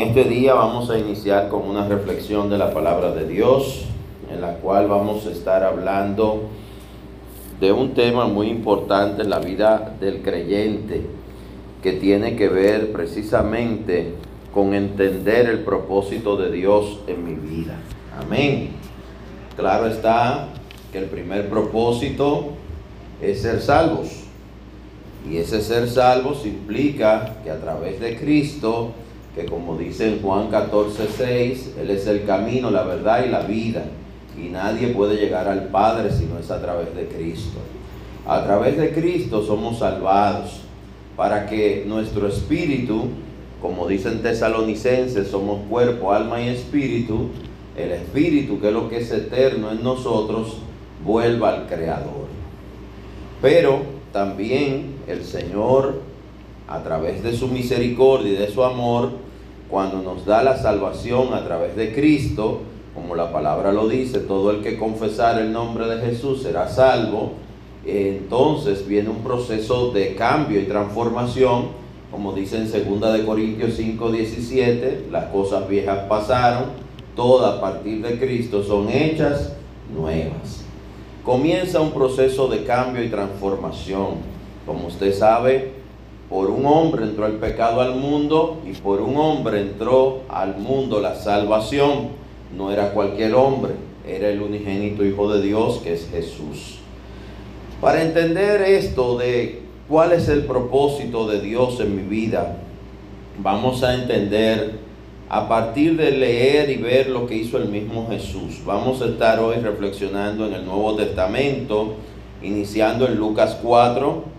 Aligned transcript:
Este 0.00 0.24
día 0.24 0.54
vamos 0.54 0.88
a 0.88 0.98
iniciar 0.98 1.50
con 1.50 1.68
una 1.68 1.86
reflexión 1.86 2.48
de 2.48 2.56
la 2.56 2.72
palabra 2.72 3.12
de 3.12 3.28
Dios, 3.28 3.84
en 4.32 4.40
la 4.40 4.54
cual 4.54 4.88
vamos 4.88 5.26
a 5.26 5.30
estar 5.30 5.62
hablando 5.62 6.44
de 7.60 7.70
un 7.70 7.92
tema 7.92 8.26
muy 8.26 8.48
importante 8.48 9.20
en 9.20 9.28
la 9.28 9.40
vida 9.40 9.94
del 10.00 10.22
creyente, 10.22 11.02
que 11.82 11.92
tiene 11.92 12.34
que 12.34 12.48
ver 12.48 12.92
precisamente 12.92 14.14
con 14.54 14.72
entender 14.72 15.44
el 15.50 15.58
propósito 15.64 16.38
de 16.38 16.50
Dios 16.50 17.00
en 17.06 17.22
mi 17.22 17.34
vida. 17.34 17.76
Amén. 18.18 18.70
Claro 19.54 19.86
está 19.86 20.48
que 20.92 20.98
el 20.98 21.10
primer 21.10 21.50
propósito 21.50 22.52
es 23.20 23.42
ser 23.42 23.60
salvos. 23.60 24.08
Y 25.30 25.36
ese 25.36 25.60
ser 25.60 25.90
salvos 25.90 26.46
implica 26.46 27.36
que 27.44 27.50
a 27.50 27.60
través 27.60 28.00
de 28.00 28.16
Cristo, 28.18 28.94
que 29.34 29.46
como 29.46 29.76
dice 29.76 30.08
en 30.08 30.22
Juan 30.22 30.48
14, 30.48 31.06
6, 31.16 31.74
Él 31.80 31.90
es 31.90 32.06
el 32.06 32.24
camino, 32.24 32.70
la 32.70 32.82
verdad 32.82 33.24
y 33.24 33.28
la 33.28 33.42
vida. 33.42 33.84
Y 34.36 34.48
nadie 34.48 34.88
puede 34.88 35.16
llegar 35.16 35.48
al 35.48 35.68
Padre 35.68 36.10
si 36.10 36.24
no 36.24 36.38
es 36.38 36.50
a 36.50 36.60
través 36.60 36.94
de 36.94 37.06
Cristo. 37.06 37.58
A 38.26 38.44
través 38.44 38.76
de 38.76 38.92
Cristo 38.92 39.42
somos 39.42 39.78
salvados 39.78 40.62
para 41.16 41.46
que 41.46 41.84
nuestro 41.86 42.28
espíritu, 42.28 43.08
como 43.60 43.86
dicen 43.86 44.22
tesalonicenses, 44.22 45.28
somos 45.28 45.60
cuerpo, 45.68 46.12
alma 46.12 46.40
y 46.40 46.48
espíritu, 46.48 47.28
el 47.76 47.92
espíritu, 47.92 48.60
que 48.60 48.68
es 48.68 48.72
lo 48.72 48.88
que 48.88 48.98
es 48.98 49.10
eterno 49.10 49.70
en 49.70 49.82
nosotros, 49.82 50.58
vuelva 51.04 51.50
al 51.50 51.66
Creador. 51.66 52.28
Pero 53.40 53.82
también 54.12 54.96
el 55.06 55.24
Señor, 55.24 56.00
a 56.70 56.82
través 56.82 57.22
de 57.22 57.34
su 57.34 57.48
misericordia 57.48 58.32
y 58.32 58.36
de 58.36 58.48
su 58.48 58.64
amor, 58.64 59.10
cuando 59.68 60.02
nos 60.02 60.24
da 60.24 60.42
la 60.42 60.56
salvación 60.56 61.34
a 61.34 61.44
través 61.44 61.76
de 61.76 61.92
Cristo, 61.92 62.60
como 62.94 63.14
la 63.14 63.32
palabra 63.32 63.72
lo 63.72 63.88
dice, 63.88 64.20
todo 64.20 64.50
el 64.50 64.62
que 64.62 64.78
confesar 64.78 65.38
el 65.40 65.52
nombre 65.52 65.86
de 65.86 66.00
Jesús 66.06 66.42
será 66.42 66.68
salvo, 66.68 67.32
entonces 67.84 68.86
viene 68.86 69.10
un 69.10 69.22
proceso 69.22 69.90
de 69.90 70.14
cambio 70.14 70.60
y 70.60 70.64
transformación, 70.64 71.68
como 72.10 72.32
dice 72.32 72.56
en 72.56 72.70
2 73.00 73.12
de 73.12 73.24
Corintios 73.24 73.74
5, 73.74 74.10
17, 74.10 75.08
las 75.10 75.26
cosas 75.26 75.68
viejas 75.68 76.06
pasaron, 76.08 76.70
todas 77.14 77.58
a 77.58 77.60
partir 77.60 78.02
de 78.02 78.18
Cristo 78.18 78.62
son 78.62 78.88
hechas 78.88 79.52
nuevas 79.94 80.64
comienza 81.24 81.80
un 81.80 81.92
proceso 81.92 82.48
de 82.48 82.64
cambio 82.64 83.04
y 83.04 83.08
transformación. 83.08 84.14
Como 84.66 84.88
usted 84.88 85.14
sabe, 85.14 85.72
por 86.30 86.48
un 86.48 86.64
hombre 86.64 87.02
entró 87.04 87.26
el 87.26 87.34
pecado 87.34 87.80
al 87.80 87.96
mundo 87.96 88.62
y 88.64 88.72
por 88.74 89.00
un 89.00 89.16
hombre 89.16 89.60
entró 89.60 90.20
al 90.28 90.58
mundo 90.58 91.00
la 91.00 91.16
salvación. 91.16 92.20
No 92.56 92.70
era 92.70 92.92
cualquier 92.92 93.34
hombre, 93.34 93.72
era 94.06 94.28
el 94.28 94.40
unigénito 94.40 95.04
Hijo 95.04 95.32
de 95.32 95.42
Dios 95.42 95.80
que 95.82 95.92
es 95.92 96.08
Jesús. 96.08 96.78
Para 97.80 98.02
entender 98.02 98.62
esto 98.62 99.18
de 99.18 99.62
cuál 99.88 100.12
es 100.12 100.28
el 100.28 100.44
propósito 100.44 101.26
de 101.26 101.40
Dios 101.40 101.80
en 101.80 101.96
mi 101.96 102.02
vida, 102.02 102.58
vamos 103.42 103.82
a 103.82 103.94
entender 103.94 104.78
a 105.28 105.48
partir 105.48 105.96
de 105.96 106.12
leer 106.12 106.70
y 106.70 106.76
ver 106.76 107.08
lo 107.10 107.26
que 107.26 107.36
hizo 107.36 107.58
el 107.58 107.68
mismo 107.68 108.06
Jesús. 108.08 108.60
Vamos 108.64 109.02
a 109.02 109.06
estar 109.06 109.40
hoy 109.40 109.56
reflexionando 109.56 110.46
en 110.46 110.54
el 110.54 110.64
Nuevo 110.64 110.94
Testamento, 110.94 111.94
iniciando 112.40 113.08
en 113.08 113.16
Lucas 113.16 113.58
4. 113.60 114.29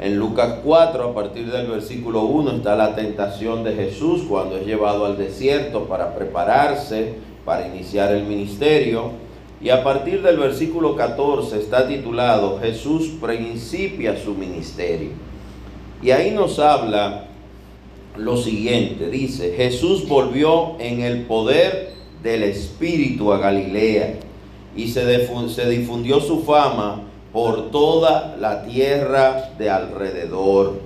En 0.00 0.16
Lucas 0.16 0.60
4, 0.64 1.04
a 1.04 1.14
partir 1.14 1.50
del 1.50 1.66
versículo 1.66 2.22
1, 2.22 2.52
está 2.52 2.76
la 2.76 2.94
tentación 2.94 3.64
de 3.64 3.74
Jesús 3.74 4.22
cuando 4.28 4.56
es 4.56 4.64
llevado 4.64 5.04
al 5.06 5.18
desierto 5.18 5.84
para 5.84 6.14
prepararse, 6.14 7.14
para 7.44 7.66
iniciar 7.66 8.12
el 8.12 8.24
ministerio. 8.24 9.10
Y 9.60 9.70
a 9.70 9.82
partir 9.82 10.22
del 10.22 10.36
versículo 10.36 10.94
14 10.94 11.58
está 11.58 11.88
titulado 11.88 12.60
Jesús 12.60 13.10
principia 13.20 14.16
su 14.16 14.34
ministerio. 14.34 15.10
Y 16.00 16.12
ahí 16.12 16.30
nos 16.30 16.60
habla 16.60 17.24
lo 18.16 18.36
siguiente, 18.36 19.10
dice, 19.10 19.54
Jesús 19.56 20.08
volvió 20.08 20.78
en 20.78 21.00
el 21.02 21.22
poder 21.22 21.92
del 22.22 22.42
Espíritu 22.44 23.32
a 23.32 23.38
Galilea 23.38 24.14
y 24.76 24.88
se, 24.88 25.68
difundió 25.68 26.20
su 26.20 26.42
fama 26.42 27.02
por 27.32 27.70
toda 27.70 28.36
la 28.38 28.62
tierra 28.62 29.50
de 29.58 29.70
alrededor. 29.70 30.80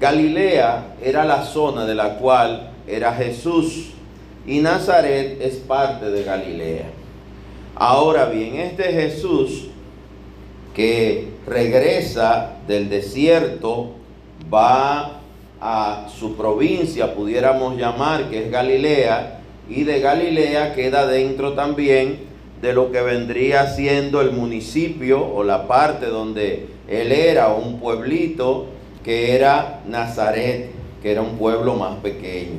Galilea 0.00 0.96
era 1.02 1.24
la 1.24 1.44
zona 1.44 1.86
de 1.86 1.94
la 1.94 2.18
cual 2.18 2.70
era 2.86 3.12
Jesús 3.14 3.90
y 4.46 4.60
Nazaret 4.60 5.38
es 5.40 5.56
parte 5.56 6.10
de 6.10 6.22
Galilea. 6.22 6.86
Ahora 7.74 8.26
bien, 8.26 8.56
este 8.56 8.84
Jesús 8.84 9.68
que 10.74 11.28
regresa 11.46 12.52
del 12.66 12.88
desierto 12.88 13.92
va 14.52 15.20
a 15.60 16.06
su 16.14 16.36
provincia, 16.36 17.14
pudiéramos 17.14 17.76
llamar, 17.76 18.28
que 18.28 18.44
es 18.44 18.50
Galilea, 18.50 19.40
y 19.68 19.84
de 19.84 20.00
Galilea 20.00 20.74
queda 20.74 21.06
dentro 21.06 21.54
también 21.54 22.25
de 22.62 22.72
lo 22.72 22.90
que 22.90 23.00
vendría 23.02 23.68
siendo 23.74 24.20
el 24.20 24.32
municipio 24.32 25.24
o 25.24 25.44
la 25.44 25.66
parte 25.66 26.06
donde 26.06 26.68
él 26.88 27.12
era, 27.12 27.48
un 27.48 27.78
pueblito, 27.78 28.66
que 29.04 29.34
era 29.34 29.82
Nazaret, 29.86 30.70
que 31.02 31.12
era 31.12 31.22
un 31.22 31.36
pueblo 31.36 31.74
más 31.74 31.96
pequeño, 31.96 32.58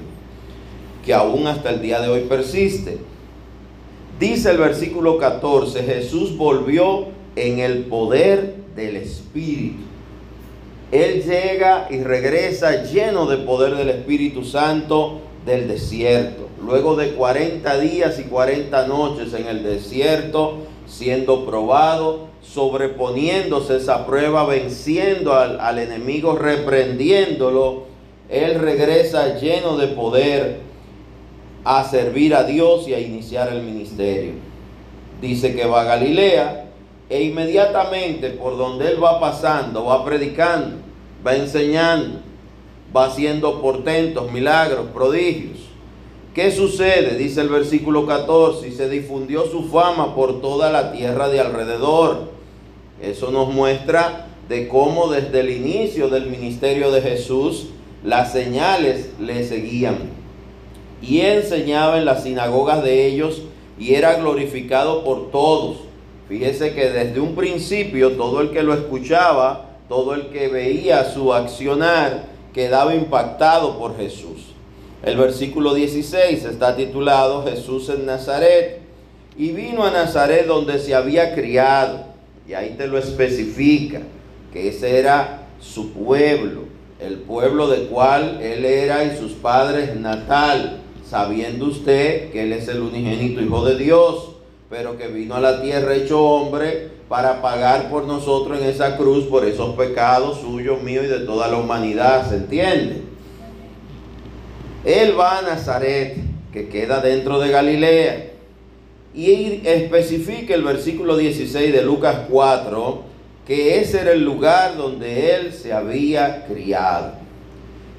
que 1.05 1.13
aún 1.13 1.47
hasta 1.47 1.69
el 1.69 1.81
día 1.81 1.99
de 1.99 2.09
hoy 2.09 2.21
persiste. 2.21 2.99
Dice 4.19 4.51
el 4.51 4.57
versículo 4.57 5.17
14, 5.17 5.83
Jesús 5.83 6.37
volvió 6.37 7.07
en 7.35 7.59
el 7.59 7.85
poder 7.85 8.55
del 8.75 8.97
Espíritu 8.97 9.87
él 10.91 11.23
llega 11.23 11.87
y 11.89 12.01
regresa 12.01 12.83
lleno 12.83 13.25
de 13.25 13.37
poder 13.37 13.75
del 13.75 13.89
Espíritu 13.89 14.43
Santo 14.45 15.19
del 15.45 15.67
desierto. 15.67 16.46
Luego 16.63 16.95
de 16.95 17.11
40 17.13 17.79
días 17.79 18.19
y 18.19 18.23
40 18.23 18.87
noches 18.87 19.33
en 19.33 19.47
el 19.47 19.63
desierto, 19.63 20.57
siendo 20.87 21.45
probado, 21.45 22.27
sobreponiéndose 22.41 23.77
esa 23.77 24.05
prueba, 24.05 24.45
venciendo 24.45 25.33
al, 25.33 25.59
al 25.59 25.79
enemigo, 25.79 26.35
reprendiéndolo, 26.35 27.83
Él 28.29 28.59
regresa 28.59 29.37
lleno 29.37 29.77
de 29.77 29.87
poder 29.87 30.59
a 31.63 31.83
servir 31.83 32.33
a 32.33 32.43
Dios 32.43 32.87
y 32.87 32.93
a 32.93 32.99
iniciar 32.99 33.51
el 33.51 33.61
ministerio. 33.61 34.33
Dice 35.21 35.55
que 35.55 35.65
va 35.65 35.81
a 35.81 35.85
Galilea, 35.85 36.67
e 37.09 37.23
inmediatamente 37.23 38.31
por 38.31 38.57
donde 38.57 38.89
él 38.89 39.03
va 39.03 39.19
pasando, 39.19 39.85
va 39.85 40.03
predicando, 40.03 40.77
va 41.25 41.35
enseñando, 41.35 42.19
va 42.95 43.05
haciendo 43.05 43.61
portentos, 43.61 44.31
milagros, 44.31 44.87
prodigios. 44.93 45.66
¿Qué 46.37 46.51
sucede? 46.51 47.17
Dice 47.17 47.41
el 47.41 47.49
versículo 47.49 48.05
14, 48.05 48.67
y 48.67 48.71
se 48.71 48.87
difundió 48.87 49.47
su 49.47 49.63
fama 49.69 50.13
por 50.13 50.39
toda 50.39 50.71
la 50.71 50.91
tierra 50.91 51.29
de 51.29 51.39
alrededor. 51.39 52.29
Eso 53.01 53.31
nos 53.31 53.51
muestra 53.51 54.27
de 54.47 54.67
cómo 54.67 55.07
desde 55.07 55.39
el 55.39 55.49
inicio 55.49 56.09
del 56.09 56.27
ministerio 56.27 56.91
de 56.91 57.01
Jesús 57.01 57.69
las 58.03 58.33
señales 58.33 59.09
le 59.19 59.43
seguían. 59.45 59.97
Y 61.01 61.21
enseñaba 61.21 61.97
en 61.97 62.05
las 62.05 62.21
sinagogas 62.21 62.83
de 62.83 63.07
ellos 63.07 63.41
y 63.79 63.95
era 63.95 64.13
glorificado 64.13 65.03
por 65.03 65.31
todos 65.31 65.77
Fíjese 66.27 66.75
que 66.75 66.91
desde 66.91 67.19
un 67.19 67.33
principio 67.33 68.11
todo 68.11 68.41
el 68.41 68.51
que 68.51 68.61
lo 68.61 68.75
escuchaba, 68.75 69.77
todo 69.89 70.13
el 70.13 70.27
que 70.27 70.49
veía 70.49 71.03
su 71.05 71.33
accionar, 71.33 72.25
quedaba 72.53 72.93
impactado 72.93 73.79
por 73.79 73.97
Jesús. 73.97 74.56
El 75.03 75.17
versículo 75.17 75.73
16 75.73 76.45
está 76.45 76.75
titulado 76.75 77.43
Jesús 77.43 77.89
en 77.89 78.05
Nazaret. 78.05 78.81
Y 79.37 79.51
vino 79.51 79.83
a 79.83 79.91
Nazaret 79.91 80.47
donde 80.47 80.79
se 80.79 80.95
había 80.95 81.35
criado. 81.35 82.05
Y 82.47 82.53
ahí 82.53 82.75
te 82.77 82.87
lo 82.87 82.97
especifica, 82.97 84.01
que 84.51 84.69
ese 84.69 84.97
era 84.97 85.47
su 85.59 85.91
pueblo, 85.91 86.61
el 86.99 87.17
pueblo 87.17 87.67
del 87.67 87.87
cual 87.87 88.39
él 88.41 88.63
era 88.63 89.03
y 89.03 89.17
sus 89.17 89.33
padres 89.33 89.95
natal, 89.95 90.79
sabiendo 91.07 91.65
usted 91.65 92.31
que 92.31 92.43
él 92.43 92.53
es 92.53 92.67
el 92.69 92.81
unigénito 92.81 93.41
Hijo 93.41 93.65
de 93.65 93.77
Dios 93.77 94.37
pero 94.69 94.97
que 94.97 95.07
vino 95.07 95.35
a 95.35 95.39
la 95.39 95.61
tierra 95.61 95.95
hecho 95.95 96.21
hombre 96.21 96.89
para 97.07 97.41
pagar 97.41 97.89
por 97.89 98.03
nosotros 98.05 98.59
en 98.59 98.67
esa 98.67 98.97
cruz 98.97 99.25
por 99.25 99.45
esos 99.45 99.75
pecados 99.75 100.41
suyos, 100.41 100.81
míos 100.83 101.05
y 101.05 101.07
de 101.07 101.19
toda 101.19 101.47
la 101.47 101.57
humanidad, 101.57 102.29
¿se 102.29 102.35
entiende? 102.35 103.03
Él 104.87 105.19
va 105.19 105.39
a 105.39 105.41
Nazaret, 105.41 106.15
que 106.53 106.69
queda 106.69 107.01
dentro 107.01 107.39
de 107.39 107.49
Galilea, 107.49 108.31
y 109.13 109.59
especifica 109.65 110.55
el 110.55 110.63
versículo 110.63 111.17
16 111.17 111.73
de 111.73 111.81
Lucas 111.81 112.19
4, 112.29 113.01
que 113.45 113.81
ese 113.81 113.99
era 113.99 114.13
el 114.13 114.23
lugar 114.23 114.77
donde 114.77 115.35
él 115.35 115.51
se 115.51 115.73
había 115.73 116.45
criado. 116.45 117.15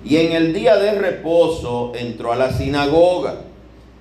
Y 0.02 0.17
en 0.17 0.32
el 0.32 0.55
día 0.55 0.79
de 0.79 0.93
reposo 0.93 1.93
entró 1.94 2.32
a 2.32 2.37
la 2.37 2.55
sinagoga, 2.55 3.43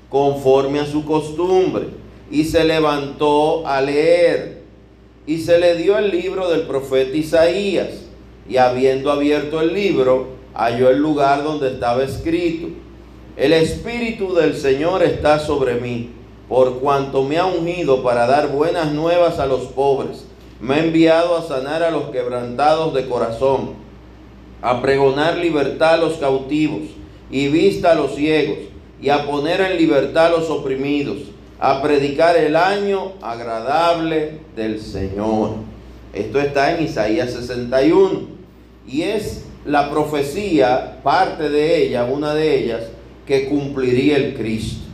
conforme 0.07 0.79
a 0.79 0.85
su 0.85 1.03
costumbre, 1.03 1.87
y 2.31 2.45
se 2.45 2.63
levantó 2.63 3.67
a 3.67 3.81
leer. 3.81 4.61
Y 5.25 5.39
se 5.39 5.59
le 5.59 5.75
dio 5.75 5.97
el 5.97 6.09
libro 6.09 6.49
del 6.49 6.61
profeta 6.61 7.17
Isaías. 7.17 7.89
Y 8.47 8.55
habiendo 8.55 9.11
abierto 9.11 9.59
el 9.59 9.73
libro, 9.73 10.36
halló 10.57 10.89
el 10.89 10.98
lugar 10.98 11.44
donde 11.44 11.71
estaba 11.74 12.04
escrito. 12.04 12.69
El 13.36 13.54
Espíritu 13.54 14.33
del 14.33 14.57
Señor 14.57 15.04
está 15.04 15.38
sobre 15.38 15.75
mí, 15.75 16.09
por 16.50 16.80
cuanto 16.80 17.24
me 17.24 17.38
ha 17.38 17.45
ungido 17.45 18.01
para 18.01 18.25
dar 18.25 18.48
buenas 18.48 18.92
nuevas 18.92 19.38
a 19.38 19.45
los 19.45 19.68
pobres. 19.68 20.25
Me 20.59 20.74
ha 20.74 20.83
enviado 20.83 21.38
a 21.38 21.44
sanar 21.44 21.83
a 21.83 21.92
los 21.92 22.06
quebrantados 22.06 22.95
de 22.95 23.07
corazón, 23.07 23.75
a 24.63 24.81
pregonar 24.81 25.38
libertad 25.38 25.94
a 25.94 25.98
los 25.98 26.15
cautivos 26.15 26.81
y 27.30 27.50
vista 27.50 27.92
a 27.92 27.95
los 27.95 28.15
ciegos, 28.15 28.57
y 29.00 29.09
a 29.09 29.27
poner 29.27 29.62
en 29.62 29.77
libertad 29.77 30.25
a 30.25 30.30
los 30.31 30.50
oprimidos, 30.50 31.18
a 31.59 31.83
predicar 31.83 32.36
el 32.36 32.56
año 32.56 33.12
agradable 33.21 34.39
del 34.56 34.81
Señor. 34.81 35.51
Esto 36.13 36.39
está 36.39 36.75
en 36.75 36.86
Isaías 36.86 37.31
61 37.33 38.21
y 38.88 39.04
es 39.04 39.46
la 39.67 39.91
profecía, 39.91 40.99
parte 41.03 41.49
de 41.49 41.83
ella, 41.83 42.05
una 42.05 42.33
de 42.33 42.57
ellas, 42.57 42.83
que 43.25 43.49
cumpliría 43.49 44.15
el 44.15 44.33
Cristo. 44.35 44.85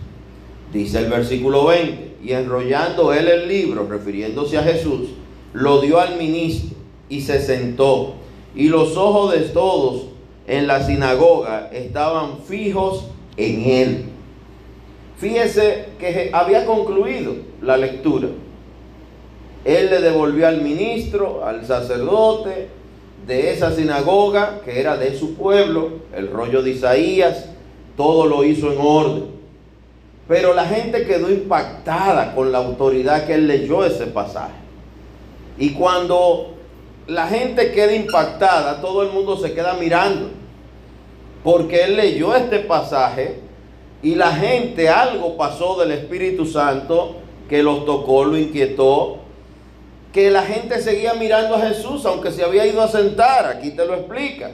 Dice 0.74 0.98
el 0.98 1.12
versículo 1.12 1.68
20, 1.68 2.16
y 2.24 2.32
enrollando 2.32 3.14
él 3.14 3.28
el 3.28 3.48
libro, 3.48 3.88
refiriéndose 3.88 4.58
a 4.58 4.64
Jesús, 4.64 5.10
lo 5.54 5.80
dio 5.80 6.00
al 6.00 6.18
ministro 6.18 6.76
y 7.08 7.22
se 7.22 7.40
sentó. 7.40 8.16
Y 8.56 8.70
los 8.70 8.98
ojos 8.98 9.34
de 9.34 9.42
todos 9.42 10.08
en 10.48 10.66
la 10.66 10.84
sinagoga 10.84 11.70
estaban 11.72 12.40
fijos 12.40 13.06
en 13.38 13.70
él. 13.70 14.06
Fíjese 15.18 15.86
que 16.00 16.32
había 16.34 16.66
concluido 16.66 17.36
la 17.62 17.78
lectura. 17.78 18.30
Él 19.66 19.90
le 19.92 20.02
devolvió 20.02 20.48
al 20.48 20.62
ministro, 20.62 21.46
al 21.46 21.64
sacerdote 21.66 22.70
de 23.26 23.52
esa 23.52 23.76
sinagoga, 23.76 24.62
que 24.66 24.80
era 24.80 24.98
de 24.98 25.18
su 25.18 25.36
pueblo, 25.36 26.00
el 26.16 26.30
rollo 26.30 26.62
de 26.62 26.72
Isaías, 26.72 27.46
todo 27.96 28.26
lo 28.26 28.44
hizo 28.44 28.72
en 28.72 28.80
orden. 28.82 29.26
Pero 30.28 30.54
la 30.54 30.66
gente 30.66 31.06
quedó 31.06 31.30
impactada 31.32 32.34
con 32.34 32.52
la 32.52 32.60
autoridad 32.60 33.26
que 33.26 33.36
él 33.36 33.48
leyó 33.48 33.86
ese 33.86 34.08
pasaje. 34.08 34.54
Y 35.58 35.72
cuando 35.72 36.54
la 37.08 37.28
gente 37.28 37.72
queda 37.72 37.94
impactada, 37.94 38.82
todo 38.82 39.04
el 39.04 39.12
mundo 39.12 39.38
se 39.38 39.54
queda 39.54 39.74
mirando. 39.74 40.30
Porque 41.44 41.84
él 41.84 41.98
leyó 41.98 42.36
este 42.36 42.60
pasaje 42.60 43.40
y 44.02 44.16
la 44.16 44.34
gente, 44.34 44.90
algo 44.90 45.38
pasó 45.38 45.80
del 45.80 45.92
Espíritu 45.92 46.46
Santo 46.46 47.18
que 47.50 47.64
los 47.64 47.86
tocó, 47.86 48.26
lo 48.26 48.38
inquietó, 48.38 49.20
que 50.14 50.30
la 50.30 50.44
gente 50.44 50.80
seguía 50.80 51.16
mirando 51.16 51.56
a 51.56 51.62
Jesús 51.62 52.06
aunque 52.06 52.32
se 52.32 52.44
había 52.44 52.66
ido 52.68 52.82
a 52.82 52.88
sentar. 52.88 53.48
Aquí 53.48 53.72
te 53.72 53.84
lo 53.86 53.96
explica. 53.96 54.52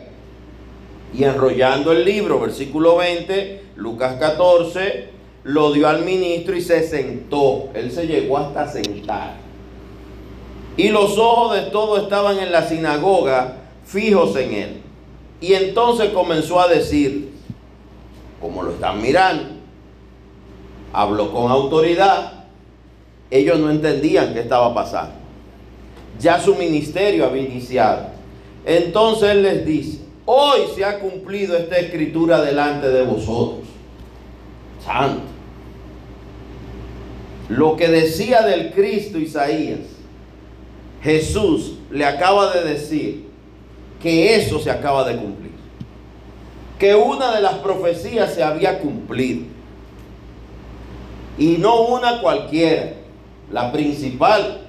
Y 1.14 1.26
enrollando 1.26 1.92
el 1.92 2.06
libro, 2.06 2.40
versículo 2.40 2.98
20, 2.98 3.64
Lucas 3.76 4.16
14, 4.20 5.10
lo 5.44 5.74
dio 5.74 5.88
al 5.88 6.06
ministro 6.06 6.56
y 6.56 6.62
se 6.62 6.88
sentó. 6.88 7.70
Él 7.74 7.92
se 7.92 8.08
llegó 8.08 8.38
hasta 8.38 8.72
sentar. 8.72 9.34
Y 10.78 10.88
los 10.90 11.18
ojos 11.18 11.56
de 11.56 11.64
todos 11.72 12.04
estaban 12.04 12.40
en 12.40 12.54
la 12.54 12.66
sinagoga 12.66 13.56
fijos 13.84 14.38
en 14.38 14.54
él. 14.54 14.82
Y 15.42 15.54
entonces 15.56 16.12
comenzó 16.12 16.62
a 16.62 16.70
decir, 16.70 17.34
como 18.40 18.64
lo 18.64 18.72
están 18.72 19.02
mirando, 19.02 19.56
habló 20.94 21.34
con 21.34 21.52
autoridad, 21.52 22.46
ellos 23.30 23.60
no 23.60 23.70
entendían 23.70 24.34
qué 24.34 24.40
estaba 24.40 24.74
pasando. 24.74 25.19
Ya 26.20 26.40
su 26.40 26.56
ministerio 26.56 27.26
había 27.26 27.44
iniciado. 27.44 28.08
Entonces 28.66 29.30
él 29.30 29.44
les 29.44 29.66
dice, 29.66 30.00
hoy 30.26 30.62
se 30.76 30.84
ha 30.84 31.00
cumplido 31.00 31.56
esta 31.58 31.78
escritura 31.78 32.42
delante 32.42 32.90
de 32.90 33.04
vosotros. 33.04 33.68
Santo. 34.86 35.24
Lo 37.48 37.76
que 37.76 37.88
decía 37.88 38.42
del 38.42 38.72
Cristo 38.72 39.18
Isaías, 39.18 39.80
Jesús 41.02 41.76
le 41.90 42.06
acaba 42.06 42.54
de 42.54 42.64
decir 42.64 43.28
que 44.02 44.36
eso 44.36 44.60
se 44.60 44.70
acaba 44.70 45.08
de 45.08 45.18
cumplir. 45.18 45.52
Que 46.78 46.96
una 46.96 47.34
de 47.36 47.42
las 47.42 47.56
profecías 47.56 48.34
se 48.34 48.44
había 48.44 48.80
cumplido. 48.80 49.46
Y 51.38 51.58
no 51.58 51.82
una 51.88 52.22
cualquiera, 52.22 52.94
la 53.52 53.72
principal, 53.72 54.69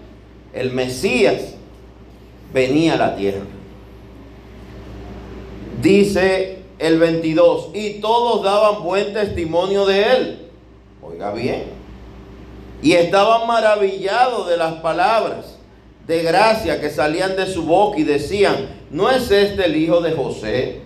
el 0.52 0.72
Mesías, 0.72 1.54
venía 2.52 2.94
a 2.94 2.96
la 2.96 3.16
tierra. 3.16 3.44
Dice 5.80 6.58
el 6.78 6.98
22, 6.98 7.70
y 7.74 8.00
todos 8.00 8.42
daban 8.42 8.82
buen 8.82 9.12
testimonio 9.12 9.86
de 9.86 10.02
él. 10.02 10.48
Oiga 11.02 11.32
bien. 11.32 11.64
Y 12.82 12.92
estaban 12.92 13.46
maravillados 13.46 14.48
de 14.48 14.56
las 14.56 14.74
palabras 14.74 15.58
de 16.06 16.22
gracia 16.22 16.80
que 16.80 16.90
salían 16.90 17.36
de 17.36 17.46
su 17.46 17.64
boca 17.64 17.98
y 17.98 18.04
decían, 18.04 18.68
¿no 18.90 19.10
es 19.10 19.30
este 19.30 19.66
el 19.66 19.76
hijo 19.76 20.00
de 20.00 20.12
José? 20.12 20.80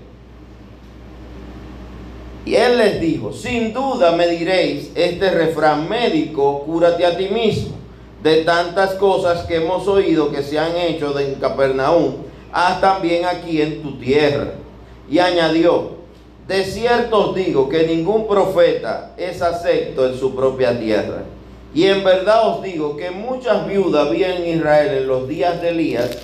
Y 2.44 2.56
él 2.56 2.76
les 2.76 3.00
dijo, 3.00 3.32
sin 3.32 3.72
duda 3.72 4.12
me 4.12 4.26
diréis 4.26 4.90
este 4.94 5.30
refrán 5.30 5.88
médico, 5.88 6.64
cúrate 6.66 7.06
a 7.06 7.16
ti 7.16 7.28
mismo, 7.28 7.74
de 8.24 8.36
tantas 8.38 8.94
cosas 8.94 9.44
que 9.44 9.56
hemos 9.56 9.86
oído 9.86 10.32
que 10.32 10.42
se 10.42 10.58
han 10.58 10.74
hecho 10.78 11.12
de 11.12 11.34
Capernaum, 11.34 12.14
haz 12.50 12.80
también 12.80 13.26
aquí 13.26 13.60
en 13.60 13.82
tu 13.82 13.98
tierra. 13.98 14.52
Y 15.10 15.18
añadió, 15.18 15.90
de 16.48 16.64
cierto 16.64 17.28
os 17.28 17.34
digo 17.34 17.68
que 17.68 17.86
ningún 17.86 18.26
profeta 18.26 19.12
es 19.18 19.42
acepto 19.42 20.08
en 20.08 20.18
su 20.18 20.34
propia 20.34 20.80
tierra. 20.80 21.24
Y 21.74 21.84
en 21.84 22.02
verdad 22.02 22.48
os 22.48 22.62
digo 22.62 22.96
que 22.96 23.10
muchas 23.10 23.68
viudas 23.68 24.06
había 24.06 24.34
en 24.34 24.58
Israel 24.58 25.02
en 25.02 25.06
los 25.06 25.28
días 25.28 25.60
de 25.60 25.68
Elías, 25.68 26.16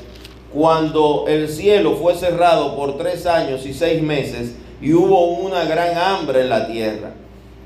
cuando 0.55 1.27
el 1.29 1.51
cielo 1.51 1.97
fue 1.97 2.15
cerrado 2.15 2.77
por 2.77 2.97
tres 2.97 3.27
años 3.27 3.67
y 3.67 3.75
seis 3.75 4.03
meses 4.03 4.55
y 4.81 4.95
hubo 4.95 5.35
una 5.35 5.67
gran 5.67 5.99
hambre 5.99 6.41
en 6.41 6.49
la 6.49 6.67
tierra. 6.67 7.11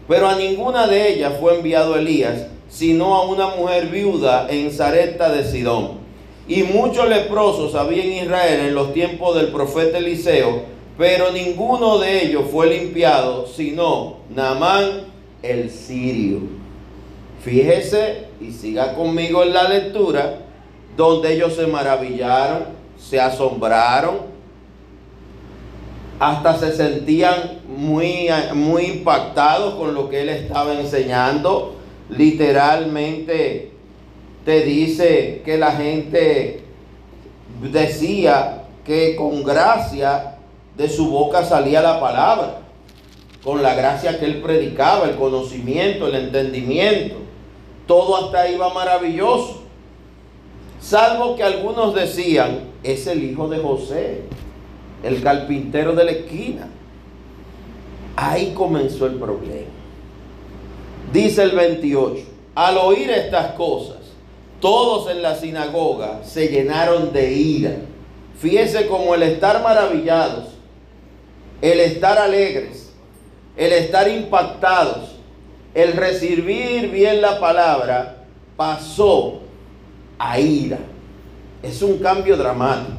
Pero 0.08 0.26
a 0.26 0.34
ninguna 0.34 0.88
de 0.88 1.12
ellas 1.12 1.34
fue 1.38 1.54
enviado 1.54 1.94
Elías, 1.94 2.48
sino 2.74 3.14
a 3.14 3.22
una 3.22 3.54
mujer 3.54 3.86
viuda 3.86 4.48
en 4.50 4.72
Zareta 4.72 5.30
de 5.30 5.44
Sidón. 5.44 6.02
Y 6.48 6.64
muchos 6.64 7.08
leprosos 7.08 7.76
había 7.76 8.02
en 8.02 8.24
Israel 8.24 8.66
en 8.66 8.74
los 8.74 8.92
tiempos 8.92 9.36
del 9.36 9.48
profeta 9.48 9.98
Eliseo, 9.98 10.62
pero 10.98 11.30
ninguno 11.30 11.98
de 11.98 12.24
ellos 12.24 12.44
fue 12.50 12.66
limpiado, 12.66 13.46
sino 13.46 14.16
Naamán 14.34 15.04
el 15.42 15.70
sirio. 15.70 16.40
Fíjese 17.42 18.24
y 18.40 18.50
siga 18.50 18.94
conmigo 18.94 19.44
en 19.44 19.54
la 19.54 19.68
lectura, 19.68 20.40
donde 20.96 21.32
ellos 21.32 21.54
se 21.54 21.68
maravillaron, 21.68 22.64
se 22.98 23.20
asombraron, 23.20 24.16
hasta 26.18 26.58
se 26.58 26.72
sentían 26.76 27.60
muy, 27.68 28.28
muy 28.52 28.84
impactados 28.84 29.74
con 29.74 29.94
lo 29.94 30.08
que 30.08 30.22
él 30.22 30.28
estaba 30.28 30.74
enseñando. 30.74 31.73
Literalmente 32.10 33.72
te 34.44 34.60
dice 34.62 35.42
que 35.44 35.56
la 35.56 35.72
gente 35.72 36.60
decía 37.62 38.64
que 38.84 39.16
con 39.16 39.42
gracia 39.42 40.36
de 40.76 40.88
su 40.88 41.08
boca 41.08 41.44
salía 41.44 41.80
la 41.80 42.00
palabra, 42.00 42.60
con 43.42 43.62
la 43.62 43.74
gracia 43.74 44.18
que 44.18 44.26
él 44.26 44.42
predicaba, 44.42 45.08
el 45.08 45.16
conocimiento, 45.16 46.06
el 46.08 46.16
entendimiento 46.16 47.24
todo 47.86 48.16
hasta 48.16 48.42
ahí 48.42 48.56
va 48.56 48.72
maravilloso. 48.72 49.62
Salvo 50.80 51.36
que 51.36 51.42
algunos 51.42 51.94
decían, 51.94 52.60
es 52.82 53.06
el 53.06 53.24
hijo 53.24 53.48
de 53.48 53.58
José, 53.58 54.22
el 55.02 55.22
carpintero 55.22 55.94
de 55.94 56.04
la 56.04 56.10
esquina. 56.12 56.68
Ahí 58.16 58.52
comenzó 58.54 59.06
el 59.06 59.14
problema. 59.14 59.73
Dice 61.14 61.44
el 61.44 61.52
28, 61.52 62.24
al 62.56 62.76
oír 62.76 63.08
estas 63.08 63.52
cosas, 63.52 63.98
todos 64.58 65.08
en 65.08 65.22
la 65.22 65.36
sinagoga 65.36 66.24
se 66.24 66.48
llenaron 66.48 67.12
de 67.12 67.32
ira. 67.32 67.76
Fíjese 68.40 68.88
como 68.88 69.14
el 69.14 69.22
estar 69.22 69.62
maravillados, 69.62 70.46
el 71.62 71.78
estar 71.78 72.18
alegres, 72.18 72.90
el 73.56 73.72
estar 73.74 74.08
impactados, 74.08 75.12
el 75.72 75.92
recibir 75.92 76.90
bien 76.90 77.22
la 77.22 77.38
palabra 77.38 78.24
pasó 78.56 79.38
a 80.18 80.40
ira. 80.40 80.80
Es 81.62 81.80
un 81.80 81.98
cambio 81.98 82.36
dramático. 82.36 82.98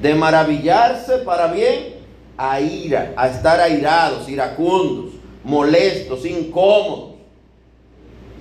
De 0.00 0.14
maravillarse 0.14 1.18
para 1.18 1.48
bien 1.48 1.96
a 2.38 2.58
ira, 2.62 3.12
a 3.14 3.28
estar 3.28 3.60
airados, 3.60 4.26
iracundos, 4.26 5.21
molestos, 5.44 6.24
incómodos. 6.24 7.12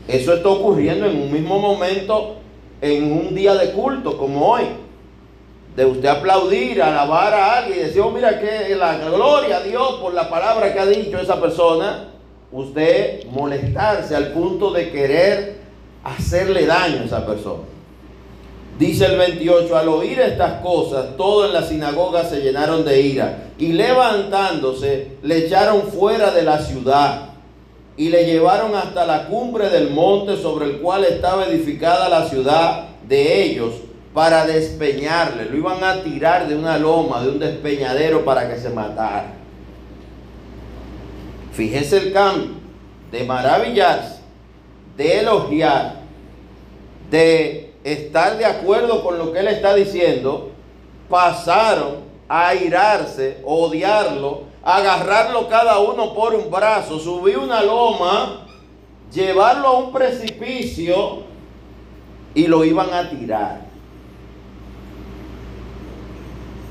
Eso 0.08 0.34
está 0.34 0.50
ocurriendo 0.50 1.06
en 1.06 1.22
un 1.22 1.32
mismo 1.32 1.60
momento, 1.60 2.38
en 2.82 3.12
un 3.12 3.36
día 3.36 3.54
de 3.56 3.72
culto 3.72 4.18
como 4.18 4.46
hoy. 4.46 4.64
De 5.76 5.86
usted 5.86 6.10
aplaudir, 6.10 6.82
alabar 6.82 7.34
a 7.34 7.60
alguien 7.60 7.80
y 7.80 7.84
decir, 7.84 8.02
oh, 8.02 8.12
mira 8.12 8.40
que 8.40 8.76
la 8.76 8.98
gloria 8.98 9.58
a 9.58 9.64
Dios 9.64 10.00
por 10.02 10.14
la 10.14 10.30
palabra 10.30 10.74
que 10.74 10.80
ha 10.80 10.86
dicho 10.86 11.18
esa 11.18 11.40
persona. 11.40 12.10
Usted 12.52 13.26
molestarse 13.28 14.14
al 14.14 14.34
punto 14.34 14.72
de 14.72 14.92
querer 14.92 15.62
hacerle 16.04 16.66
daño 16.66 17.02
a 17.02 17.06
esa 17.06 17.26
persona. 17.26 17.64
Dice 18.80 19.06
el 19.06 19.18
28, 19.18 19.78
al 19.78 19.90
oír 19.90 20.20
estas 20.20 20.62
cosas, 20.62 21.16
todos 21.18 21.48
en 21.48 21.54
la 21.54 21.62
sinagoga 21.62 22.26
se 22.26 22.42
llenaron 22.42 22.84
de 22.84 23.02
ira 23.02 23.50
y 23.58 23.74
levantándose 23.74 25.18
le 25.22 25.46
echaron 25.46 25.84
fuera 25.92 26.32
de 26.32 26.42
la 26.42 26.60
ciudad 26.60 27.30
y 27.96 28.10
le 28.10 28.26
llevaron 28.26 28.74
hasta 28.74 29.06
la 29.06 29.28
cumbre 29.28 29.70
del 29.70 29.92
monte 29.92 30.36
sobre 30.38 30.66
el 30.66 30.78
cual 30.80 31.04
estaba 31.06 31.46
edificada 31.46 32.10
la 32.10 32.28
ciudad 32.28 32.86
de 33.08 33.44
ellos 33.44 33.76
para 34.14 34.48
despeñarle. 34.48 35.46
Lo 35.46 35.58
iban 35.58 35.84
a 35.84 36.02
tirar 36.02 36.48
de 36.48 36.56
una 36.56 36.78
loma, 36.78 37.22
de 37.22 37.30
un 37.30 37.40
despeñadero 37.40 38.26
para 38.26 38.50
que 38.50 38.60
se 38.60 38.70
matara. 38.70 39.34
Fíjese 41.54 41.98
el 41.98 42.14
cambio 42.14 42.62
de 43.12 43.24
maravillarse, 43.26 44.22
de 44.98 45.20
elogiar, 45.20 45.96
de 47.10 47.61
estar 47.84 48.38
de 48.38 48.46
acuerdo 48.46 49.04
con 49.04 49.18
lo 49.18 49.32
que 49.32 49.40
él 49.40 49.48
está 49.48 49.74
diciendo, 49.74 50.52
pasaron 51.10 51.98
a 52.28 52.50
airarse, 52.50 53.40
odiarlo, 53.44 54.44
agarrarlo 54.64 55.48
cada 55.48 55.80
uno 55.80 56.14
por 56.14 56.34
un 56.36 56.50
brazo, 56.50 57.00
subir 57.00 57.38
una 57.38 57.62
loma, 57.64 58.48
llevarlo 59.12 59.68
a 59.68 59.78
un 59.80 59.92
precipicio 59.92 61.24
y 62.34 62.48
lo 62.48 62.64
iban 62.64 62.94
a 62.94 63.10
tirar. 63.10 63.62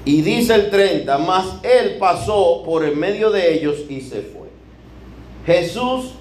Y 0.05 0.23
dice 0.23 0.55
el 0.55 0.71
30, 0.71 1.19
mas 1.19 1.59
él 1.63 1.99
pasó 1.99 2.63
por 2.65 2.85
en 2.85 2.99
medio 2.99 3.31
de 3.31 3.55
ellos 3.55 3.81
y 3.89 4.01
se 4.01 4.23
fue. 4.23 4.49
Jesús 5.45 6.13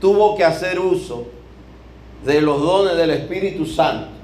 tuvo 0.00 0.36
que 0.36 0.44
hacer 0.44 0.80
uso 0.80 1.26
de 2.24 2.40
los 2.40 2.60
dones 2.60 2.96
del 2.96 3.10
Espíritu 3.10 3.64
Santo 3.64 4.21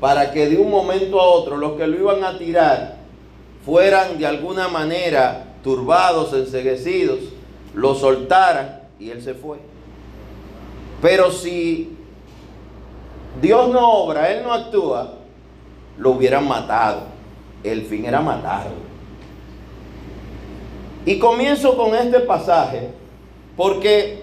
para 0.00 0.30
que 0.30 0.48
de 0.48 0.56
un 0.56 0.70
momento 0.70 1.20
a 1.20 1.26
otro 1.26 1.56
los 1.56 1.72
que 1.72 1.86
lo 1.86 1.96
iban 1.96 2.24
a 2.24 2.38
tirar 2.38 2.96
fueran 3.64 4.18
de 4.18 4.26
alguna 4.26 4.68
manera 4.68 5.44
turbados, 5.62 6.32
enseguecidos, 6.32 7.18
lo 7.74 7.94
soltaran 7.94 8.82
y 8.98 9.10
él 9.10 9.22
se 9.22 9.34
fue. 9.34 9.58
Pero 11.00 11.30
si 11.30 11.96
Dios 13.40 13.68
no 13.70 13.88
obra, 13.92 14.32
Él 14.32 14.42
no 14.42 14.52
actúa, 14.52 15.14
lo 15.96 16.10
hubieran 16.10 16.46
matado. 16.46 17.02
El 17.62 17.82
fin 17.82 18.04
era 18.04 18.20
matarlo. 18.20 18.88
Y 21.04 21.18
comienzo 21.18 21.76
con 21.76 21.94
este 21.94 22.20
pasaje 22.20 22.90
porque 23.56 24.22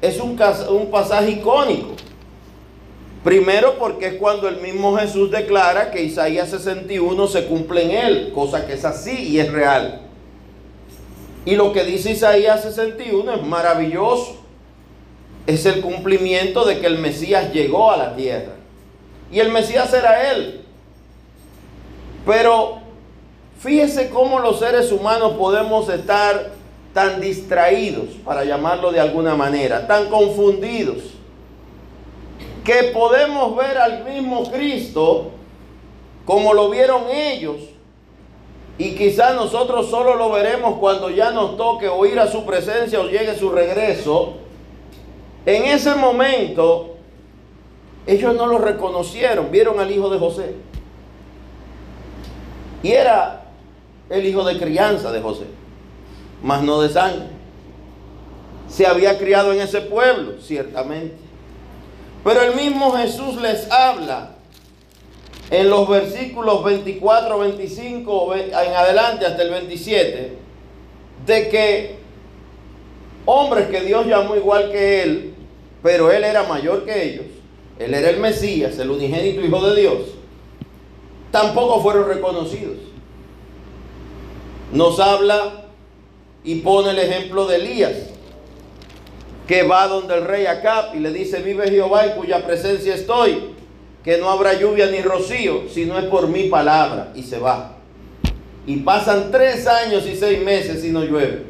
es 0.00 0.20
un, 0.20 0.38
un 0.70 0.90
pasaje 0.90 1.30
icónico. 1.30 1.94
Primero 3.26 3.76
porque 3.76 4.06
es 4.06 4.14
cuando 4.14 4.46
el 4.46 4.58
mismo 4.58 4.96
Jesús 4.96 5.32
declara 5.32 5.90
que 5.90 6.00
Isaías 6.00 6.48
61 6.48 7.26
se 7.26 7.46
cumple 7.46 7.82
en 7.82 7.90
él, 7.90 8.32
cosa 8.32 8.64
que 8.64 8.74
es 8.74 8.84
así 8.84 9.30
y 9.30 9.40
es 9.40 9.50
real. 9.50 10.02
Y 11.44 11.56
lo 11.56 11.72
que 11.72 11.82
dice 11.82 12.12
Isaías 12.12 12.62
61 12.62 13.34
es 13.34 13.42
maravilloso. 13.42 14.36
Es 15.44 15.66
el 15.66 15.80
cumplimiento 15.80 16.64
de 16.64 16.78
que 16.78 16.86
el 16.86 16.98
Mesías 16.98 17.52
llegó 17.52 17.90
a 17.90 17.96
la 17.96 18.14
tierra. 18.14 18.52
Y 19.32 19.40
el 19.40 19.50
Mesías 19.50 19.92
era 19.92 20.30
él. 20.30 20.64
Pero 22.24 22.78
fíjese 23.58 24.08
cómo 24.08 24.38
los 24.38 24.60
seres 24.60 24.92
humanos 24.92 25.32
podemos 25.32 25.88
estar 25.88 26.52
tan 26.94 27.20
distraídos, 27.20 28.06
para 28.24 28.44
llamarlo 28.44 28.92
de 28.92 29.00
alguna 29.00 29.34
manera, 29.34 29.84
tan 29.88 30.10
confundidos 30.10 31.15
que 32.66 32.90
podemos 32.92 33.54
ver 33.54 33.78
al 33.78 34.04
mismo 34.04 34.50
Cristo 34.50 35.30
como 36.24 36.52
lo 36.52 36.68
vieron 36.68 37.04
ellos. 37.08 37.58
Y 38.76 38.96
quizás 38.96 39.36
nosotros 39.36 39.88
solo 39.88 40.16
lo 40.16 40.32
veremos 40.32 40.78
cuando 40.78 41.08
ya 41.08 41.30
nos 41.30 41.56
toque 41.56 41.88
oír 41.88 42.18
a 42.18 42.26
su 42.26 42.44
presencia 42.44 43.00
o 43.00 43.04
llegue 43.04 43.36
su 43.36 43.50
regreso. 43.50 44.34
En 45.46 45.64
ese 45.64 45.94
momento, 45.94 46.96
ellos 48.04 48.34
no 48.34 48.48
lo 48.48 48.58
reconocieron, 48.58 49.50
vieron 49.52 49.78
al 49.78 49.90
hijo 49.90 50.10
de 50.10 50.18
José. 50.18 50.56
Y 52.82 52.90
era 52.90 53.44
el 54.10 54.26
hijo 54.26 54.44
de 54.44 54.58
crianza 54.58 55.12
de 55.12 55.22
José, 55.22 55.44
mas 56.42 56.62
no 56.64 56.80
de 56.80 56.88
sangre. 56.88 57.28
Se 58.68 58.86
había 58.86 59.16
criado 59.16 59.52
en 59.52 59.60
ese 59.60 59.80
pueblo, 59.82 60.40
ciertamente. 60.40 61.25
Pero 62.26 62.42
el 62.42 62.56
mismo 62.56 62.90
Jesús 62.90 63.40
les 63.40 63.70
habla 63.70 64.30
en 65.48 65.70
los 65.70 65.88
versículos 65.88 66.64
24, 66.64 67.38
25 67.38 68.34
en 68.34 68.52
adelante 68.52 69.26
hasta 69.26 69.44
el 69.44 69.50
27 69.50 70.32
de 71.24 71.48
que 71.48 71.94
hombres 73.26 73.68
que 73.68 73.82
Dios 73.82 74.06
llamó 74.06 74.34
igual 74.34 74.72
que 74.72 75.04
él, 75.04 75.34
pero 75.84 76.10
él 76.10 76.24
era 76.24 76.42
mayor 76.42 76.84
que 76.84 77.10
ellos, 77.10 77.26
él 77.78 77.94
era 77.94 78.10
el 78.10 78.18
Mesías, 78.18 78.76
el 78.80 78.90
unigénito 78.90 79.42
Hijo 79.42 79.64
de 79.64 79.80
Dios, 79.80 79.98
tampoco 81.30 81.80
fueron 81.80 82.08
reconocidos. 82.08 82.78
Nos 84.72 84.98
habla 84.98 85.66
y 86.42 86.56
pone 86.56 86.90
el 86.90 86.98
ejemplo 86.98 87.46
de 87.46 87.54
Elías 87.54 88.15
que 89.46 89.62
va 89.62 89.86
donde 89.86 90.14
el 90.14 90.24
rey 90.24 90.46
Acab 90.46 90.94
y 90.94 90.98
le 90.98 91.12
dice, 91.12 91.40
vive 91.40 91.70
Jehová 91.70 92.06
en 92.06 92.12
cuya 92.12 92.44
presencia 92.44 92.94
estoy, 92.94 93.54
que 94.02 94.18
no 94.18 94.30
habrá 94.30 94.54
lluvia 94.54 94.86
ni 94.86 95.00
rocío, 95.00 95.68
si 95.68 95.84
no 95.84 95.98
es 95.98 96.06
por 96.06 96.28
mi 96.28 96.44
palabra, 96.44 97.12
y 97.14 97.22
se 97.22 97.38
va. 97.38 97.76
Y 98.66 98.78
pasan 98.78 99.30
tres 99.30 99.66
años 99.66 100.06
y 100.06 100.16
seis 100.16 100.42
meses 100.42 100.84
y 100.84 100.90
no 100.90 101.04
llueve. 101.04 101.44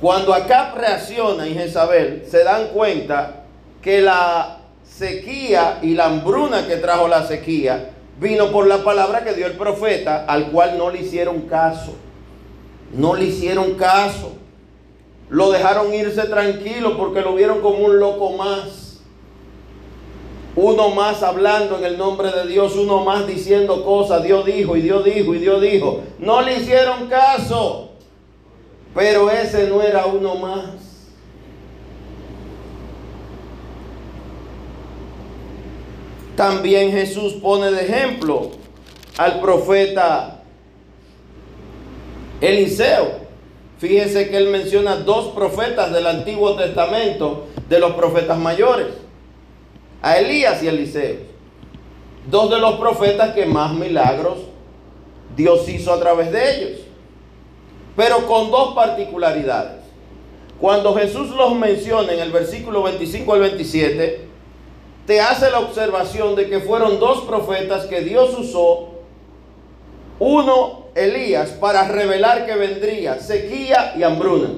Cuando 0.00 0.34
Acab 0.34 0.76
reacciona 0.76 1.46
y 1.48 1.54
Jezabel 1.54 2.24
se 2.30 2.44
dan 2.44 2.68
cuenta 2.68 3.44
que 3.80 4.02
la 4.02 4.58
sequía 4.84 5.78
y 5.82 5.94
la 5.94 6.06
hambruna 6.06 6.66
que 6.66 6.76
trajo 6.76 7.08
la 7.08 7.26
sequía 7.26 7.90
vino 8.20 8.52
por 8.52 8.66
la 8.66 8.84
palabra 8.84 9.24
que 9.24 9.32
dio 9.32 9.46
el 9.46 9.54
profeta, 9.54 10.24
al 10.26 10.50
cual 10.50 10.76
no 10.76 10.90
le 10.90 11.00
hicieron 11.00 11.42
caso. 11.42 11.94
No 12.92 13.14
le 13.14 13.24
hicieron 13.24 13.74
caso. 13.74 14.32
Lo 15.34 15.50
dejaron 15.50 15.92
irse 15.92 16.22
tranquilo 16.28 16.96
porque 16.96 17.20
lo 17.20 17.34
vieron 17.34 17.60
como 17.60 17.78
un 17.86 17.98
loco 17.98 18.36
más. 18.36 19.00
Uno 20.54 20.90
más 20.90 21.24
hablando 21.24 21.76
en 21.76 21.84
el 21.84 21.98
nombre 21.98 22.30
de 22.30 22.46
Dios, 22.46 22.76
uno 22.76 23.02
más 23.04 23.26
diciendo 23.26 23.84
cosas. 23.84 24.22
Dios 24.22 24.46
dijo 24.46 24.76
y 24.76 24.82
Dios 24.82 25.04
dijo 25.04 25.34
y 25.34 25.38
Dios 25.38 25.60
dijo. 25.60 26.02
No 26.20 26.40
le 26.40 26.60
hicieron 26.60 27.08
caso. 27.08 27.90
Pero 28.94 29.28
ese 29.28 29.68
no 29.68 29.82
era 29.82 30.06
uno 30.06 30.36
más. 30.36 31.10
También 36.36 36.92
Jesús 36.92 37.32
pone 37.42 37.72
de 37.72 37.82
ejemplo 37.82 38.52
al 39.18 39.40
profeta 39.40 40.42
Eliseo. 42.40 43.23
Fíjense 43.84 44.30
que 44.30 44.38
él 44.38 44.48
menciona 44.48 44.96
dos 44.96 45.34
profetas 45.34 45.92
del 45.92 46.06
Antiguo 46.06 46.56
Testamento, 46.56 47.48
de 47.68 47.78
los 47.78 47.92
profetas 47.92 48.38
mayores, 48.38 48.86
a 50.00 50.16
Elías 50.16 50.62
y 50.62 50.68
Eliseo. 50.68 51.16
Dos 52.30 52.48
de 52.48 52.60
los 52.60 52.76
profetas 52.76 53.34
que 53.34 53.44
más 53.44 53.74
milagros 53.74 54.38
Dios 55.36 55.68
hizo 55.68 55.92
a 55.92 56.00
través 56.00 56.32
de 56.32 56.56
ellos, 56.56 56.80
pero 57.94 58.26
con 58.26 58.50
dos 58.50 58.74
particularidades. 58.74 59.82
Cuando 60.58 60.94
Jesús 60.94 61.28
los 61.36 61.54
menciona 61.54 62.10
en 62.14 62.20
el 62.20 62.32
versículo 62.32 62.84
25 62.84 63.34
al 63.34 63.40
27, 63.40 64.28
te 65.06 65.20
hace 65.20 65.50
la 65.50 65.58
observación 65.58 66.34
de 66.36 66.48
que 66.48 66.60
fueron 66.60 66.98
dos 66.98 67.24
profetas 67.24 67.84
que 67.84 68.00
Dios 68.00 68.34
usó, 68.38 68.93
uno 70.18 70.84
Elías 70.94 71.50
para 71.50 71.88
revelar 71.88 72.46
que 72.46 72.54
vendría 72.54 73.18
sequía 73.18 73.94
y 73.96 74.02
hambruna. 74.02 74.50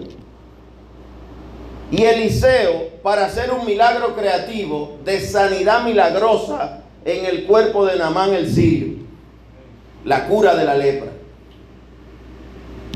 Y 1.91 2.03
Eliseo 2.03 2.91
para 3.03 3.27
hacer 3.27 3.53
un 3.53 3.65
milagro 3.65 4.15
creativo 4.15 4.99
de 5.05 5.21
sanidad 5.21 5.85
milagrosa 5.85 6.83
en 7.05 7.25
el 7.25 7.45
cuerpo 7.45 7.87
de 7.87 7.97
Namán 7.97 8.35
el 8.35 8.53
sirio. 8.53 8.97
La 10.05 10.27
cura 10.27 10.55
de 10.55 10.65
la 10.65 10.77
lepra. 10.77 11.13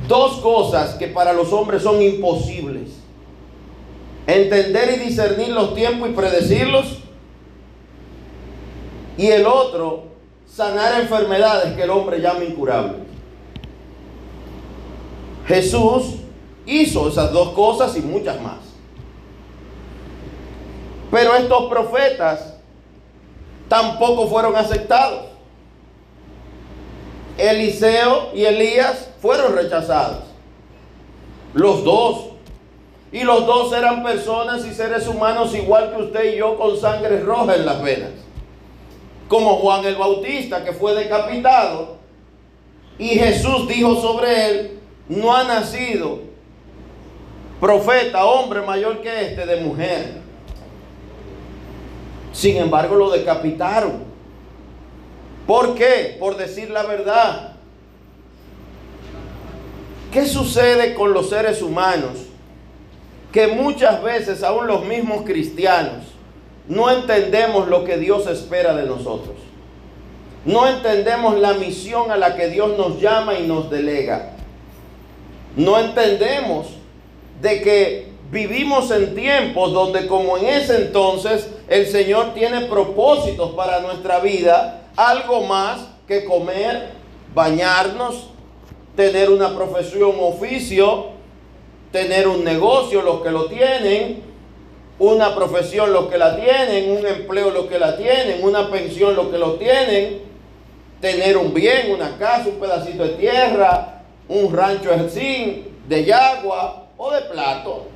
dos 0.06 0.40
cosas 0.40 0.96
que 0.96 1.06
para 1.06 1.32
los 1.32 1.52
hombres 1.52 1.82
son 1.82 2.02
imposibles. 2.02 2.90
Entender 4.26 4.96
y 4.96 5.04
discernir 5.06 5.48
los 5.50 5.74
tiempos 5.74 6.10
y 6.10 6.12
predecirlos. 6.12 6.98
Y 9.16 9.28
el 9.28 9.46
otro, 9.46 10.09
sanar 10.52 11.00
enfermedades 11.00 11.74
que 11.74 11.82
el 11.82 11.90
hombre 11.90 12.20
llama 12.20 12.44
incurables. 12.44 13.02
Jesús 15.46 16.16
hizo 16.66 17.08
esas 17.08 17.32
dos 17.32 17.50
cosas 17.50 17.96
y 17.96 18.00
muchas 18.00 18.40
más. 18.40 18.58
Pero 21.10 21.34
estos 21.34 21.68
profetas 21.68 22.54
tampoco 23.68 24.28
fueron 24.28 24.54
aceptados. 24.56 25.26
Eliseo 27.36 28.30
y 28.34 28.44
Elías 28.44 29.10
fueron 29.20 29.54
rechazados. 29.54 30.24
Los 31.54 31.82
dos. 31.84 32.26
Y 33.12 33.24
los 33.24 33.44
dos 33.44 33.72
eran 33.72 34.04
personas 34.04 34.64
y 34.64 34.72
seres 34.72 35.08
humanos 35.08 35.52
igual 35.54 35.90
que 35.90 36.02
usted 36.02 36.34
y 36.34 36.38
yo 36.38 36.56
con 36.56 36.76
sangre 36.78 37.20
roja 37.20 37.56
en 37.56 37.66
las 37.66 37.82
venas. 37.82 38.10
Como 39.30 39.58
Juan 39.58 39.84
el 39.84 39.94
Bautista 39.94 40.64
que 40.64 40.72
fue 40.72 40.92
decapitado. 40.92 41.98
Y 42.98 43.10
Jesús 43.10 43.68
dijo 43.68 43.94
sobre 43.94 44.48
él, 44.48 44.80
no 45.08 45.32
ha 45.32 45.44
nacido 45.44 46.18
profeta, 47.60 48.24
hombre 48.24 48.60
mayor 48.62 49.00
que 49.02 49.28
este 49.28 49.46
de 49.46 49.60
mujer. 49.60 50.14
Sin 52.32 52.56
embargo 52.56 52.96
lo 52.96 53.08
decapitaron. 53.10 54.02
¿Por 55.46 55.76
qué? 55.76 56.16
Por 56.18 56.36
decir 56.36 56.68
la 56.70 56.82
verdad. 56.82 57.52
¿Qué 60.12 60.26
sucede 60.26 60.92
con 60.94 61.12
los 61.12 61.30
seres 61.30 61.62
humanos? 61.62 62.18
Que 63.30 63.46
muchas 63.46 64.02
veces, 64.02 64.42
aún 64.42 64.66
los 64.66 64.84
mismos 64.84 65.22
cristianos, 65.22 66.09
no 66.70 66.88
entendemos 66.88 67.66
lo 67.66 67.82
que 67.82 67.98
Dios 67.98 68.28
espera 68.28 68.76
de 68.76 68.84
nosotros. 68.84 69.34
No 70.44 70.68
entendemos 70.68 71.36
la 71.40 71.54
misión 71.54 72.12
a 72.12 72.16
la 72.16 72.36
que 72.36 72.46
Dios 72.46 72.78
nos 72.78 73.00
llama 73.00 73.34
y 73.34 73.44
nos 73.44 73.68
delega. 73.70 74.30
No 75.56 75.80
entendemos 75.80 76.68
de 77.42 77.60
que 77.60 78.12
vivimos 78.30 78.92
en 78.92 79.16
tiempos 79.16 79.72
donde 79.72 80.06
como 80.06 80.38
en 80.38 80.46
ese 80.46 80.76
entonces 80.76 81.50
el 81.68 81.88
Señor 81.88 82.34
tiene 82.34 82.60
propósitos 82.66 83.50
para 83.56 83.80
nuestra 83.80 84.20
vida 84.20 84.84
algo 84.94 85.40
más 85.42 85.88
que 86.06 86.24
comer, 86.24 86.90
bañarnos, 87.34 88.28
tener 88.94 89.28
una 89.28 89.56
profesión, 89.56 90.12
oficio, 90.20 91.06
tener 91.90 92.28
un 92.28 92.44
negocio, 92.44 93.02
los 93.02 93.22
que 93.22 93.32
lo 93.32 93.46
tienen, 93.46 94.29
una 95.00 95.34
profesión 95.34 95.94
los 95.94 96.06
que 96.06 96.18
la 96.18 96.36
tienen, 96.36 96.90
un 96.90 97.06
empleo 97.06 97.50
los 97.50 97.66
que 97.66 97.78
la 97.78 97.96
tienen, 97.96 98.44
una 98.44 98.70
pensión 98.70 99.16
los 99.16 99.28
que 99.28 99.38
lo 99.38 99.54
tienen, 99.54 100.20
tener 101.00 101.38
un 101.38 101.54
bien, 101.54 101.90
una 101.90 102.18
casa, 102.18 102.50
un 102.50 102.60
pedacito 102.60 103.04
de 103.04 103.14
tierra, 103.14 104.02
un 104.28 104.54
rancho 104.54 104.90
de 104.90 106.04
yagua 106.04 106.84
o 106.98 107.10
de 107.12 107.22
plato. 107.22 107.86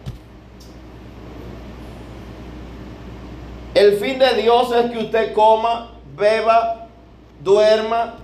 El 3.75 3.99
fin 3.99 4.19
de 4.19 4.35
Dios 4.41 4.75
es 4.75 4.91
que 4.91 4.99
usted 4.99 5.35
coma, 5.35 5.91
beba, 6.17 6.87
duerma, 7.43 8.15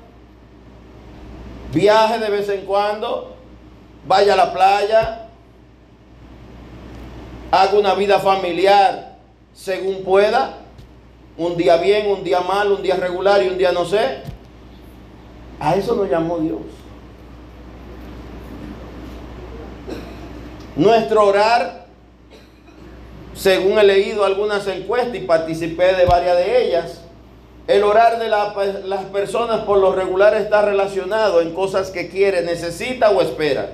viaje 1.71 2.19
de 2.19 2.31
vez 2.31 2.49
en 2.49 2.65
cuando, 2.65 3.37
vaya 4.07 4.33
a 4.33 4.37
la 4.37 4.53
playa, 4.55 5.30
haga 7.51 7.79
una 7.79 7.95
vida 7.95 8.19
familiar 8.19 9.19
según 9.55 10.05
pueda, 10.05 10.59
un 11.37 11.57
día 11.57 11.77
bien, 11.77 12.07
un 12.09 12.23
día 12.23 12.41
mal, 12.41 12.73
un 12.73 12.83
día 12.83 12.97
regular 12.97 13.43
y 13.43 13.49
un 13.49 13.59
día 13.59 13.73
no 13.73 13.85
sé. 13.85 14.23
A 15.59 15.75
eso 15.75 15.95
nos 15.95 16.09
llamó 16.09 16.39
Dios. 16.39 16.61
Nuestro 20.77 21.27
orar, 21.27 21.87
según 23.35 23.79
he 23.79 23.85
leído 23.85 24.25
algunas 24.25 24.67
encuestas 24.67 25.17
y 25.17 25.21
participé 25.21 25.95
de 25.95 26.07
varias 26.07 26.37
de 26.37 26.67
ellas, 26.67 27.01
el 27.67 27.85
orar 27.85 28.19
de 28.19 28.29
las 28.29 29.05
personas 29.13 29.61
por 29.61 29.79
lo 29.79 29.93
regular 29.93 30.35
está 30.35 30.63
relacionado 30.63 31.41
en 31.41 31.53
cosas 31.53 31.91
que 31.91 32.09
quiere, 32.09 32.43
necesita 32.43 33.11
o 33.11 33.21
espera. 33.21 33.71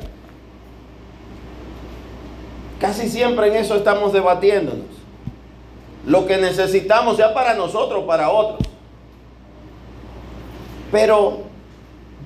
Casi 2.80 3.08
siempre 3.08 3.48
en 3.48 3.56
eso 3.56 3.76
estamos 3.76 4.12
debatiéndonos. 4.12 4.86
Lo 6.06 6.26
que 6.26 6.36
necesitamos, 6.36 7.16
sea 7.16 7.34
para 7.34 7.54
nosotros 7.54 8.02
o 8.04 8.06
para 8.06 8.30
otros. 8.30 8.60
Pero 10.92 11.38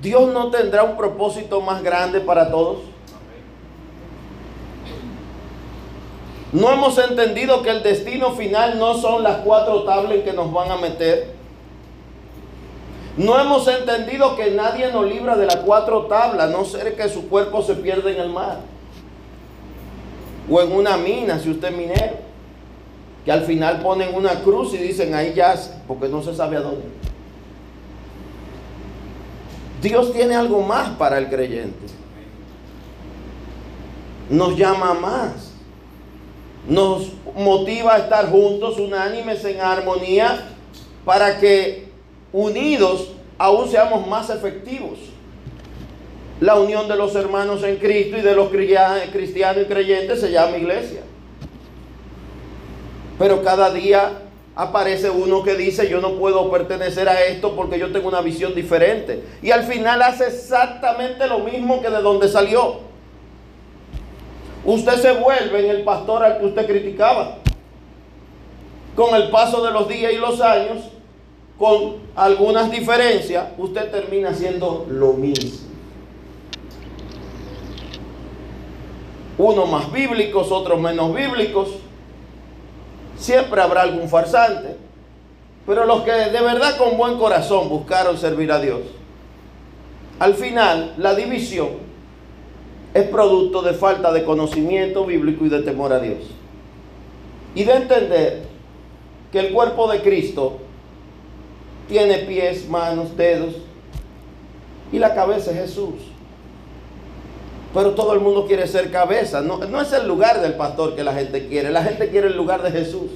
Dios 0.02 0.32
no 0.32 0.50
tendrá 0.50 0.82
un 0.82 0.96
propósito 0.96 1.60
más 1.60 1.82
grande 1.82 2.20
para 2.20 2.50
todos. 2.50 2.78
No 6.52 6.72
hemos 6.72 6.98
entendido 6.98 7.62
que 7.62 7.70
el 7.70 7.82
destino 7.82 8.32
final 8.32 8.78
no 8.78 8.94
son 8.94 9.22
las 9.22 9.38
cuatro 9.38 9.84
tablas 9.84 10.18
que 10.24 10.32
nos 10.32 10.52
van 10.52 10.70
a 10.72 10.76
meter. 10.76 11.32
No 13.16 13.38
hemos 13.38 13.68
entendido 13.68 14.36
que 14.36 14.50
nadie 14.50 14.90
nos 14.92 15.06
libra 15.06 15.36
de 15.36 15.46
las 15.46 15.56
cuatro 15.56 16.06
tablas, 16.06 16.50
no 16.50 16.64
ser 16.64 16.96
que 16.96 17.08
su 17.08 17.28
cuerpo 17.28 17.62
se 17.62 17.74
pierda 17.74 18.10
en 18.10 18.20
el 18.20 18.30
mar. 18.30 18.58
O 20.50 20.60
en 20.60 20.72
una 20.72 20.96
mina, 20.96 21.38
si 21.38 21.50
usted 21.50 21.68
es 21.68 21.76
minero. 21.76 22.30
Que 23.24 23.30
al 23.30 23.44
final 23.44 23.80
ponen 23.82 24.14
una 24.14 24.42
cruz 24.42 24.74
y 24.74 24.78
dicen 24.78 25.14
ahí 25.14 25.32
ya, 25.34 25.54
porque 25.86 26.08
no 26.08 26.22
se 26.22 26.34
sabe 26.34 26.56
a 26.56 26.60
dónde. 26.60 26.84
Dios 29.80 30.12
tiene 30.12 30.34
algo 30.34 30.62
más 30.62 30.90
para 30.90 31.18
el 31.18 31.28
creyente. 31.28 31.86
Nos 34.28 34.56
llama 34.56 34.94
más. 34.94 35.52
Nos 36.68 37.12
motiva 37.34 37.94
a 37.94 37.98
estar 37.98 38.30
juntos, 38.30 38.78
unánimes, 38.78 39.44
en 39.44 39.60
armonía, 39.60 40.48
para 41.04 41.38
que 41.38 41.88
unidos 42.32 43.12
aún 43.38 43.68
seamos 43.68 44.06
más 44.06 44.30
efectivos. 44.30 44.98
La 46.40 46.54
unión 46.54 46.88
de 46.88 46.96
los 46.96 47.14
hermanos 47.14 47.62
en 47.64 47.76
Cristo 47.76 48.16
y 48.16 48.22
de 48.22 48.34
los 48.34 48.48
cristianos 48.48 49.62
y 49.62 49.66
creyentes 49.66 50.20
se 50.20 50.32
llama 50.32 50.56
iglesia. 50.56 51.02
Pero 53.18 53.42
cada 53.42 53.70
día 53.70 54.22
aparece 54.56 55.10
uno 55.10 55.42
que 55.42 55.54
dice 55.54 55.88
yo 55.88 56.00
no 56.00 56.14
puedo 56.14 56.50
pertenecer 56.50 57.08
a 57.08 57.22
esto 57.24 57.54
porque 57.54 57.78
yo 57.78 57.92
tengo 57.92 58.08
una 58.08 58.22
visión 58.22 58.54
diferente. 58.54 59.22
Y 59.42 59.50
al 59.50 59.64
final 59.64 60.00
hace 60.00 60.28
exactamente 60.28 61.26
lo 61.26 61.40
mismo 61.40 61.82
que 61.82 61.90
de 61.90 62.00
donde 62.00 62.26
salió. 62.26 62.80
Usted 64.64 64.94
se 64.94 65.12
vuelve 65.12 65.60
en 65.60 65.70
el 65.76 65.84
pastor 65.84 66.24
al 66.24 66.38
que 66.38 66.46
usted 66.46 66.66
criticaba. 66.66 67.36
Con 68.96 69.14
el 69.14 69.30
paso 69.30 69.62
de 69.64 69.72
los 69.72 69.88
días 69.88 70.12
y 70.14 70.16
los 70.16 70.40
años, 70.40 70.78
con 71.58 71.96
algunas 72.16 72.70
diferencias, 72.70 73.48
usted 73.58 73.90
termina 73.90 74.30
haciendo 74.30 74.86
lo 74.88 75.12
mismo. 75.12 75.69
Unos 79.40 79.70
más 79.70 79.90
bíblicos, 79.90 80.52
otros 80.52 80.78
menos 80.78 81.14
bíblicos. 81.14 81.70
Siempre 83.16 83.62
habrá 83.62 83.82
algún 83.82 84.06
farsante. 84.06 84.76
Pero 85.66 85.86
los 85.86 86.02
que 86.02 86.12
de 86.12 86.40
verdad 86.42 86.76
con 86.76 86.98
buen 86.98 87.16
corazón 87.16 87.70
buscaron 87.70 88.18
servir 88.18 88.52
a 88.52 88.60
Dios, 88.60 88.80
al 90.18 90.34
final 90.34 90.94
la 90.98 91.14
división 91.14 91.68
es 92.92 93.04
producto 93.08 93.62
de 93.62 93.72
falta 93.72 94.12
de 94.12 94.24
conocimiento 94.24 95.06
bíblico 95.06 95.46
y 95.46 95.48
de 95.48 95.62
temor 95.62 95.94
a 95.94 96.00
Dios. 96.00 96.18
Y 97.54 97.64
de 97.64 97.72
entender 97.72 98.42
que 99.32 99.38
el 99.38 99.52
cuerpo 99.54 99.90
de 99.90 100.02
Cristo 100.02 100.58
tiene 101.88 102.18
pies, 102.18 102.68
manos, 102.68 103.16
dedos. 103.16 103.54
Y 104.92 104.98
la 104.98 105.14
cabeza 105.14 105.50
es 105.52 105.56
Jesús. 105.56 106.09
Pero 107.72 107.90
todo 107.92 108.14
el 108.14 108.20
mundo 108.20 108.46
quiere 108.46 108.66
ser 108.66 108.90
cabeza. 108.90 109.40
No, 109.40 109.80
es 109.80 109.92
el 109.92 110.08
lugar 110.08 110.40
del 110.40 110.54
pastor 110.54 110.96
que 110.96 111.04
la 111.04 111.12
gente 111.12 111.46
quiere. 111.46 111.70
La 111.70 111.82
gente 111.82 112.08
quiere 112.08 112.28
el 112.28 112.36
lugar 112.36 112.62
de 112.62 112.70
Jesús. 112.70 113.10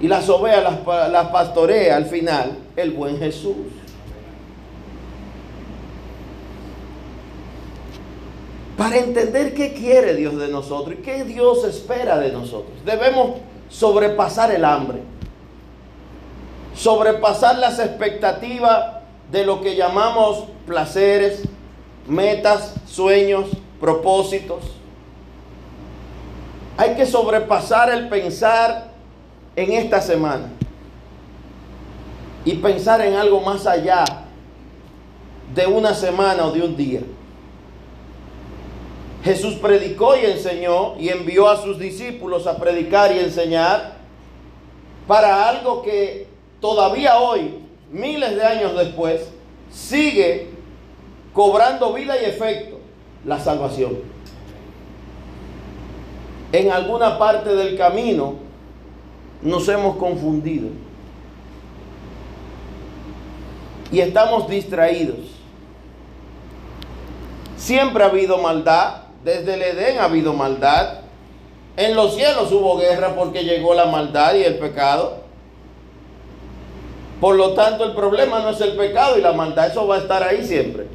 Y 0.00 0.08
las 0.08 0.28
ovejas 0.28 0.62
las, 0.62 1.10
las 1.10 1.28
pastorea 1.28 1.96
al 1.96 2.06
final 2.06 2.58
el 2.76 2.90
buen 2.92 3.18
Jesús. 3.18 3.56
Para 8.76 8.96
entender 8.96 9.54
qué 9.54 9.72
quiere 9.72 10.14
Dios 10.14 10.38
de 10.38 10.48
nosotros 10.48 10.96
y 10.98 11.02
qué 11.02 11.24
Dios 11.24 11.64
espera 11.64 12.18
de 12.18 12.30
nosotros, 12.30 12.76
debemos 12.84 13.38
sobrepasar 13.68 14.52
el 14.52 14.64
hambre 14.64 15.02
sobrepasar 16.78 17.58
las 17.58 17.80
expectativas 17.80 18.98
de 19.32 19.44
lo 19.44 19.60
que 19.60 19.74
llamamos 19.74 20.44
placeres, 20.66 21.42
metas, 22.08 22.74
sueños, 22.86 23.48
propósitos. 23.80 24.64
Hay 26.76 26.94
que 26.94 27.06
sobrepasar 27.06 27.90
el 27.90 28.08
pensar 28.08 28.92
en 29.56 29.72
esta 29.72 30.00
semana 30.00 30.50
y 32.44 32.54
pensar 32.54 33.00
en 33.00 33.14
algo 33.14 33.40
más 33.40 33.66
allá 33.66 34.04
de 35.54 35.66
una 35.66 35.94
semana 35.94 36.46
o 36.46 36.52
de 36.52 36.62
un 36.62 36.76
día. 36.76 37.00
Jesús 39.24 39.54
predicó 39.54 40.16
y 40.16 40.24
enseñó 40.24 40.96
y 40.98 41.08
envió 41.08 41.48
a 41.48 41.60
sus 41.60 41.78
discípulos 41.78 42.46
a 42.46 42.56
predicar 42.56 43.14
y 43.14 43.18
enseñar 43.18 43.98
para 45.06 45.48
algo 45.48 45.82
que 45.82 46.28
todavía 46.60 47.18
hoy, 47.18 47.58
miles 47.90 48.36
de 48.36 48.44
años 48.44 48.76
después, 48.76 49.28
sigue 49.70 50.57
cobrando 51.32 51.92
vida 51.92 52.20
y 52.20 52.24
efecto, 52.24 52.78
la 53.24 53.38
salvación. 53.38 53.98
En 56.52 56.72
alguna 56.72 57.18
parte 57.18 57.54
del 57.54 57.76
camino 57.76 58.36
nos 59.42 59.68
hemos 59.68 59.96
confundido 59.96 60.68
y 63.90 64.00
estamos 64.00 64.48
distraídos. 64.48 65.18
Siempre 67.56 68.04
ha 68.04 68.06
habido 68.06 68.38
maldad, 68.38 69.02
desde 69.24 69.54
el 69.54 69.62
Edén 69.62 69.98
ha 69.98 70.04
habido 70.04 70.32
maldad. 70.32 71.00
En 71.76 71.94
los 71.94 72.14
cielos 72.14 72.50
hubo 72.52 72.76
guerra 72.76 73.14
porque 73.14 73.44
llegó 73.44 73.74
la 73.74 73.86
maldad 73.86 74.34
y 74.34 74.44
el 74.44 74.58
pecado. 74.58 75.18
Por 77.20 77.34
lo 77.36 77.54
tanto, 77.54 77.84
el 77.84 77.92
problema 77.92 78.40
no 78.40 78.50
es 78.50 78.60
el 78.60 78.76
pecado 78.76 79.18
y 79.18 79.22
la 79.22 79.32
maldad, 79.32 79.68
eso 79.68 79.86
va 79.86 79.96
a 79.96 79.98
estar 79.98 80.22
ahí 80.22 80.44
siempre. 80.44 80.86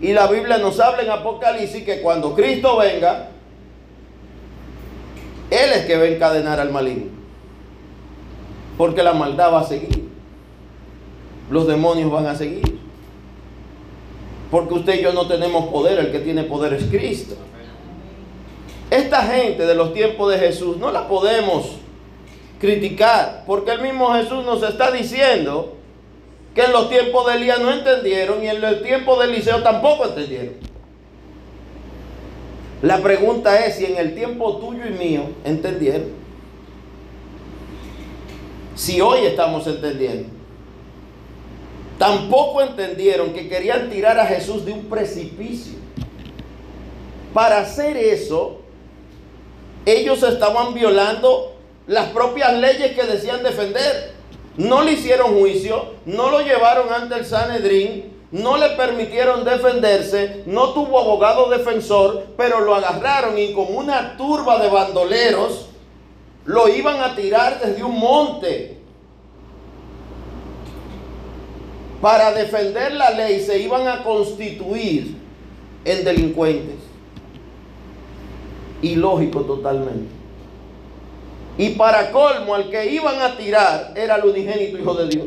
Y 0.00 0.12
la 0.12 0.26
Biblia 0.26 0.58
nos 0.58 0.80
habla 0.80 1.02
en 1.02 1.10
Apocalipsis 1.10 1.84
que 1.84 2.00
cuando 2.00 2.34
Cristo 2.34 2.78
venga, 2.78 3.28
Él 5.50 5.72
es 5.72 5.84
que 5.84 5.96
va 5.96 6.04
a 6.04 6.08
encadenar 6.08 6.58
al 6.58 6.70
maligno. 6.70 7.10
Porque 8.76 9.02
la 9.02 9.12
maldad 9.12 9.52
va 9.52 9.60
a 9.60 9.64
seguir. 9.64 10.08
Los 11.50 11.66
demonios 11.66 12.10
van 12.10 12.26
a 12.26 12.34
seguir. 12.34 12.80
Porque 14.50 14.74
usted 14.74 15.00
y 15.00 15.02
yo 15.02 15.12
no 15.12 15.26
tenemos 15.28 15.66
poder, 15.66 15.98
el 15.98 16.12
que 16.12 16.18
tiene 16.18 16.44
poder 16.44 16.74
es 16.74 16.84
Cristo. 16.84 17.36
Esta 18.90 19.22
gente 19.22 19.64
de 19.64 19.74
los 19.74 19.94
tiempos 19.94 20.30
de 20.30 20.38
Jesús 20.38 20.76
no 20.76 20.90
la 20.90 21.08
podemos 21.08 21.76
criticar, 22.58 23.44
porque 23.46 23.72
el 23.72 23.80
mismo 23.80 24.12
Jesús 24.12 24.44
nos 24.44 24.62
está 24.62 24.90
diciendo 24.90 25.78
que 26.54 26.62
en 26.62 26.72
los 26.72 26.88
tiempos 26.90 27.26
de 27.26 27.34
Elías 27.34 27.60
no 27.60 27.72
entendieron 27.72 28.42
y 28.42 28.48
en 28.48 28.60
los 28.60 28.82
tiempos 28.82 29.18
de 29.18 29.24
Eliseo 29.26 29.62
tampoco 29.62 30.04
entendieron. 30.06 30.54
La 32.82 32.98
pregunta 32.98 33.64
es 33.64 33.76
si 33.76 33.86
en 33.86 33.96
el 33.96 34.14
tiempo 34.14 34.56
tuyo 34.56 34.84
y 34.86 34.90
mío 34.90 35.22
entendieron. 35.44 36.10
Si 38.74 39.00
hoy 39.00 39.20
estamos 39.24 39.66
entendiendo. 39.66 40.28
Tampoco 41.98 42.60
entendieron 42.60 43.32
que 43.32 43.48
querían 43.48 43.88
tirar 43.88 44.18
a 44.18 44.26
Jesús 44.26 44.64
de 44.64 44.72
un 44.72 44.86
precipicio. 44.86 45.74
Para 47.32 47.60
hacer 47.60 47.96
eso, 47.96 48.60
ellos 49.86 50.22
estaban 50.24 50.74
violando 50.74 51.54
las 51.86 52.08
propias 52.10 52.54
leyes 52.54 52.92
que 52.92 53.04
decían 53.04 53.42
defender. 53.44 54.12
No 54.56 54.82
le 54.82 54.92
hicieron 54.92 55.38
juicio, 55.38 55.94
no 56.04 56.30
lo 56.30 56.40
llevaron 56.40 56.92
ante 56.92 57.14
el 57.16 57.24
Sanedrín, 57.24 58.12
no 58.32 58.56
le 58.56 58.70
permitieron 58.70 59.44
defenderse, 59.44 60.42
no 60.46 60.70
tuvo 60.72 61.00
abogado 61.00 61.50
defensor, 61.50 62.28
pero 62.36 62.60
lo 62.60 62.74
agarraron 62.74 63.38
y 63.38 63.52
como 63.52 63.78
una 63.78 64.16
turba 64.16 64.58
de 64.58 64.68
bandoleros 64.68 65.68
lo 66.44 66.68
iban 66.68 67.00
a 67.00 67.14
tirar 67.14 67.60
desde 67.60 67.84
un 67.84 67.98
monte. 67.98 68.78
Para 72.00 72.32
defender 72.32 72.92
la 72.94 73.10
ley 73.10 73.40
se 73.40 73.58
iban 73.58 73.86
a 73.86 74.02
constituir 74.02 75.14
en 75.84 76.04
delincuentes. 76.04 76.76
Ilógico 78.82 79.42
totalmente. 79.42 80.21
Y 81.58 81.70
para 81.70 82.10
colmo, 82.10 82.54
al 82.54 82.70
que 82.70 82.86
iban 82.86 83.20
a 83.20 83.36
tirar 83.36 83.92
era 83.94 84.16
el 84.16 84.24
unigénito 84.24 84.78
Hijo 84.78 84.94
de 84.94 85.08
Dios. 85.08 85.26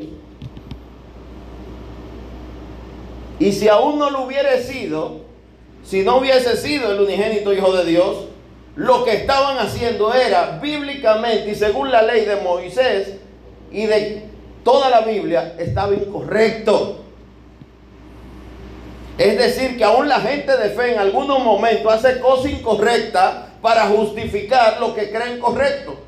Y 3.39 3.51
si 3.51 3.67
aún 3.67 3.99
no 3.99 4.09
lo 4.09 4.23
hubiera 4.23 4.57
sido, 4.57 5.21
si 5.83 6.03
no 6.03 6.17
hubiese 6.17 6.57
sido 6.57 6.91
el 6.91 7.01
unigénito 7.01 7.53
Hijo 7.53 7.73
de 7.73 7.85
Dios, 7.85 8.25
lo 8.75 9.05
que 9.05 9.13
estaban 9.13 9.57
haciendo 9.57 10.13
era 10.13 10.59
bíblicamente 10.61 11.51
y 11.51 11.55
según 11.55 11.91
la 11.91 12.01
ley 12.01 12.25
de 12.25 12.37
Moisés 12.37 13.13
y 13.71 13.85
de 13.85 14.23
toda 14.63 14.89
la 14.89 15.01
Biblia, 15.01 15.55
estaba 15.57 15.93
incorrecto. 15.93 17.01
Es 19.17 19.37
decir, 19.37 19.77
que 19.77 19.83
aún 19.83 20.09
la 20.09 20.19
gente 20.19 20.57
de 20.57 20.69
fe 20.71 20.93
en 20.93 20.99
algunos 20.99 21.39
momentos 21.39 21.93
hace 21.93 22.19
cosas 22.19 22.51
incorrectas 22.51 23.35
para 23.61 23.87
justificar 23.87 24.79
lo 24.79 24.93
que 24.93 25.09
creen 25.09 25.39
correcto. 25.39 26.04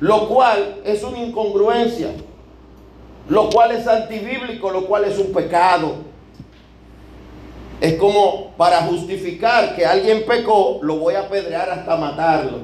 Lo 0.00 0.28
cual 0.28 0.80
es 0.84 1.02
una 1.02 1.18
incongruencia. 1.18 2.10
Lo 3.28 3.50
cual 3.50 3.72
es 3.72 3.86
antibíblico, 3.86 4.70
lo 4.70 4.86
cual 4.86 5.04
es 5.04 5.18
un 5.18 5.32
pecado. 5.32 5.94
Es 7.80 7.94
como 7.94 8.52
para 8.56 8.82
justificar 8.82 9.74
que 9.74 9.84
alguien 9.84 10.24
pecó, 10.26 10.78
lo 10.82 10.96
voy 10.96 11.14
a 11.14 11.20
apedrear 11.20 11.68
hasta 11.68 11.96
matarlo. 11.96 12.58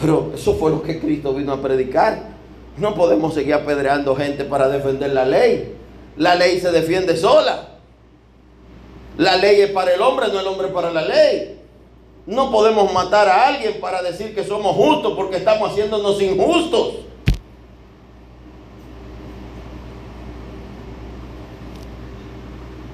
Pero 0.00 0.32
eso 0.34 0.54
fue 0.54 0.70
lo 0.70 0.82
que 0.82 1.00
Cristo 1.00 1.34
vino 1.34 1.52
a 1.52 1.60
predicar. 1.60 2.38
No 2.76 2.94
podemos 2.94 3.34
seguir 3.34 3.54
apedreando 3.54 4.14
gente 4.14 4.44
para 4.44 4.68
defender 4.68 5.12
la 5.12 5.24
ley. 5.24 5.74
La 6.16 6.34
ley 6.34 6.60
se 6.60 6.70
defiende 6.70 7.16
sola. 7.16 7.68
La 9.16 9.36
ley 9.36 9.60
es 9.62 9.70
para 9.70 9.92
el 9.92 10.00
hombre, 10.00 10.28
no 10.32 10.38
el 10.38 10.46
hombre 10.46 10.68
para 10.68 10.92
la 10.92 11.02
ley. 11.02 11.57
No 12.28 12.50
podemos 12.50 12.92
matar 12.92 13.26
a 13.26 13.46
alguien 13.46 13.80
para 13.80 14.02
decir 14.02 14.34
que 14.34 14.44
somos 14.44 14.76
justos 14.76 15.14
porque 15.16 15.38
estamos 15.38 15.70
haciéndonos 15.70 16.20
injustos. 16.20 16.96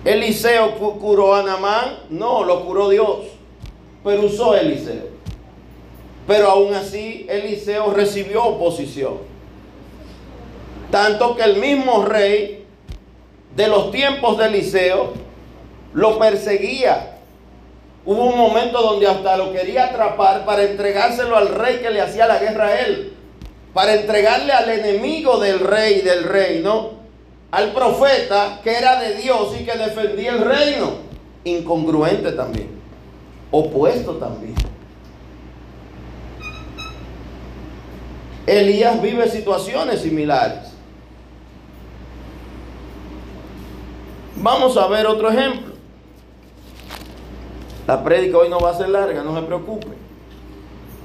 Eliseo 0.05 0.77
curó 1.01 1.35
a 1.35 1.43
Namán, 1.43 1.97
no, 2.11 2.45
lo 2.45 2.65
curó 2.65 2.89
Dios, 2.89 3.23
pero 4.05 4.27
usó 4.27 4.55
Eliseo. 4.55 5.09
Pero 6.29 6.49
aún 6.49 6.73
así 6.73 7.27
Eliseo 7.29 7.93
recibió 7.93 8.45
oposición. 8.45 9.15
Tanto 10.93 11.35
que 11.35 11.43
el 11.43 11.57
mismo 11.57 12.05
rey 12.05 12.65
de 13.57 13.67
los 13.67 13.91
tiempos 13.91 14.39
de 14.39 14.47
Eliseo 14.47 15.13
lo 15.93 16.21
perseguía. 16.21 17.14
Hubo 18.07 18.27
un 18.27 18.37
momento 18.37 18.83
donde 18.83 19.07
hasta 19.07 19.37
lo 19.37 19.53
quería 19.53 19.87
atrapar 19.87 20.45
para 20.45 20.63
entregárselo 20.65 21.37
al 21.37 21.49
rey 21.49 21.79
que 21.79 21.91
le 21.91 22.03
hacía 22.03 22.27
la 22.27 22.39
guerra 22.39 22.67
a 22.67 22.81
él. 22.81 23.15
Para 23.73 23.95
entregarle 23.95 24.53
al 24.53 24.69
enemigo 24.69 25.39
del 25.39 25.61
rey, 25.61 26.03
del 26.03 26.25
reino, 26.25 26.91
al 27.51 27.73
profeta 27.73 28.61
que 28.63 28.77
era 28.77 29.01
de 29.01 29.15
Dios 29.15 29.55
y 29.59 29.65
que 29.65 29.77
defendía 29.77 30.33
el 30.33 30.41
reino. 30.41 30.99
Incongruente 31.45 32.33
también. 32.33 32.69
Opuesto 33.51 34.17
también. 34.17 34.55
Elías 38.47 39.01
vive 39.01 39.29
situaciones 39.29 40.03
similares. 40.03 40.73
Vamos 44.37 44.77
a 44.77 44.87
ver 44.89 45.07
otro 45.07 45.31
ejemplo. 45.31 45.74
La 47.87 48.03
prédica 48.03 48.39
hoy 48.39 48.49
no 48.49 48.61
va 48.61 48.71
a 48.71 48.75
ser 48.75 48.89
larga, 48.89 49.23
no 49.23 49.35
se 49.39 49.43
preocupe. 49.43 49.89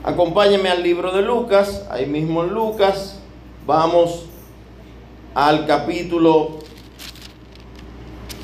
Acompáñeme 0.04 0.70
al 0.70 0.82
libro 0.82 1.12
de 1.12 1.22
Lucas, 1.22 1.86
ahí 1.90 2.06
mismo 2.06 2.44
en 2.44 2.54
Lucas. 2.54 3.20
Vamos 3.66 4.26
al 5.36 5.66
capítulo 5.66 6.60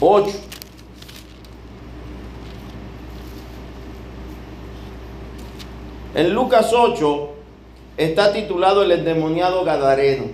8. 0.01 0.31
En 6.15 6.33
Lucas 6.33 6.71
8 6.73 7.29
está 7.95 8.33
titulado 8.33 8.83
el 8.83 8.91
endemoniado 8.91 9.63
Gadareno. 9.63 10.25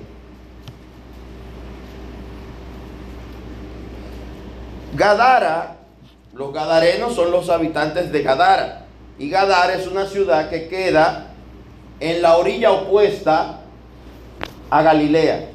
Gadara, 4.95 5.80
los 6.41 6.51
gadarenos 6.51 7.13
son 7.13 7.29
los 7.29 7.49
habitantes 7.49 8.11
de 8.11 8.23
Gadara. 8.23 8.87
Y 9.19 9.29
Gadara 9.29 9.75
es 9.75 9.85
una 9.85 10.07
ciudad 10.07 10.49
que 10.49 10.67
queda 10.67 11.27
en 11.99 12.19
la 12.23 12.37
orilla 12.37 12.71
opuesta 12.71 13.59
a 14.71 14.81
Galilea. 14.81 15.49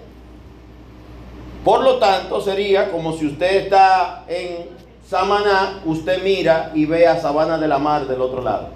Por 1.65 1.83
lo 1.83 1.99
tanto, 1.99 2.41
sería 2.41 2.93
como 2.93 3.13
si 3.15 3.27
usted 3.27 3.65
está 3.65 4.25
en 4.29 4.67
Samaná, 5.05 5.83
usted 5.85 6.23
mira 6.23 6.71
y 6.73 6.87
ve 6.87 7.09
a 7.09 7.21
Sabana 7.21 7.59
de 7.59 7.67
la 7.67 7.79
Mar 7.79 8.07
del 8.07 8.21
otro 8.21 8.41
lado. 8.41 8.69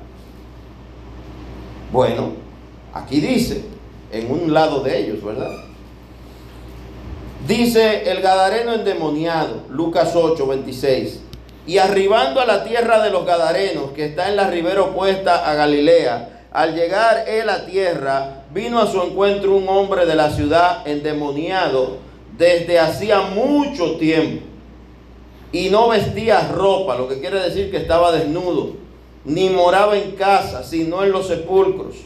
Bueno, 1.93 2.33
aquí 2.93 3.21
dice, 3.21 3.67
en 4.11 4.33
un 4.33 4.53
lado 4.53 4.81
de 4.81 4.99
ellos, 4.99 5.23
¿verdad? 5.23 5.53
Dice 7.47 8.11
el 8.11 8.21
Gadareno 8.21 8.75
endemoniado, 8.75 9.63
Lucas 9.69 10.17
8, 10.17 10.45
26. 10.45 11.30
Y 11.67 11.79
arribando 11.79 12.41
a 12.41 12.47
la 12.47 12.65
tierra 12.65 13.03
de 13.03 13.11
los 13.11 13.27
Gadarenos, 13.27 13.93
que 13.93 14.07
está 14.07 14.29
en 14.29 14.37
la 14.37 14.51
ribera 14.51 14.83
opuesta 14.83 15.49
a 15.49 15.55
Galilea, 15.55 16.47
al 16.53 16.75
llegar 16.75 17.25
él 17.29 17.49
a 17.49 17.67
tierra, 17.67 18.45
vino 18.53 18.81
a 18.81 18.87
su 18.87 19.01
encuentro 19.03 19.55
un 19.55 19.69
hombre 19.69 20.07
de 20.07 20.17
la 20.17 20.31
ciudad 20.31 20.87
endemoniado 20.87 21.99
desde 22.37 22.79
hacía 22.79 23.21
mucho 23.21 23.97
tiempo. 23.97 24.45
Y 25.53 25.69
no 25.69 25.89
vestía 25.89 26.49
ropa, 26.53 26.97
lo 26.97 27.09
que 27.09 27.21
quiere 27.21 27.41
decir 27.41 27.71
que 27.71 27.77
estaba 27.77 28.13
desnudo, 28.13 28.75
ni 29.25 29.51
moraba 29.51 29.97
en 29.97 30.13
casa, 30.13 30.63
sino 30.63 31.05
en 31.05 31.13
los 31.13 31.27
sepulcros. 31.27 31.97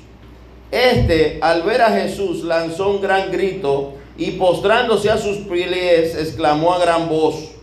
Este, 0.71 1.38
al 1.40 1.62
ver 1.62 1.83
a 1.83 1.90
Jesús, 1.90 2.43
lanzó 2.43 2.88
un 2.88 3.01
gran 3.01 3.31
grito 3.31 3.93
y 4.17 4.33
postrándose 4.33 5.11
a 5.11 5.19
sus 5.19 5.38
pies, 5.38 6.17
exclamó 6.17 6.75
a 6.75 6.79
gran 6.79 7.09
voz, 7.09 7.54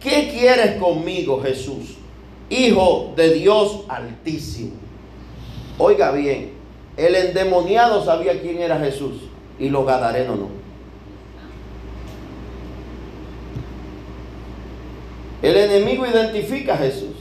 ¿qué 0.00 0.30
quieres 0.32 0.76
conmigo, 0.80 1.40
Jesús, 1.42 1.96
Hijo 2.48 3.12
de 3.16 3.34
Dios 3.34 3.84
altísimo? 3.88 4.72
Oiga 5.78 6.10
bien, 6.10 6.52
el 6.96 7.14
endemoniado 7.14 8.04
sabía 8.04 8.40
quién 8.40 8.58
era 8.58 8.78
Jesús 8.78 9.22
y 9.58 9.68
los 9.68 9.86
gadarenos 9.86 10.38
no. 10.38 10.48
El 15.42 15.56
enemigo 15.56 16.06
identifica 16.06 16.74
a 16.74 16.78
Jesús. 16.78 17.16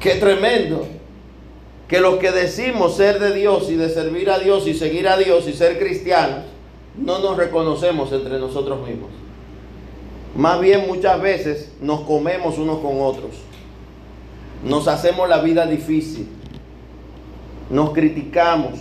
Qué 0.00 0.16
tremendo 0.16 0.86
que 1.88 2.00
los 2.00 2.18
que 2.18 2.32
decimos 2.32 2.96
ser 2.96 3.18
de 3.18 3.32
Dios 3.32 3.70
y 3.70 3.76
de 3.76 3.88
servir 3.88 4.30
a 4.30 4.38
Dios 4.38 4.66
y 4.66 4.74
seguir 4.74 5.08
a 5.08 5.16
Dios 5.16 5.48
y 5.48 5.52
ser 5.52 5.78
cristianos, 5.78 6.44
no 6.96 7.18
nos 7.18 7.36
reconocemos 7.36 8.12
entre 8.12 8.38
nosotros 8.38 8.86
mismos. 8.86 9.10
Más 10.36 10.60
bien 10.60 10.86
muchas 10.86 11.20
veces 11.20 11.72
nos 11.80 12.00
comemos 12.02 12.58
unos 12.58 12.78
con 12.80 13.00
otros. 13.00 13.32
Nos 14.64 14.88
hacemos 14.88 15.28
la 15.28 15.38
vida 15.38 15.66
difícil. 15.66 16.28
Nos 17.70 17.92
criticamos, 17.92 18.74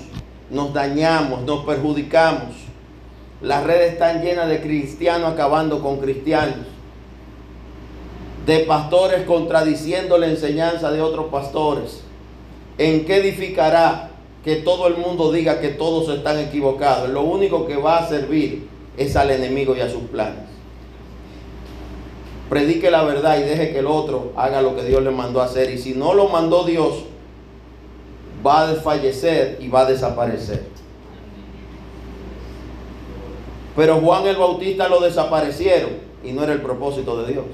nos 0.50 0.74
dañamos, 0.74 1.42
nos 1.44 1.66
perjudicamos. 1.66 2.56
Las 3.42 3.64
redes 3.64 3.94
están 3.94 4.22
llenas 4.22 4.48
de 4.50 4.62
cristianos 4.62 5.34
acabando 5.34 5.82
con 5.82 5.98
cristianos. 6.00 6.68
De 8.46 8.60
pastores 8.60 9.24
contradiciendo 9.24 10.18
la 10.18 10.28
enseñanza 10.28 10.92
de 10.92 11.02
otros 11.02 11.28
pastores 11.32 12.06
¿En 12.78 13.06
qué 13.06 13.18
edificará 13.18 14.12
que 14.46 14.58
todo 14.58 14.86
el 14.86 14.98
mundo 14.98 15.32
diga 15.32 15.60
que 15.60 15.70
todos 15.70 16.08
están 16.16 16.38
equivocados? 16.38 17.10
Lo 17.10 17.24
único 17.24 17.66
que 17.66 17.78
va 17.78 17.98
a 17.98 18.08
servir 18.08 18.68
es 18.96 19.16
al 19.16 19.32
enemigo 19.32 19.76
y 19.76 19.82
a 19.82 19.90
sus 19.90 20.04
planes. 20.04 20.46
Predique 22.48 22.92
la 22.92 23.04
verdad 23.04 23.40
y 23.40 23.42
deje 23.42 23.72
que 23.72 23.80
el 23.80 23.88
otro 23.88 24.34
haga 24.36 24.62
lo 24.62 24.76
que 24.76 24.84
Dios 24.84 25.02
le 25.02 25.10
mandó 25.10 25.42
a 25.42 25.46
hacer. 25.46 25.72
Y 25.72 25.80
si 25.80 25.96
no 25.96 26.14
lo 26.14 26.30
mandó 26.30 26.64
Dios, 26.64 27.06
va 28.46 28.62
a 28.62 28.68
desfallecer 28.68 29.58
y 29.60 29.68
va 29.68 29.82
a 29.82 29.86
desaparecer. 29.86 30.64
Pero 33.76 33.96
Juan 33.96 34.28
el 34.28 34.38
Bautista 34.38 34.88
lo 34.88 35.00
desaparecieron 35.00 35.90
y 36.24 36.34
no 36.34 36.44
era 36.44 36.54
el 36.54 36.62
propósito 36.62 37.20
de 37.24 37.34
Dios. 37.34 37.46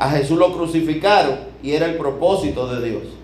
A 0.00 0.10
Jesús 0.10 0.36
lo 0.36 0.52
crucificaron 0.52 1.38
y 1.62 1.74
era 1.74 1.86
el 1.86 1.96
propósito 1.96 2.66
de 2.66 2.90
Dios 2.90 3.17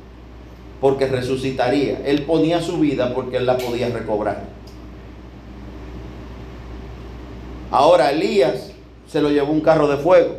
porque 0.84 1.06
resucitaría. 1.06 2.02
Él 2.04 2.24
ponía 2.24 2.60
su 2.60 2.76
vida 2.76 3.14
porque 3.14 3.38
él 3.38 3.46
la 3.46 3.56
podía 3.56 3.88
recobrar. 3.88 4.42
Ahora 7.70 8.10
Elías 8.10 8.70
se 9.06 9.22
lo 9.22 9.30
llevó 9.30 9.50
un 9.50 9.62
carro 9.62 9.88
de 9.88 9.96
fuego. 9.96 10.34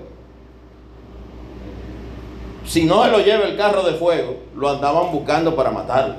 Si 2.63 2.85
no 2.85 3.03
se 3.03 3.09
lo 3.09 3.21
lleva 3.21 3.45
el 3.45 3.57
carro 3.57 3.81
de 3.81 3.93
fuego, 3.93 4.35
lo 4.55 4.69
andaban 4.69 5.11
buscando 5.11 5.55
para 5.55 5.71
matarlo. 5.71 6.17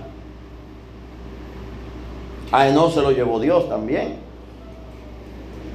A 2.50 2.68
no 2.70 2.90
se 2.90 3.02
lo 3.02 3.12
llevó 3.12 3.38
Dios 3.38 3.68
también. 3.68 4.16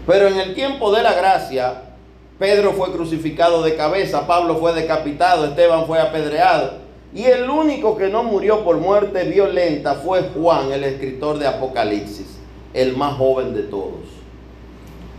Pero 0.06 0.28
en 0.28 0.38
el 0.38 0.54
tiempo 0.56 0.92
de 0.92 1.04
la 1.04 1.14
gracia, 1.14 1.84
Pedro 2.38 2.74
fue 2.74 2.92
crucificado 2.92 3.64
de 3.64 3.78
cabeza, 3.78 4.28
Pablo 4.28 4.58
fue 4.58 4.74
decapitado, 4.74 5.46
Esteban 5.46 5.86
fue 5.86 6.02
apedreado. 6.02 6.81
Y 7.14 7.26
el 7.26 7.50
único 7.50 7.98
que 7.98 8.10
no 8.10 8.24
murió 8.24 8.64
por 8.64 8.78
muerte 8.78 9.26
violenta 9.26 9.96
fue 9.96 10.30
Juan, 10.34 10.72
el 10.72 10.84
escritor 10.84 11.38
de 11.40 11.48
Apocalipsis, 11.48 12.38
el 12.74 12.96
más 12.96 13.18
joven 13.18 13.54
de 13.54 13.64
todos, 13.64 14.08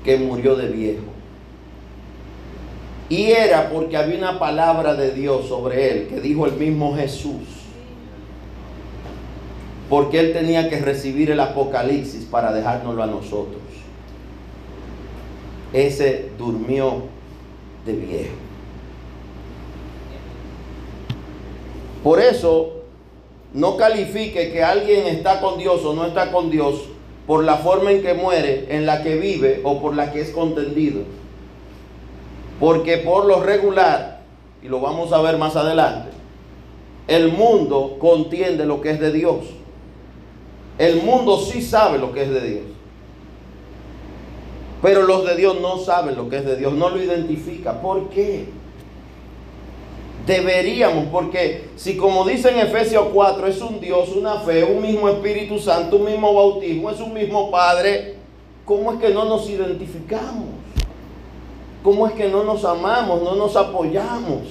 que 0.03 0.17
murió 0.17 0.57
de 0.57 0.69
viejo. 0.69 1.03
Y 3.11 3.33
era 3.33 3.69
porque 3.69 3.99
había 3.99 4.17
una 4.17 4.39
palabra 4.39 4.95
de 4.95 5.11
Dios 5.11 5.47
sobre 5.49 5.91
él, 5.91 6.09
que 6.09 6.21
dijo 6.21 6.47
el 6.47 6.55
mismo 6.55 6.97
Jesús. 6.97 7.43
Porque 9.91 10.19
él 10.19 10.33
tenía 10.33 10.71
que 10.71 10.81
recibir 10.81 11.31
el 11.31 11.41
Apocalipsis 11.41 12.25
para 12.25 12.55
dejárnoslo 12.55 13.03
a 13.03 13.07
nosotros. 13.07 13.61
Ese 15.75 16.31
durmió 16.39 17.03
de 17.85 17.93
viejo. 17.93 18.42
Por 22.03 22.21
eso, 22.21 22.83
no 23.55 23.77
califique 23.77 24.51
que 24.51 24.63
alguien 24.63 25.07
está 25.07 25.41
con 25.41 25.59
Dios 25.59 25.85
o 25.85 25.95
no 25.95 26.07
está 26.07 26.33
con 26.33 26.51
Dios 26.51 26.83
por 27.27 27.45
la 27.45 27.57
forma 27.59 27.93
en 27.93 28.03
que 28.03 28.15
muere, 28.15 28.67
en 28.71 28.87
la 28.87 29.03
que 29.03 29.17
vive 29.17 29.61
o 29.63 29.81
por 29.81 29.95
la 29.95 30.11
que 30.13 30.21
es 30.21 30.31
contendido. 30.31 31.03
Porque 32.59 32.99
por 32.99 33.27
lo 33.27 33.41
regular, 33.41 34.23
y 34.63 34.69
lo 34.69 34.81
vamos 34.81 35.13
a 35.13 35.21
ver 35.21 35.39
más 35.39 35.55
adelante, 35.57 36.11
el 37.09 37.33
mundo 37.33 37.97
contiende 37.99 38.65
lo 38.65 38.81
que 38.81 38.91
es 38.91 39.01
de 39.01 39.13
Dios. 39.13 39.45
El 40.79 41.03
mundo 41.03 41.39
sí 41.39 41.63
sabe 41.63 41.99
lo 41.99 42.13
que 42.13 42.23
es 42.23 42.31
de 42.31 42.41
Dios. 42.41 42.65
Pero 44.81 45.03
los 45.03 45.25
de 45.25 45.37
Dios 45.37 45.61
no 45.61 45.79
saben 45.79 46.17
lo 46.17 46.29
que 46.29 46.39
es 46.39 46.45
de 46.45 46.57
Dios, 46.57 46.73
no 46.73 46.91
lo 46.91 47.01
identifica. 47.01 47.81
¿Por 47.81 48.09
qué? 48.09 48.47
Deberíamos, 50.27 51.07
porque 51.11 51.71
si 51.77 51.97
como 51.97 52.25
dice 52.25 52.51
en 52.51 52.61
Efesios 52.61 53.07
4, 53.13 53.47
es 53.49 53.61
un 53.61 53.81
Dios, 53.81 54.11
una 54.11 54.37
fe, 54.37 54.63
un 54.63 54.81
mismo 54.81 55.09
Espíritu 55.09 55.59
Santo, 55.59 55.97
un 55.97 56.05
mismo 56.05 56.33
bautismo, 56.33 56.91
es 56.91 57.01
un 57.01 57.13
mismo 57.13 57.51
Padre, 57.51 58.15
¿cómo 58.65 58.93
es 58.93 59.01
que 59.01 59.09
no 59.09 59.25
nos 59.25 59.51
identificamos? 59.51 60.47
¿Cómo 61.83 62.07
es 62.07 62.13
que 62.13 62.29
no 62.29 62.45
nos 62.45 62.65
amamos, 62.65 63.21
no 63.23 63.35
nos 63.35 63.57
apoyamos? 63.57 64.43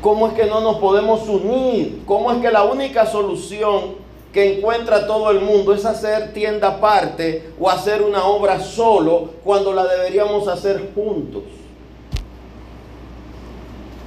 ¿Cómo 0.00 0.28
es 0.28 0.34
que 0.34 0.46
no 0.46 0.60
nos 0.60 0.76
podemos 0.76 1.28
unir? 1.28 2.02
¿Cómo 2.06 2.30
es 2.30 2.38
que 2.38 2.52
la 2.52 2.62
única 2.62 3.06
solución 3.06 4.04
que 4.32 4.58
encuentra 4.58 5.08
todo 5.08 5.32
el 5.32 5.40
mundo 5.40 5.74
es 5.74 5.84
hacer 5.84 6.32
tienda 6.32 6.68
aparte 6.68 7.50
o 7.58 7.68
hacer 7.68 8.02
una 8.02 8.24
obra 8.26 8.60
solo 8.60 9.30
cuando 9.42 9.72
la 9.72 9.84
deberíamos 9.86 10.46
hacer 10.46 10.92
juntos? 10.94 11.42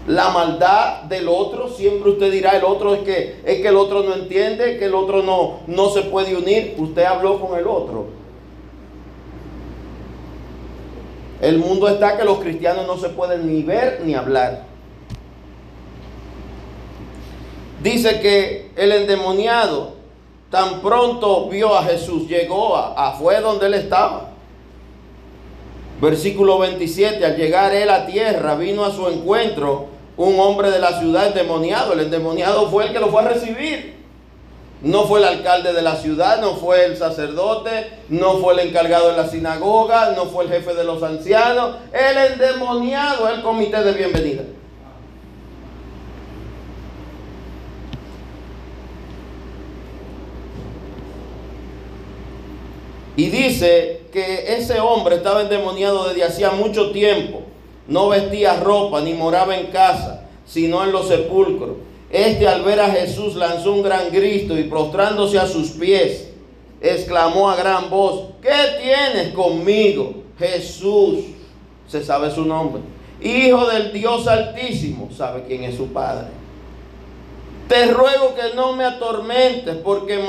La 0.08 0.30
maldad 0.30 1.04
del 1.04 1.28
otro, 1.28 1.68
siempre 1.68 2.12
usted 2.12 2.32
dirá 2.32 2.52
el 2.52 2.64
otro 2.64 2.96
es 2.96 3.02
que 3.02 3.42
es 3.46 3.62
que 3.62 3.68
el 3.68 3.76
otro 3.76 4.04
no 4.04 4.14
entiende, 4.14 4.78
que 4.78 4.86
el 4.86 4.96
otro 4.96 5.22
no 5.22 5.60
no 5.68 5.90
se 5.90 6.04
puede 6.04 6.36
unir, 6.36 6.76
usted 6.78 7.04
habló 7.04 7.42
con 7.42 7.60
el 7.60 7.68
otro. 7.68 8.06
El 11.42 11.58
mundo 11.60 11.90
está 11.90 12.18
que 12.18 12.24
los 12.24 12.40
cristianos 12.40 12.88
no 12.88 12.98
se 12.98 13.10
pueden 13.10 13.54
ni 13.54 13.64
ver 13.64 14.02
ni 14.04 14.16
hablar. 14.16 14.64
Dice 17.84 18.22
que 18.22 18.72
el 18.78 18.92
endemoniado 18.94 19.98
tan 20.50 20.82
pronto 20.82 21.50
vio 21.50 21.76
a 21.76 21.84
Jesús, 21.84 22.28
llegó 22.28 22.78
a, 22.78 23.12
fue 23.20 23.42
donde 23.42 23.68
él 23.68 23.74
estaba. 23.74 24.30
Versículo 26.02 26.60
27, 26.60 27.24
al 27.26 27.36
llegar 27.36 27.74
él 27.74 27.90
a 27.90 28.06
tierra, 28.06 28.56
vino 28.56 28.86
a 28.86 28.92
su 28.92 29.08
encuentro 29.10 29.97
un 30.18 30.40
hombre 30.40 30.72
de 30.72 30.80
la 30.80 31.00
ciudad 31.00 31.28
endemoniado. 31.28 31.94
El 31.94 32.02
endemoniado 32.02 32.70
fue 32.70 32.86
el 32.86 32.94
que 32.94 33.00
lo 33.00 33.10
fue 33.10 33.22
a 33.22 33.30
recibir. 33.30 33.96
No 34.82 35.06
fue 35.06 35.20
el 35.20 35.26
alcalde 35.26 35.74
de 35.74 35.82
la 35.82 35.96
ciudad, 35.96 36.40
no 36.40 36.56
fue 36.56 36.86
el 36.86 36.98
sacerdote, 36.98 37.88
no 38.10 38.38
fue 38.38 38.54
el 38.54 38.60
encargado 38.68 39.10
de 39.10 39.18
la 39.18 39.28
sinagoga, 39.28 40.12
no 40.12 40.26
fue 40.26 40.46
el 40.46 40.52
jefe 40.52 40.76
de 40.76 40.84
los 40.84 41.02
ancianos. 41.02 41.78
El 41.92 42.34
endemoniado, 42.34 43.28
el 43.30 43.42
comité 43.42 43.84
de 43.84 43.94
bienvenida. 43.94 44.44
Y 53.16 53.30
dice 53.32 54.02
que 54.14 54.56
ese 54.58 54.80
hombre 54.80 55.16
estaba 55.16 55.42
endemoniado 55.42 56.08
desde 56.08 56.24
hacía 56.24 56.52
mucho 56.52 56.92
tiempo. 56.92 57.42
No 57.88 58.10
vestía 58.10 58.60
ropa 58.60 59.02
ni 59.02 59.14
moraba 59.14 59.58
en 59.58 59.68
casa, 59.68 60.26
sino 60.46 60.84
en 60.84 60.92
los 60.92 61.08
sepulcros. 61.08 61.78
Este 62.10 62.48
al 62.48 62.64
ver 62.64 62.80
a 62.80 62.90
Jesús 62.90 63.36
lanzó 63.36 63.74
un 63.74 63.84
gran 63.84 64.12
grito 64.12 64.58
y 64.58 64.64
prostrándose 64.64 65.38
a 65.38 65.48
sus 65.48 65.72
pies, 65.72 66.30
exclamó 66.82 67.50
a 67.50 67.56
gran 67.56 67.90
voz, 67.90 68.30
¿qué 68.42 68.82
tienes 68.82 69.34
conmigo, 69.34 70.24
Jesús? 70.40 71.20
Se 71.88 72.04
sabe 72.04 72.32
su 72.32 72.46
nombre. 72.46 72.82
Hijo 73.22 73.66
del 73.68 73.92
Dios 73.92 74.28
Altísimo, 74.28 75.10
sabe 75.16 75.44
quién 75.48 75.64
es 75.64 75.76
su 75.76 75.88
Padre. 75.88 76.28
Te 77.68 77.88
ruego 77.88 78.36
que 78.36 78.56
no 78.56 78.74
me 78.74 78.86
atormentes 78.86 79.76
porque, 79.78 80.20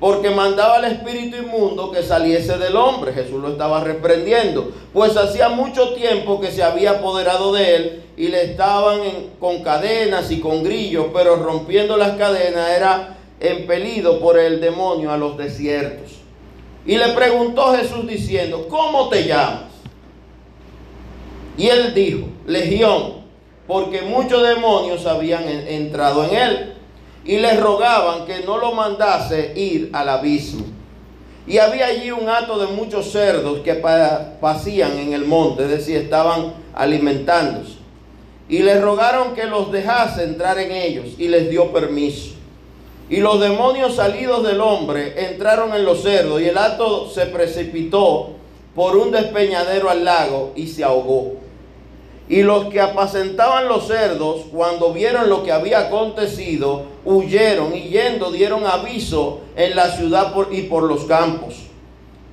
porque 0.00 0.30
mandaba 0.30 0.76
al 0.76 0.84
espíritu 0.84 1.38
inmundo 1.38 1.90
que 1.90 2.02
saliese 2.02 2.56
del 2.56 2.76
hombre. 2.76 3.12
Jesús 3.12 3.42
lo 3.42 3.48
estaba 3.48 3.82
reprendiendo. 3.82 4.70
Pues 4.92 5.16
hacía 5.16 5.48
mucho 5.48 5.94
tiempo 5.94 6.40
que 6.40 6.52
se 6.52 6.62
había 6.62 6.92
apoderado 6.92 7.52
de 7.52 7.76
él 7.76 8.02
y 8.16 8.28
le 8.28 8.44
estaban 8.44 9.00
con 9.40 9.62
cadenas 9.62 10.30
y 10.30 10.40
con 10.40 10.62
grillos, 10.62 11.06
pero 11.12 11.36
rompiendo 11.36 11.96
las 11.96 12.16
cadenas 12.16 12.70
era 12.70 13.18
empelido 13.40 14.20
por 14.20 14.38
el 14.38 14.60
demonio 14.60 15.10
a 15.10 15.16
los 15.16 15.36
desiertos. 15.36 16.12
Y 16.86 16.96
le 16.96 17.08
preguntó 17.08 17.74
Jesús 17.74 18.06
diciendo, 18.06 18.66
¿cómo 18.68 19.08
te 19.08 19.26
llamas? 19.26 19.64
Y 21.56 21.68
él 21.68 21.92
dijo, 21.92 22.28
Legión, 22.46 23.14
porque 23.66 24.02
muchos 24.02 24.46
demonios 24.46 25.04
habían 25.06 25.48
entrado 25.48 26.24
en 26.24 26.34
él 26.36 26.77
y 27.24 27.38
le 27.38 27.58
rogaban 27.58 28.26
que 28.26 28.40
no 28.40 28.58
lo 28.58 28.72
mandase 28.72 29.52
ir 29.56 29.90
al 29.92 30.08
abismo. 30.08 30.64
Y 31.46 31.58
había 31.58 31.86
allí 31.86 32.10
un 32.10 32.28
hato 32.28 32.58
de 32.58 32.66
muchos 32.66 33.10
cerdos 33.10 33.60
que 33.60 33.74
pasían 33.74 34.98
en 34.98 35.14
el 35.14 35.24
monte, 35.24 35.64
es 35.64 35.70
decir, 35.70 35.96
estaban 35.96 36.52
alimentándose. 36.74 37.78
Y 38.50 38.58
le 38.60 38.80
rogaron 38.80 39.34
que 39.34 39.44
los 39.44 39.72
dejase 39.72 40.24
entrar 40.24 40.58
en 40.58 40.72
ellos 40.72 41.06
y 41.18 41.28
les 41.28 41.48
dio 41.50 41.72
permiso. 41.72 42.34
Y 43.10 43.18
los 43.18 43.40
demonios 43.40 43.96
salidos 43.96 44.42
del 44.42 44.60
hombre 44.60 45.30
entraron 45.30 45.74
en 45.74 45.84
los 45.84 46.02
cerdos 46.02 46.42
y 46.42 46.48
el 46.48 46.58
hato 46.58 47.08
se 47.08 47.26
precipitó 47.26 48.32
por 48.74 48.96
un 48.96 49.10
despeñadero 49.10 49.88
al 49.88 50.04
lago 50.04 50.52
y 50.54 50.66
se 50.66 50.84
ahogó. 50.84 51.36
Y 52.28 52.42
los 52.42 52.66
que 52.66 52.80
apacentaban 52.80 53.68
los 53.68 53.86
cerdos, 53.86 54.42
cuando 54.52 54.92
vieron 54.92 55.30
lo 55.30 55.42
que 55.42 55.52
había 55.52 55.80
acontecido, 55.80 56.82
huyeron 57.08 57.74
y 57.74 57.88
yendo 57.88 58.30
dieron 58.30 58.66
aviso 58.66 59.40
en 59.56 59.74
la 59.74 59.90
ciudad 59.90 60.34
y 60.50 60.62
por 60.62 60.84
los 60.84 61.04
campos. 61.04 61.54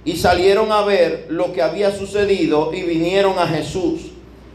Y 0.04 0.18
salieron 0.18 0.72
a 0.72 0.82
ver 0.82 1.28
lo 1.30 1.54
que 1.54 1.62
había 1.62 1.92
sucedido 1.92 2.74
y 2.74 2.84
vinieron 2.84 3.40
a 3.40 3.48
Jesús. 3.48 4.12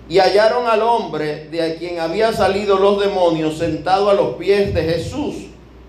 Y 0.09 0.18
hallaron 0.18 0.66
al 0.66 0.83
hombre 0.83 1.48
de 1.50 1.76
quien 1.76 2.00
había 2.00 2.33
salido 2.33 2.78
los 2.78 3.00
demonios 3.00 3.59
sentado 3.59 4.11
a 4.11 4.14
los 4.14 4.35
pies 4.37 4.74
de 4.74 4.83
Jesús, 4.83 5.37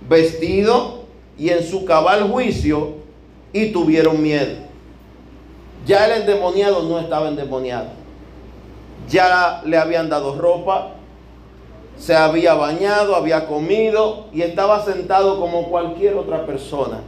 vestido 0.08 1.04
y 1.38 1.50
en 1.50 1.63
su 1.63 1.86
cabal 1.86 2.30
juicio, 2.30 3.02
y 3.52 3.72
tuvieron 3.72 4.22
miedo. 4.22 4.56
Ya 5.86 6.06
el 6.06 6.22
endemoniado 6.22 6.84
no 6.84 7.00
estaba 7.00 7.28
endemoniado 7.28 8.02
ya 9.12 9.62
le 9.65 9.78
habían 9.78 10.10
dado 10.10 10.36
ropa, 10.36 10.91
se 12.02 12.16
había 12.16 12.56
bañado, 12.56 13.16
había 13.16 13.46
comido 13.46 14.26
y 14.34 14.42
estaba 14.42 14.84
sentado 14.84 15.40
como 15.40 15.70
cualquier 15.70 16.16
otra 16.16 16.48
persona 16.48 17.02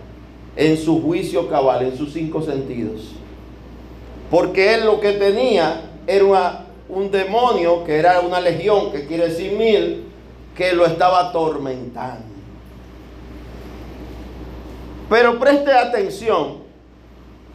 en 0.55 0.77
su 0.77 1.01
juicio 1.01 1.49
cabal, 1.49 1.81
en 1.81 1.97
sus 1.97 2.13
cinco 2.13 2.43
sentidos. 2.43 3.01
Porque 4.29 4.75
él 4.75 4.85
lo 4.85 4.99
que 4.99 5.13
tenía 5.13 5.81
era 6.05 6.67
un 6.89 7.09
demonio, 7.09 7.83
que 7.83 7.97
era 7.97 8.19
una 8.19 8.39
legión, 8.39 8.91
que 8.91 9.07
quiere 9.07 9.29
decir 9.29 9.53
mil, 9.53 10.05
que 10.55 10.73
lo 10.73 10.85
estaba 10.85 11.29
atormentando. 11.29 12.25
Pero 15.09 15.39
preste 15.39 15.71
atención 15.73 16.57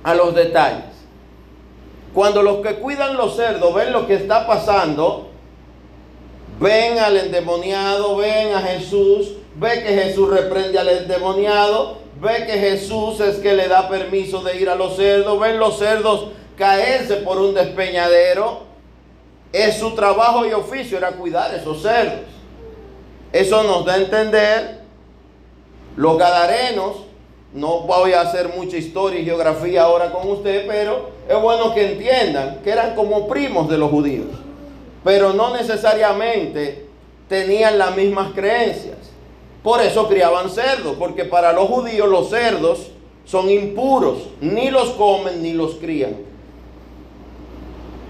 a 0.03 0.13
los 0.13 0.35
detalles. 0.35 0.87
Cuando 2.13 2.43
los 2.43 2.67
que 2.67 2.75
cuidan 2.81 3.17
los 3.17 3.37
cerdos 3.37 3.73
ven 3.75 3.93
lo 3.93 4.09
que 4.09 4.15
está 4.15 4.45
pasando, 4.45 5.28
ven 6.61 6.99
al 6.99 7.17
endemoniado, 7.17 8.17
ven 8.17 8.55
a 8.55 8.61
Jesús, 8.61 9.35
ve 9.57 9.83
que 9.83 9.95
Jesús 9.95 10.29
reprende 10.31 10.79
al 10.79 10.89
endemoniado, 10.89 11.99
ve 12.21 12.47
que 12.47 12.59
Jesús 12.59 13.21
es 13.21 13.37
que 13.37 13.55
le 13.55 13.69
da 13.69 13.89
permiso 13.89 14.43
de 14.43 14.61
ir 14.61 14.69
a 14.69 14.75
los 14.75 14.97
cerdos, 14.97 15.39
ven 15.39 15.59
los 15.59 15.79
cerdos 15.79 16.29
caerse 16.57 17.17
por 17.17 17.39
un 17.39 17.55
despeñadero. 17.55 18.67
Es 19.53 19.79
su 19.79 19.95
trabajo 19.95 20.45
y 20.45 20.53
oficio 20.53 20.99
era 20.99 21.13
cuidar 21.13 21.55
esos 21.55 21.81
cerdos. 21.81 22.27
Eso 23.33 23.63
nos 23.63 23.85
da 23.85 23.95
a 23.95 23.99
entender 23.99 24.81
los 25.97 26.19
gadarenos 26.19 27.09
no 27.53 27.81
voy 27.81 28.13
a 28.13 28.21
hacer 28.23 28.51
mucha 28.55 28.77
historia 28.77 29.21
y 29.21 29.25
geografía 29.25 29.83
ahora 29.83 30.13
con 30.13 30.29
usted, 30.31 30.67
pero 30.67 31.11
es 31.29 31.41
bueno 31.41 31.75
que 31.75 31.93
entiendan 31.93 32.61
que 32.63 32.71
eran 32.71 32.95
como 32.95 33.27
primos 33.27 33.69
de 33.71 33.79
los 33.79 33.91
judíos, 33.91 34.27
pero 35.05 35.33
no 35.33 35.55
necesariamente 35.55 36.87
tenían 37.29 37.79
las 37.79 37.97
mismas 37.97 38.33
creencias. 38.35 38.97
Por 39.63 39.81
eso 39.81 40.09
criaban 40.09 40.51
cerdos, 40.51 40.97
porque 40.99 41.25
para 41.25 41.53
los 41.53 41.69
judíos 41.69 42.09
los 42.09 42.31
cerdos 42.31 42.91
son 43.25 43.51
impuros, 43.51 44.29
ni 44.41 44.71
los 44.71 44.91
comen 44.91 45.43
ni 45.43 45.53
los 45.53 45.75
crían. 45.75 46.17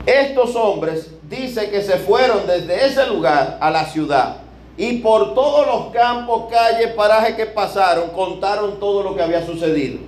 Estos 0.06 0.54
hombres 0.56 1.10
dice 1.28 1.70
que 1.70 1.82
se 1.82 1.98
fueron 1.98 2.46
desde 2.46 2.86
ese 2.86 3.06
lugar 3.06 3.58
a 3.60 3.70
la 3.70 3.84
ciudad 3.86 4.38
y 4.78 4.98
por 4.98 5.34
todos 5.34 5.66
los 5.66 5.92
campos, 5.92 6.44
calles, 6.50 6.92
parajes 6.92 7.34
que 7.34 7.46
pasaron, 7.46 8.10
contaron 8.10 8.78
todo 8.78 9.02
lo 9.02 9.16
que 9.16 9.22
había 9.22 9.44
sucedido. 9.44 9.98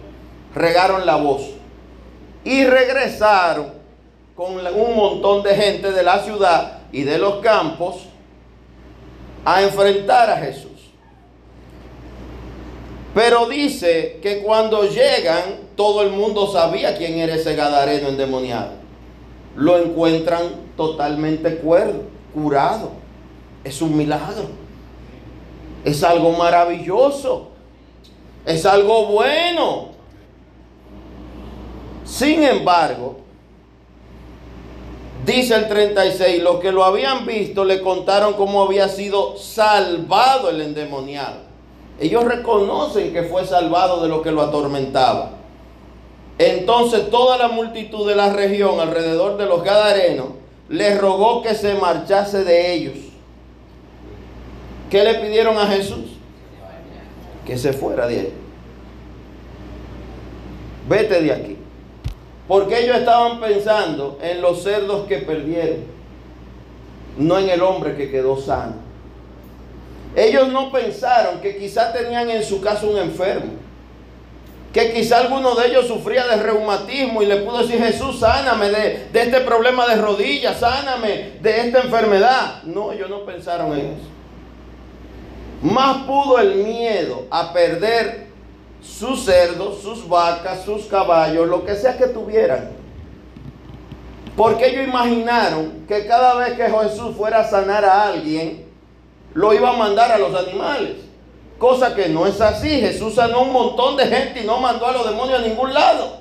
Regaron 0.55 1.05
la 1.05 1.17
voz. 1.17 1.43
Y 2.45 2.65
regresaron 2.65 3.80
con 4.41 4.57
un 4.57 4.97
montón 4.97 5.43
de 5.43 5.55
gente 5.55 5.93
de 5.93 6.03
la 6.03 6.21
ciudad 6.21 6.79
y 6.93 7.03
de 7.03 7.19
los 7.19 7.41
campos 7.41 7.97
a 9.45 9.61
enfrentar 9.61 10.31
a 10.31 10.39
Jesús. 10.39 10.71
Pero 13.15 13.51
dice 13.51 14.19
que 14.23 14.41
cuando 14.43 14.85
llegan, 14.85 15.43
todo 15.77 16.01
el 16.01 16.13
mundo 16.13 16.51
sabía 16.51 16.97
quién 16.97 17.19
era 17.19 17.35
ese 17.35 17.55
gadareno 17.55 18.09
endemoniado. 18.09 18.71
Lo 19.57 19.77
encuentran 19.77 20.45
totalmente 20.75 21.57
cuerdo, 21.57 22.05
curado. 22.33 22.93
Es 23.63 23.83
un 23.83 23.95
milagro. 23.95 24.47
Es 25.85 26.03
algo 26.03 26.33
maravilloso. 26.33 27.51
Es 28.47 28.65
algo 28.65 29.05
bueno. 29.05 29.89
Sin 32.07 32.43
embargo, 32.43 33.21
dice 35.25 35.55
el 35.55 35.69
36, 35.69 36.43
los 36.43 36.61
que 36.61 36.73
lo 36.73 36.85
habían 36.85 37.27
visto 37.27 37.65
le 37.65 37.81
contaron 37.81 38.35
cómo 38.35 38.63
había 38.63 38.89
sido 38.89 39.37
salvado 39.37 40.51
el 40.51 40.61
endemoniado. 40.61 41.51
Ellos 41.99 42.25
reconocen 42.25 43.13
que 43.13 43.25
fue 43.25 43.47
salvado 43.47 44.03
de 44.03 44.09
lo 44.09 44.23
que 44.23 44.33
lo 44.33 44.43
atormentaba. 44.43 45.33
Entonces 46.39 47.11
toda 47.11 47.37
la 47.37 47.49
multitud 47.49 48.09
de 48.09 48.17
la 48.17 48.33
región 48.33 48.81
alrededor 48.81 49.37
de 49.37 49.47
los 49.47 49.63
Gadarenos 49.63 50.29
le 50.69 50.97
rogó 50.99 51.43
que 51.43 51.55
se 51.55 51.75
marchase 51.75 52.45
de 52.45 52.73
ellos 52.73 53.11
¿Qué 54.91 55.05
le 55.05 55.15
pidieron 55.15 55.57
a 55.57 55.67
Jesús? 55.69 56.17
Que 57.47 57.57
se 57.57 57.73
fuera 57.73 58.09
de 58.09 58.21
ahí. 58.21 58.33
Vete 60.89 61.23
de 61.23 61.33
aquí. 61.33 61.57
Porque 62.51 62.81
ellos 62.81 62.97
estaban 62.97 63.39
pensando 63.39 64.19
en 64.21 64.43
los 64.43 64.65
cerdos 64.65 65.07
que 65.07 65.19
perdieron, 65.19 65.85
no 67.17 67.39
en 67.39 67.49
el 67.49 67.63
hombre 67.63 67.97
que 67.97 68.11
quedó 68.11 68.37
sano. 68.41 68.73
Ellos 70.17 70.49
no 70.49 70.73
pensaron 70.73 71.41
que 71.41 71.57
quizá 71.57 71.93
tenían 71.93 72.29
en 72.29 72.43
su 72.43 72.61
casa 72.61 72.87
un 72.87 72.99
enfermo, 72.99 73.53
que 74.73 74.93
quizá 74.93 75.19
alguno 75.19 75.55
de 75.55 75.69
ellos 75.69 75.87
sufría 75.87 76.27
de 76.27 76.43
reumatismo 76.43 77.23
y 77.23 77.27
le 77.27 77.37
pudo 77.37 77.59
decir, 77.59 77.81
Jesús, 77.81 78.19
sáname 78.19 78.69
de, 78.69 79.07
de 79.13 79.23
este 79.23 79.43
problema 79.43 79.87
de 79.87 80.03
rodillas, 80.03 80.59
sáname 80.59 81.35
de 81.41 81.61
esta 81.69 81.83
enfermedad. 81.83 82.65
No, 82.65 82.91
ellos 82.91 83.09
no 83.09 83.25
pensaron 83.25 83.79
en 83.79 83.87
eso. 83.87 84.09
Más 85.63 85.99
pudo 85.99 86.41
el 86.41 86.57
miedo 86.57 87.27
a 87.31 87.53
perder 87.53 88.30
sus 88.83 89.25
cerdos, 89.25 89.83
sus 89.83 90.09
vacas, 90.09 90.65
sus 90.65 90.87
caballos, 90.87 91.49
lo 91.49 91.65
que 91.65 91.75
sea 91.75 91.97
que 91.97 92.07
tuvieran. 92.07 92.71
Porque 94.37 94.69
ellos 94.69 94.89
imaginaron 94.89 95.85
que 95.87 96.07
cada 96.07 96.35
vez 96.37 96.55
que 96.55 96.69
Jesús 96.69 97.17
fuera 97.17 97.41
a 97.41 97.45
sanar 97.45 97.85
a 97.85 98.09
alguien, 98.09 98.67
lo 99.35 99.53
iba 99.53 99.71
a 99.71 99.77
mandar 99.77 100.11
a 100.13 100.19
los 100.19 100.35
animales. 100.35 100.97
Cosa 101.59 101.95
que 101.95 102.09
no 102.09 102.27
es 102.27 102.41
así. 102.41 102.69
Jesús 102.81 103.17
sanó 103.17 103.43
un 103.43 103.53
montón 103.53 103.97
de 103.97 104.07
gente 104.07 104.41
y 104.41 104.47
no 104.47 104.59
mandó 104.59 104.87
a 104.87 104.93
los 104.93 105.07
demonios 105.07 105.41
a 105.41 105.47
ningún 105.47 105.75
lado. 105.75 106.21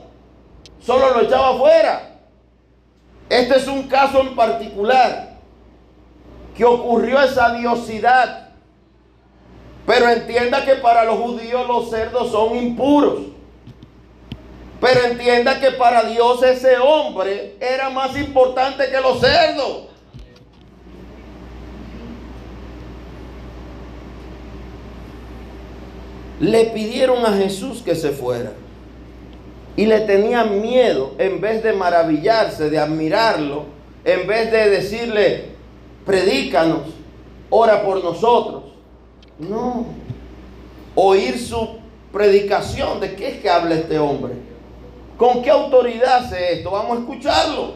solo 0.85 1.13
lo 1.13 1.21
echaba 1.21 1.51
afuera. 1.51 2.17
Este 3.29 3.57
es 3.57 3.67
un 3.67 3.83
caso 3.83 4.21
en 4.21 4.35
particular 4.35 5.37
que 6.55 6.65
ocurrió 6.65 7.21
esa 7.21 7.53
diosidad. 7.53 8.48
Pero 9.85 10.09
entienda 10.09 10.65
que 10.65 10.75
para 10.75 11.03
los 11.03 11.19
judíos 11.19 11.67
los 11.67 11.89
cerdos 11.89 12.31
son 12.31 12.55
impuros. 12.55 13.29
Pero 14.79 15.05
entienda 15.05 15.59
que 15.59 15.71
para 15.71 16.03
Dios 16.03 16.41
ese 16.43 16.77
hombre 16.77 17.55
era 17.59 17.89
más 17.89 18.17
importante 18.17 18.89
que 18.89 19.01
los 19.01 19.19
cerdos. 19.19 19.87
Le 26.39 26.65
pidieron 26.67 27.25
a 27.25 27.33
Jesús 27.33 27.81
que 27.81 27.95
se 27.95 28.11
fuera. 28.11 28.53
Y 29.75 29.85
le 29.85 29.99
tenían 30.01 30.61
miedo 30.61 31.15
en 31.17 31.41
vez 31.41 31.61
de 31.61 31.73
maravillarse, 31.73 32.69
de 32.69 32.79
admirarlo, 32.79 33.65
en 34.05 34.27
vez 34.27 34.49
de 34.51 34.69
decirle, 34.69 35.49
predícanos, 36.05 36.81
ora 37.49 37.83
por 37.83 38.01
nosotros. 38.01 38.68
No. 39.39 39.85
Oír 40.95 41.39
su 41.39 41.79
predicación, 42.11 42.99
¿de 42.99 43.15
qué 43.15 43.29
es 43.29 43.41
que 43.41 43.49
habla 43.49 43.75
este 43.75 43.97
hombre? 43.97 44.33
¿Con 45.17 45.41
qué 45.41 45.49
autoridad 45.49 46.25
hace 46.25 46.53
esto? 46.53 46.71
Vamos 46.71 46.97
a 46.97 47.01
escucharlo. 47.01 47.73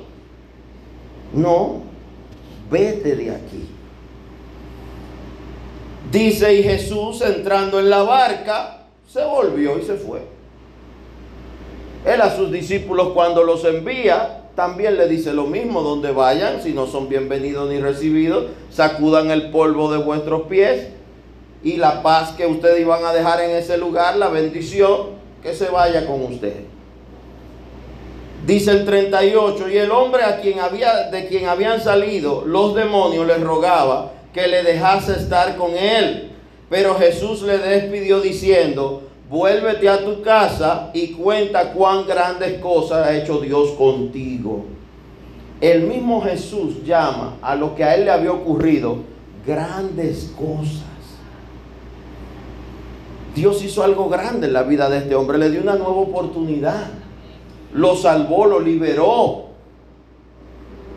No, 1.34 1.82
vete 2.70 3.16
de 3.16 3.32
aquí. 3.32 3.70
Dice 6.11 6.53
y 6.53 6.64
Jesús 6.64 7.22
entrando 7.22 7.80
en 7.80 7.89
la 7.89 8.03
barca, 8.03 8.86
se 9.07 9.24
volvió 9.24 9.80
y 9.80 9.84
se 9.84 9.95
fue. 9.95 10.22
Él 12.05 12.22
a 12.22 12.36
sus 12.36 12.51
discípulos 12.51 13.09
cuando 13.14 13.43
los 13.43 13.64
envía, 13.64 14.41
también 14.55 14.97
le 14.97 15.07
dice 15.07 15.34
lo 15.34 15.45
mismo, 15.45 15.82
donde 15.82 16.11
vayan, 16.11 16.61
si 16.61 16.74
no 16.74 16.86
son 16.86 17.09
bienvenidos 17.09 17.70
ni 17.70 17.80
recibidos, 17.80 18.47
sacudan 18.70 19.32
el 19.32 19.49
polvo 19.49 19.91
de 19.91 19.97
vuestros 19.97 20.43
pies 20.43 20.89
y 21.64 21.78
la 21.78 22.03
paz 22.03 22.32
que 22.32 22.45
ustedes 22.45 22.82
iban 22.82 23.05
a 23.05 23.14
dejar 23.14 23.41
en 23.41 23.51
ese 23.51 23.78
lugar, 23.78 24.18
la 24.18 24.30
bendición, 24.30 25.24
que 25.41 25.53
se 25.53 25.70
vaya 25.70 26.05
con 26.05 26.24
ustedes. 26.24 26.66
Dice 28.45 28.72
el 28.72 28.86
38, 28.86 29.70
y 29.70 29.78
el 29.78 29.91
hombre 29.91 30.24
a 30.24 30.41
quien 30.41 30.59
había, 30.59 31.09
de 31.09 31.28
quien 31.28 31.47
habían 31.47 31.80
salido 31.80 32.43
los 32.45 32.76
demonios 32.76 33.26
les 33.26 33.41
rogaba 33.41 34.11
que 34.34 34.47
le 34.47 34.64
dejase 34.64 35.14
estar 35.14 35.55
con 35.55 35.78
él. 35.78 36.32
Pero 36.70 36.95
Jesús 36.95 37.43
le 37.43 37.57
despidió 37.57 38.20
diciendo, 38.20 39.03
vuélvete 39.30 39.88
a 39.88 40.03
tu 40.03 40.22
casa 40.22 40.89
y 40.93 41.14
cuenta 41.14 41.72
cuán 41.72 42.05
grandes 42.05 42.59
cosas 42.59 43.07
ha 43.07 43.16
hecho 43.16 43.39
Dios 43.39 43.72
contigo. 43.72 44.66
El 45.61 45.84
mismo 45.84 46.22
Jesús 46.22 46.84
llama 46.84 47.38
a 47.41 47.55
lo 47.55 47.76
que 47.76 47.86
a 47.86 47.95
él 47.95 48.05
le 48.05 48.11
había 48.11 48.34
ocurrido 48.34 48.97
grandes 49.45 50.34
cosas. 50.38 50.92
Dios 53.36 53.63
hizo 53.63 53.84
algo 53.84 54.09
grande 54.09 54.47
en 54.47 54.53
la 54.53 54.63
vida 54.63 54.89
de 54.89 54.99
este 54.99 55.15
hombre, 55.15 55.38
le 55.38 55.49
dio 55.49 55.61
una 55.61 55.75
nueva 55.75 55.93
oportunidad. 55.93 56.88
Lo 57.73 57.95
salvó, 57.95 58.45
lo 58.45 58.59
liberó, 58.59 59.45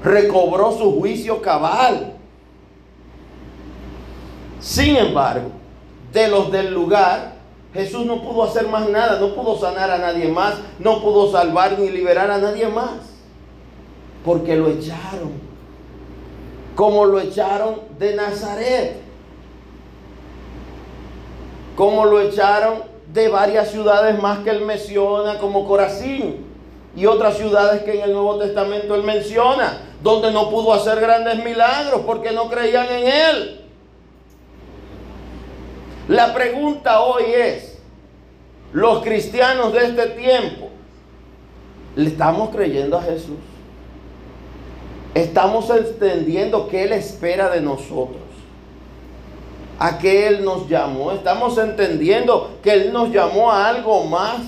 recobró 0.04 0.72
su 0.72 0.98
juicio 0.98 1.40
cabal. 1.40 2.12
Sin 4.60 4.96
embargo, 4.96 5.50
de 6.12 6.28
los 6.28 6.52
del 6.52 6.74
lugar, 6.74 7.36
Jesús 7.72 8.04
no 8.04 8.22
pudo 8.22 8.44
hacer 8.44 8.68
más 8.68 8.88
nada, 8.88 9.18
no 9.20 9.34
pudo 9.34 9.58
sanar 9.58 9.90
a 9.90 9.98
nadie 9.98 10.28
más, 10.28 10.54
no 10.78 11.00
pudo 11.02 11.30
salvar 11.30 11.78
ni 11.78 11.90
liberar 11.90 12.30
a 12.30 12.38
nadie 12.38 12.68
más, 12.68 13.00
porque 14.24 14.56
lo 14.56 14.68
echaron, 14.68 15.32
como 16.74 17.04
lo 17.04 17.20
echaron 17.20 17.80
de 17.98 18.16
Nazaret, 18.16 19.05
como 21.76 22.06
lo 22.06 22.20
echaron 22.20 22.82
de 23.12 23.28
varias 23.28 23.70
ciudades 23.70 24.20
más 24.20 24.40
que 24.40 24.50
él 24.50 24.62
menciona, 24.62 25.38
como 25.38 25.66
Corazín 25.66 26.44
y 26.96 27.06
otras 27.06 27.36
ciudades 27.36 27.82
que 27.82 27.98
en 27.98 28.00
el 28.00 28.12
Nuevo 28.12 28.38
Testamento 28.38 28.94
él 28.94 29.02
menciona, 29.02 29.82
donde 30.02 30.32
no 30.32 30.50
pudo 30.50 30.72
hacer 30.72 30.98
grandes 30.98 31.44
milagros 31.44 32.00
porque 32.06 32.32
no 32.32 32.48
creían 32.48 32.86
en 32.90 33.06
él. 33.06 33.60
La 36.08 36.32
pregunta 36.32 37.00
hoy 37.02 37.24
es, 37.34 37.78
los 38.72 39.02
cristianos 39.02 39.72
de 39.72 39.84
este 39.84 40.06
tiempo, 40.08 40.68
¿le 41.94 42.08
estamos 42.08 42.50
creyendo 42.50 42.96
a 42.96 43.02
Jesús? 43.02 43.38
Estamos 45.14 45.68
entendiendo 45.70 46.68
qué 46.68 46.84
Él 46.84 46.92
espera 46.92 47.48
de 47.48 47.60
nosotros. 47.60 48.25
A 49.78 49.98
qué 49.98 50.26
Él 50.26 50.44
nos 50.44 50.68
llamó. 50.68 51.12
Estamos 51.12 51.58
entendiendo 51.58 52.58
que 52.62 52.72
Él 52.72 52.92
nos 52.92 53.10
llamó 53.10 53.50
a 53.50 53.68
algo 53.68 54.04
más 54.04 54.40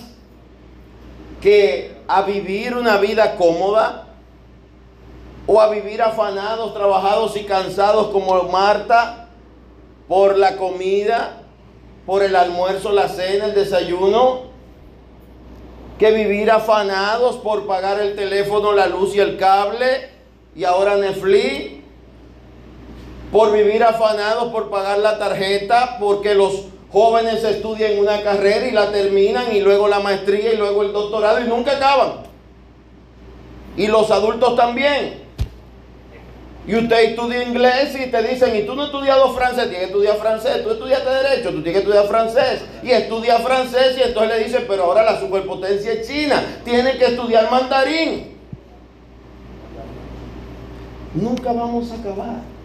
que 1.41 1.97
a 2.09 2.23
vivir 2.23 2.75
una 2.75 2.97
vida 2.97 3.37
cómoda 3.37 4.07
o 5.47 5.61
a 5.61 5.71
vivir 5.71 6.03
afanados, 6.03 6.75
trabajados 6.75 7.37
y 7.37 7.45
cansados 7.45 8.09
como 8.09 8.43
Marta 8.45 9.29
por 10.09 10.39
la 10.39 10.57
comida, 10.57 11.43
por 12.07 12.23
el 12.23 12.35
almuerzo, 12.35 12.93
la 12.93 13.09
cena, 13.09 13.47
el 13.47 13.55
desayuno, 13.55 14.49
que 15.99 16.11
vivir 16.11 16.51
afanados 16.51 17.37
por 17.37 17.67
pagar 17.67 18.01
el 18.01 18.15
teléfono, 18.15 18.73
la 18.73 18.87
luz 18.87 19.15
y 19.15 19.21
el 19.21 19.37
cable 19.37 20.09
y 20.55 20.65
ahora 20.65 20.97
Netflix, 20.97 21.78
por 23.33 23.53
vivir 23.53 23.83
afanados 23.83 24.51
por 24.53 24.71
pagar 24.71 24.99
la 24.99 25.19
tarjeta, 25.19 25.97
porque 25.99 26.35
los 26.35 26.65
Jóvenes 26.91 27.45
estudian 27.45 27.99
una 27.99 28.23
carrera 28.23 28.67
y 28.67 28.71
la 28.71 28.91
terminan 28.91 29.55
y 29.55 29.61
luego 29.61 29.89
la 29.89 30.01
maestría 30.01 30.55
y 30.55 30.57
luego 30.57 30.83
el 30.83 30.93
doctorado 30.93 31.39
y 31.41 31.45
nunca 31.45 31.73
acaban. 31.73 32.23
Y 33.77 33.87
los 33.89 34.11
adultos 34.11 34.57
también. 34.57 35.29
Y 36.67 36.77
usted 36.77 37.11
estudia 37.11 37.43
inglés 37.43 37.95
y 37.95 38.11
te 38.11 38.23
dicen, 38.23 38.57
y 38.57 38.63
tú 38.63 38.75
no 38.75 38.83
has 38.83 38.89
estudiado 38.89 39.35
francés, 39.35 39.69
tienes 39.69 39.79
que 39.79 39.85
estudiar 39.87 40.17
francés, 40.17 40.63
tú 40.65 40.71
estudiaste 40.71 41.11
derecho, 41.11 41.51
tú 41.51 41.63
tienes 41.63 41.73
que 41.73 41.79
estudiar 41.79 42.07
francés. 42.07 42.63
Y 42.83 42.91
estudia 42.91 43.39
francés 43.39 43.97
y 43.99 44.03
entonces 44.03 44.39
le 44.39 44.45
dicen, 44.45 44.65
pero 44.67 44.85
ahora 44.85 45.03
la 45.03 45.21
superpotencia 45.21 45.93
es 45.93 46.09
China, 46.09 46.43
tiene 46.65 46.97
que 46.97 47.05
estudiar 47.05 47.51
mandarín. 47.51 48.35
Nunca 51.15 51.53
vamos 51.53 51.91
a 51.93 51.95
acabar 51.97 52.58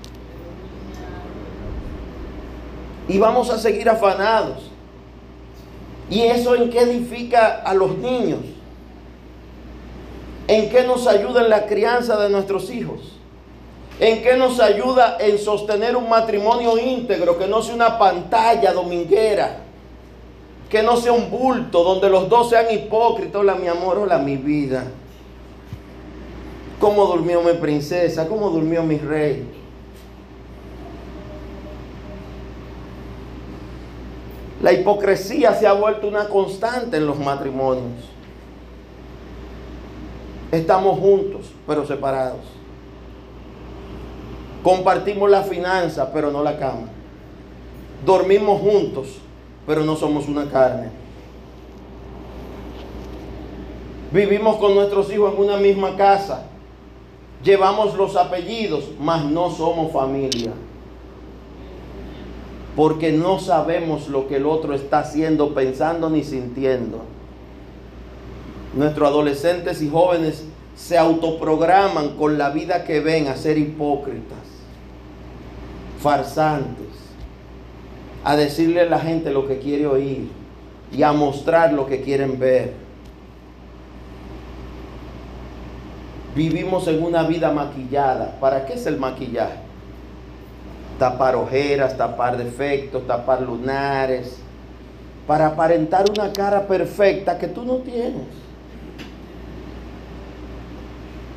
y 3.08 3.18
vamos 3.18 3.50
a 3.50 3.58
seguir 3.58 3.90
afanados. 3.90 4.70
¿Y 6.10 6.22
eso 6.22 6.56
en 6.56 6.70
qué 6.70 6.82
edifica 6.82 7.62
a 7.64 7.74
los 7.74 7.98
niños? 7.98 8.42
¿En 10.48 10.70
qué 10.70 10.84
nos 10.84 11.08
ayuda 11.08 11.42
en 11.42 11.50
la 11.50 11.66
crianza 11.66 12.18
de 12.18 12.30
nuestros 12.30 12.70
hijos? 12.70 13.14
¿En 14.00 14.22
qué 14.22 14.36
nos 14.36 14.60
ayuda 14.60 15.18
en 15.20 15.38
sostener 15.38 15.96
un 15.96 16.10
matrimonio 16.10 16.78
íntegro 16.78 17.38
que 17.38 17.48
no 17.48 17.62
sea 17.62 17.76
una 17.76 17.98
pantalla 17.98 18.74
dominguera? 18.74 19.60
Que 20.70 20.84
no 20.84 20.98
sea 20.98 21.14
un 21.14 21.30
bulto 21.30 21.84
donde 21.84 22.10
los 22.10 22.28
dos 22.28 22.50
sean 22.50 22.66
hipócritas. 22.72 23.36
Hola 23.36 23.56
mi 23.56 23.68
amor, 23.68 24.00
hola 24.00 24.18
mi 24.18 24.36
vida. 24.36 24.86
¿Cómo 26.80 27.06
durmió 27.06 27.42
mi 27.42 27.54
princesa? 27.54 28.28
¿Cómo 28.28 28.50
durmió 28.50 28.84
mi 28.84 28.98
rey? 28.98 29.63
La 34.64 34.72
hipocresía 34.72 35.54
se 35.56 35.68
ha 35.68 35.74
vuelto 35.74 36.08
una 36.08 36.30
constante 36.30 36.96
en 36.96 37.06
los 37.06 37.20
matrimonios. 37.20 38.06
Estamos 40.54 41.00
juntos, 41.00 41.48
pero 41.68 41.86
separados. 41.86 42.40
Compartimos 44.64 45.30
la 45.30 45.44
finanza, 45.44 46.14
pero 46.14 46.32
no 46.32 46.42
la 46.42 46.58
cama. 46.58 46.88
Dormimos 48.06 48.62
juntos, 48.62 49.18
pero 49.68 49.84
no 49.84 49.98
somos 49.98 50.30
una 50.30 50.50
carne. 50.50 50.92
Vivimos 54.14 54.56
con 54.56 54.76
nuestros 54.76 55.12
hijos 55.12 55.34
en 55.34 55.42
una 55.42 55.58
misma 55.58 55.98
casa. 55.98 56.46
Llevamos 57.44 57.96
los 57.96 58.16
apellidos, 58.16 58.86
mas 58.98 59.26
no 59.26 59.52
somos 59.52 59.92
familia 59.92 60.54
porque 62.76 63.12
no 63.12 63.40
sabemos 63.40 64.08
lo 64.08 64.28
que 64.28 64.38
el 64.38 64.46
otro 64.46 64.74
está 64.74 65.00
haciendo, 65.00 65.54
pensando 65.54 66.10
ni 66.10 66.24
sintiendo. 66.24 67.02
Nuestros 68.76 69.10
adolescentes 69.10 69.82
y 69.82 69.90
jóvenes 69.90 70.46
se 70.76 70.98
autoprograman 70.98 72.18
con 72.18 72.38
la 72.38 72.50
vida 72.50 72.84
que 72.84 73.00
ven 73.00 73.28
a 73.28 73.36
ser 73.36 73.60
hipócritas, 73.60 74.40
farsantes, 76.02 76.88
a 78.24 78.36
decirle 78.36 78.82
a 78.82 78.86
la 78.86 79.00
gente 79.00 79.32
lo 79.32 79.48
que 79.48 79.60
quiere 79.60 79.86
oír 79.86 80.30
y 80.92 81.04
a 81.04 81.14
mostrar 81.14 81.74
lo 81.74 81.86
que 81.86 82.02
quieren 82.02 82.40
ver. 82.40 82.74
Vivimos 86.36 86.88
en 86.88 87.04
una 87.04 87.24
vida 87.24 87.52
maquillada. 87.52 88.40
¿Para 88.40 88.66
qué 88.66 88.74
es 88.74 88.88
el 88.88 88.98
maquillaje? 88.98 89.63
Tapar 91.00 91.36
ojeras, 91.36 91.98
tapar 91.98 92.38
defectos, 92.38 93.06
tapar 93.08 93.42
lunares, 93.42 94.40
para 95.28 95.48
aparentar 95.48 96.06
una 96.10 96.32
cara 96.32 96.68
perfecta 96.68 97.38
que 97.38 97.48
tú 97.48 97.64
no 97.64 97.78
tienes. 97.78 98.28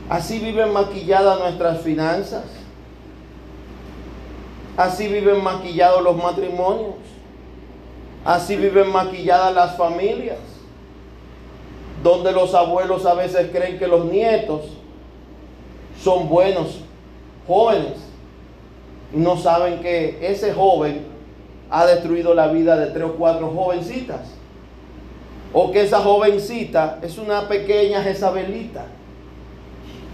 Así 0.08 0.38
viven 0.38 0.72
maquilladas 0.72 1.38
nuestras 1.38 1.80
finanzas. 1.80 2.44
Así 4.76 5.08
viven 5.08 5.42
maquillados 5.42 6.02
los 6.02 6.16
matrimonios. 6.16 6.94
Así 8.24 8.56
viven 8.56 8.90
maquilladas 8.92 9.54
las 9.54 9.76
familias. 9.76 10.38
Donde 12.02 12.30
los 12.30 12.54
abuelos 12.54 13.06
a 13.06 13.14
veces 13.14 13.50
creen 13.50 13.78
que 13.78 13.88
los 13.88 14.04
nietos 14.04 14.62
son 16.02 16.28
buenos 16.28 16.80
jóvenes. 17.46 18.05
No 19.12 19.36
saben 19.36 19.80
que 19.80 20.18
ese 20.20 20.52
joven 20.52 21.06
ha 21.70 21.86
destruido 21.86 22.34
la 22.34 22.48
vida 22.48 22.76
de 22.76 22.86
tres 22.86 23.04
o 23.04 23.12
cuatro 23.14 23.50
jovencitas. 23.50 24.20
O 25.52 25.70
que 25.70 25.82
esa 25.82 26.00
jovencita 26.00 26.98
es 27.02 27.18
una 27.18 27.48
pequeña 27.48 28.02
Jezabelita, 28.02 28.84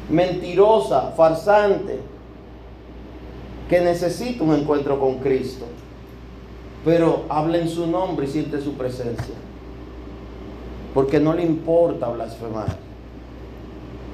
mentirosa, 0.08 1.12
farsante, 1.16 1.98
que 3.68 3.80
necesita 3.80 4.44
un 4.44 4.54
encuentro 4.54 5.00
con 5.00 5.16
Cristo. 5.18 5.64
Pero 6.84 7.24
habla 7.28 7.58
en 7.58 7.68
su 7.68 7.86
nombre 7.86 8.26
y 8.26 8.28
siente 8.28 8.60
su 8.60 8.74
presencia. 8.74 9.34
Porque 10.94 11.18
no 11.18 11.32
le 11.32 11.42
importa 11.42 12.08
blasfemar. 12.08 12.76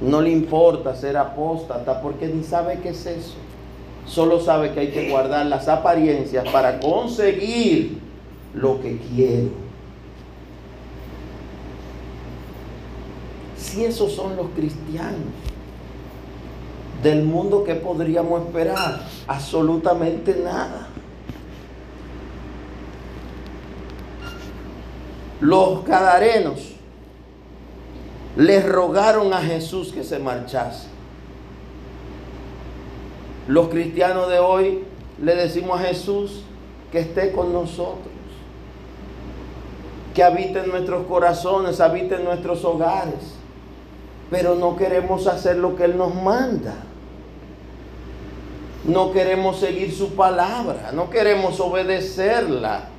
No 0.01 0.21
le 0.21 0.31
importa 0.31 0.95
ser 0.95 1.17
apóstata 1.17 2.01
porque 2.01 2.29
ni 2.29 2.45
sabe 2.45 2.79
qué 2.81 2.91
es 2.91 3.05
eso. 3.05 3.35
Solo 4.09 4.41
sabe 4.41 4.73
que 4.73 4.81
hay 4.81 4.89
que 4.89 5.11
guardar 5.11 5.47
las 5.47 5.69
apariencias 5.69 6.49
para 6.51 6.81
conseguir 6.81 7.99
lo 8.55 8.81
que 8.81 8.97
quiere. 8.97 9.49
Si 13.57 13.85
esos 13.85 14.13
son 14.13 14.35
los 14.35 14.49
cristianos 14.57 15.29
del 17.03 17.23
mundo, 17.23 17.65
¿qué 17.65 17.75
podríamos 17.75 18.47
esperar? 18.47 19.03
Absolutamente 19.27 20.41
nada. 20.43 20.89
Los 25.41 25.81
cadarenos 25.85 26.73
les 28.37 28.67
rogaron 28.67 29.33
a 29.33 29.43
Jesús 29.43 29.93
que 29.93 30.03
se 30.03 30.19
marchase. 30.19 30.98
Los 33.49 33.69
cristianos 33.69 34.29
de 34.29 34.39
hoy 34.39 34.85
le 35.23 35.35
decimos 35.35 35.81
a 35.81 35.85
Jesús 35.85 36.43
que 36.93 37.01
esté 37.01 37.33
con 37.33 37.51
nosotros, 37.51 38.13
que 40.15 40.23
habite 40.23 40.61
en 40.61 40.69
nuestros 40.69 41.07
corazones, 41.07 41.81
habite 41.81 42.17
en 42.17 42.25
nuestros 42.25 42.63
hogares, 42.67 43.37
pero 44.31 44.55
no 44.55 44.77
queremos 44.77 45.27
hacer 45.27 45.57
lo 45.57 45.77
que 45.77 45.85
Él 45.85 45.97
nos 45.97 46.15
manda. 46.15 46.75
No 48.85 49.13
queremos 49.13 49.59
seguir 49.59 49.93
su 49.93 50.11
palabra, 50.11 50.93
no 50.93 51.09
queremos 51.09 51.59
obedecerla. 51.59 52.91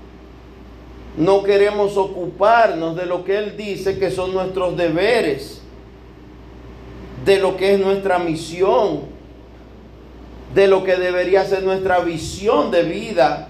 No 1.17 1.43
queremos 1.43 1.97
ocuparnos 1.97 2.95
de 2.95 3.05
lo 3.05 3.23
que 3.23 3.37
Él 3.37 3.57
dice 3.57 3.99
que 3.99 4.09
son 4.09 4.33
nuestros 4.33 4.77
deberes, 4.77 5.61
de 7.25 7.39
lo 7.39 7.57
que 7.57 7.73
es 7.73 7.79
nuestra 7.79 8.19
misión, 8.19 9.01
de 10.53 10.67
lo 10.67 10.83
que 10.83 10.95
debería 10.95 11.45
ser 11.45 11.63
nuestra 11.63 11.99
visión 11.99 12.71
de 12.71 12.83
vida, 12.83 13.49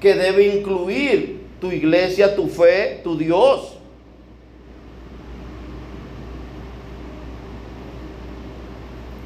que 0.00 0.14
debe 0.14 0.56
incluir 0.56 1.46
tu 1.60 1.70
iglesia, 1.70 2.34
tu 2.34 2.48
fe, 2.48 3.00
tu 3.04 3.16
Dios. 3.16 3.76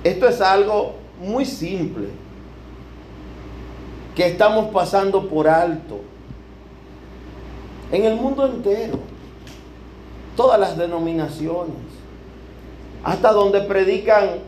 Esto 0.02 0.28
es 0.28 0.40
algo 0.40 0.96
muy 1.20 1.44
simple, 1.44 2.08
que 4.14 4.26
estamos 4.26 4.72
pasando 4.72 5.28
por 5.28 5.48
alto 5.48 6.00
en 7.90 8.04
el 8.04 8.16
mundo 8.16 8.44
entero, 8.46 8.98
todas 10.36 10.58
las 10.58 10.76
denominaciones, 10.76 11.76
hasta 13.04 13.32
donde 13.32 13.60
predican 13.60 14.40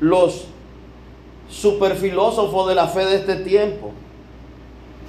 los 0.00 0.46
superfilósofos 1.50 2.68
de 2.68 2.74
la 2.74 2.86
fe 2.86 3.04
de 3.04 3.16
este 3.16 3.36
tiempo, 3.36 3.90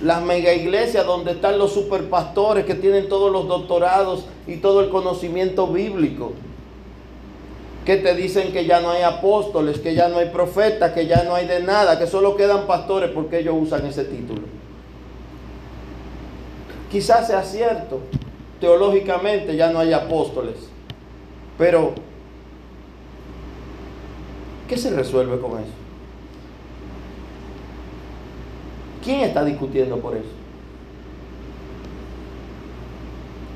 las 0.01 0.21
mega 0.23 0.53
iglesias 0.53 1.05
donde 1.05 1.33
están 1.33 1.59
los 1.59 1.71
superpastores 1.71 2.65
que 2.65 2.73
tienen 2.73 3.07
todos 3.07 3.31
los 3.31 3.47
doctorados 3.47 4.25
y 4.47 4.57
todo 4.57 4.81
el 4.81 4.89
conocimiento 4.89 5.67
bíblico, 5.67 6.33
que 7.85 7.97
te 7.97 8.15
dicen 8.15 8.51
que 8.51 8.65
ya 8.65 8.81
no 8.81 8.89
hay 8.89 9.03
apóstoles, 9.03 9.79
que 9.79 9.93
ya 9.93 10.07
no 10.07 10.17
hay 10.17 10.29
profetas, 10.29 10.91
que 10.93 11.05
ya 11.05 11.23
no 11.23 11.35
hay 11.35 11.47
de 11.47 11.61
nada, 11.61 11.99
que 11.99 12.07
solo 12.07 12.35
quedan 12.35 12.65
pastores 12.65 13.11
porque 13.11 13.39
ellos 13.39 13.55
usan 13.57 13.85
ese 13.85 14.03
título. 14.03 14.41
Quizás 16.91 17.27
sea 17.27 17.43
cierto, 17.43 17.99
teológicamente 18.59 19.55
ya 19.55 19.71
no 19.71 19.79
hay 19.79 19.93
apóstoles, 19.93 20.55
pero 21.57 21.93
¿qué 24.67 24.77
se 24.77 24.89
resuelve 24.89 25.39
con 25.39 25.51
eso? 25.53 25.80
¿Quién 29.03 29.21
está 29.21 29.43
discutiendo 29.43 29.97
por 29.97 30.15
eso? 30.15 30.29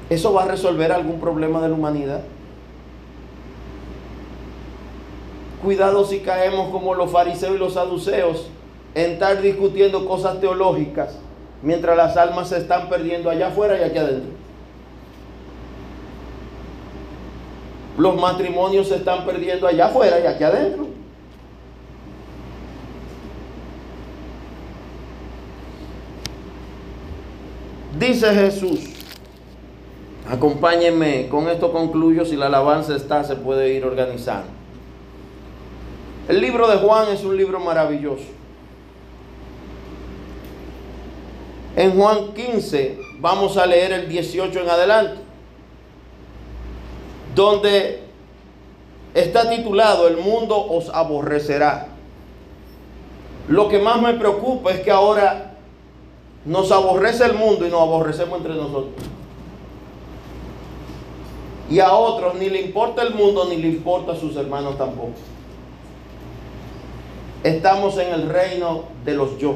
¿Eso 0.09 0.33
va 0.33 0.43
a 0.43 0.47
resolver 0.47 0.91
algún 0.91 1.19
problema 1.19 1.61
de 1.61 1.69
la 1.69 1.73
humanidad? 1.75 2.21
Cuidado 5.63 6.05
si 6.05 6.19
caemos 6.19 6.69
como 6.69 6.93
los 6.93 7.11
fariseos 7.11 7.55
y 7.55 7.59
los 7.59 7.73
saduceos 7.73 8.47
en 8.93 9.13
estar 9.13 9.41
discutiendo 9.41 10.07
cosas 10.07 10.39
teológicas 10.39 11.17
mientras 11.61 11.97
las 11.97 12.15
almas 12.17 12.49
se 12.49 12.59
están 12.59 12.89
perdiendo 12.89 13.29
allá 13.29 13.47
afuera 13.47 13.79
y 13.79 13.83
aquí 13.83 13.97
adentro. 13.97 14.31
Los 17.97 18.15
matrimonios 18.19 18.89
se 18.89 18.97
están 18.97 19.25
perdiendo 19.25 19.67
allá 19.67 19.87
afuera 19.87 20.19
y 20.19 20.27
aquí 20.27 20.43
adentro. 20.43 20.87
Dice 27.99 28.33
Jesús, 28.33 28.81
acompáñenme, 30.29 31.29
con 31.29 31.47
esto 31.47 31.71
concluyo, 31.71 32.25
si 32.25 32.35
la 32.35 32.47
alabanza 32.47 32.93
está, 32.93 33.23
se 33.23 33.37
puede 33.37 33.73
ir 33.73 33.85
organizando. 33.85 34.49
El 36.27 36.41
libro 36.41 36.67
de 36.67 36.77
Juan 36.77 37.07
es 37.13 37.23
un 37.23 37.37
libro 37.37 37.59
maravilloso. 37.59 38.25
En 41.77 41.91
Juan 41.97 42.33
15 42.33 42.99
vamos 43.19 43.57
a 43.57 43.65
leer 43.65 43.93
el 43.93 44.09
18 44.09 44.59
en 44.59 44.69
adelante, 44.69 45.21
donde 47.33 48.01
está 49.13 49.49
titulado 49.49 50.07
El 50.07 50.17
mundo 50.17 50.57
os 50.57 50.89
aborrecerá. 50.89 51.87
Lo 53.47 53.69
que 53.69 53.79
más 53.79 54.01
me 54.01 54.15
preocupa 54.15 54.71
es 54.71 54.81
que 54.81 54.91
ahora 54.91 55.54
nos 56.45 56.71
aborrece 56.71 57.25
el 57.25 57.33
mundo 57.33 57.65
y 57.65 57.69
nos 57.69 57.81
aborrecemos 57.81 58.37
entre 58.37 58.55
nosotros. 58.55 58.93
Y 61.69 61.79
a 61.79 61.93
otros 61.93 62.35
ni 62.35 62.49
le 62.49 62.61
importa 62.61 63.01
el 63.01 63.15
mundo 63.15 63.45
ni 63.49 63.57
le 63.57 63.69
importa 63.69 64.11
a 64.11 64.15
sus 64.15 64.35
hermanos 64.35 64.77
tampoco. 64.77 65.13
Estamos 67.43 67.97
en 67.97 68.13
el 68.13 68.29
reino 68.29 68.83
de 69.03 69.13
los 69.15 69.37
yo. 69.37 69.55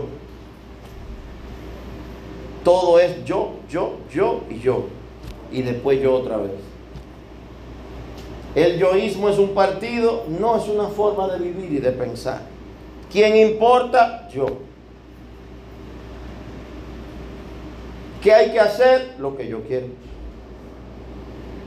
Todo 2.63 2.99
es 2.99 3.23
yo, 3.25 3.53
yo, 3.69 3.97
yo 4.11 4.41
y 4.49 4.59
yo. 4.59 4.85
Y 5.51 5.61
después 5.61 6.01
yo 6.01 6.15
otra 6.15 6.37
vez. 6.37 6.51
El 8.55 8.79
yoísmo 8.79 9.29
es 9.29 9.37
un 9.37 9.49
partido, 9.49 10.23
no 10.27 10.57
es 10.57 10.67
una 10.67 10.87
forma 10.87 11.27
de 11.27 11.39
vivir 11.39 11.71
y 11.71 11.77
de 11.77 11.91
pensar. 11.91 12.41
¿Quién 13.11 13.35
importa? 13.37 14.27
Yo. 14.33 14.68
¿Qué 18.21 18.33
hay 18.33 18.51
que 18.51 18.59
hacer? 18.59 19.15
Lo 19.19 19.37
que 19.37 19.47
yo 19.47 19.61
quiero. 19.63 19.87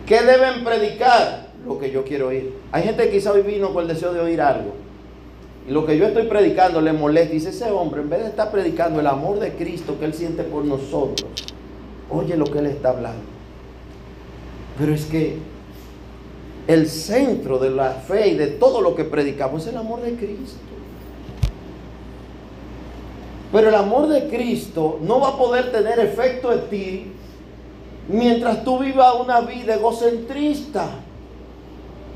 ¿Qué 0.07 0.21
deben 0.23 0.65
predicar? 0.65 1.49
Lo 1.67 1.79
que 1.79 1.91
yo 1.91 2.05
quiero 2.05 2.29
oír. 2.29 2.55
Hay 2.73 2.83
gente 2.83 3.05
que 3.05 3.13
quizá 3.13 3.33
hoy 3.33 3.43
vino 3.43 3.73
con 3.73 3.83
el 3.83 3.89
deseo 3.89 4.13
de 4.13 4.21
oír 4.21 4.41
algo. 4.41 4.75
Y 5.67 5.71
lo 5.71 5.87
que 5.87 5.97
yo 5.97 6.07
estoy 6.07 6.25
predicando 6.25 6.81
le 6.81 6.93
molesta. 6.93 7.33
Dice 7.33 7.51
ese 7.51 7.71
hombre, 7.71 8.03
en 8.03 8.11
vez 8.11 8.21
de 8.21 8.29
estar 8.29 8.51
predicando 8.51 9.01
el 9.01 9.07
amor 9.07 9.39
de 9.39 9.53
Cristo 9.53 9.97
que 9.99 10.07
Él 10.07 10.15
siente 10.15 10.43
por 10.43 10.65
el 16.67 16.89
centro 16.89 17.59
de 17.59 17.71
la 17.71 17.91
fe 17.91 18.29
y 18.29 18.35
de 18.35 18.49
todo 18.49 18.81
lo 18.81 18.95
que 18.95 19.05
predicamos 19.05 19.63
es 19.63 19.73
el 19.73 19.79
amor 19.79 20.03
de 20.03 20.15
Cristo. 20.15 20.72
Pero 23.53 23.69
el 23.69 23.75
amor 23.75 24.09
de 24.09 24.29
Cristo 24.29 24.99
no 25.03 25.21
va 25.21 25.29
a 25.29 25.37
poder 25.37 25.71
tener 25.71 26.01
efecto 26.01 26.51
en 26.53 26.71
ti 26.71 27.13
mientras 28.09 28.65
tú 28.65 28.79
vivas 28.79 29.15
una 29.21 29.43
vida 29.43 29.75
egocentrista, 29.75 30.89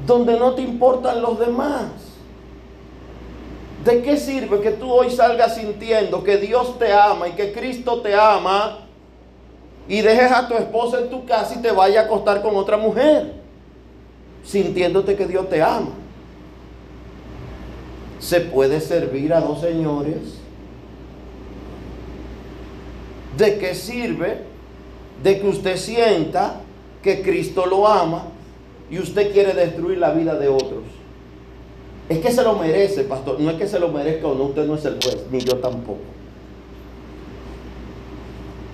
donde 0.07 0.39
no 0.39 0.55
te 0.55 0.62
importan 0.62 1.20
los 1.20 1.39
demás. 1.39 1.91
¿De 3.84 4.03
qué 4.03 4.16
sirve 4.16 4.61
que 4.62 4.72
tú 4.72 4.91
hoy 4.91 5.11
salgas 5.11 5.57
sintiendo 5.57 6.24
que 6.24 6.39
Dios 6.39 6.78
te 6.78 6.93
ama 6.93 7.28
y 7.28 7.32
que 7.32 7.53
Cristo 7.53 8.01
te 8.01 8.14
ama 8.14 8.78
y 9.87 10.01
dejes 10.01 10.32
a 10.32 10.49
tu 10.49 10.55
esposa 10.55 11.01
en 11.01 11.11
tu 11.11 11.24
casa 11.26 11.55
y 11.55 11.62
te 11.62 11.70
vaya 11.70 12.01
a 12.01 12.05
acostar 12.05 12.43
con 12.43 12.57
otra 12.57 12.78
mujer, 12.78 13.34
sintiéndote 14.43 15.14
que 15.16 15.26
Dios 15.26 15.49
te 15.51 15.62
ama? 15.62 15.91
¿Se 18.18 18.41
puede 18.41 18.80
servir 18.80 19.34
a 19.34 19.41
dos 19.41 19.61
señores? 19.61 20.45
¿De 23.37 23.59
qué 23.59 23.74
sirve 23.74 24.39
de 25.22 25.41
que 25.41 25.47
usted 25.47 25.76
sienta 25.76 26.61
que 27.03 27.22
Cristo 27.22 27.66
lo 27.66 27.87
ama 27.87 28.24
y 28.91 28.99
usted 28.99 29.32
quiere 29.32 29.53
destruir 29.53 29.99
la 29.99 30.12
vida 30.12 30.39
de 30.39 30.49
otros? 30.49 30.84
Es 32.09 32.18
que 32.18 32.30
se 32.30 32.43
lo 32.43 32.55
merece, 32.55 33.05
pastor. 33.05 33.41
No 33.41 33.51
es 33.51 33.57
que 33.57 33.66
se 33.66 33.78
lo 33.78 33.89
merezca 33.89 34.28
o 34.28 34.34
no, 34.34 34.45
usted 34.45 34.66
no 34.66 34.76
es 34.76 34.84
el 34.84 34.95
juez, 35.03 35.26
ni 35.30 35.41
yo 35.41 35.57
tampoco. 35.57 36.01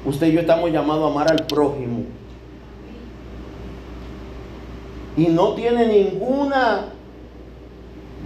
Usted 0.04 0.26
y 0.28 0.32
yo 0.32 0.40
estamos 0.40 0.70
llamados 0.70 1.08
a 1.08 1.12
amar 1.12 1.30
al 1.30 1.46
prójimo. 1.46 2.04
Y 5.16 5.26
no 5.26 5.54
tiene 5.54 5.86
ninguna 5.86 6.88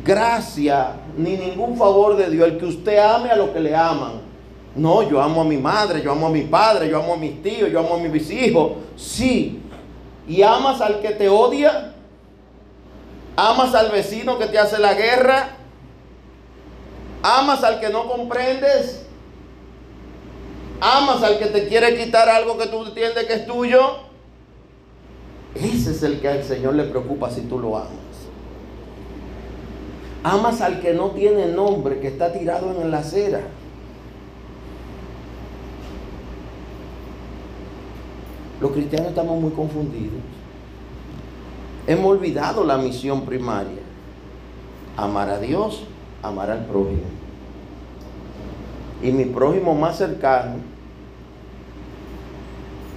gracia 0.04 0.96
ni 1.16 1.36
ningún 1.36 1.76
favor 1.76 2.16
de 2.16 2.30
Dios 2.30 2.48
el 2.48 2.58
que 2.58 2.66
usted 2.66 2.98
ame 2.98 3.30
a 3.30 3.36
lo 3.36 3.52
que 3.52 3.60
le 3.60 3.74
aman. 3.74 4.25
No, 4.76 5.02
yo 5.08 5.22
amo 5.22 5.40
a 5.40 5.44
mi 5.44 5.56
madre, 5.56 6.02
yo 6.02 6.12
amo 6.12 6.26
a 6.26 6.30
mi 6.30 6.42
padre, 6.42 6.88
yo 6.88 6.98
amo 6.98 7.14
a 7.14 7.16
mis 7.16 7.42
tíos, 7.42 7.70
yo 7.70 7.80
amo 7.80 7.94
a 7.94 7.98
mis 7.98 8.30
hijos. 8.30 8.72
Sí. 8.96 9.62
¿Y 10.28 10.42
amas 10.42 10.80
al 10.80 11.00
que 11.00 11.10
te 11.10 11.28
odia? 11.28 11.94
¿Amas 13.36 13.74
al 13.74 13.90
vecino 13.90 14.38
que 14.38 14.46
te 14.46 14.58
hace 14.58 14.78
la 14.78 14.94
guerra? 14.94 15.56
¿Amas 17.22 17.64
al 17.64 17.80
que 17.80 17.88
no 17.88 18.06
comprendes? 18.06 19.06
¿Amas 20.80 21.22
al 21.22 21.38
que 21.38 21.46
te 21.46 21.68
quiere 21.68 21.96
quitar 21.96 22.28
algo 22.28 22.58
que 22.58 22.66
tú 22.66 22.84
entiendes 22.84 23.24
que 23.24 23.32
es 23.32 23.46
tuyo? 23.46 23.80
Ese 25.54 25.92
es 25.92 26.02
el 26.02 26.20
que 26.20 26.28
al 26.28 26.44
Señor 26.44 26.74
le 26.74 26.84
preocupa 26.84 27.30
si 27.30 27.42
tú 27.42 27.58
lo 27.58 27.76
amas. 27.76 27.90
Amas 30.22 30.60
al 30.60 30.80
que 30.80 30.92
no 30.92 31.12
tiene 31.12 31.46
nombre, 31.46 32.00
que 32.00 32.08
está 32.08 32.32
tirado 32.32 32.70
en 32.82 32.90
la 32.90 32.98
acera. 32.98 33.40
Los 38.60 38.72
cristianos 38.72 39.08
estamos 39.08 39.40
muy 39.40 39.50
confundidos. 39.50 40.20
Hemos 41.86 42.12
olvidado 42.12 42.64
la 42.64 42.78
misión 42.78 43.22
primaria. 43.22 43.82
Amar 44.96 45.28
a 45.28 45.38
Dios, 45.38 45.84
amar 46.22 46.50
al 46.50 46.64
prójimo. 46.64 47.02
Y 49.02 49.12
mi 49.12 49.26
prójimo 49.26 49.74
más 49.74 49.98
cercano 49.98 50.54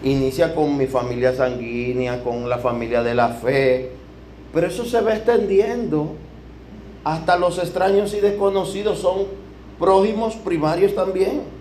inicia 0.01 0.55
con 0.55 0.77
mi 0.77 0.87
familia 0.87 1.35
sanguínea, 1.35 2.23
con 2.23 2.47
la 2.49 2.57
familia 2.59 3.03
de 3.03 3.13
la 3.13 3.29
fe. 3.29 3.91
Pero 4.53 4.67
eso 4.67 4.85
se 4.85 5.01
va 5.01 5.13
extendiendo. 5.13 6.15
Hasta 7.03 7.37
los 7.37 7.57
extraños 7.59 8.13
y 8.13 8.21
desconocidos 8.21 8.99
son 8.99 9.25
prójimos 9.77 10.35
primarios 10.35 10.95
también. 10.95 11.58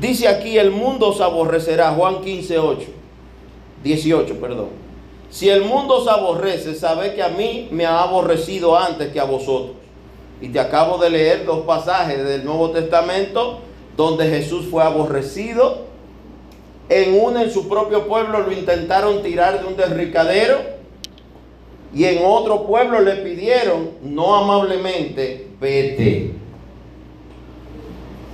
Dice 0.00 0.28
aquí, 0.28 0.56
el 0.58 0.70
mundo 0.70 1.08
os 1.08 1.20
aborrecerá, 1.20 1.90
Juan 1.90 2.22
15, 2.22 2.58
8, 2.58 2.86
18, 3.84 4.40
perdón. 4.40 4.68
Si 5.28 5.48
el 5.48 5.62
mundo 5.62 5.98
os 5.98 6.08
aborrece, 6.08 6.74
sabe 6.74 7.14
que 7.14 7.22
a 7.22 7.28
mí 7.28 7.68
me 7.70 7.86
ha 7.86 8.02
aborrecido 8.02 8.76
antes 8.76 9.12
que 9.12 9.20
a 9.20 9.24
vosotros. 9.24 9.76
Y 10.40 10.48
te 10.48 10.58
acabo 10.58 10.98
de 10.98 11.10
leer 11.10 11.44
dos 11.44 11.60
pasajes 11.60 12.24
del 12.24 12.44
Nuevo 12.44 12.70
Testamento 12.70 13.60
donde 13.96 14.28
Jesús 14.28 14.66
fue 14.70 14.82
aborrecido. 14.82 15.90
En 16.88 17.20
uno 17.20 17.42
en 17.42 17.50
su 17.50 17.68
propio 17.68 18.08
pueblo 18.08 18.40
lo 18.40 18.52
intentaron 18.52 19.22
tirar 19.22 19.60
de 19.60 19.66
un 19.66 19.76
derricadero. 19.76 20.58
Y 21.94 22.04
en 22.04 22.24
otro 22.24 22.66
pueblo 22.66 23.00
le 23.00 23.16
pidieron, 23.16 23.90
no 24.02 24.34
amablemente, 24.34 25.48
vete. 25.60 26.39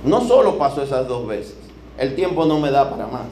No 0.03 0.27
solo 0.27 0.57
pasó 0.57 0.83
esas 0.83 1.07
dos 1.07 1.27
veces. 1.27 1.55
El 1.97 2.15
tiempo 2.15 2.45
no 2.45 2.59
me 2.59 2.71
da 2.71 2.89
para 2.89 3.07
más. 3.07 3.27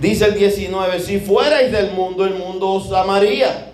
Dice 0.00 0.26
el 0.26 0.34
19, 0.34 1.00
si 1.00 1.20
fuerais 1.20 1.70
del 1.70 1.92
mundo, 1.92 2.24
el 2.24 2.34
mundo 2.34 2.72
os 2.72 2.92
amaría. 2.92 3.72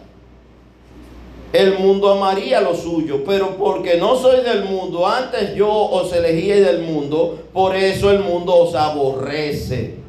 El 1.53 1.79
mundo 1.79 2.13
amaría 2.13 2.61
lo 2.61 2.75
suyo, 2.75 3.25
pero 3.25 3.57
porque 3.57 3.97
no 3.97 4.17
soy 4.17 4.43
del 4.45 4.65
mundo, 4.65 5.07
antes 5.07 5.55
yo 5.57 5.69
os 5.69 6.13
elegí 6.13 6.49
del 6.49 6.83
mundo, 6.83 7.41
por 7.53 7.75
eso 7.75 8.11
el 8.11 8.21
mundo 8.21 8.55
os 8.55 8.75
aborrece. 8.75 10.00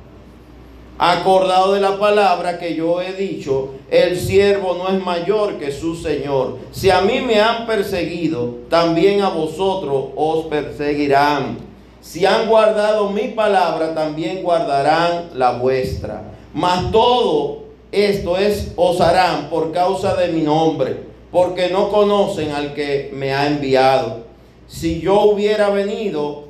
Acordado 1.04 1.74
de 1.74 1.82
la 1.82 1.98
palabra 1.98 2.60
que 2.60 2.76
yo 2.76 3.02
he 3.02 3.14
dicho, 3.14 3.70
el 3.90 4.20
siervo 4.20 4.76
no 4.76 4.88
es 4.96 5.04
mayor 5.04 5.58
que 5.58 5.72
su 5.72 5.96
Señor. 5.96 6.60
Si 6.72 6.92
a 6.92 7.02
mí 7.02 7.22
me 7.22 7.40
han 7.42 7.66
perseguido, 7.66 8.58
también 8.70 9.24
a 9.24 9.30
vosotros 9.30 10.10
os 10.16 10.46
perseguirán. 10.46 11.58
Si 12.02 12.24
han 12.24 12.48
guardado 12.48 13.10
mi 13.10 13.30
palabra, 13.30 13.96
también 13.96 14.44
guardarán 14.44 15.32
la 15.34 15.54
vuestra. 15.54 16.22
Mas 16.54 16.92
todo 16.92 17.64
esto 17.92 18.38
es 18.38 18.72
os 18.76 19.02
harán 19.02 19.50
por 19.50 19.72
causa 19.72 20.14
de 20.16 20.28
mi 20.28 20.44
nombre, 20.44 20.98
porque 21.32 21.70
no 21.70 21.90
conocen 21.90 22.52
al 22.52 22.76
que 22.76 23.10
me 23.12 23.34
ha 23.34 23.48
enviado. 23.48 24.20
Si 24.68 25.02
yo 25.02 25.22
hubiera 25.22 25.72
venido, 25.72 26.44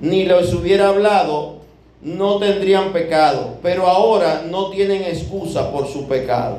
ni 0.00 0.24
les 0.24 0.52
hubiera 0.52 0.88
hablado, 0.88 1.55
no 2.02 2.38
tendrían 2.38 2.92
pecado, 2.92 3.56
pero 3.62 3.86
ahora 3.86 4.44
no 4.48 4.70
tienen 4.70 5.02
excusa 5.02 5.70
por 5.72 5.86
su 5.88 6.06
pecado. 6.06 6.58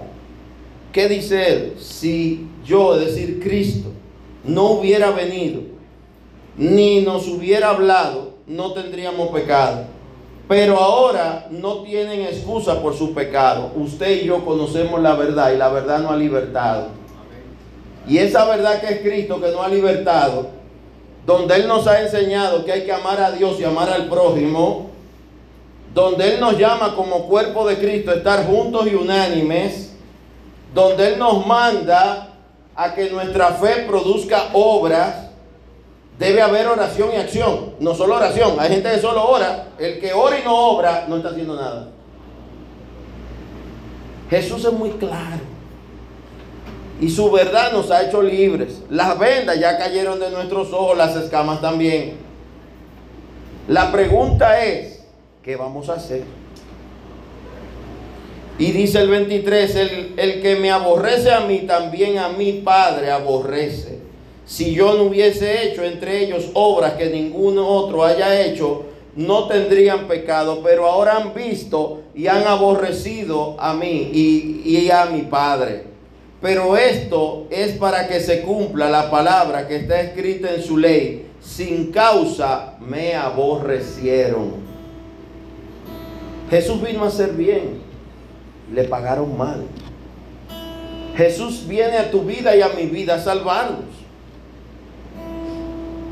¿Qué 0.91 1.07
dice 1.07 1.51
él? 1.51 1.73
Si 1.79 2.47
yo, 2.65 2.95
es 2.95 3.07
decir, 3.07 3.39
Cristo, 3.41 3.89
no 4.43 4.71
hubiera 4.71 5.11
venido, 5.11 5.61
ni 6.57 7.01
nos 7.01 7.27
hubiera 7.27 7.69
hablado, 7.69 8.33
no 8.47 8.73
tendríamos 8.73 9.29
pecado. 9.29 9.85
Pero 10.47 10.77
ahora 10.77 11.47
no 11.51 11.81
tienen 11.83 12.21
excusa 12.21 12.81
por 12.81 12.95
su 12.95 13.13
pecado. 13.13 13.71
Usted 13.75 14.23
y 14.23 14.25
yo 14.25 14.45
conocemos 14.45 15.01
la 15.01 15.13
verdad 15.13 15.51
y 15.53 15.57
la 15.57 15.67
verdad 15.69 15.99
no 15.99 16.09
ha 16.09 16.15
libertado. 16.15 16.87
Y 18.07 18.17
esa 18.17 18.45
verdad 18.45 18.79
que 18.79 18.87
es 18.87 19.01
Cristo 19.01 19.41
que 19.41 19.51
no 19.51 19.61
ha 19.61 19.67
libertado, 19.67 20.47
donde 21.25 21.55
Él 21.55 21.67
nos 21.67 21.85
ha 21.87 22.01
enseñado 22.01 22.63
que 22.63 22.71
hay 22.71 22.85
que 22.85 22.93
amar 22.93 23.19
a 23.19 23.31
Dios 23.31 23.59
y 23.59 23.65
amar 23.65 23.89
al 23.89 24.07
prójimo, 24.07 24.86
donde 25.97 26.35
Él 26.35 26.39
nos 26.39 26.59
llama 26.59 26.95
como 26.95 27.25
cuerpo 27.25 27.67
de 27.67 27.79
Cristo 27.79 28.11
a 28.11 28.15
estar 28.15 28.45
juntos 28.45 28.85
y 28.85 28.93
unánimes, 28.93 29.93
donde 30.71 31.13
Él 31.13 31.19
nos 31.19 31.43
manda 31.47 32.35
a 32.75 32.93
que 32.93 33.09
nuestra 33.09 33.47
fe 33.53 33.85
produzca 33.87 34.49
obras, 34.53 35.23
Debe 36.19 36.41
haber 36.41 36.65
oración 36.65 37.09
y 37.13 37.17
acción, 37.17 37.75
no 37.79 37.93
solo 37.93 38.15
oración. 38.15 38.55
Hay 38.59 38.69
gente 38.69 38.89
que 38.89 38.99
solo 38.99 39.23
ora. 39.23 39.67
El 39.77 39.99
que 39.99 40.13
ora 40.13 40.39
y 40.39 40.43
no 40.43 40.71
obra 40.71 41.05
no 41.07 41.17
está 41.17 41.29
haciendo 41.29 41.55
nada. 41.55 41.89
Jesús 44.27 44.65
es 44.65 44.73
muy 44.73 44.89
claro. 44.93 45.41
Y 46.99 47.11
su 47.11 47.29
verdad 47.29 47.71
nos 47.71 47.91
ha 47.91 48.01
hecho 48.01 48.23
libres. 48.23 48.81
Las 48.89 49.19
vendas 49.19 49.59
ya 49.59 49.77
cayeron 49.77 50.19
de 50.19 50.31
nuestros 50.31 50.73
ojos, 50.73 50.97
las 50.97 51.15
escamas 51.15 51.61
también. 51.61 52.17
La 53.67 53.91
pregunta 53.91 54.65
es, 54.65 54.96
¿qué 55.47 55.55
vamos 55.55 55.87
a 55.87 55.93
hacer? 55.93 56.25
Y 58.59 58.73
dice 58.73 58.99
el 58.99 59.09
23, 59.09 59.75
el, 59.77 60.13
el 60.17 60.41
que 60.41 60.57
me 60.57 60.71
aborrece 60.71 61.31
a 61.31 61.39
mí, 61.39 61.59
también 61.59 62.17
a 62.17 62.27
mi 62.27 62.51
Padre 62.51 63.11
aborrece 63.11 63.97
si 64.45 64.73
yo 64.73 64.95
no 64.95 65.03
hubiese 65.03 65.63
hecho 65.63 65.85
entre 65.85 66.21
ellos 66.21 66.49
obras 66.53 66.95
que 66.95 67.09
ninguno 67.09 67.65
otro 67.65 68.03
haya 68.03 68.41
hecho, 68.41 68.87
no 69.15 69.47
tendrían 69.47 70.09
pecado, 70.09 70.59
pero 70.61 70.85
ahora 70.85 71.15
han 71.15 71.33
visto 71.33 72.01
y 72.13 72.27
han 72.27 72.45
aborrecido 72.45 73.55
a 73.57 73.73
mí 73.73 74.11
y, 74.13 74.61
y, 74.65 74.91
a 74.91 75.05
mi 75.05 75.21
Padre. 75.21 75.85
Pero 76.41 76.75
esto 76.75 77.47
es 77.49 77.71
para 77.77 78.09
que 78.09 78.19
se 78.19 78.41
cumpla 78.41 78.89
la 78.89 79.09
palabra 79.09 79.65
que 79.65 79.77
está 79.77 80.01
escrita 80.01 80.53
en 80.53 80.61
su 80.61 80.77
ley. 80.77 81.29
Sin 81.41 81.91
causa 81.91 82.75
me 82.81 83.15
aborrecieron. 83.15 84.66
Jesús 86.49 86.81
vino 86.81 87.03
a 87.03 87.07
hacer 87.07 87.33
bien, 87.33 87.81
le 88.73 88.83
pagaron 88.85 89.37
mal. 89.37 89.65
Jesús 91.15 91.67
viene 91.67 91.97
a 91.97 92.11
tu 92.11 92.21
vida 92.21 92.55
y 92.55 92.61
a 92.61 92.69
mi 92.69 92.85
vida 92.85 93.15
a 93.15 93.19
salvarnos. 93.19 93.85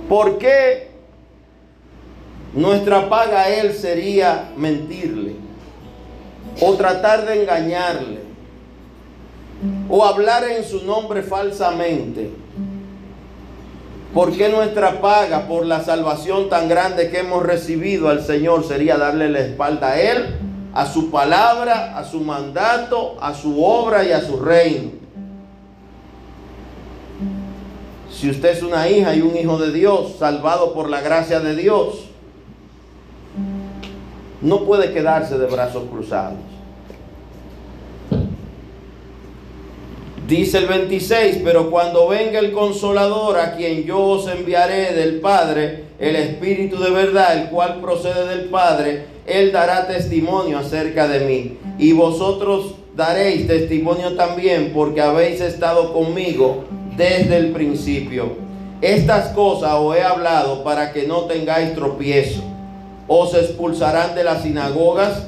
¿Por 0.09 0.37
qué 0.37 0.89
nuestra 2.53 3.09
paga 3.09 3.41
a 3.41 3.49
Él 3.49 3.73
sería 3.73 4.51
mentirle? 4.57 5.35
O 6.61 6.73
tratar 6.73 7.25
de 7.25 7.41
engañarle. 7.41 8.19
O 9.89 10.03
hablar 10.03 10.43
en 10.43 10.63
su 10.63 10.83
nombre 10.83 11.21
falsamente. 11.21 12.44
¿Por 14.15 14.31
qué 14.31 14.47
nuestra 14.47 15.01
paga 15.01 15.45
por 15.45 15.65
la 15.65 15.83
salvación 15.83 16.47
tan 16.47 16.69
grande 16.69 17.09
que 17.09 17.19
hemos 17.19 17.43
recibido 17.43 18.07
al 18.07 18.23
Señor 18.23 18.63
sería 18.63 18.97
darle 18.97 19.29
la 19.29 19.39
espalda 19.39 19.89
a 19.89 19.99
Él, 19.99 20.37
a 20.73 20.85
su 20.85 21.11
palabra, 21.11 21.97
a 21.97 22.05
su 22.05 22.21
mandato, 22.21 23.17
a 23.19 23.33
su 23.33 23.61
obra 23.61 24.05
y 24.05 24.13
a 24.13 24.21
su 24.21 24.39
reino? 24.39 24.91
Si 28.09 28.29
usted 28.29 28.51
es 28.51 28.63
una 28.63 28.87
hija 28.87 29.13
y 29.13 29.21
un 29.21 29.35
hijo 29.35 29.57
de 29.57 29.73
Dios, 29.73 30.15
salvado 30.17 30.73
por 30.73 30.89
la 30.89 31.01
gracia 31.01 31.41
de 31.41 31.53
Dios, 31.53 32.05
no 34.41 34.63
puede 34.63 34.93
quedarse 34.93 35.37
de 35.37 35.47
brazos 35.47 35.83
cruzados. 35.91 36.54
Dice 40.27 40.57
el 40.57 40.65
26, 40.65 41.41
pero 41.43 41.69
cuando 41.69 42.07
venga 42.07 42.39
el 42.39 42.51
consolador 42.51 43.37
a 43.37 43.55
quien 43.55 43.83
yo 43.83 43.99
os 43.99 44.27
enviaré 44.27 44.91
del 44.93 45.19
Padre, 45.19 45.83
el 45.99 46.15
Espíritu 46.15 46.79
de 46.79 46.89
verdad, 46.89 47.37
el 47.37 47.49
cual 47.49 47.79
procede 47.79 48.27
del 48.29 48.45
Padre, 48.45 49.05
él 49.27 49.51
dará 49.51 49.85
testimonio 49.85 50.57
acerca 50.57 51.07
de 51.07 51.19
mí. 51.19 51.57
Y 51.77 51.93
vosotros 51.93 52.73
daréis 52.95 53.45
testimonio 53.45 54.15
también 54.15 54.71
porque 54.73 54.99
habéis 54.99 55.41
estado 55.41 55.93
conmigo 55.93 56.63
desde 56.97 57.37
el 57.37 57.51
principio. 57.51 58.31
Estas 58.81 59.29
cosas 59.29 59.73
os 59.75 59.95
he 59.95 60.01
hablado 60.01 60.63
para 60.63 60.91
que 60.91 61.05
no 61.05 61.25
tengáis 61.25 61.75
tropiezo. 61.75 62.41
Os 63.07 63.35
expulsarán 63.35 64.15
de 64.15 64.23
las 64.23 64.41
sinagogas 64.41 65.27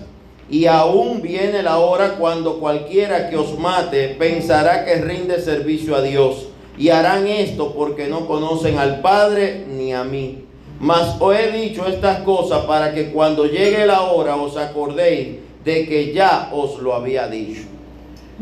y 0.50 0.66
aún 0.66 1.22
viene 1.22 1.62
la 1.62 1.80
hora 1.80 2.16
cuando 2.16 2.60
cualquiera 2.60 3.30
que 3.30 3.36
os 3.36 3.58
mate 3.60 4.16
pensará 4.18 4.86
que 4.86 4.96
rinde 4.96 5.42
servicio 5.42 5.96
a 5.96 6.02
Dios. 6.02 6.48
Y 6.78 6.90
harán 6.90 7.28
esto 7.28 7.74
porque 7.74 8.08
no 8.08 8.28
conocen 8.28 8.78
al 8.78 9.02
Padre 9.02 9.66
ni 9.68 9.94
a 9.94 10.04
mí. 10.04 10.44
Mas 10.80 11.16
os 11.20 11.36
he 11.36 11.52
dicho 11.52 11.86
estas 11.88 12.20
cosas 12.20 12.66
para 12.66 12.94
que 12.94 13.12
cuando 13.12 13.46
llegue 13.46 13.86
la 13.86 14.04
hora 14.04 14.36
os 14.36 14.56
acordéis 14.58 15.40
de 15.66 15.88
que 15.88 16.14
ya 16.14 16.50
os 16.54 16.80
lo 16.80 16.94
había 16.94 17.28
dicho. 17.28 17.64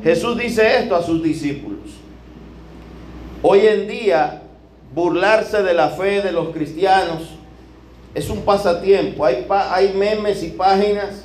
Jesús 0.03 0.37
dice 0.37 0.77
esto 0.77 0.95
a 0.95 1.01
sus 1.01 1.23
discípulos. 1.23 1.79
Hoy 3.41 3.65
en 3.65 3.87
día, 3.87 4.43
burlarse 4.93 5.63
de 5.63 5.73
la 5.73 5.89
fe 5.89 6.21
de 6.21 6.31
los 6.31 6.49
cristianos 6.49 7.21
es 8.13 8.29
un 8.29 8.41
pasatiempo. 8.41 9.25
Hay, 9.25 9.47
hay 9.49 9.93
memes 9.93 10.43
y 10.43 10.49
páginas 10.49 11.24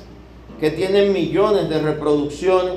que 0.61 0.69
tienen 0.69 1.11
millones 1.11 1.67
de 1.69 1.79
reproducciones. 1.79 2.75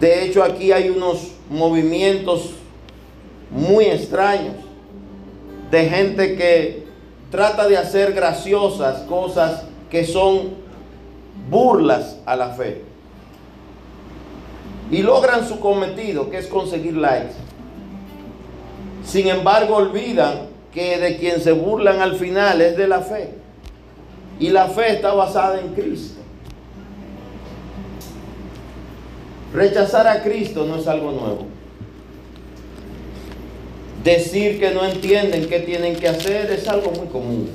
De 0.00 0.24
hecho, 0.24 0.42
aquí 0.42 0.72
hay 0.72 0.90
unos 0.90 1.28
movimientos 1.48 2.50
muy 3.52 3.84
extraños 3.84 4.56
de 5.70 5.88
gente 5.88 6.34
que 6.34 6.86
trata 7.30 7.68
de 7.68 7.76
hacer 7.76 8.12
graciosas 8.12 9.02
cosas 9.02 9.62
que 9.88 10.04
son 10.04 10.54
burlas 11.48 12.18
a 12.26 12.34
la 12.34 12.48
fe. 12.48 12.82
Y 14.90 15.02
logran 15.02 15.46
su 15.46 15.60
cometido, 15.60 16.30
que 16.30 16.38
es 16.38 16.48
conseguir 16.48 16.96
likes. 16.96 17.34
Sin 19.04 19.28
embargo, 19.28 19.76
olvidan 19.76 20.48
que 20.72 20.98
de 20.98 21.16
quien 21.16 21.40
se 21.40 21.52
burlan 21.52 22.00
al 22.00 22.16
final 22.16 22.60
es 22.60 22.76
de 22.76 22.88
la 22.88 23.02
fe. 23.02 23.30
Y 24.40 24.48
la 24.48 24.66
fe 24.66 24.94
está 24.94 25.14
basada 25.14 25.60
en 25.60 25.74
Cristo. 25.74 26.23
Rechazar 29.54 30.08
a 30.08 30.20
Cristo 30.22 30.66
no 30.66 30.76
es 30.76 30.86
algo 30.88 31.12
nuevo. 31.12 31.46
Decir 34.02 34.58
que 34.58 34.72
no 34.72 34.84
entienden 34.84 35.48
qué 35.48 35.60
tienen 35.60 35.94
que 35.94 36.08
hacer 36.08 36.50
es 36.50 36.66
algo 36.68 36.90
muy 36.90 37.06
común. 37.06 37.48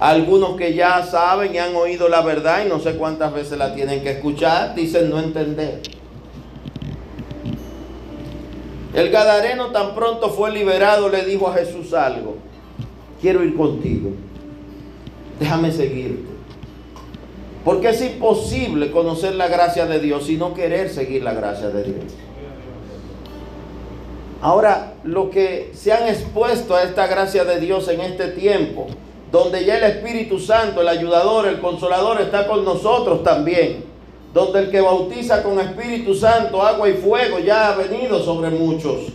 Algunos 0.00 0.56
que 0.56 0.74
ya 0.74 1.04
saben 1.04 1.54
y 1.54 1.58
han 1.58 1.76
oído 1.76 2.08
la 2.08 2.22
verdad 2.22 2.64
y 2.64 2.68
no 2.68 2.80
sé 2.80 2.96
cuántas 2.96 3.32
veces 3.32 3.58
la 3.58 3.74
tienen 3.74 4.02
que 4.02 4.12
escuchar, 4.12 4.74
dicen 4.74 5.10
no 5.10 5.20
entender. 5.20 5.82
El 8.94 9.10
Gadareno 9.10 9.66
tan 9.70 9.94
pronto 9.94 10.30
fue 10.30 10.50
liberado 10.50 11.10
le 11.10 11.24
dijo 11.26 11.48
a 11.48 11.54
Jesús 11.54 11.92
algo. 11.92 12.38
Quiero 13.20 13.44
ir 13.44 13.54
contigo. 13.54 14.12
Déjame 15.38 15.70
seguirte. 15.70 16.35
Porque 17.66 17.88
es 17.88 18.00
imposible 18.00 18.92
conocer 18.92 19.34
la 19.34 19.48
gracia 19.48 19.86
de 19.86 19.98
Dios 19.98 20.30
y 20.30 20.36
no 20.36 20.54
querer 20.54 20.88
seguir 20.88 21.24
la 21.24 21.34
gracia 21.34 21.68
de 21.68 21.82
Dios. 21.82 22.12
Ahora, 24.40 24.94
lo 25.02 25.30
que 25.30 25.72
se 25.74 25.92
han 25.92 26.06
expuesto 26.06 26.76
a 26.76 26.84
esta 26.84 27.08
gracia 27.08 27.44
de 27.44 27.58
Dios 27.58 27.88
en 27.88 28.02
este 28.02 28.28
tiempo, 28.28 28.86
donde 29.32 29.64
ya 29.64 29.78
el 29.78 29.82
Espíritu 29.82 30.38
Santo, 30.38 30.80
el 30.80 30.86
ayudador, 30.86 31.48
el 31.48 31.58
consolador 31.58 32.20
está 32.20 32.46
con 32.46 32.64
nosotros 32.64 33.24
también, 33.24 33.84
donde 34.32 34.60
el 34.60 34.70
que 34.70 34.80
bautiza 34.80 35.42
con 35.42 35.58
Espíritu 35.58 36.14
Santo, 36.14 36.62
agua 36.62 36.88
y 36.88 36.92
fuego 36.92 37.40
ya 37.40 37.70
ha 37.72 37.76
venido 37.76 38.22
sobre 38.22 38.50
muchos. 38.50 39.08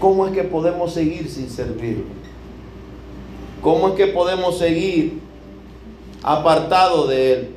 ¿Cómo 0.00 0.26
es 0.26 0.32
que 0.32 0.42
podemos 0.42 0.92
seguir 0.92 1.30
sin 1.30 1.48
servir? 1.48 2.04
¿Cómo 3.62 3.90
es 3.90 3.94
que 3.94 4.08
podemos 4.08 4.58
seguir 4.58 5.30
apartado 6.22 7.06
de 7.06 7.32
Él. 7.32 7.54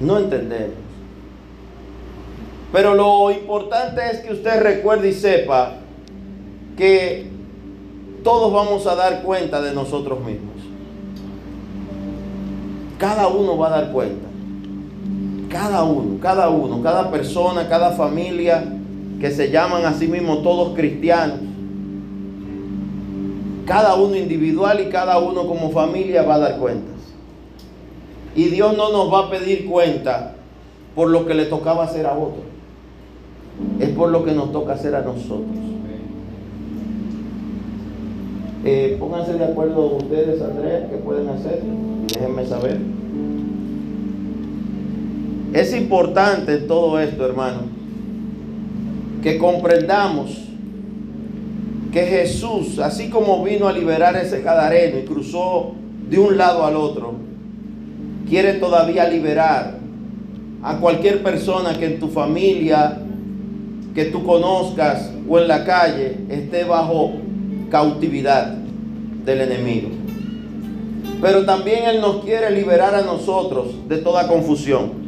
No 0.00 0.18
entendemos. 0.18 0.76
Pero 2.72 2.94
lo 2.94 3.30
importante 3.30 4.00
es 4.10 4.20
que 4.20 4.32
usted 4.32 4.62
recuerde 4.62 5.10
y 5.10 5.12
sepa 5.12 5.74
que 6.76 7.30
todos 8.24 8.52
vamos 8.52 8.86
a 8.86 8.94
dar 8.94 9.22
cuenta 9.22 9.60
de 9.60 9.72
nosotros 9.72 10.20
mismos. 10.20 10.52
Cada 12.98 13.28
uno 13.28 13.58
va 13.58 13.66
a 13.66 13.70
dar 13.70 13.92
cuenta. 13.92 14.28
Cada 15.50 15.84
uno, 15.84 16.18
cada 16.20 16.48
uno, 16.48 16.82
cada 16.82 17.10
persona, 17.10 17.68
cada 17.68 17.92
familia 17.92 18.64
que 19.20 19.30
se 19.30 19.50
llaman 19.50 19.84
a 19.84 19.92
sí 19.92 20.08
mismos 20.08 20.42
todos 20.42 20.74
cristianos 20.74 21.51
cada 23.66 23.94
uno 23.94 24.16
individual 24.16 24.80
y 24.80 24.90
cada 24.90 25.18
uno 25.18 25.46
como 25.46 25.70
familia 25.70 26.22
va 26.22 26.34
a 26.34 26.38
dar 26.38 26.58
cuentas. 26.58 26.96
Y 28.34 28.44
Dios 28.46 28.76
no 28.76 28.90
nos 28.90 29.12
va 29.12 29.26
a 29.26 29.30
pedir 29.30 29.66
cuenta 29.66 30.34
por 30.94 31.10
lo 31.10 31.26
que 31.26 31.34
le 31.34 31.46
tocaba 31.46 31.84
hacer 31.84 32.06
a 32.06 32.12
otro. 32.12 32.42
Es 33.78 33.90
por 33.90 34.10
lo 34.10 34.24
que 34.24 34.32
nos 34.32 34.52
toca 34.52 34.72
hacer 34.72 34.94
a 34.94 35.02
nosotros. 35.02 35.46
Eh, 38.64 38.96
pónganse 38.98 39.34
de 39.34 39.44
acuerdo 39.44 39.96
ustedes, 39.96 40.40
Andrés, 40.40 40.84
qué 40.90 40.96
pueden 40.96 41.28
hacer. 41.28 41.60
Déjenme 42.06 42.46
saber. 42.46 42.78
Es 45.52 45.74
importante 45.74 46.58
todo 46.58 46.98
esto, 46.98 47.26
hermano, 47.26 47.62
que 49.22 49.36
comprendamos 49.36 50.41
que 51.92 52.06
Jesús, 52.06 52.78
así 52.78 53.10
como 53.10 53.44
vino 53.44 53.68
a 53.68 53.72
liberar 53.72 54.16
ese 54.16 54.42
cadareno 54.42 54.98
y 54.98 55.04
cruzó 55.04 55.74
de 56.08 56.18
un 56.18 56.38
lado 56.38 56.64
al 56.64 56.74
otro, 56.74 57.14
quiere 58.28 58.54
todavía 58.54 59.06
liberar 59.06 59.74
a 60.62 60.76
cualquier 60.78 61.22
persona 61.22 61.78
que 61.78 61.84
en 61.84 62.00
tu 62.00 62.08
familia, 62.08 62.98
que 63.94 64.06
tú 64.06 64.24
conozcas 64.24 65.10
o 65.28 65.38
en 65.38 65.48
la 65.48 65.64
calle 65.64 66.16
esté 66.30 66.64
bajo 66.64 67.12
cautividad 67.70 68.54
del 69.26 69.42
enemigo. 69.42 69.90
Pero 71.20 71.44
también 71.44 71.84
Él 71.84 72.00
nos 72.00 72.24
quiere 72.24 72.50
liberar 72.50 72.94
a 72.94 73.02
nosotros 73.02 73.86
de 73.86 73.98
toda 73.98 74.28
confusión. 74.28 75.02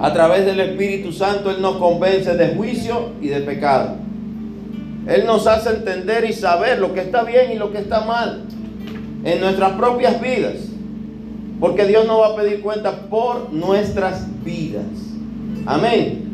A 0.00 0.12
través 0.12 0.46
del 0.46 0.60
Espíritu 0.60 1.12
Santo 1.12 1.50
Él 1.50 1.60
nos 1.60 1.76
convence 1.76 2.34
de 2.34 2.54
juicio 2.54 3.10
y 3.20 3.28
de 3.28 3.40
pecado. 3.40 4.07
Él 5.08 5.24
nos 5.24 5.46
hace 5.46 5.70
entender 5.70 6.26
y 6.26 6.34
saber 6.34 6.78
lo 6.78 6.92
que 6.92 7.00
está 7.00 7.22
bien 7.22 7.50
y 7.52 7.54
lo 7.54 7.72
que 7.72 7.78
está 7.78 8.02
mal 8.02 8.42
en 9.24 9.40
nuestras 9.40 9.72
propias 9.72 10.20
vidas. 10.20 10.56
Porque 11.58 11.86
Dios 11.86 12.06
nos 12.06 12.20
va 12.20 12.26
a 12.28 12.36
pedir 12.36 12.60
cuenta 12.60 13.08
por 13.08 13.50
nuestras 13.50 14.26
vidas. 14.44 14.84
Amén. 15.64 16.28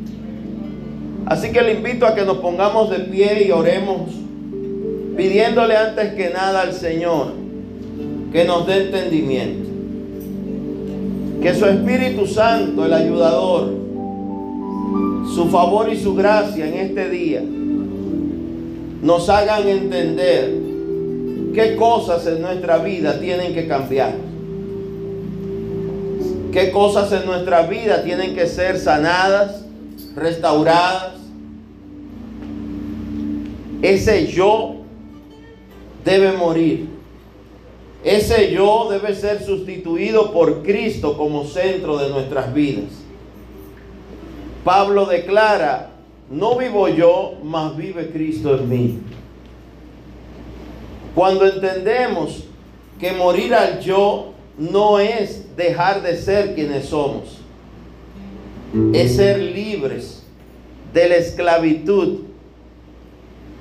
Así 1.27 1.53
que 1.53 1.63
le 1.63 1.75
invito 1.75 2.05
a 2.05 2.17
que 2.17 2.25
nos 2.25 2.39
pongamos 2.39 2.91
de 2.91 2.99
pie 2.99 3.45
y 3.47 3.53
oremos 3.53 4.11
pidiéndole 5.17 5.77
antes 5.77 6.15
que 6.15 6.31
nada 6.31 6.63
al 6.63 6.73
Señor 6.73 7.33
que 8.33 8.45
nos 8.45 8.67
dé 8.67 8.87
entendimiento. 8.87 9.71
Que 11.41 11.55
su 11.55 11.65
Espíritu 11.67 12.27
Santo, 12.27 12.85
el 12.85 12.93
ayudador, 12.93 13.73
su 15.33 15.49
favor 15.51 15.89
y 15.93 15.97
su 15.97 16.15
gracia 16.15 16.67
en 16.67 16.75
este 16.75 17.09
día 17.09 17.43
nos 19.05 19.29
hagan 19.29 19.69
entender 19.69 20.51
qué 21.53 21.77
cosas 21.77 22.27
en 22.27 22.41
nuestra 22.41 22.79
vida 22.79 23.21
tienen 23.21 23.53
que 23.53 23.69
cambiar. 23.69 24.15
Qué 26.51 26.71
cosas 26.73 27.13
en 27.13 27.27
nuestra 27.27 27.67
vida 27.67 28.03
tienen 28.03 28.35
que 28.35 28.47
ser 28.47 28.79
sanadas, 28.79 29.63
restauradas. 30.17 31.17
Ese 33.83 34.27
yo 34.27 34.77
debe 36.03 36.33
morir. 36.33 36.89
Ese 38.05 38.53
yo 38.53 38.89
debe 38.91 39.15
ser 39.15 39.45
sustituido 39.45 40.33
por 40.33 40.63
Cristo 40.63 41.19
como 41.19 41.45
centro 41.45 41.99
de 41.99 42.09
nuestras 42.09 42.55
vidas. 42.55 42.91
Pablo 44.65 45.05
declara, 45.05 45.94
no 46.31 46.57
vivo 46.57 46.89
yo, 46.89 47.35
mas 47.43 47.77
vive 47.77 48.11
Cristo 48.11 48.57
en 48.57 48.69
mí. 48.69 48.99
Cuando 51.15 51.47
entendemos 51.47 52.45
que 52.99 53.13
morir 53.13 53.55
al 53.55 53.81
yo 53.81 54.33
no 54.59 54.99
es 54.99 55.57
dejar 55.57 56.03
de 56.03 56.17
ser 56.17 56.55
quienes 56.55 56.87
somos, 56.87 57.39
es 58.93 59.17
ser 59.17 59.39
libres 59.39 60.25
de 60.93 61.09
la 61.09 61.17
esclavitud 61.17 62.21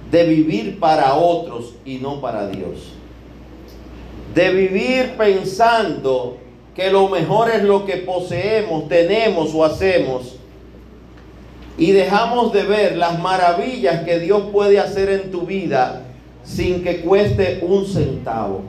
de 0.10 0.24
vivir 0.26 0.80
para 0.80 1.16
otros 1.16 1.74
y 1.86 1.98
no 1.98 2.22
para 2.22 2.48
Dios. 2.48 2.94
De 4.34 4.52
vivir 4.52 5.14
pensando 5.18 6.38
que 6.76 6.90
lo 6.92 7.10
mejor 7.10 7.50
es 7.50 7.64
lo 7.64 7.86
que 7.86 7.98
poseemos, 7.98 8.88
tenemos 8.88 9.54
o 9.54 9.64
hacemos. 9.64 10.38
Y 11.78 11.92
dejamos 11.92 12.54
de 12.54 12.64
ver 12.64 12.98
las 12.98 13.20
maravillas 13.20 14.04
que 14.04 14.20
Dios 14.20 14.44
puede 14.52 14.80
hacer 14.80 15.10
en 15.10 15.32
tu 15.32 15.42
vida 15.42 16.04
sin 16.44 16.84
que 16.84 17.02
cueste 17.02 17.60
un 17.62 17.86
centavo. 17.86 18.62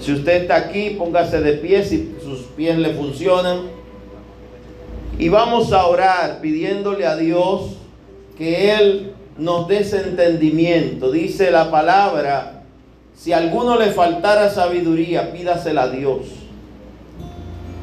Si 0.00 0.12
usted 0.12 0.42
está 0.42 0.56
aquí, 0.56 0.90
póngase 0.90 1.40
de 1.40 1.52
pie 1.54 1.84
si 1.84 2.16
sus 2.22 2.40
pies 2.56 2.76
le 2.78 2.94
funcionan. 2.94 3.62
Y 5.18 5.28
vamos 5.28 5.72
a 5.72 5.86
orar 5.86 6.40
pidiéndole 6.40 7.06
a 7.06 7.16
Dios 7.16 7.76
que 8.36 8.74
Él 8.74 9.12
nos 9.38 9.68
des 9.68 9.92
entendimiento. 9.92 11.12
Dice 11.12 11.50
la 11.50 11.70
palabra, 11.70 12.64
si 13.16 13.32
a 13.32 13.38
alguno 13.38 13.78
le 13.78 13.92
faltara 13.92 14.50
sabiduría, 14.50 15.32
pídasela 15.32 15.84
a 15.84 15.88
Dios. 15.88 16.43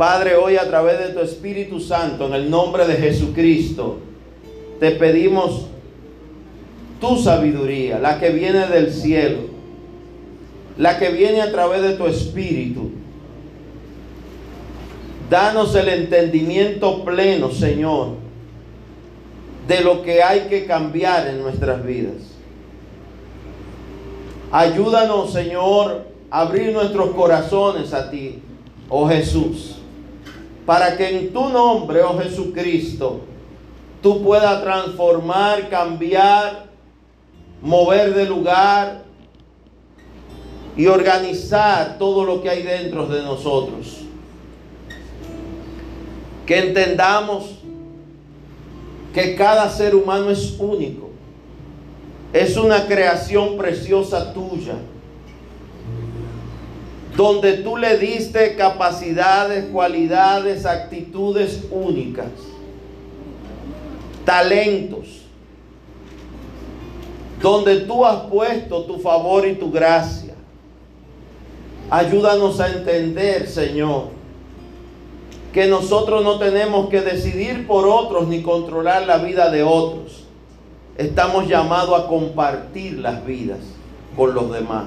Padre, 0.02 0.36
hoy 0.36 0.58
a 0.58 0.68
través 0.68 0.98
de 0.98 1.10
tu 1.10 1.20
Espíritu 1.20 1.80
Santo, 1.80 2.26
en 2.26 2.34
el 2.34 2.50
nombre 2.50 2.88
de 2.88 2.96
Jesucristo, 2.96 4.00
te 4.80 4.90
pedimos 4.90 5.68
tu 7.00 7.18
sabiduría, 7.18 8.00
la 8.00 8.20
que 8.20 8.32
viene 8.32 8.66
del 8.66 8.92
cielo, 8.92 9.42
la 10.80 10.98
que 10.98 11.12
viene 11.12 11.40
a 11.40 11.52
través 11.52 11.84
de 11.84 11.94
tu 11.94 12.08
Espíritu. 12.08 12.90
Danos 15.30 15.76
el 15.76 15.88
entendimiento 15.88 17.06
pleno, 17.06 17.52
Señor, 17.52 18.16
de 19.68 19.82
lo 19.82 20.02
que 20.02 20.24
hay 20.24 20.48
que 20.50 20.66
cambiar 20.66 21.28
en 21.28 21.44
nuestras 21.44 21.86
vidas. 21.86 22.16
Ayúdanos, 24.52 25.32
Señor, 25.32 26.08
a 26.32 26.42
abrir 26.42 26.74
nuestros 26.74 27.12
corazones 27.12 27.94
a 27.94 28.10
ti, 28.10 28.40
oh 28.90 29.08
Jesús, 29.08 29.76
para 30.66 30.96
que 30.96 31.10
en 31.10 31.34
tu 31.34 31.50
nombre, 31.50 32.02
oh 32.04 32.18
Jesucristo, 32.20 33.22
tú 34.02 34.24
puedas 34.24 34.62
transformar, 34.62 35.70
cambiar, 35.70 36.66
mover 37.62 38.14
de 38.14 38.26
lugar 38.26 39.04
y 40.76 40.86
organizar 40.88 41.98
todo 41.98 42.24
lo 42.24 42.42
que 42.42 42.50
hay 42.50 42.64
dentro 42.64 43.08
de 43.08 43.22
nosotros. 43.22 43.98
Que 46.46 46.60
entendamos 46.60 47.58
que 49.14 49.36
cada 49.36 49.70
ser 49.70 49.96
humano 49.96 50.30
es 50.30 50.56
único. 50.60 51.10
Es 52.34 52.56
una 52.56 52.88
creación 52.88 53.58
preciosa 53.58 54.34
tuya. 54.34 54.76
Donde 57.16 57.54
tú 57.58 57.78
le 57.78 57.98
diste 57.98 58.56
capacidades, 58.56 59.66
cualidades, 59.66 60.66
actitudes 60.66 61.64
únicas. 61.70 62.30
Talentos. 64.26 65.22
Donde 67.42 67.82
tú 67.82 68.06
has 68.06 68.24
puesto 68.28 68.84
tu 68.86 69.00
favor 69.00 69.48
y 69.48 69.56
tu 69.56 69.72
gracia. 69.72 70.34
Ayúdanos 71.90 72.60
a 72.60 72.70
entender, 72.70 73.48
Señor 73.48 74.22
que 75.54 75.68
nosotros 75.68 76.24
no 76.24 76.40
tenemos 76.40 76.90
que 76.90 77.02
decidir 77.02 77.68
por 77.68 77.86
otros 77.88 78.28
ni 78.28 78.42
controlar 78.42 79.06
la 79.06 79.18
vida 79.18 79.50
de 79.50 79.64
otros. 79.64 80.24
Estamos 80.98 81.48
llamados 81.48 82.00
a 82.00 82.08
compartir 82.08 83.00
las 83.00 83.26
vidas 83.26 83.60
con 84.16 84.34
los 84.34 84.52
demás. 84.52 84.86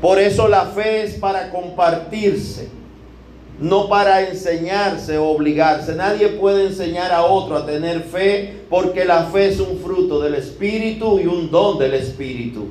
Por 0.00 0.18
eso 0.18 0.48
la 0.48 0.66
fe 0.66 1.04
es 1.04 1.14
para 1.14 1.50
compartirse, 1.50 2.68
no 3.58 3.88
para 3.88 4.28
enseñarse 4.28 5.16
o 5.16 5.28
obligarse. 5.28 5.94
Nadie 5.94 6.28
puede 6.28 6.66
enseñar 6.66 7.12
a 7.12 7.24
otro 7.24 7.56
a 7.56 7.66
tener 7.66 8.02
fe 8.02 8.60
porque 8.68 9.04
la 9.04 9.24
fe 9.24 9.48
es 9.48 9.60
un 9.60 9.78
fruto 9.78 10.20
del 10.20 10.34
Espíritu 10.34 11.18
y 11.18 11.26
un 11.26 11.50
don 11.50 11.78
del 11.78 11.94
Espíritu. 11.94 12.66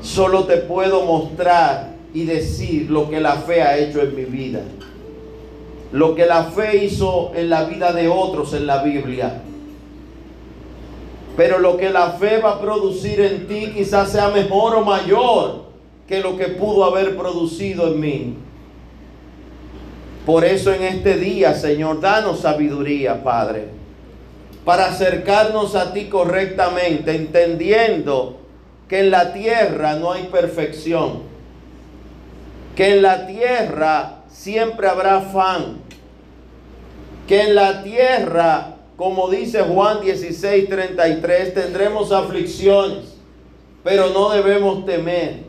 Solo 0.00 0.44
te 0.44 0.58
puedo 0.58 1.04
mostrar 1.04 1.96
y 2.14 2.24
decir 2.24 2.90
lo 2.90 3.10
que 3.10 3.20
la 3.20 3.34
fe 3.34 3.62
ha 3.62 3.76
hecho 3.76 4.00
en 4.00 4.14
mi 4.14 4.24
vida. 4.24 4.60
Lo 5.90 6.14
que 6.14 6.26
la 6.26 6.44
fe 6.44 6.84
hizo 6.84 7.32
en 7.34 7.50
la 7.50 7.64
vida 7.64 7.92
de 7.92 8.08
otros 8.08 8.52
en 8.54 8.66
la 8.66 8.82
Biblia. 8.82 9.42
Pero 11.38 11.58
lo 11.58 11.78
que 11.78 11.88
la 11.88 12.10
fe 12.10 12.36
va 12.36 12.50
a 12.50 12.60
producir 12.60 13.18
en 13.22 13.48
ti 13.48 13.72
quizás 13.74 14.12
sea 14.12 14.28
mejor 14.28 14.74
o 14.74 14.84
mayor 14.84 15.62
que 16.06 16.20
lo 16.20 16.36
que 16.36 16.48
pudo 16.48 16.84
haber 16.84 17.16
producido 17.16 17.88
en 17.88 18.00
mí. 18.00 18.34
Por 20.26 20.44
eso 20.44 20.70
en 20.74 20.82
este 20.82 21.16
día, 21.16 21.54
Señor, 21.54 22.02
danos 22.02 22.40
sabiduría, 22.40 23.24
Padre, 23.24 23.68
para 24.66 24.88
acercarnos 24.88 25.74
a 25.74 25.94
ti 25.94 26.10
correctamente, 26.10 27.16
entendiendo 27.16 28.36
que 28.86 29.00
en 29.00 29.10
la 29.10 29.32
tierra 29.32 29.94
no 29.94 30.12
hay 30.12 30.24
perfección 30.24 31.38
que 32.78 32.94
en 32.94 33.02
la 33.02 33.26
tierra 33.26 34.20
siempre 34.30 34.86
habrá 34.86 35.16
afán, 35.16 35.78
que 37.26 37.42
en 37.42 37.56
la 37.56 37.82
tierra, 37.82 38.76
como 38.98 39.30
dice 39.30 39.62
Juan 39.62 40.00
16, 40.00 40.68
33, 40.68 41.54
tendremos 41.54 42.10
aflicciones, 42.10 43.14
pero 43.84 44.10
no 44.10 44.30
debemos 44.30 44.84
temer, 44.84 45.44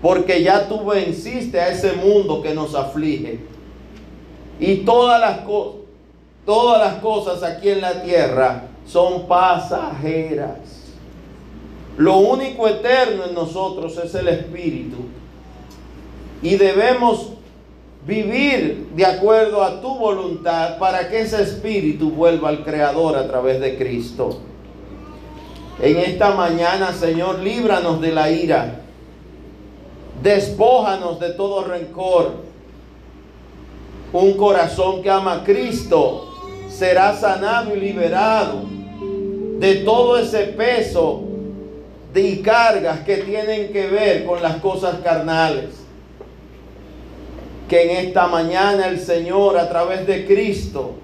porque 0.00 0.40
ya 0.40 0.68
tú 0.68 0.86
venciste 0.86 1.60
a 1.60 1.70
ese 1.70 1.94
mundo 1.94 2.40
que 2.40 2.54
nos 2.54 2.76
aflige. 2.76 3.40
Y 4.60 4.76
todas 4.76 5.20
las, 5.20 5.40
todas 6.46 6.78
las 6.78 7.02
cosas 7.02 7.42
aquí 7.42 7.68
en 7.68 7.80
la 7.80 8.00
tierra 8.00 8.68
son 8.86 9.26
pasajeras. 9.26 10.58
Lo 11.98 12.18
único 12.18 12.68
eterno 12.68 13.24
en 13.24 13.34
nosotros 13.34 13.98
es 13.98 14.14
el 14.14 14.28
Espíritu 14.28 14.98
y 16.42 16.54
debemos 16.54 17.29
vivir 18.10 18.88
de 18.96 19.06
acuerdo 19.06 19.62
a 19.62 19.80
tu 19.80 19.96
voluntad 19.96 20.78
para 20.78 21.08
que 21.08 21.20
ese 21.20 21.40
espíritu 21.40 22.10
vuelva 22.10 22.48
al 22.48 22.64
Creador 22.64 23.16
a 23.16 23.28
través 23.28 23.60
de 23.60 23.78
Cristo. 23.78 24.40
En 25.80 25.96
esta 25.96 26.32
mañana, 26.32 26.92
Señor, 26.92 27.38
líbranos 27.38 28.00
de 28.00 28.10
la 28.12 28.28
ira. 28.28 28.80
Despójanos 30.22 31.20
de 31.20 31.30
todo 31.30 31.62
rencor. 31.64 32.32
Un 34.12 34.32
corazón 34.32 35.02
que 35.02 35.08
ama 35.08 35.34
a 35.34 35.44
Cristo 35.44 36.34
será 36.68 37.14
sanado 37.14 37.74
y 37.76 37.80
liberado 37.80 38.64
de 39.60 39.76
todo 39.76 40.18
ese 40.18 40.46
peso 40.46 41.22
y 42.12 42.38
cargas 42.38 43.00
que 43.00 43.18
tienen 43.18 43.72
que 43.72 43.86
ver 43.86 44.26
con 44.26 44.42
las 44.42 44.56
cosas 44.56 44.96
carnales 45.04 45.79
que 47.70 47.82
en 47.82 48.08
esta 48.08 48.26
mañana 48.26 48.88
el 48.88 48.98
Señor 48.98 49.56
a 49.56 49.68
través 49.68 50.04
de 50.04 50.26
Cristo 50.26 50.96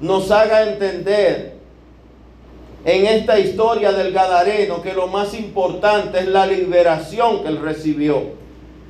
nos 0.00 0.30
haga 0.30 0.70
entender 0.70 1.54
en 2.84 3.06
esta 3.06 3.38
historia 3.38 3.90
del 3.92 4.12
Gadareno 4.12 4.82
que 4.82 4.92
lo 4.92 5.06
más 5.06 5.32
importante 5.32 6.18
es 6.18 6.28
la 6.28 6.46
liberación 6.46 7.42
que 7.42 7.48
él 7.48 7.62
recibió, 7.62 8.22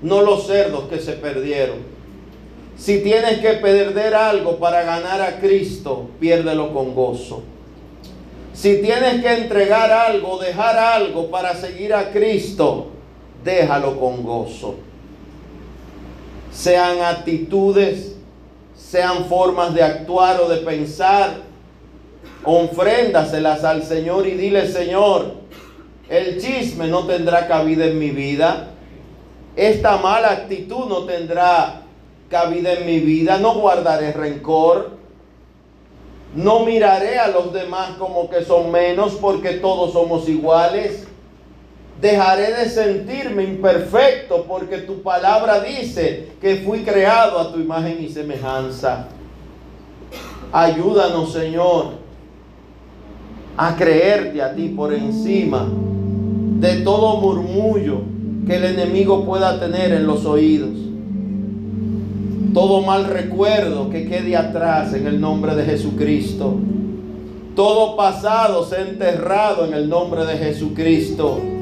no 0.02 0.22
los 0.22 0.48
cerdos 0.48 0.88
que 0.88 0.98
se 0.98 1.12
perdieron. 1.12 1.76
Si 2.76 3.00
tienes 3.00 3.38
que 3.38 3.52
perder 3.54 4.16
algo 4.16 4.56
para 4.56 4.82
ganar 4.82 5.22
a 5.22 5.38
Cristo, 5.38 6.10
piérdelo 6.18 6.72
con 6.72 6.96
gozo. 6.96 7.44
Si 8.54 8.82
tienes 8.82 9.22
que 9.22 9.32
entregar 9.32 9.92
algo, 9.92 10.38
dejar 10.38 10.76
algo 10.76 11.30
para 11.30 11.54
seguir 11.54 11.94
a 11.94 12.10
Cristo, 12.10 12.88
déjalo 13.44 14.00
con 14.00 14.24
gozo. 14.24 14.89
Sean 16.52 17.00
actitudes, 17.02 18.16
sean 18.76 19.26
formas 19.26 19.72
de 19.74 19.82
actuar 19.82 20.40
o 20.40 20.48
de 20.48 20.58
pensar, 20.58 21.36
ofréndaselas 22.44 23.64
al 23.64 23.82
Señor 23.82 24.26
y 24.26 24.32
dile, 24.32 24.66
Señor, 24.66 25.34
el 26.08 26.40
chisme 26.40 26.88
no 26.88 27.06
tendrá 27.06 27.46
cabida 27.46 27.86
en 27.86 27.98
mi 27.98 28.10
vida. 28.10 28.70
Esta 29.54 29.96
mala 29.98 30.32
actitud 30.32 30.86
no 30.88 31.04
tendrá 31.04 31.82
cabida 32.28 32.72
en 32.72 32.86
mi 32.86 32.98
vida. 32.98 33.38
No 33.38 33.54
guardaré 33.54 34.12
rencor. 34.12 34.98
No 36.34 36.60
miraré 36.64 37.18
a 37.18 37.28
los 37.28 37.52
demás 37.52 37.90
como 37.98 38.30
que 38.30 38.44
son 38.44 38.70
menos 38.70 39.14
porque 39.20 39.54
todos 39.54 39.92
somos 39.92 40.28
iguales. 40.28 41.06
Dejaré 42.00 42.54
de 42.54 42.68
sentirme 42.70 43.44
imperfecto 43.44 44.46
porque 44.48 44.78
tu 44.78 45.02
palabra 45.02 45.60
dice 45.60 46.28
que 46.40 46.56
fui 46.56 46.80
creado 46.80 47.38
a 47.38 47.52
tu 47.52 47.60
imagen 47.60 48.02
y 48.02 48.08
semejanza. 48.08 49.08
Ayúdanos, 50.50 51.32
Señor, 51.32 51.92
a 53.56 53.76
creerte 53.76 54.40
a 54.40 54.54
ti 54.54 54.68
por 54.68 54.94
encima 54.94 55.68
de 56.58 56.76
todo 56.76 57.20
murmullo 57.20 58.00
que 58.46 58.56
el 58.56 58.64
enemigo 58.64 59.26
pueda 59.26 59.60
tener 59.60 59.92
en 59.92 60.06
los 60.06 60.24
oídos. 60.24 60.70
Todo 62.54 62.80
mal 62.80 63.04
recuerdo 63.04 63.90
que 63.90 64.08
quede 64.08 64.36
atrás 64.36 64.94
en 64.94 65.06
el 65.06 65.20
nombre 65.20 65.54
de 65.54 65.64
Jesucristo. 65.64 66.56
Todo 67.54 67.96
pasado 67.96 68.64
se 68.64 68.80
enterrado 68.80 69.66
en 69.66 69.74
el 69.74 69.88
nombre 69.88 70.24
de 70.24 70.38
Jesucristo. 70.38 71.59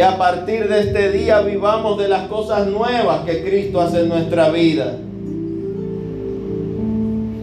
Que 0.00 0.04
a 0.04 0.16
partir 0.16 0.66
de 0.66 0.80
este 0.80 1.12
día 1.12 1.42
vivamos 1.42 1.98
de 1.98 2.08
las 2.08 2.26
cosas 2.26 2.66
nuevas 2.66 3.20
que 3.26 3.44
Cristo 3.44 3.82
hace 3.82 4.00
en 4.00 4.08
nuestra 4.08 4.48
vida. 4.48 4.96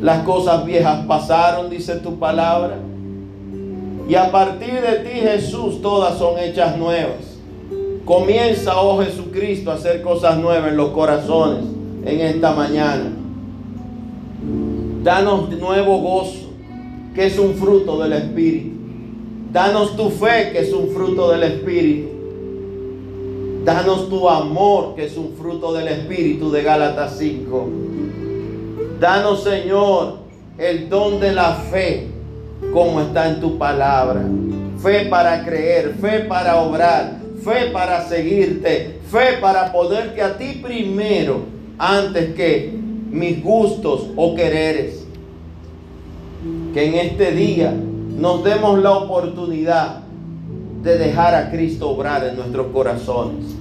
Las 0.02 0.24
cosas 0.24 0.66
viejas 0.66 1.06
pasaron, 1.06 1.70
dice 1.70 1.98
tu 1.98 2.18
palabra 2.18 2.78
y 4.10 4.16
a 4.16 4.32
partir 4.32 4.74
de 4.74 5.08
ti, 5.08 5.20
Jesús, 5.20 5.84
todas 5.84 6.18
son 6.18 6.40
hechas 6.40 6.76
nuevas. 6.80 7.38
Comienza, 8.06 8.82
oh 8.82 9.04
Jesucristo, 9.04 9.70
a 9.70 9.76
hacer 9.76 10.02
cosas 10.02 10.40
nuevas 10.40 10.72
en 10.72 10.78
los 10.78 10.90
corazones 10.90 11.64
en 12.08 12.22
esta 12.22 12.54
mañana. 12.54 13.12
Danos 15.04 15.52
nuevo 15.52 16.00
gozo, 16.00 16.50
que 17.14 17.28
es 17.28 17.38
un 17.38 17.54
fruto 17.54 18.02
del 18.02 18.14
Espíritu. 18.14 18.72
Danos 19.54 19.96
tu 19.96 20.10
fe, 20.10 20.50
que 20.54 20.62
es 20.62 20.74
un 20.74 20.88
fruto 20.88 21.30
del 21.30 21.44
Espíritu. 21.44 22.17
Danos 23.68 24.08
tu 24.08 24.30
amor, 24.30 24.96
que 24.96 25.08
es 25.08 25.18
un 25.18 25.34
fruto 25.34 25.74
del 25.74 25.90
Espíritu 25.90 26.50
de 26.50 26.64
Gálatas 26.64 27.18
5. 27.18 27.68
Danos, 28.98 29.44
Señor, 29.44 30.20
el 30.58 30.88
don 30.88 31.20
de 31.20 31.34
la 31.34 31.52
fe 31.70 32.08
como 32.72 33.02
está 33.02 33.28
en 33.28 33.42
tu 33.42 33.58
palabra. 33.58 34.24
Fe 34.82 35.08
para 35.08 35.44
creer, 35.44 35.96
fe 36.00 36.22
para 36.22 36.62
obrar, 36.62 37.18
fe 37.44 37.70
para 37.74 38.08
seguirte, 38.08 39.02
fe 39.12 39.38
para 39.42 39.70
ponerte 39.74 40.22
a 40.22 40.38
ti 40.38 40.62
primero 40.64 41.42
antes 41.78 42.36
que 42.36 42.72
mis 43.12 43.44
gustos 43.44 44.08
o 44.16 44.34
quereres. 44.34 45.06
Que 46.74 46.86
en 46.86 46.94
este 47.06 47.34
día 47.34 47.74
nos 47.74 48.46
demos 48.46 48.82
la 48.82 48.94
oportunidad 48.94 50.04
de 50.84 50.98
dejar 50.98 51.36
a 51.36 51.52
Cristo 51.52 51.90
obrar 51.90 52.24
en 52.24 52.38
nuestros 52.38 52.68
corazones. 52.68 53.57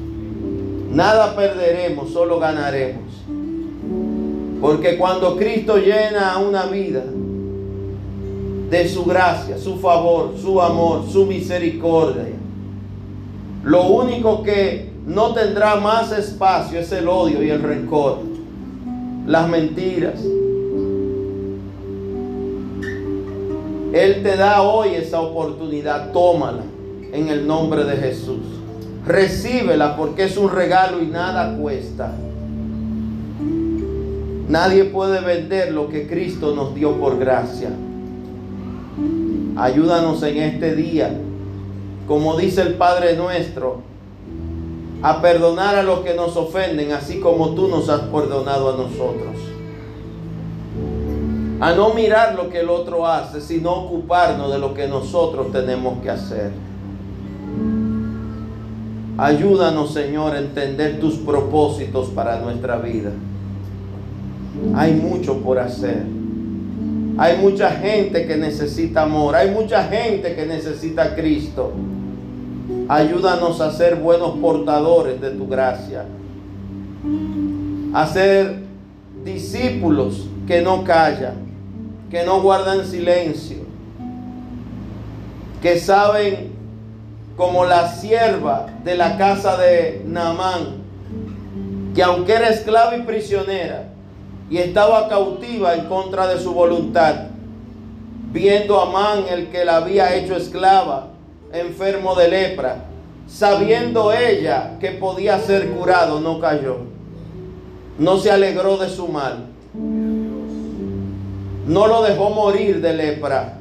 Nada 0.90 1.34
perderemos, 1.36 2.10
solo 2.10 2.38
ganaremos. 2.38 3.12
Porque 4.60 4.96
cuando 4.96 5.36
Cristo 5.36 5.76
llena 5.76 6.38
una 6.38 6.66
vida, 6.66 7.04
de 8.70 8.88
su 8.88 9.04
gracia, 9.04 9.58
su 9.58 9.76
favor, 9.76 10.34
su 10.40 10.60
amor, 10.60 11.04
su 11.08 11.26
misericordia. 11.26 12.34
Lo 13.64 13.86
único 13.86 14.42
que 14.42 14.90
no 15.06 15.32
tendrá 15.34 15.76
más 15.76 16.10
espacio 16.12 16.80
es 16.80 16.90
el 16.92 17.08
odio 17.08 17.42
y 17.42 17.50
el 17.50 17.62
rencor, 17.62 18.18
las 19.26 19.48
mentiras. 19.48 20.20
Él 23.92 24.22
te 24.22 24.36
da 24.36 24.62
hoy 24.62 24.94
esa 24.94 25.20
oportunidad, 25.20 26.12
tómala 26.12 26.64
en 27.12 27.28
el 27.28 27.46
nombre 27.46 27.84
de 27.84 27.96
Jesús. 27.96 28.55
Recíbela 29.06 29.96
porque 29.96 30.24
es 30.24 30.36
un 30.36 30.50
regalo 30.50 31.00
y 31.00 31.06
nada 31.06 31.56
cuesta. 31.56 32.12
Nadie 34.48 34.84
puede 34.84 35.20
vender 35.20 35.72
lo 35.72 35.88
que 35.88 36.08
Cristo 36.08 36.56
nos 36.56 36.74
dio 36.74 36.96
por 36.96 37.16
gracia. 37.16 37.70
Ayúdanos 39.56 40.22
en 40.24 40.38
este 40.38 40.74
día, 40.74 41.16
como 42.08 42.36
dice 42.36 42.62
el 42.62 42.74
Padre 42.74 43.16
nuestro, 43.16 43.82
a 45.02 45.22
perdonar 45.22 45.76
a 45.76 45.82
los 45.84 46.00
que 46.00 46.14
nos 46.14 46.36
ofenden, 46.36 46.90
así 46.92 47.20
como 47.20 47.50
tú 47.50 47.68
nos 47.68 47.88
has 47.88 48.00
perdonado 48.02 48.74
a 48.74 48.76
nosotros. 48.76 49.36
A 51.60 51.72
no 51.72 51.94
mirar 51.94 52.34
lo 52.34 52.50
que 52.50 52.60
el 52.60 52.70
otro 52.70 53.06
hace, 53.06 53.40
sino 53.40 53.72
ocuparnos 53.72 54.52
de 54.52 54.58
lo 54.58 54.74
que 54.74 54.88
nosotros 54.88 55.52
tenemos 55.52 56.02
que 56.02 56.10
hacer. 56.10 56.65
Ayúdanos, 59.18 59.94
Señor, 59.94 60.34
a 60.34 60.38
entender 60.38 61.00
tus 61.00 61.14
propósitos 61.14 62.08
para 62.10 62.38
nuestra 62.40 62.76
vida. 62.76 63.12
Hay 64.74 64.92
mucho 64.92 65.38
por 65.38 65.58
hacer. 65.58 66.02
Hay 67.18 67.38
mucha 67.38 67.70
gente 67.70 68.26
que 68.26 68.36
necesita 68.36 69.02
amor. 69.02 69.34
Hay 69.34 69.50
mucha 69.50 69.84
gente 69.84 70.34
que 70.34 70.44
necesita 70.44 71.14
Cristo. 71.14 71.72
Ayúdanos 72.88 73.60
a 73.60 73.72
ser 73.72 73.96
buenos 73.96 74.38
portadores 74.38 75.18
de 75.20 75.30
tu 75.30 75.46
gracia. 75.46 76.04
A 77.94 78.06
ser 78.06 78.64
discípulos 79.24 80.26
que 80.46 80.60
no 80.60 80.84
callan, 80.84 81.36
que 82.10 82.22
no 82.24 82.42
guardan 82.42 82.84
silencio, 82.84 83.58
que 85.62 85.78
saben 85.78 86.55
como 87.36 87.66
la 87.66 87.92
sierva 87.92 88.66
de 88.82 88.96
la 88.96 89.18
casa 89.18 89.56
de 89.56 90.02
Naamán, 90.06 90.82
que 91.94 92.02
aunque 92.02 92.32
era 92.32 92.48
esclava 92.48 92.96
y 92.96 93.02
prisionera, 93.02 93.88
y 94.48 94.58
estaba 94.58 95.08
cautiva 95.08 95.74
en 95.74 95.86
contra 95.86 96.26
de 96.28 96.40
su 96.40 96.52
voluntad, 96.52 97.26
viendo 98.32 98.80
a 98.80 98.88
Amán 98.88 99.24
el 99.30 99.48
que 99.48 99.64
la 99.64 99.76
había 99.76 100.14
hecho 100.14 100.36
esclava, 100.36 101.08
enfermo 101.52 102.14
de 102.14 102.28
lepra, 102.28 102.84
sabiendo 103.26 104.12
ella 104.12 104.78
que 104.80 104.92
podía 104.92 105.38
ser 105.38 105.70
curado, 105.70 106.20
no 106.20 106.40
cayó, 106.40 106.78
no 107.98 108.18
se 108.18 108.30
alegró 108.30 108.76
de 108.76 108.88
su 108.88 109.08
mal, 109.08 109.46
no 111.66 111.86
lo 111.86 112.02
dejó 112.02 112.30
morir 112.30 112.80
de 112.80 112.92
lepra. 112.92 113.58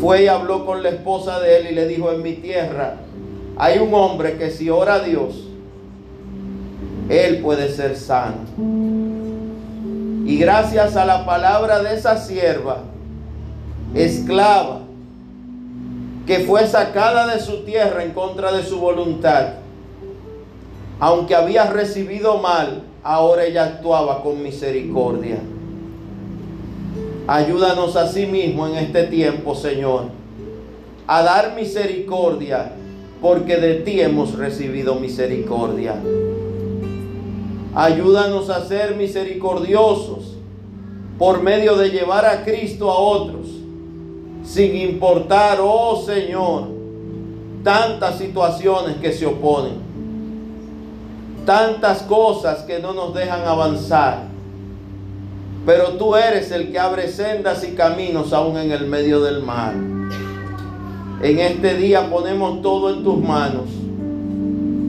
Fue 0.00 0.24
y 0.24 0.28
habló 0.28 0.66
con 0.66 0.82
la 0.82 0.90
esposa 0.90 1.40
de 1.40 1.58
él 1.58 1.68
y 1.70 1.74
le 1.74 1.86
dijo, 1.86 2.12
en 2.12 2.22
mi 2.22 2.34
tierra 2.34 2.96
hay 3.56 3.78
un 3.78 3.92
hombre 3.94 4.36
que 4.36 4.50
si 4.50 4.68
ora 4.68 4.94
a 4.94 5.00
Dios, 5.00 5.48
él 7.08 7.40
puede 7.40 7.70
ser 7.70 7.96
sano. 7.96 8.36
Y 10.26 10.38
gracias 10.38 10.96
a 10.96 11.04
la 11.04 11.24
palabra 11.24 11.82
de 11.82 11.94
esa 11.94 12.18
sierva, 12.18 12.82
esclava, 13.94 14.80
que 16.26 16.40
fue 16.40 16.66
sacada 16.66 17.32
de 17.32 17.40
su 17.40 17.64
tierra 17.64 18.02
en 18.02 18.10
contra 18.10 18.52
de 18.52 18.64
su 18.64 18.80
voluntad, 18.80 19.54
aunque 20.98 21.34
había 21.34 21.70
recibido 21.70 22.38
mal, 22.38 22.82
ahora 23.02 23.44
ella 23.44 23.64
actuaba 23.64 24.22
con 24.22 24.42
misericordia. 24.42 25.38
Ayúdanos 27.28 27.96
a 27.96 28.06
sí 28.06 28.26
mismo 28.26 28.68
en 28.68 28.76
este 28.76 29.04
tiempo, 29.04 29.56
Señor, 29.56 30.04
a 31.08 31.22
dar 31.22 31.56
misericordia, 31.56 32.72
porque 33.20 33.56
de 33.56 33.74
ti 33.76 34.00
hemos 34.00 34.34
recibido 34.34 34.94
misericordia. 34.94 35.96
Ayúdanos 37.74 38.48
a 38.48 38.64
ser 38.64 38.94
misericordiosos 38.94 40.36
por 41.18 41.42
medio 41.42 41.76
de 41.76 41.90
llevar 41.90 42.24
a 42.24 42.44
Cristo 42.44 42.90
a 42.92 42.98
otros, 42.98 43.48
sin 44.44 44.76
importar, 44.76 45.58
oh 45.60 45.96
Señor, 45.96 46.68
tantas 47.64 48.18
situaciones 48.18 48.98
que 48.98 49.12
se 49.12 49.26
oponen, 49.26 49.78
tantas 51.44 52.02
cosas 52.02 52.62
que 52.62 52.78
no 52.78 52.94
nos 52.94 53.12
dejan 53.14 53.42
avanzar. 53.44 54.35
Pero 55.66 55.94
tú 55.94 56.14
eres 56.14 56.52
el 56.52 56.70
que 56.70 56.78
abre 56.78 57.08
sendas 57.08 57.64
y 57.64 57.72
caminos 57.72 58.32
aún 58.32 58.56
en 58.56 58.70
el 58.70 58.86
medio 58.86 59.20
del 59.20 59.42
mar. 59.42 59.74
En 61.20 61.38
este 61.40 61.74
día 61.74 62.08
ponemos 62.08 62.62
todo 62.62 62.94
en 62.94 63.02
tus 63.02 63.18
manos, 63.18 63.64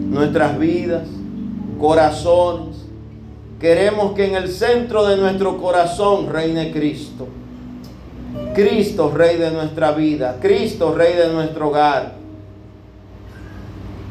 nuestras 0.09 0.59
vidas, 0.59 1.07
corazones. 1.79 2.85
Queremos 3.59 4.11
que 4.11 4.27
en 4.27 4.35
el 4.35 4.49
centro 4.49 5.07
de 5.07 5.17
nuestro 5.17 5.57
corazón 5.57 6.29
reine 6.31 6.71
Cristo. 6.71 7.27
Cristo, 8.53 9.11
Rey 9.11 9.37
de 9.37 9.49
nuestra 9.49 9.93
vida. 9.93 10.37
Cristo, 10.39 10.93
Rey 10.93 11.15
de 11.15 11.33
nuestro 11.33 11.69
hogar. 11.69 12.13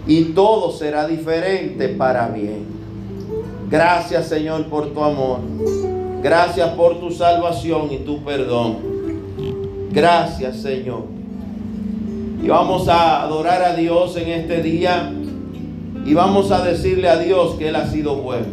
Y 0.09 0.25
todo 0.25 0.73
será 0.73 1.07
diferente 1.07 1.89
para 1.91 2.27
bien. 2.29 2.67
Gracias 3.71 4.27
Señor 4.27 4.67
por 4.67 4.93
tu 4.93 5.05
amor. 5.05 5.41
Gracias 6.23 6.71
por 6.71 6.99
tu 7.01 7.11
salvación 7.11 7.93
y 7.93 7.99
tu 7.99 8.23
perdón. 8.25 8.77
Gracias 9.93 10.57
Señor. 10.57 11.05
Y 12.43 12.49
vamos 12.49 12.89
a 12.89 13.23
adorar 13.23 13.63
a 13.63 13.75
Dios 13.75 14.17
en 14.17 14.29
este 14.29 14.63
día. 14.63 15.13
Y 16.05 16.15
vamos 16.15 16.53
a 16.53 16.65
decirle 16.65 17.09
a 17.09 17.19
Dios 17.19 17.55
que 17.57 17.69
Él 17.69 17.77
ha 17.77 17.87
sido 17.89 18.17
bueno. 18.17 18.47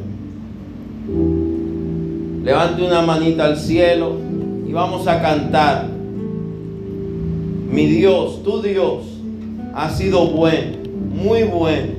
Levante 2.44 2.82
una 2.82 3.02
manita 3.02 3.46
al 3.46 3.58
cielo 3.58 4.18
y 4.68 4.74
vamos 4.74 5.08
a 5.08 5.22
cantar. 5.22 5.88
Mi 7.72 7.86
Dios, 7.88 8.44
tu 8.44 8.62
Dios, 8.62 9.04
ha 9.74 9.90
sido 9.90 10.28
bueno, 10.28 10.78
muy 11.14 11.44
bueno. 11.44 11.94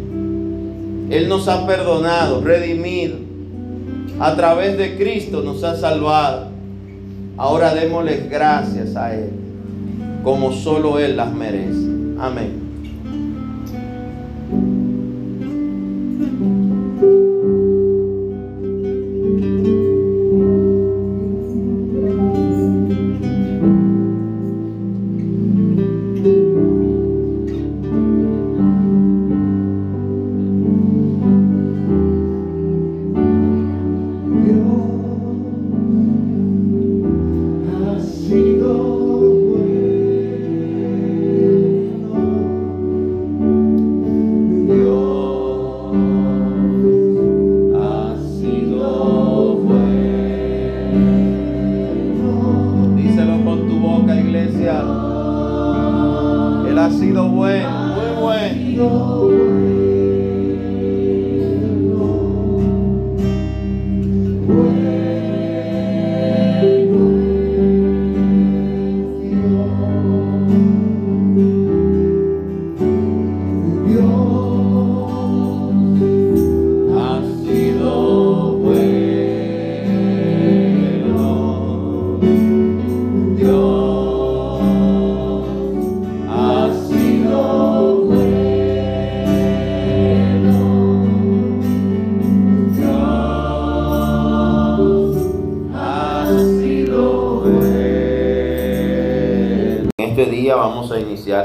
Él 1.10 1.28
nos 1.28 1.48
ha 1.48 1.66
perdonado, 1.66 2.40
redimido. 2.40 3.23
A 4.20 4.36
través 4.36 4.78
de 4.78 4.96
Cristo 4.96 5.42
nos 5.42 5.62
ha 5.64 5.76
salvado. 5.76 6.48
Ahora 7.36 7.74
démosle 7.74 8.28
gracias 8.30 8.94
a 8.94 9.14
Él, 9.14 9.30
como 10.22 10.52
solo 10.52 10.98
Él 10.98 11.16
las 11.16 11.32
merece. 11.32 11.88
Amén. 12.18 12.63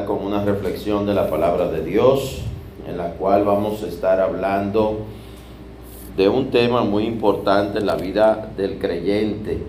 Con 0.05 0.25
una 0.25 0.43
reflexión 0.43 1.05
de 1.05 1.13
la 1.13 1.29
palabra 1.29 1.69
de 1.69 1.83
Dios, 1.83 2.41
en 2.87 2.97
la 2.97 3.11
cual 3.11 3.43
vamos 3.43 3.83
a 3.83 3.87
estar 3.87 4.19
hablando 4.19 5.05
de 6.17 6.27
un 6.27 6.49
tema 6.49 6.83
muy 6.83 7.03
importante 7.05 7.79
en 7.79 7.85
la 7.85 7.95
vida 7.95 8.51
del 8.57 8.79
creyente, 8.79 9.59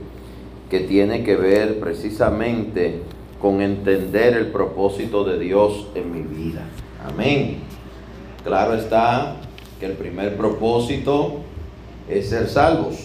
que 0.71 0.81
tiene 0.81 1.23
que 1.23 1.37
ver 1.37 1.81
precisamente 1.81 3.03
con 3.43 3.61
entender 3.61 4.35
el 4.35 4.47
propósito 4.47 5.25
de 5.25 5.39
Dios 5.39 5.89
en 5.95 6.13
mi 6.13 6.23
vida. 6.23 6.63
Amén. 7.07 7.59
Claro 8.43 8.75
está 8.75 9.37
que 9.79 9.87
el 9.87 9.93
primer 9.93 10.37
propósito 10.39 11.41
es 12.09 12.31
ser 12.31 12.49
salvos. 12.49 12.97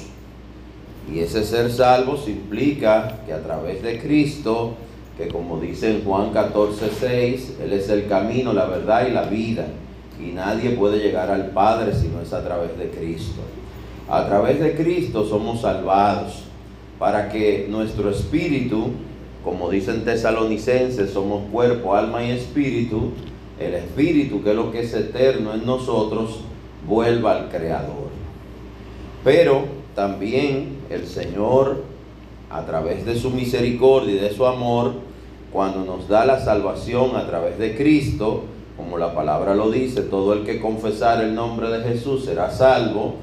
Y 1.11 1.19
ese 1.19 1.43
ser 1.43 1.71
salvos 1.71 2.27
implica 2.27 3.19
que 3.25 3.33
a 3.33 3.43
través 3.43 3.83
de 3.83 3.99
Cristo 3.99 4.75
que 5.17 5.27
como 5.29 5.59
dice 5.59 5.91
en 5.91 6.03
Juan 6.03 6.31
14, 6.31 6.89
6, 6.99 7.57
Él 7.63 7.73
es 7.73 7.89
el 7.89 8.07
camino, 8.07 8.53
la 8.53 8.65
verdad 8.65 9.07
y 9.07 9.11
la 9.11 9.23
vida. 9.23 9.67
Y 10.19 10.31
nadie 10.31 10.71
puede 10.71 10.99
llegar 10.99 11.29
al 11.29 11.47
Padre 11.47 11.93
si 11.93 12.07
no 12.07 12.21
es 12.21 12.33
a 12.33 12.43
través 12.43 12.77
de 12.77 12.89
Cristo. 12.89 13.41
A 14.09 14.25
través 14.27 14.59
de 14.59 14.75
Cristo 14.75 15.25
somos 15.25 15.61
salvados 15.61 16.43
para 16.99 17.29
que 17.29 17.67
nuestro 17.69 18.09
espíritu, 18.09 18.91
como 19.43 19.69
dicen 19.69 20.05
tesalonicenses, 20.05 21.11
somos 21.11 21.43
cuerpo, 21.51 21.95
alma 21.95 22.23
y 22.23 22.31
espíritu, 22.31 23.11
el 23.59 23.73
espíritu, 23.73 24.43
que 24.43 24.51
es 24.51 24.55
lo 24.55 24.71
que 24.71 24.81
es 24.81 24.93
eterno 24.93 25.53
en 25.53 25.65
nosotros, 25.65 26.39
vuelva 26.87 27.37
al 27.37 27.49
Creador. 27.49 28.09
Pero 29.23 29.65
también 29.95 30.77
el 30.89 31.07
Señor, 31.07 31.83
a 32.49 32.65
través 32.65 33.05
de 33.05 33.15
su 33.15 33.31
misericordia 33.31 34.15
y 34.15 34.19
de 34.19 34.33
su 34.33 34.45
amor, 34.45 34.93
cuando 35.55 35.85
nos 35.85 36.09
da 36.09 36.25
la 36.25 36.37
salvación 36.41 37.15
a 37.15 37.25
través 37.25 37.57
de 37.57 37.77
Cristo, 37.77 38.43
como 38.75 38.97
la 38.97 39.15
palabra 39.15 39.55
lo 39.55 39.71
dice, 39.71 40.01
todo 40.01 40.33
el 40.33 40.43
que 40.43 40.59
confesar 40.59 41.23
el 41.23 41.33
nombre 41.33 41.69
de 41.69 41.81
Jesús 41.81 42.25
será 42.25 42.51
salvo, 42.51 43.13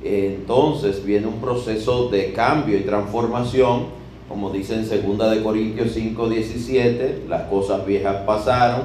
entonces 0.00 1.04
viene 1.04 1.26
un 1.26 1.40
proceso 1.40 2.08
de 2.08 2.32
cambio 2.32 2.78
y 2.78 2.82
transformación, 2.82 3.86
como 4.28 4.50
dice 4.50 4.74
en 4.76 4.88
2 4.88 5.30
de 5.32 5.42
Corintios 5.42 5.90
5, 5.90 6.28
17, 6.28 7.24
las 7.28 7.48
cosas 7.48 7.84
viejas 7.84 8.18
pasaron, 8.24 8.82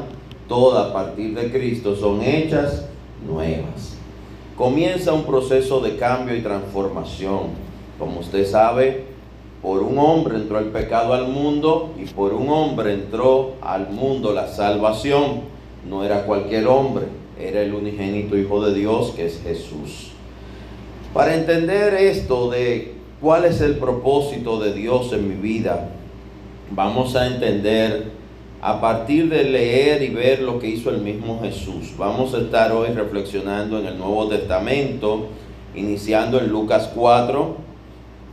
todas 0.47 0.87
a 0.87 0.93
partir 0.93 1.35
de 1.35 1.51
Cristo 1.51 1.95
son 1.95 2.23
hechas 2.23 2.87
nuevas. 3.23 3.97
Comienza 4.57 5.13
un 5.13 5.25
proceso 5.25 5.79
de 5.79 5.95
cambio 5.97 6.35
y 6.35 6.41
transformación. 6.41 7.49
Como 7.99 8.21
usted 8.21 8.47
sabe, 8.47 9.14
por 9.65 9.81
un 9.81 9.97
hombre 9.97 10.35
entró 10.35 10.59
el 10.59 10.65
pecado 10.65 11.15
al 11.15 11.27
mundo 11.27 11.95
y 11.99 12.05
por 12.05 12.35
un 12.35 12.49
hombre 12.49 12.93
entró 12.93 13.53
al 13.63 13.89
mundo 13.89 14.31
la 14.31 14.47
salvación. 14.47 15.41
No 15.89 16.03
era 16.03 16.27
cualquier 16.27 16.67
hombre, 16.67 17.05
era 17.39 17.63
el 17.63 17.73
unigénito 17.73 18.37
Hijo 18.37 18.63
de 18.63 18.75
Dios 18.75 19.13
que 19.15 19.25
es 19.25 19.41
Jesús. 19.41 20.11
Para 21.15 21.33
entender 21.33 21.95
esto 21.95 22.51
de 22.51 22.93
cuál 23.19 23.45
es 23.45 23.59
el 23.59 23.77
propósito 23.77 24.59
de 24.59 24.71
Dios 24.71 25.11
en 25.13 25.29
mi 25.29 25.35
vida, 25.35 25.89
vamos 26.69 27.15
a 27.15 27.25
entender 27.25 28.11
a 28.61 28.79
partir 28.79 29.29
de 29.29 29.45
leer 29.45 30.03
y 30.03 30.09
ver 30.09 30.43
lo 30.43 30.59
que 30.59 30.67
hizo 30.67 30.91
el 30.91 30.99
mismo 30.99 31.39
Jesús. 31.41 31.95
Vamos 31.97 32.35
a 32.35 32.37
estar 32.37 32.71
hoy 32.71 32.89
reflexionando 32.89 33.79
en 33.79 33.87
el 33.87 33.97
Nuevo 33.97 34.27
Testamento, 34.27 35.25
iniciando 35.73 36.37
en 36.37 36.49
Lucas 36.49 36.91
4, 36.93 37.64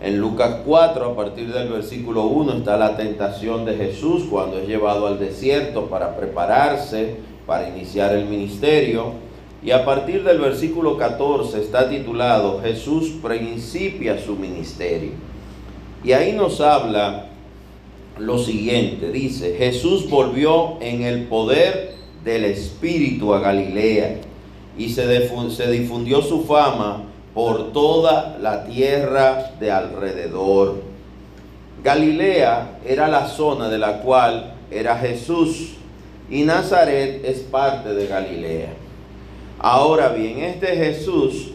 en 0.02 0.18
Lucas 0.18 0.62
4, 0.66 1.04
a 1.04 1.16
partir 1.16 1.52
del 1.52 1.68
versículo 1.68 2.24
1, 2.24 2.54
está 2.54 2.76
la 2.76 2.96
tentación 2.96 3.64
de 3.64 3.76
Jesús 3.76 4.24
cuando 4.28 4.58
es 4.58 4.66
llevado 4.66 5.06
al 5.06 5.20
desierto 5.20 5.86
para 5.86 6.16
prepararse, 6.16 7.16
para 7.46 7.68
iniciar 7.68 8.12
el 8.16 8.26
ministerio. 8.26 9.12
Y 9.64 9.70
a 9.70 9.84
partir 9.84 10.24
del 10.24 10.40
versículo 10.40 10.98
14 10.98 11.60
está 11.60 11.88
titulado 11.88 12.60
Jesús 12.60 13.12
principia 13.22 14.18
su 14.18 14.34
ministerio. 14.34 15.12
Y 16.02 16.12
ahí 16.12 16.32
nos 16.32 16.60
habla 16.60 17.28
lo 18.18 18.38
siguiente, 18.38 19.12
dice, 19.12 19.54
Jesús 19.56 20.10
volvió 20.10 20.78
en 20.80 21.02
el 21.02 21.28
poder 21.28 21.94
del 22.24 22.44
Espíritu 22.44 23.34
a 23.34 23.40
Galilea 23.40 24.16
y 24.76 24.88
se, 24.90 25.06
difundió 25.70 26.22
su 26.22 26.42
fama 26.42 27.04
por 27.34 27.72
toda 27.72 28.36
la 28.40 28.64
tierra 28.64 29.52
de 29.58 29.70
alrededor. 29.70 30.82
Galilea 31.82 32.78
era 32.86 33.08
la 33.08 33.26
zona 33.26 33.68
de 33.68 33.78
la 33.78 34.00
cual 34.00 34.54
era 34.70 34.96
Jesús 34.98 35.74
y 36.30 36.42
Nazaret 36.42 37.24
es 37.24 37.40
parte 37.40 37.94
de 37.94 38.06
Galilea. 38.06 38.72
Ahora 39.58 40.08
bien, 40.08 40.40
este 40.40 40.76
Jesús 40.76 41.52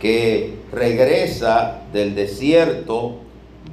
que 0.00 0.58
regresa 0.72 1.80
del 1.92 2.14
desierto 2.14 3.16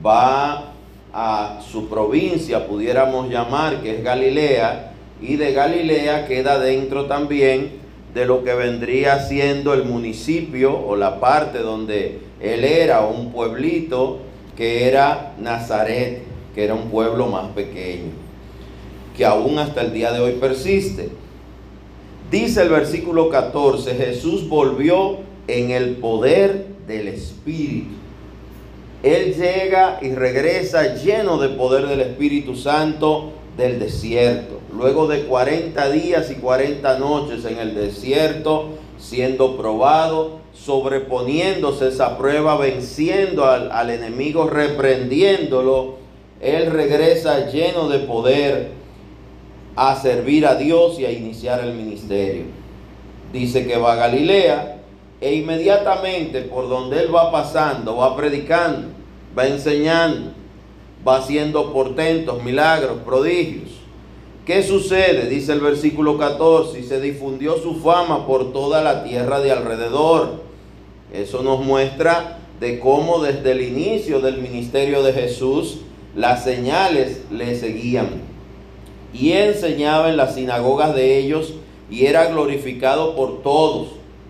va 0.05 0.73
a 1.13 1.59
su 1.69 1.89
provincia, 1.89 2.67
pudiéramos 2.67 3.29
llamar, 3.29 3.81
que 3.81 3.97
es 3.97 4.03
Galilea, 4.03 4.93
y 5.21 5.35
de 5.35 5.53
Galilea 5.53 6.27
queda 6.27 6.57
dentro 6.57 7.05
también 7.05 7.80
de 8.13 8.25
lo 8.25 8.43
que 8.43 8.53
vendría 8.53 9.19
siendo 9.19 9.73
el 9.73 9.85
municipio 9.85 10.77
o 10.77 10.95
la 10.95 11.19
parte 11.19 11.59
donde 11.59 12.19
él 12.39 12.63
era, 12.63 13.01
un 13.01 13.31
pueblito 13.31 14.19
que 14.55 14.88
era 14.88 15.33
Nazaret, 15.39 16.23
que 16.53 16.63
era 16.63 16.73
un 16.73 16.89
pueblo 16.89 17.27
más 17.27 17.47
pequeño, 17.51 18.11
que 19.15 19.25
aún 19.25 19.57
hasta 19.59 19.81
el 19.81 19.93
día 19.93 20.11
de 20.11 20.19
hoy 20.19 20.33
persiste. 20.33 21.09
Dice 22.29 22.61
el 22.61 22.69
versículo 22.69 23.29
14, 23.29 23.95
Jesús 23.95 24.47
volvió 24.47 25.17
en 25.47 25.71
el 25.71 25.97
poder 25.97 26.65
del 26.88 27.09
Espíritu. 27.09 27.95
Él 29.03 29.33
llega 29.33 29.99
y 30.01 30.11
regresa 30.11 30.95
lleno 30.95 31.38
de 31.38 31.49
poder 31.49 31.88
del 31.88 32.01
Espíritu 32.01 32.55
Santo 32.55 33.31
del 33.57 33.79
desierto. 33.79 34.60
Luego 34.76 35.07
de 35.07 35.26
40 35.26 35.91
días 35.91 36.31
y 36.31 36.35
40 36.35 36.98
noches 36.99 37.43
en 37.45 37.57
el 37.57 37.76
desierto, 37.76 38.69
siendo 38.98 39.57
probado, 39.57 40.39
sobreponiéndose 40.53 41.89
esa 41.89 42.18
prueba, 42.18 42.57
venciendo 42.57 43.45
al, 43.45 43.72
al 43.72 43.89
enemigo, 43.89 44.48
reprendiéndolo, 44.48 45.95
Él 46.39 46.72
regresa 46.72 47.49
lleno 47.49 47.89
de 47.89 47.99
poder 47.99 48.72
a 49.76 49.95
servir 49.95 50.45
a 50.45 50.56
Dios 50.56 50.99
y 50.99 51.06
a 51.06 51.11
iniciar 51.11 51.61
el 51.61 51.73
ministerio. 51.73 52.43
Dice 53.34 53.65
que 53.65 53.77
va 53.77 53.93
a 53.93 53.95
Galilea 53.95 54.77
e 55.19 55.35
inmediatamente 55.35 56.41
por 56.41 56.68
donde 56.68 57.03
Él 57.03 57.14
va 57.14 57.31
pasando, 57.31 57.98
va 57.98 58.15
predicando, 58.15 58.88
va 59.38 59.48
enseñando, 59.48 60.31
va 61.07 61.18
haciendo 61.18 61.72
portentos, 61.72 62.43
milagros, 62.43 62.98
prodigios. 63.06 63.80
¿Qué 64.45 64.63
sucede? 64.63 65.30
Dice 65.30 65.53
el 65.53 65.59
versículo 65.59 66.18
14, 66.18 66.80
y 66.80 66.84
se 66.84 66.99
difundió 66.99 67.57
su 67.57 67.76
fama 67.76 68.26
por 68.26 68.51
toda 68.51 68.81
la 68.81 69.03
tierra 69.03 69.39
de 69.39 69.51
alrededor. 69.51 70.41
Eso 71.13 71.43
nos 71.43 71.63
muestra 71.63 72.39
de 72.59 72.80
cómo 72.80 73.22
desde 73.22 73.51
el 73.51 73.61
inicio 73.61 74.19
del 74.19 74.39
ministerio 74.39 75.03
de 75.03 75.13
Jesús 75.13 75.81
las 76.15 76.43
señales 76.43 77.22
le 77.30 77.55
seguían. 77.55 78.09
Y 79.13 79.34
enseñaba 79.34 80.09
en 80.09 80.18
las 80.18 80.34
sinagogas 80.34 80.95
de 80.95 81.19
ellos 81.19 81.53
y 81.91 82.07
era 82.07 82.26
glorificado 82.26 83.15
por 83.15 83.43
todos. 83.43 83.89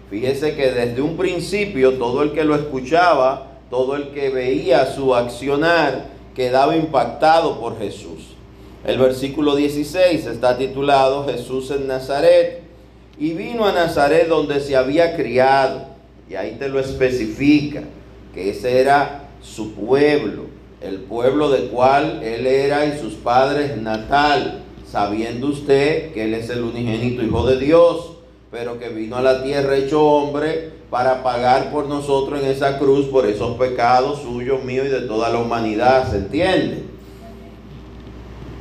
Fíjese 0.10 0.56
que 0.58 0.72
desde 0.72 1.02
un 1.02 1.16
principio 1.16 1.94
todo 1.94 2.22
el 2.24 2.34
que 2.34 2.44
lo 2.44 2.56
escuchaba, 2.56 3.60
todo 3.70 3.96
el 3.96 4.10
que 4.10 4.30
veía 4.30 4.88
su 4.88 5.16
accionar, 5.16 6.10
quedaba 6.36 6.76
impactado 6.76 7.62
por 7.62 7.80
Jesús. 7.80 8.36
El 8.84 8.98
versículo 8.98 9.56
16 9.56 10.26
está 10.26 10.58
titulado 10.58 11.26
Jesús 11.26 11.70
en 11.72 11.88
Nazaret. 11.88 12.62
Y 13.20 13.34
vino 13.34 13.66
a 13.66 13.72
Nazaret 13.72 14.28
donde 14.28 14.60
se 14.60 14.76
había 14.76 15.16
criado. 15.16 15.86
Y 16.28 16.36
ahí 16.36 16.56
te 16.58 16.70
lo 16.70 16.80
especifica, 16.80 17.84
que 18.34 18.50
ese 18.50 18.80
era 18.80 19.30
su 19.42 19.74
pueblo, 19.74 20.46
el 20.82 21.00
pueblo 21.00 21.50
del 21.50 21.68
cual 21.68 22.22
él 22.24 22.48
era 22.48 22.86
y 22.86 22.98
sus 22.98 23.14
padres 23.16 23.76
natal, 23.78 24.62
sabiendo 24.90 25.48
usted 25.48 26.14
que 26.14 26.24
él 26.24 26.34
es 26.34 26.50
el 26.50 26.64
unigénito 26.64 27.22
Hijo 27.22 27.46
de 27.46 27.60
Dios, 27.60 28.14
pero 28.50 28.80
que 28.80 28.90
vino 28.90 29.18
a 29.18 29.22
la 29.22 29.44
tierra 29.44 29.76
hecho 29.76 30.02
hombre 30.04 30.72
para 30.90 31.22
pagar 31.22 31.72
por 31.72 31.88
nosotros 31.88 32.42
en 32.42 32.50
esa 32.50 32.80
cruz 32.80 33.08
por 33.08 33.26
esos 33.26 33.58
pecados 33.58 34.22
suyos, 34.22 34.64
míos 34.64 34.88
y 34.88 34.90
de 34.90 35.02
toda 35.02 35.30
la 35.30 35.40
humanidad, 35.40 36.10
¿se 36.10 36.18
entiende? 36.18 36.91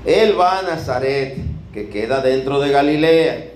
Él 0.04 0.38
va 0.38 0.58
a 0.58 0.62
Nazaret, 0.62 1.36
que 1.72 1.88
queda 1.88 2.20
dentro 2.20 2.60
de 2.60 2.70
Galilea, 2.70 3.50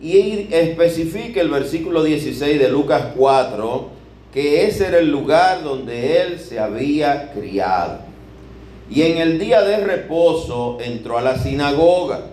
y 0.00 0.48
especifica 0.50 1.40
el 1.40 1.50
versículo 1.50 2.04
16 2.04 2.58
de 2.58 2.68
Lucas 2.68 3.08
4, 3.16 3.88
que 4.32 4.66
ese 4.66 4.86
era 4.86 4.98
el 4.98 5.10
lugar 5.10 5.64
donde 5.64 6.20
él 6.20 6.38
se 6.38 6.60
había 6.60 7.32
criado. 7.32 8.00
Y 8.90 9.02
en 9.02 9.18
el 9.18 9.38
día 9.38 9.62
de 9.62 9.78
reposo 9.78 10.78
entró 10.80 11.18
a 11.18 11.22
la 11.22 11.38
sinagoga, 11.38 12.26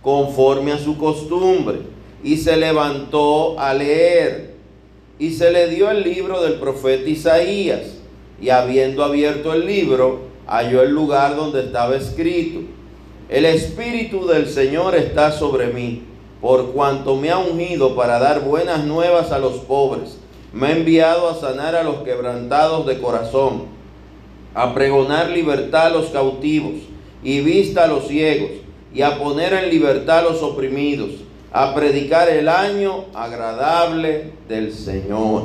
conforme 0.00 0.72
a 0.72 0.78
su 0.78 0.96
costumbre, 0.96 1.80
y 2.24 2.38
se 2.38 2.56
levantó 2.56 3.58
a 3.58 3.74
leer. 3.74 4.52
Y 5.18 5.32
se 5.32 5.52
le 5.52 5.68
dio 5.68 5.90
el 5.90 6.02
libro 6.02 6.42
del 6.42 6.54
profeta 6.54 7.08
Isaías. 7.08 7.98
Y 8.40 8.48
habiendo 8.48 9.04
abierto 9.04 9.52
el 9.52 9.66
libro, 9.66 10.31
halló 10.52 10.82
el 10.82 10.90
lugar 10.90 11.34
donde 11.34 11.60
estaba 11.60 11.96
escrito, 11.96 12.60
el 13.30 13.46
Espíritu 13.46 14.26
del 14.26 14.46
Señor 14.46 14.94
está 14.94 15.32
sobre 15.32 15.68
mí 15.68 16.02
por 16.42 16.72
cuanto 16.72 17.16
me 17.16 17.30
ha 17.30 17.38
ungido 17.38 17.96
para 17.96 18.18
dar 18.18 18.42
buenas 18.42 18.84
nuevas 18.84 19.32
a 19.32 19.38
los 19.38 19.60
pobres, 19.60 20.18
me 20.52 20.66
ha 20.66 20.72
enviado 20.72 21.30
a 21.30 21.36
sanar 21.36 21.74
a 21.74 21.82
los 21.82 22.02
quebrantados 22.02 22.86
de 22.86 23.00
corazón, 23.00 23.62
a 24.52 24.74
pregonar 24.74 25.30
libertad 25.30 25.86
a 25.86 25.90
los 25.90 26.10
cautivos 26.10 26.74
y 27.24 27.40
vista 27.40 27.84
a 27.84 27.86
los 27.86 28.08
ciegos, 28.08 28.50
y 28.92 29.00
a 29.00 29.18
poner 29.18 29.54
en 29.54 29.70
libertad 29.70 30.18
a 30.18 30.22
los 30.22 30.42
oprimidos, 30.42 31.12
a 31.50 31.74
predicar 31.74 32.28
el 32.28 32.46
año 32.46 33.06
agradable 33.14 34.32
del 34.48 34.74
Señor. 34.74 35.44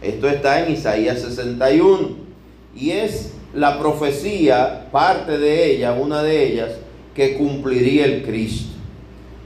Esto 0.00 0.26
está 0.26 0.64
en 0.64 0.72
Isaías 0.72 1.20
61 1.20 2.16
y 2.74 2.92
es 2.92 3.34
la 3.58 3.78
profecía, 3.78 4.86
parte 4.92 5.36
de 5.36 5.72
ella, 5.72 5.92
una 5.92 6.22
de 6.22 6.46
ellas, 6.46 6.70
que 7.14 7.36
cumpliría 7.36 8.04
el 8.04 8.22
Cristo. 8.22 8.76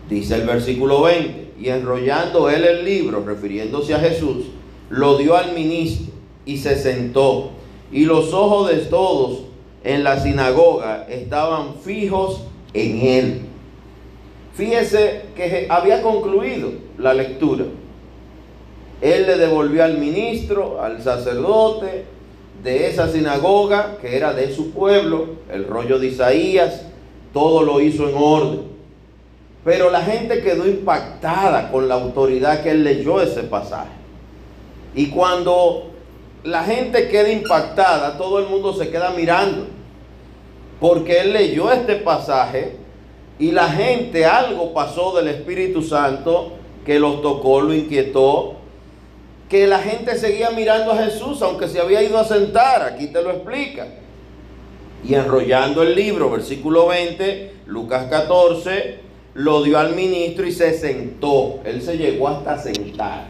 Dice 0.08 0.34
el 0.34 0.46
versículo 0.46 1.02
20, 1.02 1.54
y 1.58 1.70
enrollando 1.70 2.50
él 2.50 2.64
el 2.64 2.84
libro, 2.84 3.24
refiriéndose 3.24 3.94
a 3.94 4.00
Jesús, 4.00 4.44
lo 4.90 5.16
dio 5.16 5.36
al 5.36 5.54
ministro 5.54 6.12
y 6.44 6.58
se 6.58 6.76
sentó. 6.76 7.52
Y 7.90 8.04
los 8.04 8.34
ojos 8.34 8.68
de 8.68 8.76
todos 8.82 9.44
en 9.82 10.04
la 10.04 10.20
sinagoga 10.20 11.06
estaban 11.08 11.76
fijos 11.76 12.42
en 12.74 13.00
él. 13.00 13.40
Fíjese 14.54 15.22
que 15.34 15.66
había 15.70 16.02
concluido 16.02 16.72
la 16.98 17.14
lectura. 17.14 17.64
Él 19.00 19.26
le 19.26 19.38
devolvió 19.38 19.82
al 19.82 19.96
ministro, 19.96 20.82
al 20.82 21.02
sacerdote 21.02 22.11
de 22.62 22.88
esa 22.88 23.08
sinagoga, 23.08 23.96
que 24.00 24.16
era 24.16 24.32
de 24.32 24.54
su 24.54 24.70
pueblo, 24.70 25.26
el 25.50 25.66
rollo 25.66 25.98
de 25.98 26.08
Isaías, 26.08 26.82
todo 27.32 27.62
lo 27.62 27.80
hizo 27.80 28.08
en 28.08 28.14
orden. 28.16 28.60
Pero 29.64 29.90
la 29.90 30.02
gente 30.02 30.42
quedó 30.42 30.66
impactada 30.66 31.70
con 31.70 31.88
la 31.88 31.94
autoridad 31.94 32.62
que 32.62 32.70
él 32.70 32.84
leyó 32.84 33.20
ese 33.20 33.42
pasaje. 33.44 33.90
Y 34.94 35.06
cuando 35.06 35.90
la 36.44 36.64
gente 36.64 37.08
queda 37.08 37.30
impactada, 37.30 38.18
todo 38.18 38.38
el 38.38 38.46
mundo 38.46 38.74
se 38.74 38.90
queda 38.90 39.10
mirando. 39.10 39.66
Porque 40.80 41.20
él 41.20 41.32
leyó 41.32 41.70
este 41.70 41.96
pasaje 41.96 42.76
y 43.38 43.52
la 43.52 43.68
gente, 43.68 44.24
algo 44.24 44.72
pasó 44.72 45.16
del 45.16 45.28
Espíritu 45.28 45.82
Santo 45.82 46.52
que 46.84 46.98
los 46.98 47.22
tocó, 47.22 47.60
lo 47.60 47.72
inquietó. 47.72 48.54
Que 49.52 49.66
la 49.66 49.80
gente 49.80 50.18
seguía 50.18 50.50
mirando 50.50 50.92
a 50.92 50.96
Jesús, 50.96 51.42
aunque 51.42 51.68
se 51.68 51.78
había 51.78 52.02
ido 52.02 52.16
a 52.16 52.24
sentar. 52.24 52.80
Aquí 52.84 53.08
te 53.08 53.20
lo 53.20 53.32
explica. 53.32 53.86
Y 55.04 55.12
enrollando 55.12 55.82
el 55.82 55.94
libro, 55.94 56.30
versículo 56.30 56.86
20, 56.86 57.56
Lucas 57.66 58.06
14 58.08 59.00
lo 59.34 59.62
dio 59.62 59.78
al 59.78 59.94
ministro 59.94 60.46
y 60.46 60.52
se 60.52 60.72
sentó. 60.72 61.60
Él 61.66 61.82
se 61.82 61.98
llegó 61.98 62.28
hasta 62.28 62.58
sentar. 62.58 63.26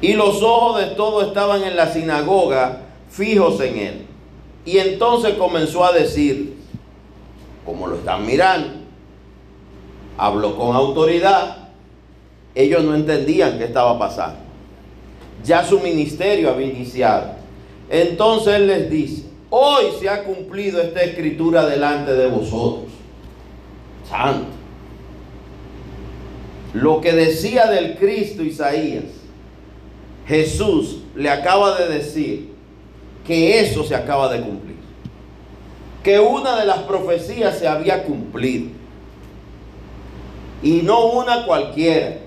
Y 0.00 0.12
los 0.12 0.40
ojos 0.40 0.78
de 0.78 0.94
todos 0.94 1.26
estaban 1.26 1.64
en 1.64 1.74
la 1.74 1.92
sinagoga 1.92 2.82
fijos 3.10 3.60
en 3.62 3.78
él. 3.78 4.06
Y 4.64 4.78
entonces 4.78 5.34
comenzó 5.34 5.84
a 5.84 5.90
decir, 5.90 6.58
como 7.64 7.88
lo 7.88 7.96
están 7.96 8.24
mirando, 8.24 8.68
habló 10.16 10.56
con 10.56 10.76
autoridad. 10.76 11.70
Ellos 12.54 12.84
no 12.84 12.94
entendían 12.94 13.58
qué 13.58 13.64
estaba 13.64 13.98
pasando. 13.98 14.45
Ya 15.46 15.64
su 15.64 15.78
ministerio 15.78 16.50
había 16.50 16.66
iniciado. 16.66 17.34
Entonces 17.88 18.54
él 18.54 18.66
les 18.66 18.90
dice, 18.90 19.22
hoy 19.48 19.84
se 20.00 20.08
ha 20.08 20.24
cumplido 20.24 20.80
esta 20.80 21.02
escritura 21.02 21.64
delante 21.66 22.12
de 22.12 22.26
vosotros. 22.26 22.90
Santo. 24.08 24.48
Lo 26.74 27.00
que 27.00 27.12
decía 27.12 27.66
del 27.66 27.96
Cristo 27.96 28.42
Isaías, 28.42 29.04
Jesús 30.26 30.98
le 31.14 31.30
acaba 31.30 31.78
de 31.78 31.94
decir 31.94 32.52
que 33.24 33.60
eso 33.60 33.84
se 33.84 33.94
acaba 33.94 34.32
de 34.32 34.40
cumplir. 34.40 34.76
Que 36.02 36.18
una 36.18 36.56
de 36.58 36.66
las 36.66 36.78
profecías 36.80 37.58
se 37.58 37.68
había 37.68 38.02
cumplido. 38.02 38.70
Y 40.62 40.82
no 40.82 41.06
una 41.06 41.46
cualquiera, 41.46 42.18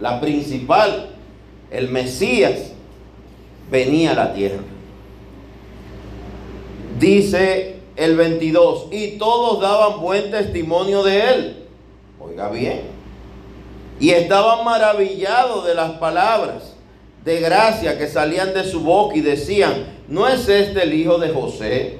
la 0.00 0.20
principal, 0.20 1.09
el 1.70 1.88
Mesías, 1.88 2.72
venía 3.70 4.12
a 4.12 4.14
la 4.14 4.34
tierra. 4.34 4.62
Dice 6.98 7.76
el 7.96 8.16
22, 8.16 8.88
y 8.90 9.18
todos 9.18 9.60
daban 9.60 10.00
buen 10.00 10.30
testimonio 10.30 11.02
de 11.02 11.20
él. 11.20 11.56
Oiga 12.20 12.50
bien. 12.50 12.82
Y 13.98 14.10
estaban 14.10 14.64
maravillados 14.64 15.66
de 15.66 15.74
las 15.74 15.92
palabras 15.92 16.74
de 17.24 17.40
gracia 17.40 17.98
que 17.98 18.08
salían 18.08 18.54
de 18.54 18.64
su 18.64 18.80
boca 18.80 19.16
y 19.16 19.20
decían, 19.20 19.86
¿no 20.08 20.26
es 20.26 20.48
este 20.48 20.82
el 20.82 20.94
hijo 20.94 21.18
de 21.18 21.28
José? 21.28 21.98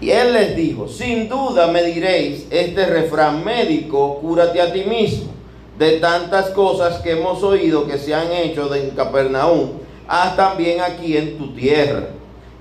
Y 0.00 0.10
él 0.10 0.32
les 0.32 0.56
dijo, 0.56 0.88
sin 0.88 1.28
duda 1.28 1.68
me 1.68 1.82
diréis 1.84 2.46
este 2.50 2.86
refrán 2.86 3.44
médico, 3.44 4.18
cúrate 4.20 4.60
a 4.60 4.72
ti 4.72 4.84
mismo, 4.84 5.30
de 5.78 5.92
tantas 5.98 6.50
cosas 6.50 7.00
que 7.00 7.12
hemos 7.12 7.42
oído 7.42 7.86
que 7.86 7.98
se 7.98 8.14
han 8.14 8.30
hecho 8.32 8.68
de 8.68 8.84
en 8.84 8.90
Capernaum, 8.90 9.70
haz 10.06 10.36
también 10.36 10.80
aquí 10.80 11.16
en 11.16 11.38
tu 11.38 11.54
tierra. 11.54 12.08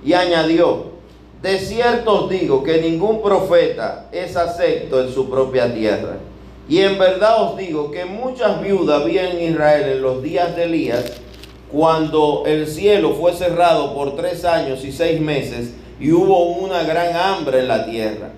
Y 0.03 0.13
añadió, 0.13 0.91
de 1.41 1.59
cierto 1.59 2.23
os 2.25 2.29
digo 2.29 2.63
que 2.63 2.81
ningún 2.81 3.21
profeta 3.21 4.07
es 4.11 4.35
acepto 4.35 5.01
en 5.01 5.11
su 5.11 5.29
propia 5.29 5.73
tierra. 5.73 6.17
Y 6.69 6.79
en 6.79 6.97
verdad 6.97 7.43
os 7.43 7.57
digo 7.57 7.91
que 7.91 8.05
muchas 8.05 8.61
viudas 8.61 9.01
había 9.01 9.29
en 9.29 9.51
Israel 9.51 9.93
en 9.93 10.01
los 10.01 10.23
días 10.23 10.55
de 10.55 10.63
Elías, 10.63 11.11
cuando 11.71 12.43
el 12.45 12.67
cielo 12.67 13.13
fue 13.13 13.33
cerrado 13.33 13.93
por 13.93 14.15
tres 14.15 14.45
años 14.45 14.85
y 14.85 14.91
seis 14.91 15.19
meses, 15.19 15.73
y 15.99 16.11
hubo 16.11 16.45
una 16.53 16.83
gran 16.83 17.15
hambre 17.15 17.59
en 17.59 17.67
la 17.67 17.85
tierra. 17.85 18.29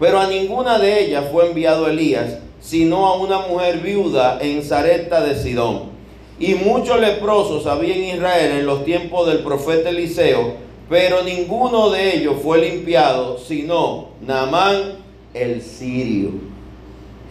Pero 0.00 0.18
a 0.18 0.26
ninguna 0.26 0.78
de 0.78 1.04
ellas 1.04 1.26
fue 1.30 1.48
enviado 1.48 1.88
Elías, 1.88 2.38
sino 2.60 3.06
a 3.06 3.16
una 3.16 3.40
mujer 3.40 3.78
viuda 3.78 4.38
en 4.40 4.62
Zareta 4.62 5.20
de 5.20 5.36
Sidón. 5.36 5.90
Y 6.38 6.54
muchos 6.54 7.00
leprosos 7.00 7.66
había 7.66 7.94
en 7.94 8.16
Israel 8.16 8.52
en 8.52 8.66
los 8.66 8.84
tiempos 8.84 9.26
del 9.26 9.40
profeta 9.40 9.90
Eliseo, 9.90 10.54
pero 10.88 11.22
ninguno 11.22 11.90
de 11.90 12.16
ellos 12.16 12.36
fue 12.42 12.58
limpiado, 12.58 13.38
sino 13.38 14.08
Naamán 14.20 14.96
el 15.34 15.60
sirio. 15.62 16.30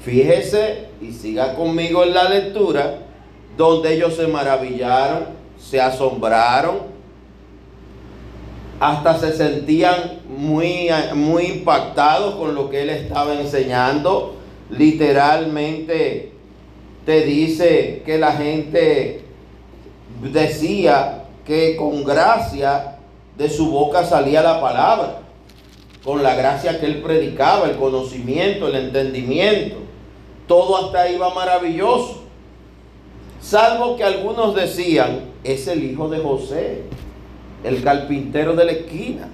Fíjese 0.04 0.88
y 1.02 1.12
siga 1.12 1.56
conmigo 1.56 2.04
en 2.04 2.14
la 2.14 2.30
lectura, 2.30 3.00
donde 3.58 3.94
ellos 3.94 4.16
se 4.16 4.28
maravillaron, 4.28 5.26
se 5.60 5.82
asombraron, 5.82 6.98
hasta 8.80 9.18
se 9.18 9.34
sentían 9.36 10.20
muy, 10.28 10.90
muy 11.16 11.46
impactados 11.46 12.36
con 12.36 12.54
lo 12.54 12.70
que 12.70 12.84
él 12.84 12.90
estaba 12.90 13.34
enseñando. 13.34 14.37
Literalmente 14.70 16.32
te 17.06 17.22
dice 17.22 18.04
que 18.06 18.18
la 18.18 18.34
gente 18.34 19.22
decía 20.22 21.26
que 21.46 21.76
con 21.78 22.04
gracia 22.04 22.98
de 23.38 23.50
su 23.50 23.72
boca 23.72 24.04
salía 24.06 24.42
la 24.42 24.60
palabra, 24.60 25.20
con 26.04 26.22
la 26.24 26.36
gracia 26.36 26.80
que 26.80 26.86
él 26.86 27.02
predicaba, 27.02 27.70
el 27.70 27.78
conocimiento, 27.78 28.68
el 28.68 28.76
entendimiento. 28.76 29.78
Todo 30.48 30.78
hasta 30.78 31.06
va 31.18 31.34
maravilloso. 31.34 32.24
Salvo 33.42 33.96
que 33.96 34.04
algunos 34.04 34.56
decían, 34.56 35.22
es 35.44 35.68
el 35.68 35.84
hijo 35.84 36.10
de 36.10 36.20
José 36.20 36.84
el 37.64 37.84
carpintero 37.84 38.56
de 38.56 38.66
la 38.66 38.72
esquina. 38.72 39.30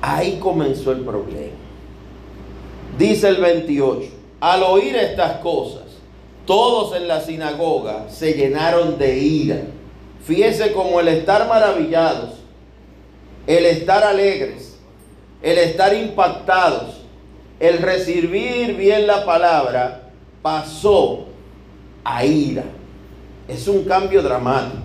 Ahí 0.00 0.38
comenzó 0.40 0.92
el 0.92 1.00
problema. 1.00 1.61
Dice 2.98 3.28
el 3.28 3.36
28, 3.36 4.10
al 4.40 4.62
oír 4.62 4.96
estas 4.96 5.38
cosas, 5.38 5.82
todos 6.46 6.96
en 6.96 7.08
la 7.08 7.20
sinagoga 7.20 8.06
se 8.10 8.34
llenaron 8.34 8.98
de 8.98 9.18
ira. 9.18 9.60
Fíjese 10.24 10.72
como 10.72 11.00
el 11.00 11.08
estar 11.08 11.48
maravillados, 11.48 12.30
el 13.46 13.66
estar 13.66 14.04
alegres, 14.04 14.76
el 15.42 15.58
estar 15.58 15.94
impactados, 15.94 17.00
el 17.58 17.78
recibir 17.78 18.76
bien 18.76 19.06
la 19.06 19.24
palabra, 19.24 20.10
pasó 20.42 21.26
a 22.04 22.24
ira. 22.24 22.64
Es 23.48 23.66
un 23.68 23.84
cambio 23.84 24.22
dramático 24.22 24.82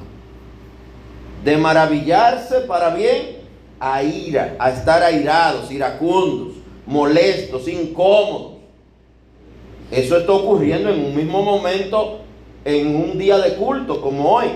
de 1.43 1.57
maravillarse 1.57 2.61
para 2.61 2.89
bien 2.89 3.37
a 3.79 4.01
ira, 4.01 4.55
a 4.59 4.71
estar 4.71 5.03
airados, 5.03 5.71
iracundos, 5.71 6.56
molestos, 6.87 7.67
incómodos. 7.67 8.53
Eso 9.91 10.17
está 10.17 10.31
ocurriendo 10.31 10.89
en 10.89 11.05
un 11.05 11.15
mismo 11.15 11.43
momento, 11.43 12.19
en 12.65 12.95
un 12.95 13.17
día 13.17 13.37
de 13.37 13.55
culto 13.55 14.01
como 14.01 14.29
hoy. 14.31 14.47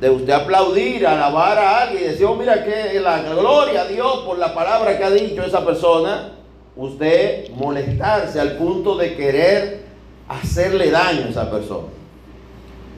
De 0.00 0.10
usted 0.10 0.32
aplaudir, 0.32 1.06
alabar 1.06 1.58
a 1.58 1.82
alguien 1.82 2.04
y 2.04 2.06
decir, 2.08 2.26
oh, 2.26 2.34
mira 2.34 2.64
que 2.64 3.00
la 3.00 3.22
gloria 3.22 3.82
a 3.82 3.86
Dios 3.86 4.20
por 4.24 4.38
la 4.38 4.54
palabra 4.54 4.96
que 4.96 5.04
ha 5.04 5.10
dicho 5.10 5.42
esa 5.42 5.64
persona. 5.64 6.32
Usted 6.76 7.50
molestarse 7.50 8.40
al 8.40 8.56
punto 8.56 8.96
de 8.96 9.16
querer 9.16 9.80
hacerle 10.28 10.90
daño 10.90 11.26
a 11.26 11.30
esa 11.30 11.50
persona. 11.50 11.97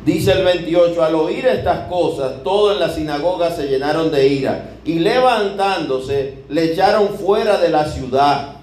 Dice 0.04 0.32
el 0.32 0.44
28, 0.44 1.02
al 1.02 1.14
oír 1.14 1.46
estas 1.46 1.88
cosas, 1.88 2.42
todos 2.42 2.74
en 2.74 2.80
la 2.80 2.88
sinagoga 2.88 3.50
se 3.50 3.68
llenaron 3.68 4.10
de 4.10 4.28
ira 4.28 4.70
y 4.84 4.98
levantándose 4.98 6.38
le 6.48 6.72
echaron 6.72 7.10
fuera 7.18 7.58
de 7.58 7.68
la 7.68 7.84
ciudad 7.84 8.56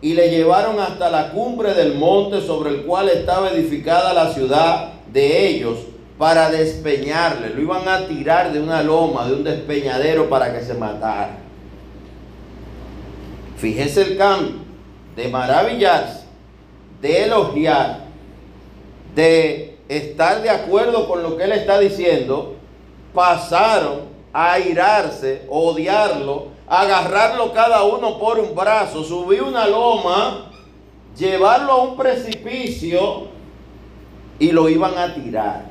y 0.00 0.14
le 0.14 0.30
llevaron 0.30 0.78
hasta 0.78 1.10
la 1.10 1.30
cumbre 1.30 1.74
del 1.74 1.96
monte 1.96 2.40
sobre 2.40 2.70
el 2.70 2.82
cual 2.82 3.08
estaba 3.08 3.50
edificada 3.50 4.14
la 4.14 4.32
ciudad 4.32 4.92
de 5.12 5.48
ellos 5.48 5.78
para 6.16 6.50
despeñarle. 6.50 7.50
Lo 7.50 7.60
iban 7.60 7.88
a 7.88 8.06
tirar 8.06 8.52
de 8.52 8.60
una 8.60 8.80
loma, 8.82 9.26
de 9.26 9.34
un 9.34 9.44
despeñadero 9.44 10.28
para 10.28 10.52
que 10.56 10.64
se 10.64 10.74
matara. 10.74 11.38
Fíjese 13.56 14.02
el 14.02 14.16
cambio 14.16 14.54
de 15.16 15.28
maravillarse, 15.28 16.22
de 17.02 17.24
elogiar, 17.24 18.04
de 19.16 19.67
estar 19.88 20.42
de 20.42 20.50
acuerdo 20.50 21.08
con 21.08 21.22
lo 21.22 21.36
que 21.36 21.44
él 21.44 21.52
está 21.52 21.78
diciendo, 21.78 22.54
pasaron 23.14 24.02
a 24.32 24.52
airarse, 24.52 25.42
odiarlo, 25.48 26.48
agarrarlo 26.66 27.52
cada 27.52 27.82
uno 27.84 28.18
por 28.18 28.38
un 28.38 28.54
brazo, 28.54 29.02
subir 29.02 29.42
una 29.42 29.66
loma, 29.66 30.50
llevarlo 31.16 31.72
a 31.72 31.82
un 31.82 31.96
precipicio 31.96 33.28
y 34.38 34.52
lo 34.52 34.68
iban 34.68 34.96
a 34.98 35.14
tirar. 35.14 35.68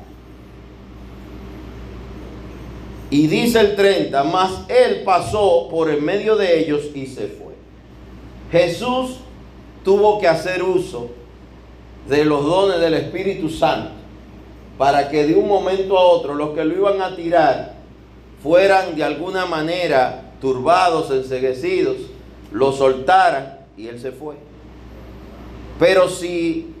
Y 3.10 3.26
dice 3.26 3.60
el 3.60 3.76
30, 3.76 4.22
mas 4.24 4.50
él 4.68 5.02
pasó 5.04 5.68
por 5.70 5.88
en 5.88 6.04
medio 6.04 6.36
de 6.36 6.58
ellos 6.58 6.90
y 6.94 7.06
se 7.06 7.28
fue. 7.28 7.54
Jesús 8.50 9.20
tuvo 9.82 10.18
que 10.18 10.28
hacer 10.28 10.62
uso 10.62 11.08
de 12.06 12.24
los 12.24 12.44
dones 12.44 12.80
del 12.80 12.94
Espíritu 12.94 13.48
Santo 13.48 13.97
para 14.78 15.10
que 15.10 15.26
de 15.26 15.34
un 15.34 15.48
momento 15.48 15.98
a 15.98 16.02
otro 16.02 16.34
los 16.34 16.50
que 16.50 16.64
lo 16.64 16.74
iban 16.74 17.02
a 17.02 17.14
tirar 17.14 17.74
fueran 18.42 18.94
de 18.94 19.04
alguna 19.04 19.44
manera 19.44 20.32
turbados, 20.40 21.10
enseguecidos, 21.10 21.96
lo 22.52 22.72
soltaran 22.72 23.58
y 23.76 23.88
él 23.88 24.00
se 24.00 24.12
fue. 24.12 24.36
Pero 25.78 26.08
si 26.08 26.74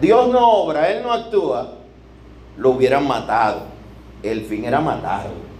Dios 0.00 0.28
no 0.28 0.48
obra, 0.52 0.90
Él 0.90 1.02
no 1.02 1.12
actúa, 1.12 1.74
lo 2.56 2.70
hubieran 2.70 3.06
matado. 3.06 3.62
El 4.22 4.42
fin 4.42 4.64
era 4.64 4.80
matarlo. 4.80 5.50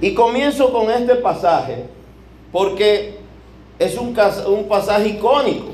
Y 0.00 0.14
comienzo 0.14 0.72
con 0.72 0.90
este 0.90 1.16
pasaje 1.16 1.86
porque 2.52 3.18
es 3.78 3.96
un, 3.96 4.16
un 4.48 4.68
pasaje 4.68 5.08
icónico. 5.08 5.72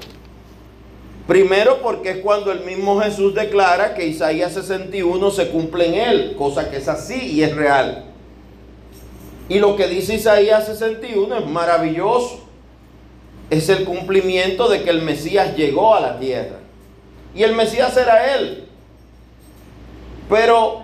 Primero 1.27 1.81
porque 1.83 2.11
es 2.11 2.17
cuando 2.19 2.51
el 2.51 2.61
mismo 2.61 3.01
Jesús 3.01 3.35
declara 3.35 3.95
que 3.95 4.07
Isaías 4.07 4.53
61 4.55 5.31
se 5.31 5.49
cumple 5.51 5.87
en 5.87 5.95
él, 5.95 6.35
cosa 6.37 6.71
que 6.71 6.79
es 6.79 6.89
así 6.89 7.33
y 7.33 7.43
es 7.43 7.55
real. 7.55 8.07
Y 9.49 9.59
lo 9.59 9.77
que 9.77 9.87
dice 9.87 10.15
Isaías 10.15 10.67
61 10.67 11.39
es 11.39 11.47
maravilloso. 11.47 12.41
Es 13.51 13.69
el 13.69 13.85
cumplimiento 13.85 14.69
de 14.69 14.83
que 14.83 14.91
el 14.91 15.03
Mesías 15.03 15.57
llegó 15.57 15.95
a 15.95 16.01
la 16.01 16.19
tierra. 16.19 16.59
Y 17.35 17.43
el 17.43 17.55
Mesías 17.55 17.97
era 17.97 18.35
él. 18.35 18.67
Pero 20.29 20.83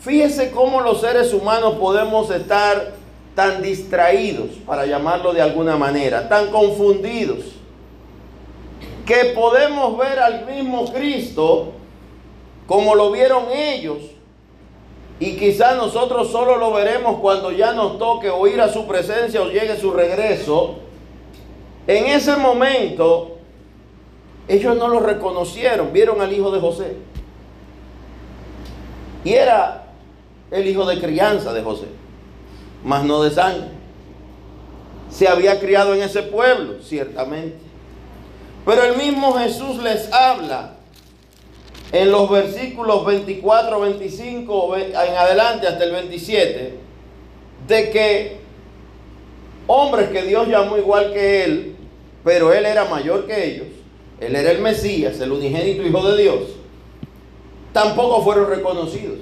Fíjese 0.00 0.50
cómo 0.50 0.80
los 0.80 1.02
seres 1.02 1.34
humanos 1.34 1.74
podemos 1.74 2.30
estar 2.30 2.92
tan 3.34 3.62
distraídos, 3.62 4.48
para 4.66 4.86
llamarlo 4.86 5.34
de 5.34 5.42
alguna 5.42 5.76
manera, 5.76 6.28
tan 6.28 6.50
confundidos, 6.50 7.40
que 9.10 9.32
podemos 9.34 9.98
ver 9.98 10.20
al 10.20 10.46
mismo 10.46 10.84
Cristo 10.92 11.72
como 12.68 12.94
lo 12.94 13.10
vieron 13.10 13.46
ellos, 13.52 13.98
y 15.18 15.36
quizás 15.36 15.76
nosotros 15.76 16.30
solo 16.30 16.56
lo 16.56 16.72
veremos 16.72 17.18
cuando 17.18 17.50
ya 17.50 17.72
nos 17.72 17.98
toque 17.98 18.30
oír 18.30 18.60
a 18.60 18.72
su 18.72 18.86
presencia 18.86 19.42
o 19.42 19.46
llegue 19.48 19.76
su 19.76 19.90
regreso. 19.90 20.76
En 21.88 22.06
ese 22.06 22.36
momento, 22.36 23.38
ellos 24.46 24.76
no 24.76 24.86
lo 24.86 25.00
reconocieron, 25.00 25.92
vieron 25.92 26.20
al 26.20 26.32
hijo 26.32 26.52
de 26.52 26.60
José. 26.60 26.96
Y 29.24 29.32
era 29.32 29.86
el 30.52 30.68
hijo 30.68 30.86
de 30.86 31.00
crianza 31.00 31.52
de 31.52 31.62
José, 31.64 31.86
mas 32.84 33.02
no 33.02 33.20
de 33.24 33.32
sangre. 33.32 33.70
Se 35.10 35.26
había 35.26 35.58
criado 35.58 35.94
en 35.94 36.02
ese 36.02 36.22
pueblo, 36.22 36.80
ciertamente. 36.80 37.69
Pero 38.64 38.84
el 38.84 38.96
mismo 38.96 39.32
Jesús 39.34 39.82
les 39.82 40.12
habla 40.12 40.76
en 41.92 42.12
los 42.12 42.30
versículos 42.30 43.04
24, 43.04 43.80
25 43.80 44.76
en 44.76 44.96
adelante 44.96 45.66
hasta 45.66 45.84
el 45.84 45.92
27, 45.92 46.74
de 47.66 47.90
que 47.90 48.40
hombres 49.66 50.10
que 50.10 50.22
Dios 50.22 50.48
llamó 50.48 50.76
igual 50.76 51.12
que 51.12 51.44
él, 51.44 51.76
pero 52.22 52.52
él 52.52 52.66
era 52.66 52.84
mayor 52.84 53.26
que 53.26 53.44
ellos, 53.44 53.66
él 54.20 54.36
era 54.36 54.50
el 54.50 54.60
Mesías, 54.60 55.18
el 55.20 55.32
unigénito 55.32 55.82
Hijo 55.82 56.08
de 56.08 56.22
Dios, 56.22 56.40
tampoco 57.72 58.22
fueron 58.22 58.48
reconocidos. 58.48 59.18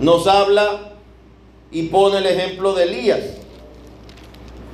Nos 0.00 0.26
habla 0.26 0.92
y 1.70 1.84
pone 1.84 2.18
el 2.18 2.26
ejemplo 2.26 2.74
de 2.74 2.84
Elías, 2.84 3.24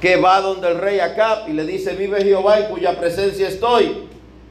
que 0.03 0.16
va 0.16 0.41
donde 0.41 0.69
el 0.69 0.79
rey 0.79 0.99
Acab 0.99 1.49
y 1.49 1.53
le 1.53 1.65
dice, 1.65 1.95
vive 1.95 2.24
Jehová 2.24 2.59
en 2.59 2.66
cuya 2.66 2.99
presencia 2.99 3.47
estoy 3.47 4.09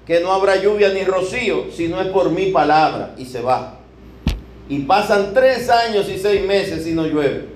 que 0.07 0.21
no 0.21 0.31
habrá 0.31 0.55
lluvia 0.55 0.93
ni 0.93 1.03
rocío, 1.03 1.65
si 1.75 1.89
no 1.89 1.99
es 1.99 2.07
por 2.07 2.31
mi 2.31 2.51
palabra, 2.51 3.13
y 3.17 3.25
se 3.25 3.41
va. 3.41 3.79
Y 4.69 4.79
pasan 4.79 5.33
tres 5.33 5.69
años 5.69 6.07
y 6.07 6.17
seis 6.17 6.45
meses 6.45 6.87
y 6.87 6.93
no 6.93 7.05
llueve. 7.05 7.49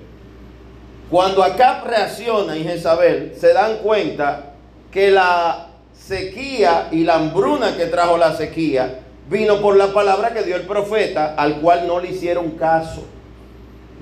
Cuando 1.10 1.42
Acab 1.42 1.86
reacciona 1.86 2.54
y 2.58 2.64
Jezabel 2.64 3.32
se 3.34 3.54
dan 3.54 3.78
cuenta 3.78 4.52
que 4.90 5.10
la 5.10 5.68
sequía 5.94 6.88
y 6.92 7.02
la 7.02 7.14
hambruna 7.14 7.78
que 7.78 7.86
trajo 7.86 8.18
la 8.18 8.36
sequía 8.36 9.00
vino 9.30 9.62
por 9.62 9.74
la 9.74 9.94
palabra 9.94 10.34
que 10.34 10.42
dio 10.42 10.56
el 10.56 10.66
profeta, 10.66 11.34
al 11.34 11.62
cual 11.62 11.86
no 11.86 11.98
le 11.98 12.10
hicieron 12.10 12.50
caso. 12.50 13.06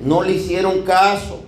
No 0.00 0.24
le 0.24 0.32
hicieron 0.32 0.82
caso. 0.82 1.44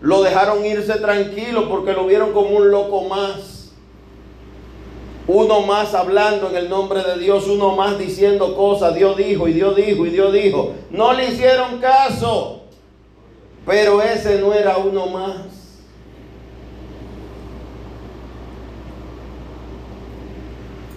Lo 0.00 0.22
dejaron 0.22 0.64
irse 0.64 0.94
tranquilo 0.94 1.68
porque 1.68 1.92
lo 1.92 2.06
vieron 2.06 2.32
como 2.32 2.50
un 2.50 2.70
loco 2.70 3.02
más 3.08 3.58
uno 5.28 5.60
más 5.60 5.94
hablando 5.94 6.48
en 6.48 6.56
el 6.56 6.70
nombre 6.70 7.02
de 7.04 7.18
Dios, 7.18 7.46
uno 7.48 7.76
más 7.76 7.98
diciendo 7.98 8.56
cosas, 8.56 8.94
Dios 8.94 9.14
dijo 9.18 9.46
y 9.46 9.52
Dios 9.52 9.76
dijo 9.76 10.06
y 10.06 10.10
Dios 10.10 10.32
dijo. 10.32 10.72
No 10.90 11.12
le 11.12 11.28
hicieron 11.28 11.78
caso, 11.80 12.62
pero 13.66 14.00
ese 14.00 14.40
no 14.40 14.54
era 14.54 14.78
uno 14.78 15.06
más. 15.06 15.36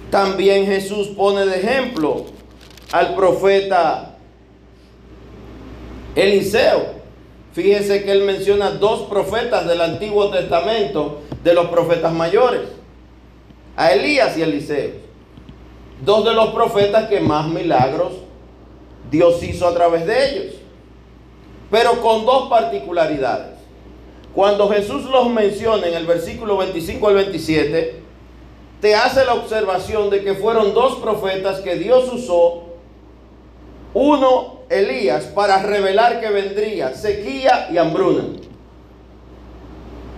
También 0.10 0.66
Jesús 0.66 1.10
pone 1.10 1.46
de 1.46 1.58
ejemplo 1.58 2.26
al 2.94 3.16
profeta 3.16 4.16
Eliseo. 6.16 7.01
Fíjense 7.54 8.04
que 8.04 8.12
él 8.12 8.24
menciona 8.24 8.72
dos 8.72 9.02
profetas 9.10 9.68
del 9.68 9.82
Antiguo 9.82 10.30
Testamento, 10.30 11.22
de 11.44 11.54
los 11.54 11.68
profetas 11.68 12.14
mayores 12.14 12.62
a 13.76 13.92
Elías 13.94 14.38
y 14.38 14.42
Eliseo, 14.42 14.92
dos 16.06 16.26
de 16.26 16.34
los 16.34 16.50
profetas 16.50 17.08
que 17.08 17.20
más 17.20 17.48
milagros 17.48 18.14
Dios 19.10 19.42
hizo 19.44 19.68
a 19.68 19.74
través 19.74 20.06
de 20.06 20.30
ellos, 20.30 20.56
pero 21.70 22.02
con 22.02 22.26
dos 22.26 22.50
particularidades. 22.50 23.60
Cuando 24.34 24.70
Jesús 24.70 25.04
los 25.06 25.30
menciona 25.30 25.88
en 25.88 25.94
el 25.94 26.06
versículo 26.06 26.58
25 26.58 27.08
al 27.08 27.16
27, 27.16 28.02
te 28.80 28.96
hace 28.96 29.26
la 29.26 29.34
observación 29.34 30.10
de 30.10 30.24
que 30.24 30.36
fueron 30.36 30.74
dos 30.74 30.96
profetas 30.96 31.60
que 31.60 31.76
Dios 31.76 32.12
usó, 32.14 32.64
uno 33.94 34.61
Elías 34.72 35.26
para 35.26 35.62
revelar 35.62 36.20
que 36.22 36.30
vendría 36.30 36.94
sequía 36.96 37.68
y 37.72 37.78
hambruna 37.78 38.24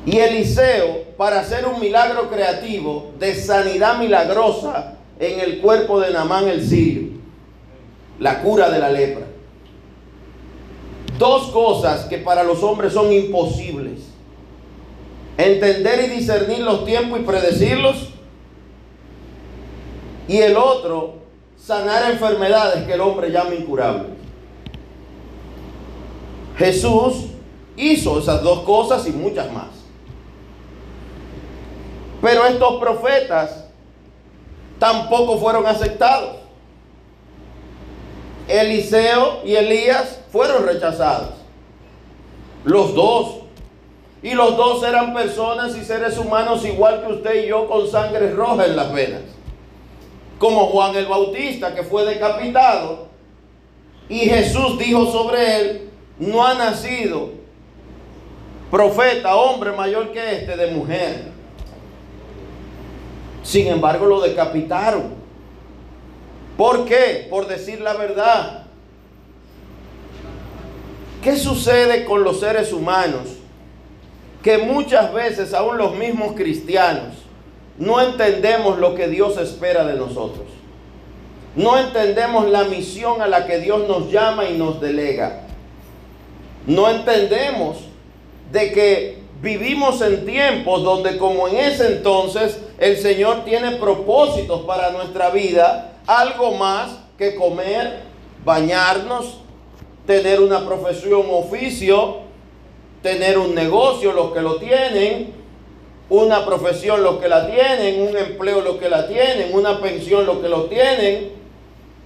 y 0.06 0.18
Eliseo 0.18 1.04
para 1.18 1.40
hacer 1.40 1.66
un 1.66 1.80
milagro 1.80 2.30
creativo 2.30 3.12
de 3.20 3.36
sanidad 3.36 4.00
milagrosa 4.00 4.98
en 5.20 5.40
el 5.40 5.60
cuerpo 5.62 6.00
de 6.00 6.12
Namán 6.12 6.48
el 6.50 6.66
sirio, 6.68 7.20
la 8.20 8.42
cura 8.42 8.70
de 8.70 8.80
la 8.80 8.90
lepra. 8.90 9.26
Dos 11.18 11.52
cosas 11.52 12.06
que 12.06 12.18
para 12.18 12.44
los 12.44 12.64
hombres 12.64 12.92
son 12.92 13.14
imposibles. 13.14 14.00
Entender 15.38 16.06
y 16.06 16.16
discernir 16.16 16.60
los 16.60 16.86
tiempos 16.86 17.20
y 17.20 17.24
predecirlos. 17.24 18.10
Y 20.28 20.38
el 20.38 20.58
otro, 20.58 21.16
sanar 21.58 22.12
enfermedades 22.12 22.84
que 22.86 22.94
el 22.94 23.02
hombre 23.02 23.32
llama 23.32 23.56
incurables. 23.56 24.23
Jesús 26.58 27.26
hizo 27.76 28.20
esas 28.20 28.44
dos 28.44 28.60
cosas 28.60 29.08
y 29.08 29.12
muchas 29.12 29.52
más. 29.52 29.68
Pero 32.22 32.46
estos 32.46 32.80
profetas 32.80 33.66
tampoco 34.80 35.38
fueron 35.38 35.66
aceptados. 35.66 36.38
Eliseo 38.48 39.42
y 39.46 39.56
Elías 39.56 40.20
fueron 40.32 40.66
rechazados. 40.66 41.32
Los 42.64 42.94
dos. 42.94 43.40
Y 44.22 44.34
los 44.36 44.56
dos 44.56 44.84
eran 44.84 45.14
personas 45.14 45.76
y 45.76 45.84
seres 45.84 46.18
humanos 46.18 46.64
igual 46.64 47.02
que 47.06 47.14
usted 47.14 47.44
y 47.44 47.48
yo 47.50 47.68
con 47.68 47.90
sangre 47.90 48.32
roja 48.32 48.66
en 48.66 48.78
las 48.78 48.94
venas. 48.94 49.22
Como 50.40 50.68
Juan 50.68 50.96
el 50.96 51.08
Bautista 51.08 51.76
que 51.76 51.84
fue 51.84 52.06
decapitado. 52.06 53.08
Y 54.08 54.20
Jesús 54.20 54.78
dijo 54.78 55.12
sobre 55.12 55.60
él, 55.60 55.90
no 56.20 56.46
ha 56.46 56.54
nacido 56.54 57.32
profeta, 58.72 59.36
hombre 59.36 59.72
mayor 59.72 60.12
que 60.12 60.38
este 60.38 60.58
de 60.58 60.72
mujer. 60.72 61.32
Sin 63.44 63.68
embargo, 63.68 64.06
lo 64.06 64.22
decapitaron. 64.22 65.14
¿Por 66.58 66.86
qué? 66.86 67.28
Por 67.30 67.48
decir 67.48 67.82
la 67.82 67.94
verdad. 67.94 68.64
¿Qué 71.22 71.38
sucede 71.38 72.06
con 72.06 72.24
los 72.24 72.40
seres 72.40 72.74
humanos? 72.74 73.38
Que 74.42 74.58
muchas 74.58 75.14
veces, 75.14 75.54
aún 75.54 75.78
los 75.78 75.96
mismos 75.96 76.34
cristianos, 76.34 77.16
no 77.78 78.02
entendemos 78.02 78.78
lo 78.78 78.96
que 78.96 79.08
Dios 79.08 79.38
espera 79.38 79.86
de 79.86 79.96
nosotros. 79.96 80.48
No 81.56 81.78
entendemos 81.78 82.50
la 82.50 82.64
misión 82.64 83.22
a 83.22 83.28
la 83.28 83.46
que 83.46 83.60
Dios 83.60 83.88
nos 83.88 84.12
llama 84.12 84.46
y 84.46 84.58
nos 84.58 84.82
delega. 84.82 85.43
No 86.66 86.90
entendemos 86.90 87.78
de 88.52 88.72
que 88.72 89.18
vivimos 89.42 90.02
en 90.02 90.26
tiempos 90.26 90.84
donde 90.84 91.18
como 91.18 91.48
en 91.50 91.58
ese 91.58 91.88
entonces 91.88 92.60
el 92.80 92.98
Señor 92.98 93.44
tiene 93.44 93.72
propósitos 93.72 94.62
para 94.62 94.92
nuestra 94.92 95.30
vida, 95.30 95.98
algo 96.08 96.52
más 96.52 96.98
que 97.18 97.36
comer, 97.36 98.02
bañarnos, 98.46 99.40
tener 100.08 100.42
una 100.42 100.66
profesión, 100.66 101.24
oficio, 101.30 102.20
tener 103.02 103.38
un 103.38 103.54
negocio, 103.54 104.14
los 104.14 104.32
que 104.34 104.42
lo 104.42 104.56
tienen, 104.56 105.34
una 106.10 106.46
profesión 106.46 107.04
los 107.04 107.18
que 107.18 107.28
la 107.28 107.48
tienen, 107.48 108.02
un 108.02 108.18
empleo 108.18 108.62
los 108.62 108.78
que 108.78 108.90
la 108.90 109.08
tienen, 109.08 109.54
una 109.54 109.82
pensión 109.82 110.26
los 110.26 110.38
que 110.38 110.48
lo 110.50 110.66
tienen, 110.66 111.32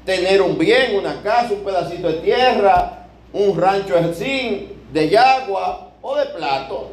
tener 0.05 0.41
un 0.41 0.57
bien, 0.57 0.95
una 0.97 1.21
casa, 1.21 1.53
un 1.53 1.63
pedacito 1.63 2.07
de 2.07 2.13
tierra, 2.15 2.97
un 3.38 3.59
rancho 3.59 3.93
de 3.93 4.14
zinc, 4.14 4.69
de 4.91 5.09
yagua 5.09 5.91
o 6.01 6.15
de 6.15 6.26
plato. 6.27 6.91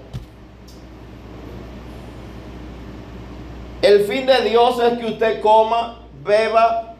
El 3.83 4.05
fin 4.05 4.27
de 4.27 4.41
Dios 4.43 4.79
es 4.81 4.99
que 4.99 5.07
usted 5.07 5.41
coma, 5.41 6.01
beba, 6.23 6.95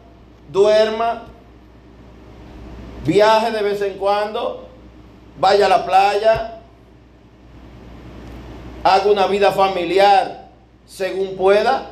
duerma, 0.51 1.23
viaje 3.05 3.51
de 3.51 3.61
vez 3.61 3.81
en 3.81 3.97
cuando, 3.97 4.67
vaya 5.39 5.65
a 5.65 5.69
la 5.69 5.85
playa, 5.85 6.61
haga 8.83 9.11
una 9.11 9.27
vida 9.27 9.51
familiar 9.51 10.49
según 10.85 11.35
pueda, 11.35 11.91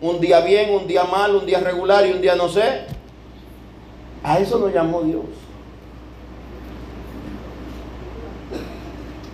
un 0.00 0.20
día 0.20 0.40
bien, 0.40 0.70
un 0.70 0.86
día 0.86 1.04
mal, 1.04 1.34
un 1.34 1.46
día 1.46 1.60
regular 1.60 2.06
y 2.06 2.12
un 2.12 2.20
día 2.20 2.34
no 2.34 2.48
sé. 2.48 2.86
A 4.22 4.38
eso 4.38 4.58
nos 4.58 4.72
llamó 4.72 5.02
Dios. 5.02 5.24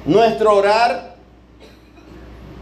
Nuestro 0.05 0.57
orar, 0.57 1.15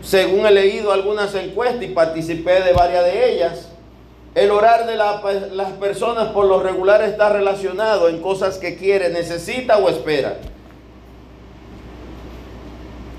según 0.02 0.46
he 0.46 0.50
leído 0.50 0.92
algunas 0.92 1.34
encuestas 1.34 1.82
y 1.82 1.88
participé 1.88 2.60
de 2.62 2.72
varias 2.72 3.04
de 3.04 3.34
ellas, 3.34 3.68
el 4.34 4.50
orar 4.50 4.86
de 4.86 4.96
la- 4.96 5.22
las 5.52 5.72
personas 5.72 6.28
por 6.28 6.44
lo 6.46 6.62
regular 6.62 7.02
está 7.02 7.30
relacionado 7.30 8.08
en 8.08 8.20
cosas 8.20 8.58
que 8.58 8.76
quiere, 8.76 9.08
necesita 9.08 9.78
o 9.78 9.88
espera. 9.88 10.38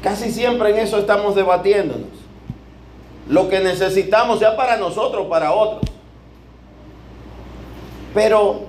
Casi 0.03 0.31
siempre 0.31 0.69
en 0.72 0.77
eso 0.77 0.98
estamos 0.98 1.35
debatiéndonos. 1.35 2.07
Lo 3.27 3.49
que 3.49 3.60
necesitamos, 3.60 4.39
sea 4.39 4.56
para 4.56 4.77
nosotros 4.77 5.26
o 5.26 5.30
para 5.30 5.53
otros. 5.53 5.81
Pero 8.14 8.61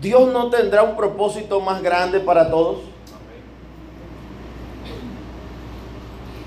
Dios 0.00 0.28
no 0.32 0.50
tendrá 0.50 0.82
un 0.82 0.96
propósito 0.96 1.60
más 1.60 1.82
grande 1.82 2.20
para 2.20 2.50
todos. 2.50 2.78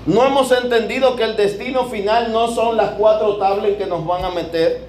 No 0.06 0.24
hemos 0.24 0.52
entendido 0.52 1.16
que 1.16 1.24
el 1.24 1.36
destino 1.36 1.86
final 1.86 2.32
no 2.32 2.48
son 2.48 2.76
las 2.76 2.92
cuatro 2.92 3.36
tablas 3.38 3.72
que 3.76 3.86
nos 3.86 4.06
van 4.06 4.24
a 4.24 4.30
meter. 4.30 4.86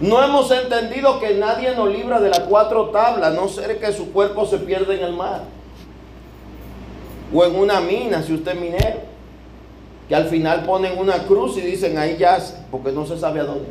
No 0.00 0.22
hemos 0.22 0.50
entendido 0.50 1.20
que 1.20 1.34
nadie 1.34 1.74
nos 1.74 1.90
libra 1.90 2.18
de 2.20 2.30
las 2.30 2.40
cuatro 2.40 2.90
tablas, 2.90 3.34
no 3.34 3.48
ser 3.48 3.78
que 3.78 3.92
su 3.92 4.12
cuerpo 4.12 4.46
se 4.46 4.58
pierda 4.58 4.94
en 4.94 5.04
el 5.04 5.12
mar. 5.12 5.42
O 7.32 7.44
en 7.44 7.56
una 7.56 7.80
mina, 7.80 8.22
si 8.22 8.32
usted 8.32 8.52
es 8.52 8.60
minero. 8.60 9.00
Que 10.08 10.14
al 10.14 10.28
final 10.28 10.64
ponen 10.64 10.98
una 10.98 11.24
cruz 11.24 11.58
y 11.58 11.60
dicen 11.60 11.98
ahí 11.98 12.16
ya, 12.16 12.38
porque 12.70 12.92
no 12.92 13.04
se 13.04 13.18
sabe 13.18 13.40
a 13.40 13.44
dónde. 13.44 13.68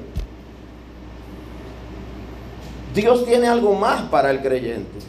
Dios 2.93 3.25
tiene 3.25 3.47
algo 3.47 3.73
más 3.73 4.03
para 4.03 4.29
el 4.29 4.41
creyente. 4.41 4.99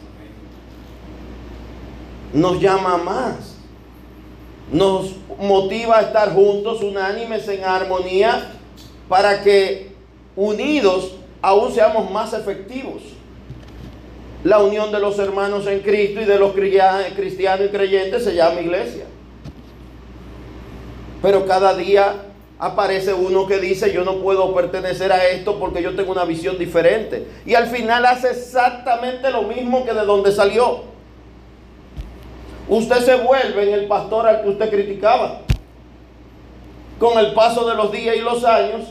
Nos 2.32 2.60
llama 2.60 2.96
más. 2.96 3.55
Nos 4.72 5.12
motiva 5.38 5.98
a 5.98 6.02
estar 6.02 6.32
juntos, 6.32 6.82
unánimes, 6.82 7.46
en 7.48 7.64
armonía, 7.64 8.52
para 9.08 9.42
que 9.42 9.92
unidos 10.34 11.12
aún 11.40 11.72
seamos 11.72 12.10
más 12.10 12.32
efectivos. 12.32 13.02
La 14.44 14.58
unión 14.58 14.92
de 14.92 15.00
los 15.00 15.18
hermanos 15.18 15.66
en 15.66 15.80
Cristo 15.80 16.20
y 16.20 16.24
de 16.24 16.38
los 16.38 16.52
cristianos 16.52 17.66
y 17.66 17.68
creyentes 17.68 18.24
se 18.24 18.34
llama 18.34 18.60
iglesia. 18.60 19.04
Pero 21.22 21.46
cada 21.46 21.74
día 21.74 22.26
aparece 22.58 23.12
uno 23.12 23.46
que 23.46 23.58
dice 23.58 23.92
yo 23.92 24.04
no 24.04 24.18
puedo 24.18 24.54
pertenecer 24.54 25.12
a 25.12 25.26
esto 25.26 25.58
porque 25.58 25.82
yo 25.82 25.94
tengo 25.94 26.12
una 26.12 26.24
visión 26.24 26.58
diferente. 26.58 27.26
Y 27.44 27.54
al 27.54 27.66
final 27.66 28.06
hace 28.06 28.30
exactamente 28.30 29.30
lo 29.30 29.42
mismo 29.42 29.84
que 29.84 29.92
de 29.92 30.04
donde 30.04 30.32
salió. 30.32 30.95
Usted 32.68 32.96
se 33.04 33.16
vuelve 33.16 33.68
en 33.68 33.74
el 33.74 33.86
pastor 33.86 34.26
al 34.26 34.42
que 34.42 34.48
usted 34.48 34.70
criticaba. 34.70 35.40
Con 36.98 37.18
el 37.18 37.32
paso 37.34 37.68
de 37.68 37.74
los 37.74 37.92
días 37.92 38.16
y 38.16 38.20
los 38.20 38.44
años, 38.44 38.86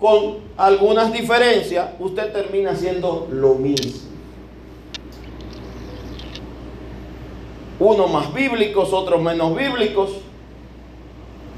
con 0.00 0.38
algunas 0.56 1.12
diferencias, 1.12 1.90
usted 1.98 2.32
termina 2.32 2.70
haciendo 2.70 3.28
lo 3.30 3.54
mismo. 3.54 4.00
Unos 7.80 8.10
más 8.10 8.32
bíblicos, 8.32 8.92
otros 8.92 9.20
menos 9.20 9.54
bíblicos. 9.54 10.10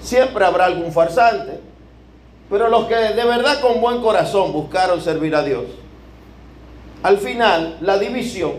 Siempre 0.01 0.45
habrá 0.45 0.65
algún 0.65 0.91
farsante. 0.93 1.61
Pero 2.49 2.69
los 2.69 2.87
que 2.87 2.95
de 2.95 3.25
verdad 3.25 3.61
con 3.61 3.81
buen 3.81 4.01
corazón 4.01 4.53
buscaron 4.53 5.01
servir 5.01 5.35
a 5.35 5.43
Dios, 5.43 5.65
al 7.03 7.19
final 7.19 7.79
la 7.81 7.99
división 7.99 8.53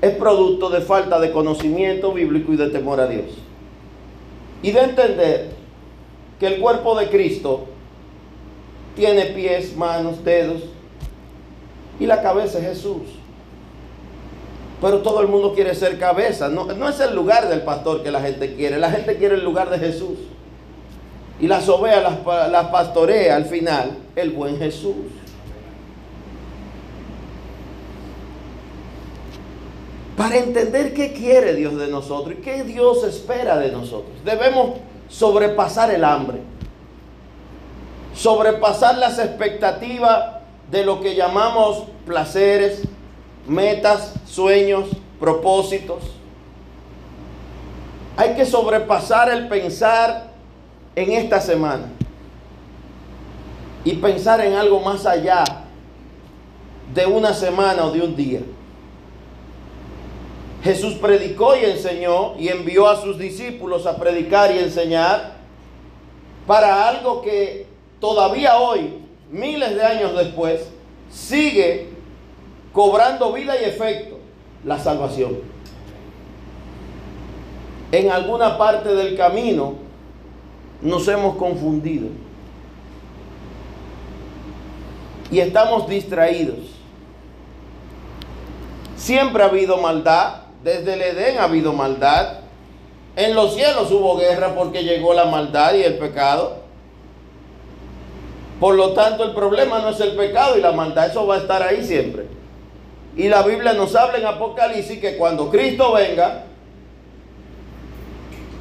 es 0.00 0.14
producto 0.14 0.70
de 0.70 0.80
falta 0.80 1.20
de 1.20 1.30
conocimiento 1.30 2.12
bíblico 2.12 2.52
y 2.52 2.56
de 2.56 2.70
temor 2.70 3.00
a 3.00 3.06
Dios. 3.06 3.26
Y 4.62 4.72
de 4.72 4.80
entender 4.80 5.50
que 6.38 6.46
el 6.46 6.60
cuerpo 6.60 6.98
de 6.98 7.08
Cristo 7.08 7.66
tiene 8.96 9.26
pies, 9.26 9.76
manos, 9.76 10.24
dedos 10.24 10.62
y 11.98 12.06
la 12.06 12.22
cabeza 12.22 12.58
es 12.58 12.64
Jesús. 12.64 13.02
Pero 14.80 15.00
todo 15.00 15.20
el 15.20 15.28
mundo 15.28 15.52
quiere 15.54 15.74
ser 15.74 15.98
cabeza. 15.98 16.48
No, 16.48 16.64
no 16.64 16.88
es 16.88 16.98
el 17.00 17.14
lugar 17.14 17.48
del 17.48 17.62
pastor 17.62 18.02
que 18.02 18.10
la 18.10 18.22
gente 18.22 18.54
quiere. 18.54 18.78
La 18.78 18.90
gente 18.90 19.16
quiere 19.16 19.34
el 19.34 19.44
lugar 19.44 19.68
de 19.68 19.78
Jesús. 19.78 20.18
Y 21.38 21.46
las 21.46 21.68
ovejas 21.68 22.02
las, 22.02 22.50
las 22.50 22.66
pastorea 22.68 23.36
al 23.36 23.44
final 23.44 23.98
el 24.16 24.30
buen 24.30 24.58
Jesús. 24.58 24.94
Para 30.20 30.36
entender 30.36 30.92
qué 30.92 31.14
quiere 31.14 31.54
Dios 31.54 31.78
de 31.78 31.88
nosotros 31.88 32.34
y 32.38 32.42
qué 32.42 32.62
Dios 32.62 33.04
espera 33.04 33.56
de 33.56 33.72
nosotros, 33.72 34.12
debemos 34.22 34.72
sobrepasar 35.08 35.90
el 35.94 36.04
hambre, 36.04 36.40
sobrepasar 38.14 38.98
las 38.98 39.18
expectativas 39.18 40.42
de 40.70 40.84
lo 40.84 41.00
que 41.00 41.14
llamamos 41.14 41.84
placeres, 42.04 42.82
metas, 43.46 44.12
sueños, 44.26 44.90
propósitos. 45.18 46.02
Hay 48.18 48.34
que 48.34 48.44
sobrepasar 48.44 49.30
el 49.30 49.48
pensar 49.48 50.32
en 50.96 51.12
esta 51.12 51.40
semana 51.40 51.86
y 53.84 53.94
pensar 53.94 54.42
en 54.42 54.52
algo 54.52 54.80
más 54.80 55.06
allá 55.06 55.44
de 56.92 57.06
una 57.06 57.32
semana 57.32 57.86
o 57.86 57.90
de 57.90 58.02
un 58.02 58.14
día. 58.14 58.42
Jesús 60.62 60.94
predicó 60.94 61.56
y 61.56 61.64
enseñó 61.64 62.36
y 62.38 62.48
envió 62.48 62.88
a 62.88 63.00
sus 63.00 63.18
discípulos 63.18 63.86
a 63.86 63.96
predicar 63.96 64.54
y 64.54 64.58
enseñar 64.58 65.36
para 66.46 66.88
algo 66.88 67.22
que 67.22 67.66
todavía 67.98 68.58
hoy, 68.58 68.98
miles 69.30 69.74
de 69.74 69.82
años 69.82 70.16
después, 70.16 70.68
sigue 71.10 71.88
cobrando 72.72 73.32
vida 73.32 73.54
y 73.60 73.64
efecto, 73.64 74.18
la 74.64 74.78
salvación. 74.78 75.38
En 77.92 78.10
alguna 78.10 78.56
parte 78.58 78.94
del 78.94 79.16
camino 79.16 79.74
nos 80.82 81.08
hemos 81.08 81.36
confundido 81.36 82.08
y 85.30 85.40
estamos 85.40 85.88
distraídos. 85.88 86.58
Siempre 88.96 89.42
ha 89.42 89.46
habido 89.46 89.78
maldad, 89.78 90.39
desde 90.62 90.94
el 90.94 91.02
Edén 91.02 91.38
ha 91.38 91.44
habido 91.44 91.72
maldad. 91.72 92.40
En 93.16 93.34
los 93.34 93.54
cielos 93.54 93.90
hubo 93.90 94.16
guerra 94.16 94.54
porque 94.54 94.84
llegó 94.84 95.14
la 95.14 95.24
maldad 95.26 95.74
y 95.74 95.82
el 95.82 95.98
pecado. 95.98 96.60
Por 98.60 98.74
lo 98.74 98.92
tanto, 98.92 99.24
el 99.24 99.32
problema 99.32 99.80
no 99.80 99.88
es 99.88 100.00
el 100.00 100.12
pecado 100.12 100.58
y 100.58 100.60
la 100.60 100.72
maldad, 100.72 101.08
eso 101.08 101.26
va 101.26 101.36
a 101.36 101.38
estar 101.38 101.62
ahí 101.62 101.82
siempre. 101.82 102.26
Y 103.16 103.28
la 103.28 103.42
Biblia 103.42 103.72
nos 103.72 103.94
habla 103.96 104.18
en 104.18 104.26
Apocalipsis 104.26 105.00
que 105.00 105.16
cuando 105.16 105.50
Cristo 105.50 105.92
venga, 105.92 106.44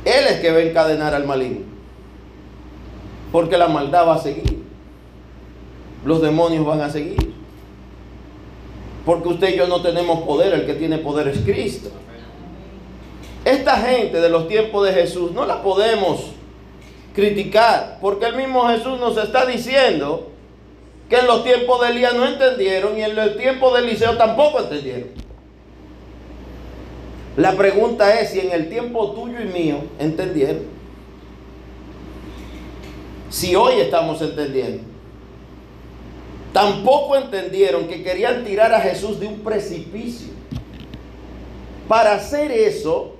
Él 0.05 0.25
es 0.27 0.39
que 0.39 0.51
va 0.51 0.57
a 0.57 0.61
encadenar 0.61 1.13
al 1.13 1.25
maligno. 1.25 1.65
Porque 3.31 3.57
la 3.57 3.67
maldad 3.67 4.07
va 4.07 4.15
a 4.15 4.19
seguir. 4.19 4.63
Los 6.05 6.21
demonios 6.21 6.65
van 6.65 6.81
a 6.81 6.89
seguir. 6.89 7.28
Porque 9.05 9.29
usted 9.29 9.53
y 9.53 9.57
yo 9.57 9.67
no 9.67 9.81
tenemos 9.81 10.21
poder, 10.21 10.53
el 10.53 10.65
que 10.65 10.73
tiene 10.73 10.97
poder 10.97 11.27
es 11.27 11.39
Cristo. 11.39 11.89
Esta 13.45 13.77
gente 13.77 14.19
de 14.19 14.29
los 14.29 14.47
tiempos 14.47 14.85
de 14.85 14.93
Jesús 14.93 15.31
no 15.31 15.45
la 15.45 15.63
podemos 15.63 16.31
criticar, 17.13 17.97
porque 18.01 18.25
el 18.25 18.35
mismo 18.35 18.67
Jesús 18.67 18.99
nos 18.99 19.17
está 19.17 19.45
diciendo 19.45 20.27
que 21.09 21.17
en 21.17 21.27
los 21.27 21.43
tiempos 21.43 21.81
de 21.81 21.89
Elías 21.89 22.13
no 22.13 22.25
entendieron 22.25 22.97
y 22.97 23.01
en 23.01 23.15
los 23.15 23.37
tiempos 23.37 23.73
de 23.73 23.79
Eliseo 23.79 24.17
tampoco 24.17 24.59
entendieron. 24.59 25.09
La 27.35 27.53
pregunta 27.53 28.19
es 28.19 28.31
si 28.31 28.41
en 28.41 28.51
el 28.51 28.69
tiempo 28.69 29.11
tuyo 29.11 29.41
y 29.41 29.45
mío 29.45 29.77
entendieron. 29.97 30.63
Si 33.29 33.55
hoy 33.55 33.79
estamos 33.79 34.21
entendiendo. 34.21 34.88
Tampoco 36.59 37.15
entendieron 37.15 37.87
que 37.87 38.03
querían 38.03 38.43
tirar 38.43 38.73
a 38.73 38.81
Jesús 38.81 39.17
de 39.17 39.27
un 39.27 39.39
precipicio. 39.45 40.27
Para 41.87 42.15
hacer 42.15 42.51
eso, 42.51 43.13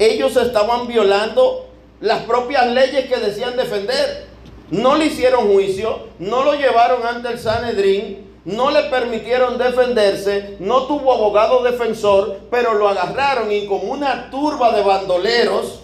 ellos 0.00 0.36
estaban 0.36 0.88
violando 0.88 1.68
las 2.00 2.24
propias 2.24 2.72
leyes 2.72 3.06
que 3.06 3.18
decían 3.18 3.56
defender. 3.56 4.26
No 4.68 4.96
le 4.96 5.06
hicieron 5.06 5.52
juicio, 5.52 6.08
no 6.18 6.42
lo 6.42 6.54
llevaron 6.54 7.06
ante 7.06 7.28
el 7.28 7.38
Sanedrín, 7.38 8.26
no 8.44 8.72
le 8.72 8.82
permitieron 8.90 9.56
defenderse, 9.56 10.56
no 10.58 10.88
tuvo 10.88 11.12
abogado 11.12 11.62
defensor, 11.62 12.40
pero 12.50 12.74
lo 12.74 12.88
agarraron 12.88 13.52
y 13.52 13.64
como 13.66 13.92
una 13.92 14.28
turba 14.28 14.74
de 14.74 14.82
bandoleros 14.82 15.82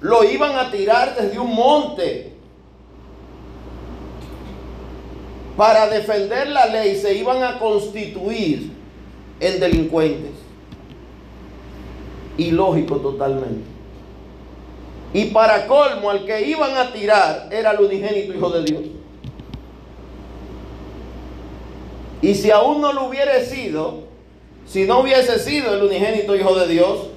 lo 0.00 0.24
iban 0.24 0.56
a 0.56 0.70
tirar 0.70 1.16
desde 1.20 1.38
un 1.38 1.54
monte. 1.54 2.29
Para 5.60 5.90
defender 5.90 6.48
la 6.48 6.64
ley 6.64 6.96
se 6.96 7.12
iban 7.12 7.44
a 7.44 7.58
constituir 7.58 8.72
en 9.38 9.60
delincuentes. 9.60 10.30
ilógico 12.38 12.96
totalmente. 12.96 13.68
Y 15.12 15.26
para 15.26 15.66
colmo, 15.66 16.08
al 16.08 16.24
que 16.24 16.48
iban 16.48 16.74
a 16.78 16.90
tirar 16.94 17.48
era 17.50 17.72
el 17.72 17.80
unigénito 17.80 18.32
Hijo 18.32 18.48
de 18.48 18.64
Dios. 18.64 18.82
Y 22.22 22.34
si 22.34 22.50
aún 22.50 22.80
no 22.80 22.94
lo 22.94 23.04
hubiera 23.04 23.38
sido, 23.44 24.04
si 24.64 24.86
no 24.86 25.00
hubiese 25.00 25.38
sido 25.38 25.74
el 25.74 25.82
unigénito 25.82 26.34
Hijo 26.34 26.54
de 26.54 26.68
Dios, 26.68 27.08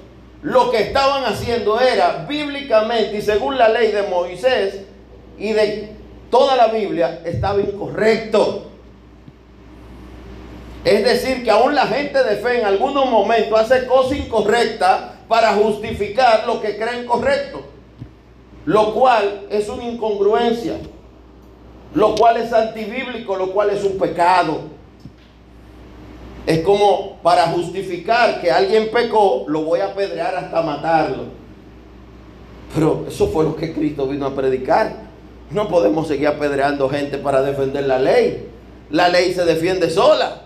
lo 0.42 0.70
que 0.70 0.82
estaban 0.82 1.24
haciendo 1.24 1.80
era 1.80 2.26
bíblicamente 2.28 3.16
y 3.16 3.22
según 3.22 3.56
la 3.56 3.70
ley 3.70 3.90
de 3.90 4.02
Moisés 4.02 4.82
y 5.38 5.54
de 5.54 6.03
toda 6.34 6.56
la 6.56 6.66
Biblia, 6.66 7.20
estaba 7.24 7.60
incorrecto. 7.60 8.64
Es 10.84 11.04
decir, 11.04 11.44
que 11.44 11.50
aún 11.52 11.76
la 11.76 11.86
gente 11.86 12.24
de 12.24 12.34
fe 12.38 12.58
en 12.58 12.66
algunos 12.66 13.08
momentos 13.08 13.56
hace 13.56 13.86
cosas 13.86 14.18
incorrectas 14.18 15.12
para 15.28 15.54
justificar 15.54 16.44
lo 16.44 16.60
que 16.60 16.76
creen 16.76 17.06
correcto. 17.06 17.60
Lo 18.64 18.94
cual 18.94 19.46
es 19.48 19.68
una 19.68 19.84
incongruencia. 19.84 20.78
Lo 21.94 22.16
cual 22.16 22.38
es 22.38 22.52
antibíblico, 22.52 23.36
lo 23.36 23.52
cual 23.52 23.70
es 23.70 23.84
un 23.84 23.96
pecado. 23.96 24.62
Es 26.46 26.62
como 26.62 27.18
para 27.22 27.46
justificar 27.46 28.40
que 28.40 28.50
alguien 28.50 28.90
pecó, 28.90 29.44
lo 29.46 29.62
voy 29.62 29.78
a 29.78 29.92
apedrear 29.92 30.34
hasta 30.34 30.62
matarlo. 30.62 31.26
Pero 32.74 33.04
eso 33.06 33.28
fue 33.28 33.44
lo 33.44 33.54
que 33.54 33.72
Cristo 33.72 34.08
vino 34.08 34.26
a 34.26 34.34
predicar. 34.34 35.03
No 35.50 35.68
podemos 35.68 36.08
seguir 36.08 36.28
apedreando 36.28 36.88
gente 36.88 37.18
para 37.18 37.42
defender 37.42 37.84
la 37.86 37.98
ley. 37.98 38.48
La 38.90 39.08
ley 39.08 39.32
se 39.34 39.44
defiende 39.44 39.90
sola. 39.90 40.42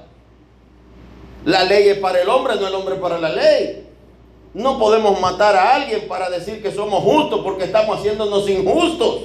La 1.44 1.64
ley 1.64 1.88
es 1.88 1.98
para 1.98 2.20
el 2.20 2.28
hombre, 2.28 2.56
no 2.56 2.66
el 2.66 2.74
hombre 2.74 2.96
para 2.96 3.18
la 3.18 3.30
ley. 3.30 3.86
No 4.54 4.78
podemos 4.78 5.20
matar 5.20 5.54
a 5.56 5.76
alguien 5.76 6.08
para 6.08 6.28
decir 6.30 6.62
que 6.62 6.72
somos 6.72 7.02
justos 7.02 7.40
porque 7.42 7.64
estamos 7.64 7.98
haciéndonos 7.98 8.48
injustos. 8.48 9.22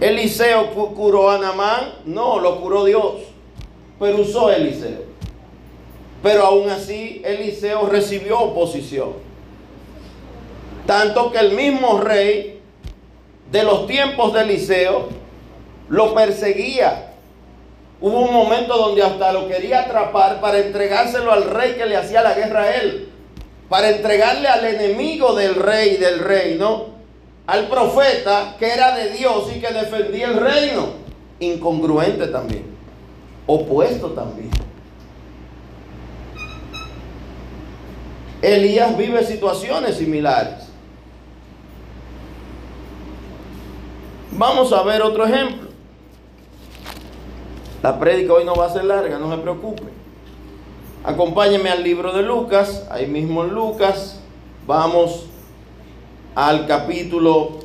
Eliseo 0.00 0.70
curó 0.70 1.30
a 1.30 1.38
Namán, 1.38 1.92
no, 2.04 2.40
lo 2.40 2.60
curó 2.60 2.84
Dios, 2.84 3.14
pero 4.00 4.18
usó 4.22 4.50
Eliseo. 4.50 5.04
Pero 6.22 6.44
aún 6.44 6.68
así 6.70 7.22
Eliseo 7.24 7.86
recibió 7.86 8.40
oposición. 8.40 9.31
Tanto 10.86 11.30
que 11.30 11.38
el 11.38 11.52
mismo 11.52 12.00
rey 12.00 12.60
de 13.50 13.62
los 13.62 13.86
tiempos 13.86 14.32
de 14.32 14.42
Eliseo 14.42 15.08
lo 15.88 16.14
perseguía. 16.14 17.12
Hubo 18.00 18.20
un 18.22 18.32
momento 18.32 18.76
donde 18.76 19.02
hasta 19.02 19.32
lo 19.32 19.46
quería 19.46 19.82
atrapar 19.82 20.40
para 20.40 20.58
entregárselo 20.58 21.30
al 21.30 21.44
rey 21.44 21.74
que 21.74 21.86
le 21.86 21.96
hacía 21.96 22.22
la 22.22 22.34
guerra 22.34 22.62
a 22.62 22.76
él. 22.76 23.08
Para 23.68 23.90
entregarle 23.90 24.48
al 24.48 24.64
enemigo 24.64 25.34
del 25.34 25.54
rey, 25.54 25.96
del 25.98 26.18
reino, 26.18 26.86
al 27.46 27.68
profeta 27.68 28.56
que 28.58 28.72
era 28.72 28.96
de 28.96 29.10
Dios 29.10 29.50
y 29.54 29.60
que 29.60 29.72
defendía 29.72 30.26
el 30.26 30.40
reino. 30.40 30.94
Incongruente 31.38 32.26
también. 32.28 32.64
Opuesto 33.46 34.10
también. 34.10 34.50
Elías 38.40 38.96
vive 38.96 39.24
situaciones 39.24 39.96
similares. 39.96 40.61
Vamos 44.34 44.72
a 44.72 44.82
ver 44.82 45.02
otro 45.02 45.26
ejemplo. 45.26 45.68
La 47.82 47.98
prédica 47.98 48.32
hoy 48.32 48.44
no 48.44 48.54
va 48.54 48.66
a 48.66 48.70
ser 48.70 48.84
larga, 48.84 49.18
no 49.18 49.30
se 49.30 49.38
preocupe. 49.38 49.82
Acompáñeme 51.04 51.68
al 51.68 51.82
libro 51.82 52.12
de 52.12 52.22
Lucas, 52.22 52.86
ahí 52.90 53.06
mismo 53.06 53.44
en 53.44 53.50
Lucas, 53.50 54.20
vamos 54.66 55.26
al 56.34 56.66
capítulo 56.66 57.58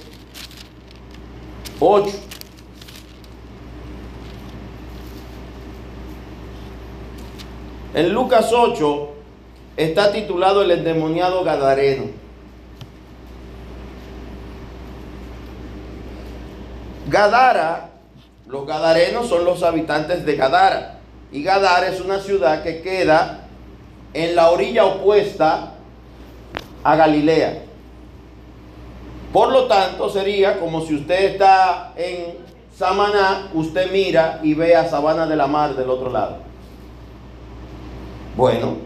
8. 1.79 2.11
En 7.93 8.13
Lucas 8.13 8.51
8 8.51 9.09
está 9.77 10.11
titulado 10.11 10.63
El 10.63 10.71
endemoniado 10.71 11.43
Gadareno. 11.43 12.26
Gadara, 17.07 17.89
los 18.47 18.65
gadarenos 18.65 19.27
son 19.27 19.45
los 19.45 19.63
habitantes 19.63 20.25
de 20.25 20.35
Gadara. 20.35 20.99
Y 21.31 21.43
Gadara 21.43 21.87
es 21.87 21.99
una 22.01 22.19
ciudad 22.19 22.63
que 22.63 22.81
queda 22.81 23.47
en 24.13 24.35
la 24.35 24.49
orilla 24.49 24.85
opuesta 24.85 25.73
a 26.83 26.95
Galilea. 26.95 27.63
Por 29.33 29.51
lo 29.51 29.67
tanto, 29.67 30.09
sería 30.09 30.59
como 30.59 30.81
si 30.81 30.95
usted 30.95 31.33
está 31.33 31.93
en 31.95 32.37
Samaná, 32.75 33.49
usted 33.53 33.91
mira 33.91 34.39
y 34.43 34.53
ve 34.53 34.75
a 34.75 34.89
Sabana 34.89 35.25
de 35.27 35.35
la 35.35 35.47
Mar 35.47 35.75
del 35.75 35.89
otro 35.89 36.09
lado. 36.09 36.37
Bueno, 38.35 38.77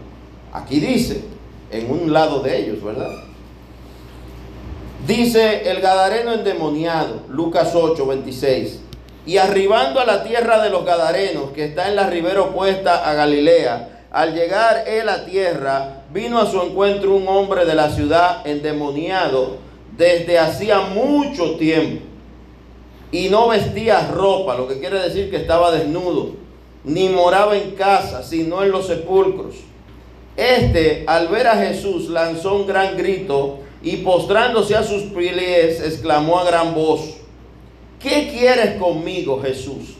aquí 0.52 0.80
dice, 0.80 1.24
en 1.70 1.90
un 1.90 2.12
lado 2.12 2.40
de 2.40 2.58
ellos, 2.58 2.82
¿verdad? 2.82 3.10
Dice 5.06 5.68
el 5.68 5.80
Gadareno 5.80 6.32
endemoniado, 6.32 7.22
Lucas 7.28 7.72
8, 7.74 8.06
26. 8.06 8.78
Y 9.26 9.36
arribando 9.36 9.98
a 9.98 10.04
la 10.04 10.22
tierra 10.22 10.62
de 10.62 10.70
los 10.70 10.84
Gadarenos, 10.84 11.50
que 11.50 11.64
está 11.64 11.88
en 11.88 11.96
la 11.96 12.08
ribera 12.08 12.42
opuesta 12.42 13.08
a 13.08 13.12
Galilea, 13.14 14.06
al 14.12 14.32
llegar 14.32 14.84
él 14.86 15.08
a 15.08 15.24
tierra, 15.24 16.02
vino 16.12 16.38
a 16.38 16.46
su 16.46 16.60
encuentro 16.62 17.16
un 17.16 17.26
hombre 17.26 17.64
de 17.64 17.74
la 17.74 17.90
ciudad 17.90 18.46
endemoniado 18.46 19.56
desde 19.96 20.38
hacía 20.38 20.80
mucho 20.80 21.56
tiempo. 21.56 22.04
Y 23.10 23.28
no 23.28 23.48
vestía 23.48 24.06
ropa, 24.06 24.56
lo 24.56 24.68
que 24.68 24.78
quiere 24.78 25.00
decir 25.00 25.30
que 25.30 25.36
estaba 25.36 25.72
desnudo, 25.72 26.36
ni 26.84 27.08
moraba 27.08 27.56
en 27.56 27.72
casa, 27.72 28.22
sino 28.22 28.62
en 28.62 28.70
los 28.70 28.86
sepulcros. 28.86 29.56
Este, 30.36 31.02
al 31.08 31.26
ver 31.26 31.48
a 31.48 31.56
Jesús, 31.56 32.08
lanzó 32.08 32.54
un 32.54 32.68
gran 32.68 32.96
grito 32.96 33.61
y 33.82 33.98
postrándose 33.98 34.76
a 34.76 34.82
sus 34.82 35.02
pies, 35.04 35.80
exclamó 35.80 36.38
a 36.38 36.44
gran 36.44 36.74
voz, 36.74 37.16
¿qué 37.98 38.30
quieres 38.32 38.76
conmigo, 38.76 39.40
Jesús? 39.42 39.96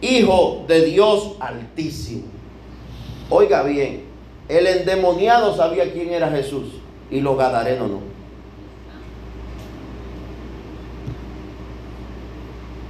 Hijo 0.00 0.64
de 0.68 0.84
Dios 0.84 1.32
altísimo. 1.40 2.24
Oiga 3.30 3.62
bien, 3.62 4.04
el 4.48 4.66
endemoniado 4.66 5.56
sabía 5.56 5.92
quién 5.92 6.12
era 6.12 6.30
Jesús 6.30 6.74
y 7.10 7.20
los 7.20 7.36
gadarenos 7.36 7.90
no. 7.90 8.00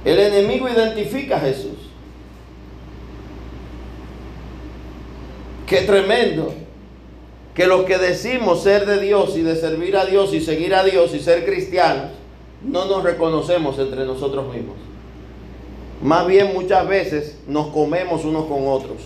El 0.03 0.19
enemigo 0.19 0.69
identifica 0.69 1.37
a 1.37 1.39
Jesús. 1.39 1.89
Qué 5.65 5.81
tremendo 5.81 6.53
que 7.55 7.67
los 7.67 7.85
que 7.85 7.97
decimos 7.97 8.63
ser 8.63 8.85
de 8.85 8.99
Dios 8.99 9.37
y 9.37 9.41
de 9.41 9.55
servir 9.55 9.95
a 9.95 10.05
Dios 10.05 10.33
y 10.33 10.41
seguir 10.41 10.75
a 10.75 10.83
Dios 10.83 11.15
y 11.15 11.21
ser 11.21 11.45
cristianos, 11.45 12.11
no 12.61 12.85
nos 12.85 13.01
reconocemos 13.01 13.79
entre 13.79 14.05
nosotros 14.05 14.53
mismos. 14.53 14.75
Más 16.03 16.27
bien 16.27 16.53
muchas 16.53 16.85
veces 16.85 17.39
nos 17.47 17.67
comemos 17.67 18.25
unos 18.25 18.45
con 18.45 18.67
otros. 18.67 18.97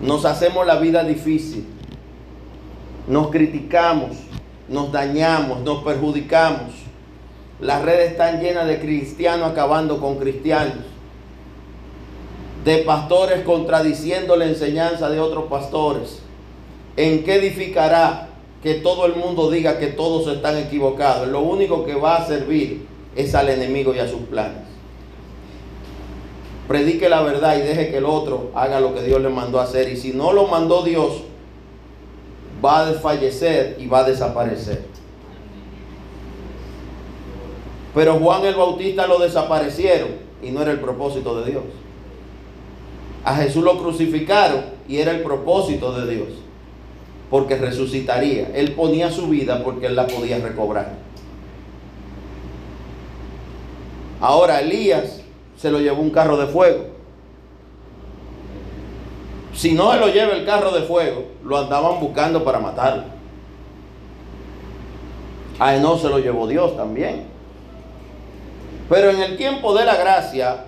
Nos 0.00 0.24
hacemos 0.24 0.64
la 0.66 0.76
vida 0.76 1.02
difícil. 1.02 1.66
Nos 3.08 3.30
criticamos, 3.30 4.16
nos 4.68 4.92
dañamos, 4.92 5.62
nos 5.62 5.82
perjudicamos. 5.82 6.74
Las 7.60 7.82
redes 7.82 8.12
están 8.12 8.40
llenas 8.40 8.68
de 8.68 8.78
cristianos 8.78 9.50
acabando 9.50 10.00
con 10.00 10.18
cristianos. 10.18 10.84
De 12.64 12.78
pastores 12.78 13.42
contradiciendo 13.42 14.36
la 14.36 14.46
enseñanza 14.46 15.10
de 15.10 15.18
otros 15.18 15.46
pastores. 15.46 16.22
¿En 16.96 17.24
qué 17.24 17.36
edificará 17.36 18.28
que 18.62 18.74
todo 18.74 19.06
el 19.06 19.16
mundo 19.16 19.50
diga 19.50 19.78
que 19.78 19.88
todos 19.88 20.26
están 20.34 20.56
equivocados? 20.56 21.28
Lo 21.28 21.40
único 21.40 21.84
que 21.84 21.94
va 21.94 22.16
a 22.16 22.26
servir 22.26 22.86
es 23.14 23.34
al 23.34 23.50
enemigo 23.50 23.94
y 23.94 23.98
a 23.98 24.08
sus 24.08 24.22
planes. 24.22 24.62
Predique 26.66 27.08
la 27.08 27.22
verdad 27.22 27.56
y 27.58 27.60
deje 27.60 27.90
que 27.90 27.98
el 27.98 28.06
otro 28.06 28.50
haga 28.54 28.80
lo 28.80 28.94
que 28.94 29.02
Dios 29.02 29.20
le 29.20 29.28
mandó 29.28 29.60
a 29.60 29.64
hacer. 29.64 29.88
Y 29.88 29.96
si 29.96 30.12
no 30.12 30.32
lo 30.32 30.46
mandó 30.46 30.82
Dios, 30.82 31.22
va 32.64 32.80
a 32.80 32.90
desfallecer 32.90 33.76
y 33.78 33.86
va 33.86 34.00
a 34.00 34.04
desaparecer. 34.04 34.84
Pero 37.94 38.14
Juan 38.14 38.44
el 38.44 38.56
Bautista 38.56 39.06
lo 39.06 39.18
desaparecieron 39.18 40.08
y 40.42 40.50
no 40.50 40.62
era 40.62 40.72
el 40.72 40.80
propósito 40.80 41.40
de 41.40 41.50
Dios. 41.50 41.64
A 43.24 43.36
Jesús 43.36 43.62
lo 43.62 43.78
crucificaron 43.78 44.64
y 44.88 44.98
era 44.98 45.12
el 45.12 45.22
propósito 45.22 45.92
de 45.92 46.14
Dios. 46.14 46.28
Porque 47.30 47.56
resucitaría. 47.56 48.50
Él 48.54 48.72
ponía 48.72 49.10
su 49.10 49.28
vida 49.28 49.62
porque 49.64 49.86
él 49.86 49.96
la 49.96 50.06
podía 50.06 50.38
recobrar. 50.38 50.92
Ahora 54.20 54.60
Elías 54.60 55.20
se 55.56 55.70
lo 55.70 55.80
llevó 55.80 56.00
un 56.00 56.10
carro 56.10 56.36
de 56.36 56.46
fuego. 56.46 56.86
Si 59.54 59.72
no 59.72 59.92
se 59.92 59.98
lo 59.98 60.08
lleva 60.08 60.34
el 60.34 60.44
carro 60.44 60.70
de 60.70 60.82
fuego, 60.82 61.24
lo 61.42 61.58
andaban 61.58 61.98
buscando 61.98 62.44
para 62.44 62.58
matarlo. 62.58 63.04
A 65.58 65.72
no 65.76 65.96
se 65.96 66.08
lo 66.08 66.18
llevó 66.18 66.46
Dios 66.46 66.76
también. 66.76 67.24
Pero 68.88 69.10
en 69.10 69.22
el 69.22 69.36
tiempo 69.36 69.74
de 69.74 69.84
la 69.84 69.96
gracia, 69.96 70.64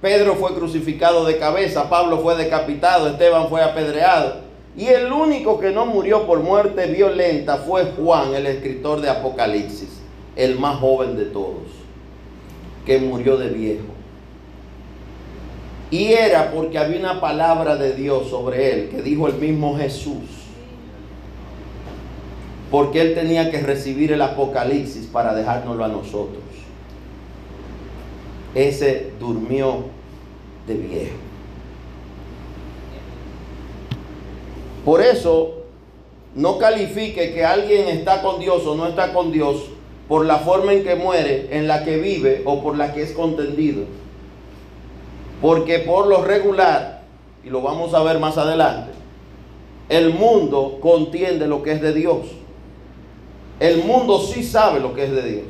Pedro 0.00 0.34
fue 0.34 0.54
crucificado 0.54 1.24
de 1.24 1.38
cabeza, 1.38 1.88
Pablo 1.88 2.18
fue 2.18 2.36
decapitado, 2.36 3.08
Esteban 3.08 3.48
fue 3.48 3.62
apedreado. 3.62 4.45
Y 4.76 4.88
el 4.88 5.10
único 5.10 5.58
que 5.58 5.70
no 5.70 5.86
murió 5.86 6.26
por 6.26 6.40
muerte 6.40 6.86
violenta 6.86 7.56
fue 7.56 7.92
Juan, 7.96 8.34
el 8.34 8.46
escritor 8.46 9.00
de 9.00 9.08
Apocalipsis, 9.08 10.00
el 10.36 10.58
más 10.58 10.78
joven 10.80 11.16
de 11.16 11.24
todos, 11.26 11.64
que 12.84 12.98
murió 12.98 13.38
de 13.38 13.48
viejo. 13.48 13.86
Y 15.90 16.12
era 16.12 16.52
porque 16.52 16.78
había 16.78 16.98
una 16.98 17.20
palabra 17.20 17.76
de 17.76 17.94
Dios 17.94 18.28
sobre 18.28 18.72
él, 18.72 18.88
que 18.90 19.00
dijo 19.00 19.28
el 19.28 19.36
mismo 19.36 19.78
Jesús. 19.78 20.24
Porque 22.70 23.00
él 23.00 23.14
tenía 23.14 23.50
que 23.50 23.60
recibir 23.60 24.12
el 24.12 24.20
Apocalipsis 24.20 25.06
para 25.06 25.32
dejárnoslo 25.32 25.84
a 25.84 25.88
nosotros. 25.88 26.42
Ese 28.54 29.12
durmió 29.18 29.84
de 30.66 30.74
viejo. 30.74 31.25
Por 34.86 35.02
eso, 35.02 35.64
no 36.36 36.58
califique 36.58 37.34
que 37.34 37.44
alguien 37.44 37.88
está 37.88 38.22
con 38.22 38.38
Dios 38.38 38.64
o 38.64 38.76
no 38.76 38.86
está 38.86 39.12
con 39.12 39.32
Dios 39.32 39.64
por 40.06 40.24
la 40.24 40.38
forma 40.38 40.74
en 40.74 40.84
que 40.84 40.94
muere, 40.94 41.48
en 41.50 41.66
la 41.66 41.84
que 41.84 41.96
vive 41.96 42.42
o 42.44 42.62
por 42.62 42.76
la 42.76 42.94
que 42.94 43.02
es 43.02 43.10
contendido. 43.10 43.82
Porque 45.42 45.80
por 45.80 46.06
lo 46.06 46.22
regular, 46.22 47.02
y 47.44 47.50
lo 47.50 47.62
vamos 47.62 47.94
a 47.94 48.02
ver 48.04 48.20
más 48.20 48.38
adelante, 48.38 48.92
el 49.88 50.14
mundo 50.14 50.78
contiende 50.80 51.48
lo 51.48 51.64
que 51.64 51.72
es 51.72 51.82
de 51.82 51.92
Dios. 51.92 52.26
El 53.58 53.82
mundo 53.82 54.20
sí 54.20 54.44
sabe 54.44 54.78
lo 54.78 54.94
que 54.94 55.02
es 55.06 55.10
de 55.10 55.22
Dios. 55.22 55.46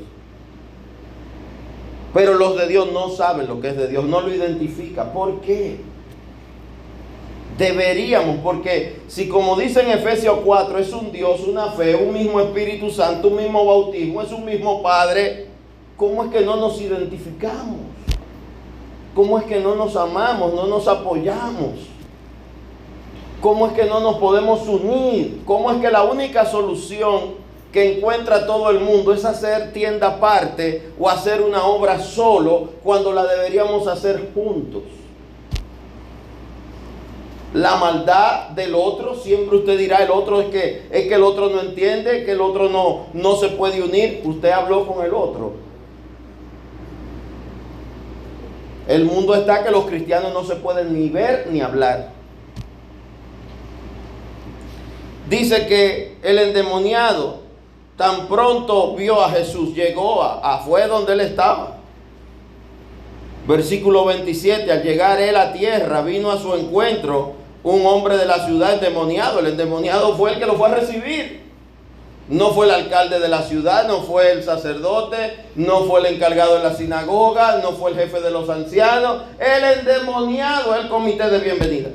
Pero 2.14 2.32
los 2.32 2.56
de 2.56 2.68
Dios 2.68 2.90
no 2.90 3.10
saben 3.10 3.48
lo 3.48 3.60
que 3.60 3.68
es 3.68 3.76
de 3.76 3.88
Dios, 3.88 4.06
no 4.06 4.22
lo 4.22 4.34
identifica. 4.34 5.12
¿Por 5.12 5.42
qué? 5.42 5.76
Deberíamos, 7.58 8.36
porque 8.42 9.00
si 9.08 9.28
como 9.28 9.56
dice 9.56 9.80
en 9.80 9.90
Efesios 9.90 10.40
4, 10.44 10.78
es 10.78 10.92
un 10.92 11.10
Dios, 11.10 11.40
una 11.46 11.70
fe, 11.70 11.96
un 11.96 12.12
mismo 12.12 12.38
Espíritu 12.38 12.90
Santo, 12.90 13.28
un 13.28 13.36
mismo 13.36 13.64
bautismo, 13.64 14.20
es 14.20 14.30
un 14.30 14.44
mismo 14.44 14.82
Padre, 14.82 15.46
¿cómo 15.96 16.24
es 16.24 16.30
que 16.30 16.42
no 16.42 16.56
nos 16.56 16.78
identificamos? 16.80 17.78
¿Cómo 19.14 19.38
es 19.38 19.44
que 19.44 19.58
no 19.58 19.74
nos 19.74 19.96
amamos, 19.96 20.52
no 20.52 20.66
nos 20.66 20.86
apoyamos? 20.86 21.88
¿Cómo 23.40 23.68
es 23.68 23.72
que 23.72 23.84
no 23.84 24.00
nos 24.00 24.16
podemos 24.16 24.68
unir? 24.68 25.40
¿Cómo 25.46 25.70
es 25.70 25.80
que 25.80 25.90
la 25.90 26.02
única 26.02 26.44
solución 26.44 27.46
que 27.72 27.96
encuentra 27.96 28.46
todo 28.46 28.68
el 28.68 28.80
mundo 28.80 29.14
es 29.14 29.24
hacer 29.24 29.72
tienda 29.72 30.08
aparte 30.08 30.90
o 31.00 31.08
hacer 31.08 31.40
una 31.40 31.64
obra 31.64 31.98
solo 32.00 32.70
cuando 32.84 33.12
la 33.12 33.24
deberíamos 33.24 33.86
hacer 33.86 34.30
juntos? 34.34 34.82
La 37.56 37.76
maldad 37.76 38.50
del 38.50 38.74
otro, 38.74 39.14
siempre 39.14 39.56
usted 39.56 39.78
dirá 39.78 40.04
el 40.04 40.10
otro 40.10 40.42
es 40.42 40.48
que 40.48 40.88
es 40.90 41.08
que 41.08 41.14
el 41.14 41.22
otro 41.22 41.48
no 41.48 41.62
entiende, 41.62 42.26
que 42.26 42.32
el 42.32 42.42
otro 42.42 42.68
no 42.68 43.06
no 43.14 43.36
se 43.36 43.48
puede 43.48 43.82
unir, 43.82 44.20
usted 44.24 44.50
habló 44.50 44.86
con 44.86 45.02
el 45.02 45.14
otro. 45.14 45.54
El 48.86 49.06
mundo 49.06 49.34
está 49.34 49.64
que 49.64 49.70
los 49.70 49.86
cristianos 49.86 50.34
no 50.34 50.44
se 50.44 50.56
pueden 50.56 50.92
ni 50.92 51.08
ver 51.08 51.48
ni 51.50 51.62
hablar. 51.62 52.10
Dice 55.30 55.66
que 55.66 56.18
el 56.22 56.38
endemoniado 56.38 57.38
tan 57.96 58.28
pronto 58.28 58.94
vio 58.94 59.24
a 59.24 59.30
Jesús, 59.30 59.74
llegó 59.74 60.22
a, 60.22 60.56
a 60.56 60.58
fue 60.58 60.86
donde 60.88 61.14
él 61.14 61.20
estaba. 61.20 61.78
Versículo 63.48 64.04
27, 64.04 64.70
al 64.70 64.82
llegar 64.82 65.18
él 65.22 65.36
a 65.36 65.54
tierra, 65.54 66.02
vino 66.02 66.30
a 66.30 66.38
su 66.38 66.54
encuentro 66.54 67.35
un 67.72 67.86
hombre 67.86 68.16
de 68.16 68.26
la 68.26 68.44
ciudad 68.44 68.74
endemoniado. 68.74 69.40
El 69.40 69.46
endemoniado 69.46 70.16
fue 70.16 70.32
el 70.32 70.38
que 70.38 70.46
lo 70.46 70.54
fue 70.54 70.68
a 70.68 70.74
recibir. 70.74 71.46
No 72.28 72.50
fue 72.50 72.66
el 72.66 72.72
alcalde 72.72 73.20
de 73.20 73.28
la 73.28 73.42
ciudad, 73.42 73.86
no 73.86 74.02
fue 74.02 74.32
el 74.32 74.42
sacerdote, 74.42 75.36
no 75.54 75.84
fue 75.84 76.00
el 76.00 76.06
encargado 76.06 76.56
de 76.56 76.64
la 76.64 76.74
sinagoga, 76.74 77.58
no 77.62 77.72
fue 77.72 77.92
el 77.92 77.96
jefe 77.96 78.20
de 78.20 78.30
los 78.30 78.48
ancianos. 78.48 79.22
El 79.38 79.78
endemoniado, 79.78 80.74
el 80.74 80.88
comité 80.88 81.28
de 81.30 81.38
bienvenida. 81.38 81.90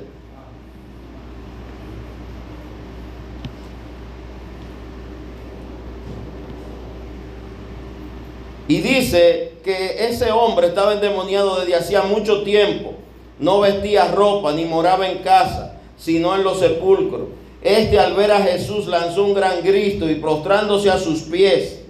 Y 8.70 8.80
dice 8.80 9.58
que 9.66 10.08
ese 10.08 10.32
hombre 10.32 10.68
estaba 10.68 10.94
endemoniado 10.94 11.60
desde 11.60 11.76
hacía 11.76 12.04
mucho 12.04 12.44
tiempo. 12.44 13.01
No 13.40 13.60
vestía 13.60 14.12
ropa 14.12 14.52
ni 14.54 14.66
moraba 14.66 15.10
en 15.10 15.20
casa, 15.20 15.80
sino 15.98 16.36
en 16.36 16.44
los 16.44 16.60
sepulcros. 16.60 17.30
Este 17.62 18.00
al 18.00 18.14
ver 18.14 18.32
a 18.32 18.42
Jesús 18.42 18.88
lanzó 18.88 19.24
un 19.24 19.34
gran 19.34 19.62
grito 19.64 20.10
y 20.10 20.16
prostrándose 20.16 20.90
a 20.90 20.98
sus 20.98 21.22
pies, 21.24 21.82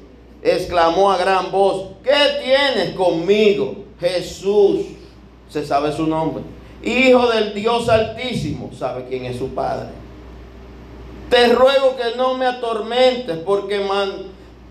exclamó 0.42 1.12
a 1.12 1.18
gran 1.18 1.52
voz, 1.52 1.92
¿qué 2.04 2.44
tienes 2.44 2.96
conmigo? 2.96 3.76
Jesús, 4.00 4.82
se 5.50 5.66
sabe 5.66 5.92
su 5.94 6.08
nombre, 6.08 6.44
Hijo 6.84 7.28
del 7.28 7.54
Dios 7.54 7.88
Altísimo, 7.90 8.72
sabe 8.78 9.06
quién 9.08 9.26
es 9.26 9.38
su 9.38 9.50
Padre. 9.50 9.90
Te 11.30 11.54
ruego 11.54 11.96
que 11.96 12.18
no 12.18 12.36
me 12.36 12.46
atormentes 12.46 13.38
porque 13.38 13.80
man, 13.80 14.12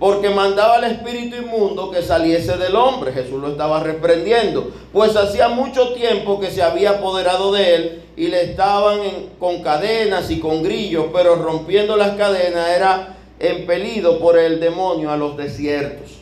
porque 0.01 0.31
mandaba 0.31 0.77
al 0.77 0.85
espíritu 0.85 1.37
inmundo 1.37 1.91
que 1.91 2.01
saliese 2.03 2.57
del 2.57 2.75
hombre. 2.75 3.13
Jesús 3.13 3.39
lo 3.39 3.49
estaba 3.49 3.81
reprendiendo, 3.81 4.73
pues 4.95 5.15
hacía 5.15 5.51
mucho 5.51 5.93
tiempo 5.93 6.41
que 6.41 6.51
se 6.51 6.63
había 6.63 6.93
apoderado 6.93 7.53
de 7.53 7.75
él 7.75 8.03
y 8.17 8.29
le 8.29 8.45
estaban 8.45 8.99
con 9.39 9.63
cadenas 9.63 10.31
y 10.31 10.41
con 10.41 10.63
grillos, 10.63 11.07
pero 11.13 11.37
rompiendo 11.37 11.99
las 11.99 12.17
cadenas 12.17 12.71
era 12.71 13.19
empelido 13.39 14.19
por 14.19 14.39
el 14.39 14.59
demonio 14.59 15.11
a 15.13 15.19
los 15.19 15.37
desiertos. 15.37 16.13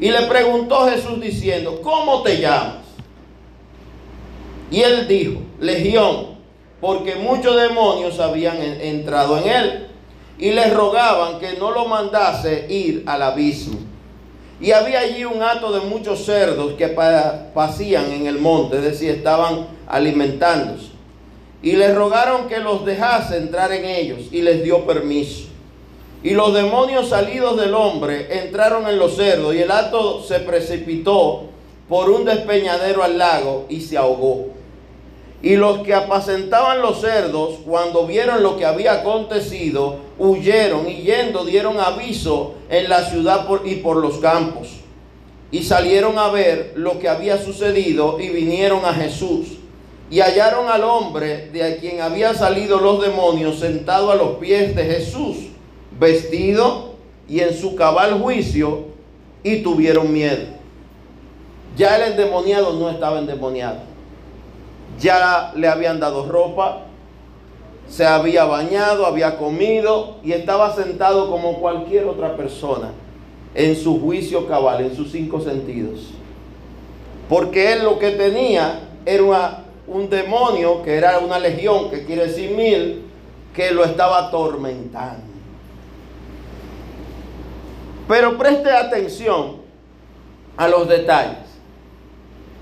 Y 0.00 0.10
le 0.10 0.22
preguntó 0.22 0.88
Jesús 0.88 1.20
diciendo, 1.20 1.80
¿cómo 1.82 2.22
te 2.22 2.40
llamas? 2.40 2.82
Y 4.72 4.80
él 4.80 5.06
dijo, 5.06 5.40
Legión, 5.60 6.34
porque 6.80 7.14
muchos 7.14 7.54
demonios 7.54 8.18
habían 8.18 8.60
entrado 8.60 9.38
en 9.38 9.48
él 9.48 9.88
y 10.38 10.50
le 10.50 10.68
rogaban 10.70 11.38
que 11.38 11.54
no 11.54 11.70
lo 11.70 11.86
mandase 11.86 12.66
ir 12.68 13.04
al 13.06 13.22
abismo. 13.22 13.78
Y 14.60 14.72
había 14.72 15.00
allí 15.00 15.24
un 15.24 15.42
hato 15.42 15.72
de 15.72 15.80
muchos 15.80 16.24
cerdos 16.24 16.74
que 16.74 16.88
pasían 17.54 18.10
en 18.12 18.26
el 18.26 18.38
monte, 18.38 18.78
es 18.78 18.84
decir, 18.84 19.10
estaban 19.10 19.66
alimentándose. 19.86 20.88
Y 21.62 21.72
le 21.72 21.94
rogaron 21.94 22.46
que 22.48 22.58
los 22.58 22.84
dejase 22.84 23.38
entrar 23.38 23.72
en 23.72 23.84
ellos 23.84 24.20
y 24.30 24.42
les 24.42 24.62
dio 24.62 24.86
permiso. 24.86 25.48
Y 26.22 26.30
los 26.30 26.54
demonios 26.54 27.10
salidos 27.10 27.56
del 27.58 27.74
hombre 27.74 28.28
entraron 28.42 28.86
en 28.88 28.98
los 28.98 29.16
cerdos 29.16 29.54
y 29.54 29.58
el 29.58 29.70
hato 29.70 30.22
se 30.22 30.40
precipitó 30.40 31.44
por 31.88 32.08
un 32.08 32.24
despeñadero 32.24 33.02
al 33.02 33.18
lago 33.18 33.66
y 33.68 33.80
se 33.82 33.98
ahogó. 33.98 34.48
Y 35.42 35.56
los 35.56 35.80
que 35.80 35.92
apacentaban 35.92 36.80
los 36.80 37.02
cerdos, 37.02 37.56
cuando 37.66 38.06
vieron 38.06 38.42
lo 38.42 38.56
que 38.56 38.64
había 38.64 38.94
acontecido, 38.94 39.96
huyeron 40.18 40.88
y 40.88 41.02
yendo 41.02 41.44
dieron 41.44 41.78
aviso 41.80 42.54
en 42.68 42.88
la 42.88 43.04
ciudad 43.04 43.46
y 43.64 43.76
por 43.76 43.96
los 43.96 44.18
campos. 44.18 44.68
Y 45.50 45.62
salieron 45.62 46.18
a 46.18 46.28
ver 46.28 46.72
lo 46.76 46.98
que 46.98 47.08
había 47.08 47.38
sucedido 47.38 48.18
y 48.20 48.28
vinieron 48.30 48.84
a 48.84 48.92
Jesús. 48.92 49.58
Y 50.10 50.20
hallaron 50.20 50.68
al 50.68 50.84
hombre 50.84 51.48
de 51.50 51.78
quien 51.78 52.00
había 52.00 52.34
salido 52.34 52.80
los 52.80 53.00
demonios 53.00 53.58
sentado 53.58 54.10
a 54.10 54.16
los 54.16 54.36
pies 54.36 54.76
de 54.76 54.84
Jesús, 54.84 55.36
vestido 55.98 56.94
y 57.28 57.40
en 57.40 57.54
su 57.54 57.74
cabal 57.74 58.20
juicio, 58.20 58.86
y 59.42 59.62
tuvieron 59.62 60.12
miedo. 60.12 60.46
Ya 61.76 61.96
el 61.96 62.12
endemoniado 62.12 62.72
no 62.74 62.90
estaba 62.90 63.18
endemoniado. 63.18 63.78
Ya 65.00 65.52
le 65.56 65.68
habían 65.68 65.98
dado 65.98 66.28
ropa, 66.28 66.82
se 67.88 68.06
había 68.06 68.44
bañado, 68.44 69.06
había 69.06 69.36
comido 69.38 70.16
y 70.24 70.32
estaba 70.32 70.74
sentado 70.74 71.30
como 71.30 71.60
cualquier 71.60 72.06
otra 72.06 72.36
persona 72.36 72.92
en 73.54 73.76
su 73.76 74.00
juicio 74.00 74.46
cabal, 74.48 74.84
en 74.84 74.96
sus 74.96 75.12
cinco 75.12 75.40
sentidos. 75.40 76.10
Porque 77.28 77.72
él 77.72 77.84
lo 77.84 77.98
que 77.98 78.10
tenía 78.10 78.80
era 79.06 79.64
un 79.86 80.08
demonio, 80.10 80.82
que 80.82 80.94
era 80.94 81.18
una 81.18 81.38
legión, 81.38 81.90
que 81.90 82.04
quiere 82.04 82.26
decir 82.26 82.50
mil, 82.50 83.04
que 83.54 83.70
lo 83.70 83.84
estaba 83.84 84.26
atormentando. 84.26 85.22
Pero 88.08 88.36
preste 88.36 88.70
atención 88.70 89.62
a 90.56 90.68
los 90.68 90.88
detalles. 90.88 91.38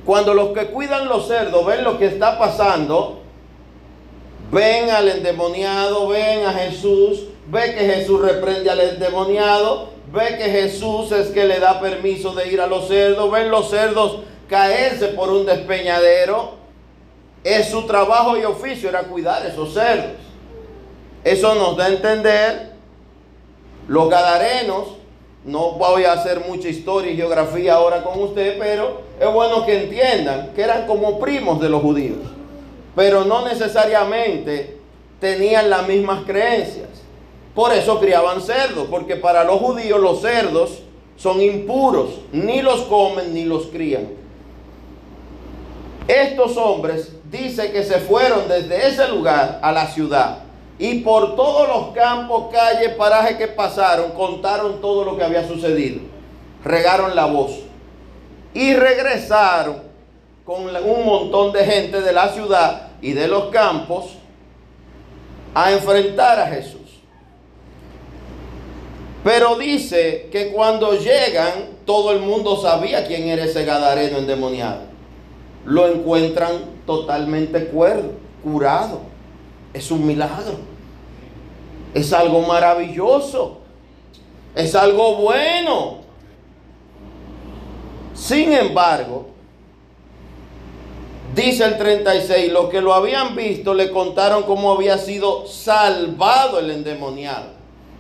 Cuando 0.05 0.35
los 0.35 0.49
que 0.49 0.67
cuidan 0.67 1.09
los 1.09 1.29
cerdos 1.29 1.65
ven 1.65 1.85
lo 1.85 1.99
que 1.99 2.07
está 2.07 2.39
pasando, 2.39 3.22
ven 4.53 4.91
al 4.91 5.09
endemoniado, 5.09 6.09
ven 6.09 6.47
a 6.47 6.53
Jesús, 6.53 7.25
ve 7.51 7.75
que 7.75 7.95
Jesús 7.95 8.21
reprende 8.21 8.71
al 8.71 8.81
endemoniado, 8.81 9.89
ve 10.13 10.37
que 10.37 10.45
Jesús 10.45 11.11
es 11.11 11.29
que 11.29 11.47
le 11.47 11.59
da 11.59 11.81
permiso 11.81 12.35
de 12.35 12.53
ir 12.53 12.61
a 12.61 12.67
los 12.67 12.87
cerdos, 12.87 13.31
ven 13.31 13.51
los 13.51 13.71
cerdos 13.71 14.19
caerse 14.49 15.09
por 15.09 15.31
un 15.31 15.47
despeñadero. 15.47 16.61
Es 17.43 17.71
su 17.71 17.87
trabajo 17.87 18.37
y 18.37 18.45
oficio 18.45 18.89
era 18.89 19.05
cuidar 19.05 19.45
esos 19.47 19.73
cerdos. 19.73 20.13
Eso 21.25 21.55
nos 21.55 21.77
da 21.77 21.87
a 21.87 21.89
entender 21.89 22.73
los 23.89 24.09
gadarenos. 24.09 24.89
No 25.45 25.73
voy 25.73 26.05
a 26.05 26.13
hacer 26.13 26.45
mucha 26.47 26.69
historia 26.69 27.11
y 27.11 27.17
geografía 27.17 27.75
ahora 27.75 28.05
con 28.05 28.23
usted, 28.23 28.59
pero 28.59 29.01
es 29.19 29.33
bueno 29.33 29.65
que 29.67 29.85
entiendan 29.85 30.53
que 30.55 30.63
eran 30.63 30.87
como 30.87 31.19
primos 31.19 31.61
de 31.61 31.69
los 31.69 31.83
judíos, 31.83 32.19
pero 32.95 33.25
no 33.25 33.47
necesariamente 33.47 34.79
tenían 35.21 35.71
las 35.71 35.87
mismas 35.87 36.25
creencias. 36.25 36.89
Por 37.55 37.73
eso 37.73 38.01
criaban 38.01 38.41
cerdos, 38.41 38.89
porque 38.91 39.17
para 39.17 39.45
los 39.45 39.59
judíos 39.61 40.01
los 40.01 40.21
cerdos 40.21 40.83
son 41.17 41.41
impuros, 41.41 42.21
ni 42.33 42.63
los 42.63 42.83
comen 42.83 43.35
ni 43.35 43.45
los 43.45 43.67
crían. 43.67 44.09
Estos 46.09 46.57
hombres 46.57 47.13
dice 47.31 47.71
que 47.71 47.85
se 47.85 48.01
fueron 48.01 48.49
desde 48.49 48.89
ese 48.89 49.09
lugar 49.09 49.61
a 49.63 49.71
la 49.73 49.87
ciudad 49.87 50.39
y 50.79 51.01
por 51.01 51.37
todos 51.37 51.69
los 51.69 51.95
campos, 51.95 52.53
calles, 52.53 52.95
parajes 52.95 53.37
que 53.37 53.47
pasaron, 53.47 54.11
contaron 54.13 54.81
todo 54.81 55.05
lo 55.05 55.17
que 55.17 55.23
había 55.23 55.47
sucedido. 55.47 56.01
Regaron 56.65 57.15
la 57.15 57.27
voz 57.27 57.61
y 58.53 58.75
regresaron 58.75 59.92
con 60.45 60.65
un 60.65 61.07
montón 61.07 61.53
de 61.53 61.65
gente 61.65 62.01
de 62.01 62.13
la 62.13 62.29
ciudad 62.33 62.89
y 63.01 63.13
de 63.13 63.29
los 63.29 63.47
campos 63.51 64.17
a 65.55 65.73
enfrentar 65.73 66.41
a 66.41 66.47
Jesús. 66.47 66.81
Pero 69.23 69.57
dice 69.57 70.29
que 70.33 70.51
cuando 70.51 70.95
llegan, 70.95 71.77
todo 71.85 72.13
el 72.13 72.21
mundo 72.21 72.57
sabía 72.61 73.07
quién 73.07 73.29
era 73.29 73.45
ese 73.45 73.65
gadareno 73.65 74.19
endemoniado. 74.19 74.81
Lo 75.65 75.87
encuentran 75.87 76.53
totalmente 76.87 77.67
cuerdo, 77.67 78.13
curado. 78.43 79.01
Es 79.73 79.91
un 79.93 80.07
milagro. 80.07 80.59
Es 81.95 82.13
algo 82.13 82.41
maravilloso. 82.41 83.59
Es 84.57 84.75
algo 84.75 85.17
bueno. 85.17 85.99
Sin 88.13 88.53
embargo, 88.53 89.32
dice 91.35 91.65
el 91.65 91.79
36, 91.79 92.53
los 92.53 92.69
que 92.69 92.81
lo 92.81 92.95
habían 92.95 93.37
visto 93.37 93.75
le 93.75 93.91
contaron 93.91 94.43
cómo 94.45 94.73
había 94.73 94.99
sido 94.99 95.47
salvado 95.47 96.59
el 96.59 96.71
endemoniado. 96.71 97.47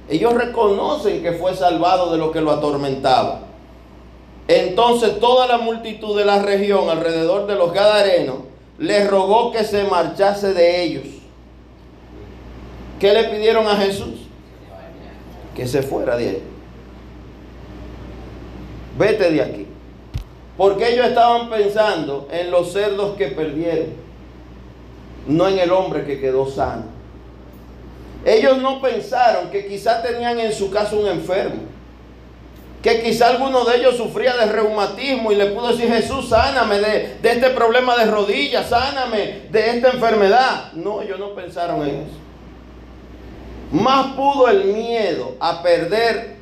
Ellos 0.08 0.34
reconocen 0.34 1.22
que 1.22 1.32
fue 1.32 1.54
salvado 1.54 2.12
de 2.12 2.18
lo 2.18 2.32
que 2.32 2.40
lo 2.40 2.50
atormentaba. 2.50 3.40
Entonces 4.48 5.20
toda 5.20 5.46
la 5.46 5.58
multitud 5.58 6.18
de 6.18 6.24
la 6.24 6.42
región 6.42 6.90
alrededor 6.90 7.46
de 7.46 7.54
los 7.54 7.72
Gadarenos 7.72 8.38
les 8.78 9.08
rogó 9.08 9.52
que 9.52 9.64
se 9.64 9.84
marchase 9.84 10.52
de 10.52 10.82
ellos. 10.82 11.04
¿Qué 12.98 13.12
le 13.12 13.24
pidieron 13.24 13.66
a 13.66 13.76
Jesús? 13.76 14.26
Que 15.54 15.66
se 15.66 15.82
fuera 15.82 16.16
de 16.16 16.30
él. 16.30 16.42
Vete 18.98 19.30
de 19.30 19.42
aquí. 19.42 19.66
Porque 20.56 20.92
ellos 20.92 21.06
estaban 21.06 21.48
pensando 21.48 22.28
en 22.30 22.50
los 22.50 22.72
cerdos 22.72 23.16
que 23.16 23.28
perdieron, 23.28 23.94
no 25.26 25.48
en 25.48 25.58
el 25.58 25.72
hombre 25.72 26.04
que 26.04 26.20
quedó 26.20 26.46
sano. 26.46 26.84
Ellos 28.24 28.58
no 28.58 28.80
pensaron 28.80 29.50
que 29.50 29.66
quizá 29.66 30.02
tenían 30.02 30.38
en 30.38 30.52
su 30.52 30.70
casa 30.70 30.94
un 30.94 31.06
enfermo. 31.06 31.62
Que 32.82 33.00
quizá 33.00 33.28
alguno 33.28 33.64
de 33.64 33.76
ellos 33.76 33.96
sufría 33.96 34.36
de 34.36 34.46
reumatismo 34.46 35.30
y 35.30 35.36
le 35.36 35.46
pudo 35.46 35.68
decir, 35.68 35.88
Jesús, 35.88 36.28
sáname 36.28 36.80
de, 36.80 37.16
de 37.22 37.30
este 37.30 37.50
problema 37.50 37.96
de 37.96 38.06
rodillas, 38.06 38.68
sáname 38.68 39.42
de 39.50 39.70
esta 39.70 39.90
enfermedad. 39.90 40.72
No, 40.72 41.00
ellos 41.00 41.18
no 41.18 41.34
pensaron 41.34 41.82
en 41.88 41.96
eso. 42.02 42.18
Más 43.72 44.14
pudo 44.14 44.48
el 44.48 44.64
miedo 44.64 45.36
a 45.40 45.62
perder 45.62 46.41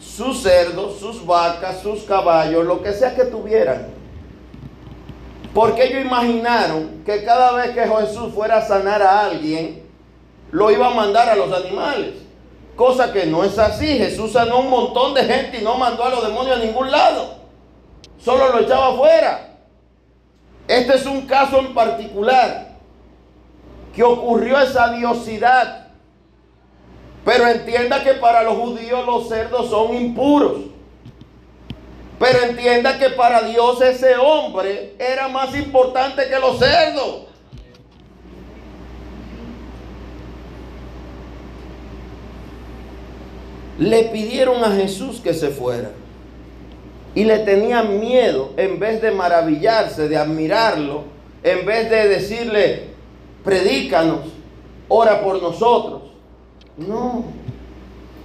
sus 0.00 0.42
cerdos, 0.42 0.98
sus 0.98 1.24
vacas, 1.24 1.80
sus 1.80 2.02
caballos, 2.04 2.64
lo 2.64 2.82
que 2.82 2.92
sea 2.92 3.14
que 3.14 3.24
tuvieran. 3.24 3.88
Porque 5.54 5.84
ellos 5.84 6.04
imaginaron 6.04 7.02
que 7.04 7.24
cada 7.24 7.52
vez 7.52 7.70
que 7.70 7.86
Jesús 7.86 8.32
fuera 8.34 8.58
a 8.58 8.62
sanar 8.62 9.02
a 9.02 9.26
alguien, 9.26 9.82
lo 10.50 10.70
iba 10.70 10.88
a 10.88 10.94
mandar 10.94 11.28
a 11.28 11.36
los 11.36 11.52
animales. 11.52 12.14
Cosa 12.76 13.12
que 13.12 13.26
no 13.26 13.44
es 13.44 13.58
así. 13.58 13.98
Jesús 13.98 14.32
sanó 14.32 14.60
un 14.60 14.70
montón 14.70 15.12
de 15.12 15.24
gente 15.24 15.58
y 15.58 15.62
no 15.62 15.76
mandó 15.76 16.04
a 16.04 16.10
los 16.10 16.26
demonios 16.26 16.56
a 16.56 16.64
ningún 16.64 16.90
lado. 16.90 17.34
Solo 18.18 18.52
lo 18.52 18.60
echaba 18.60 18.94
afuera. 18.94 19.48
Este 20.66 20.94
es 20.94 21.04
un 21.04 21.22
caso 21.26 21.58
en 21.58 21.74
particular 21.74 22.70
que 23.94 24.02
ocurrió 24.02 24.58
esa 24.60 24.92
diosidad. 24.92 25.88
Pero 27.24 27.46
entienda 27.46 28.02
que 28.02 28.14
para 28.14 28.42
los 28.42 28.54
judíos 28.54 29.04
los 29.06 29.28
cerdos 29.28 29.70
son 29.70 29.94
impuros. 29.94 30.62
Pero 32.18 32.42
entienda 32.44 32.98
que 32.98 33.10
para 33.10 33.42
Dios 33.42 33.80
ese 33.80 34.16
hombre 34.16 34.94
era 34.98 35.28
más 35.28 35.56
importante 35.56 36.28
que 36.28 36.38
los 36.38 36.58
cerdos. 36.58 37.30
le 43.80 44.04
pidieron 44.04 44.62
a 44.62 44.70
Jesús 44.72 45.20
que 45.20 45.32
se 45.34 45.48
fuera. 45.48 45.90
Y 47.14 47.24
le 47.24 47.38
tenían 47.40 47.98
miedo, 47.98 48.52
en 48.56 48.78
vez 48.78 49.02
de 49.02 49.10
maravillarse, 49.10 50.06
de 50.06 50.16
admirarlo, 50.16 51.04
en 51.42 51.64
vez 51.64 51.90
de 51.90 52.06
decirle, 52.06 52.90
predícanos, 53.42 54.20
ora 54.86 55.22
por 55.22 55.42
nosotros. 55.42 55.99
No. 56.86 57.24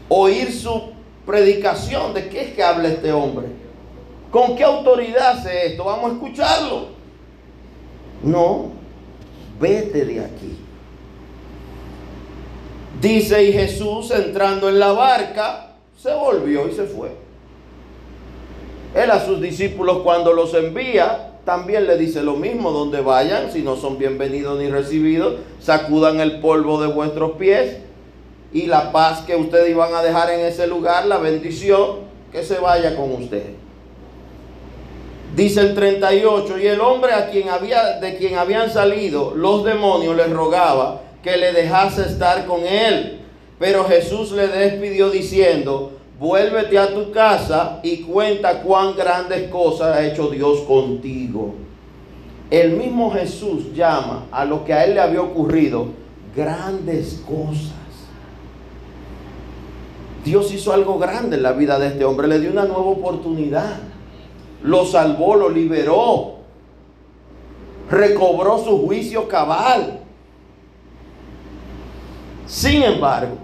Oír 0.08 0.52
su 0.52 0.92
predicación, 1.26 2.14
¿de 2.14 2.30
qué 2.30 2.42
es 2.42 2.54
que 2.54 2.64
habla 2.64 2.90
este 2.90 3.12
hombre? 3.12 3.48
¿Con 4.32 4.56
qué 4.56 4.64
autoridad 4.64 5.40
hace 5.40 5.68
esto? 5.68 5.86
Vamos 5.86 6.12
a 6.12 6.14
escucharlo. 6.14 6.88
No, 8.24 8.72
vete 9.60 10.06
de 10.06 10.20
aquí. 10.22 10.58
Dice, 13.02 13.44
y 13.44 13.52
Jesús 13.52 14.12
entrando 14.12 14.70
en 14.70 14.80
la 14.80 14.94
barca, 14.94 15.76
se 15.98 16.14
volvió 16.14 16.68
y 16.68 16.74
se 16.74 16.86
fue. 16.86 17.12
Él 18.94 19.12
a 19.12 19.26
sus 19.26 19.42
discípulos 19.42 20.00
cuando 20.04 20.32
los 20.34 20.54
envía, 20.54 21.34
también 21.44 21.86
le 21.86 21.98
dice 21.98 22.24
lo 22.24 22.36
mismo, 22.36 22.72
donde 22.72 23.02
vayan, 23.02 23.52
si 23.52 23.62
no 23.62 23.76
son 23.76 23.98
bienvenidos 23.98 24.58
ni 24.58 24.70
recibidos, 24.70 25.36
sacudan 25.60 26.20
el 26.22 26.40
polvo 26.40 26.82
de 26.82 26.88
vuestros 26.88 27.34
pies 27.34 27.85
y 28.56 28.68
la 28.68 28.94
paz 28.94 29.20
que 29.28 29.36
ustedes 29.36 29.70
iban 29.70 29.94
a 29.94 30.02
dejar 30.02 30.30
en 30.30 30.40
ese 30.40 30.66
lugar, 30.66 31.08
la 31.08 31.18
bendición, 31.18 32.06
que 32.32 32.42
se 32.42 32.58
vaya 32.58 32.96
con 32.96 33.12
ustedes. 33.12 33.54
Dice 35.36 35.60
el 35.60 35.76
38, 35.76 36.58
y 36.60 36.68
el 36.68 36.80
hombre 36.80 37.12
a 37.12 37.30
quien 37.30 37.50
había, 37.50 38.00
de 38.00 38.16
quien 38.16 38.38
habían 38.38 38.72
salido 38.72 39.34
los 39.36 39.66
demonios 39.66 40.16
les 40.16 40.30
rogaba 40.32 41.02
que 41.22 41.36
le 41.36 41.52
dejase 41.52 42.04
estar 42.04 42.46
con 42.46 42.66
él. 42.66 43.20
Pero 43.60 43.84
Jesús 43.84 44.32
le 44.32 44.48
despidió 44.48 45.10
diciendo, 45.10 45.92
vuélvete 46.18 46.80
a 46.80 46.94
tu 46.94 47.12
casa 47.12 47.82
y 47.84 48.04
cuenta 48.04 48.62
cuán 48.62 48.96
grandes 48.96 49.50
cosas 49.50 49.98
ha 49.98 50.06
hecho 50.06 50.30
Dios 50.30 50.62
contigo. 50.62 51.56
El 52.50 52.78
mismo 52.78 53.12
Jesús 53.12 53.74
llama 53.74 54.28
a 54.32 54.46
lo 54.46 54.64
que 54.64 54.72
a 54.72 54.86
él 54.86 54.94
le 54.94 55.02
había 55.02 55.22
ocurrido 55.22 55.88
grandes 56.34 57.22
cosas. 57.28 57.85
Dios 60.26 60.52
hizo 60.52 60.74
algo 60.74 60.98
grande 60.98 61.38
en 61.38 61.44
la 61.44 61.52
vida 61.52 61.78
de 61.78 61.88
este 61.88 62.04
hombre, 62.04 62.28
le 62.28 62.40
dio 62.40 62.50
una 62.50 62.66
nueva 62.66 62.82
oportunidad. 62.82 63.78
Lo 64.64 64.84
salvó, 64.84 65.36
lo 65.36 65.50
liberó, 65.50 66.38
recobró 67.92 68.58
su 68.58 68.84
juicio 68.88 69.28
cabal. 69.28 70.00
Sin 72.48 72.82
embargo, 72.82 73.38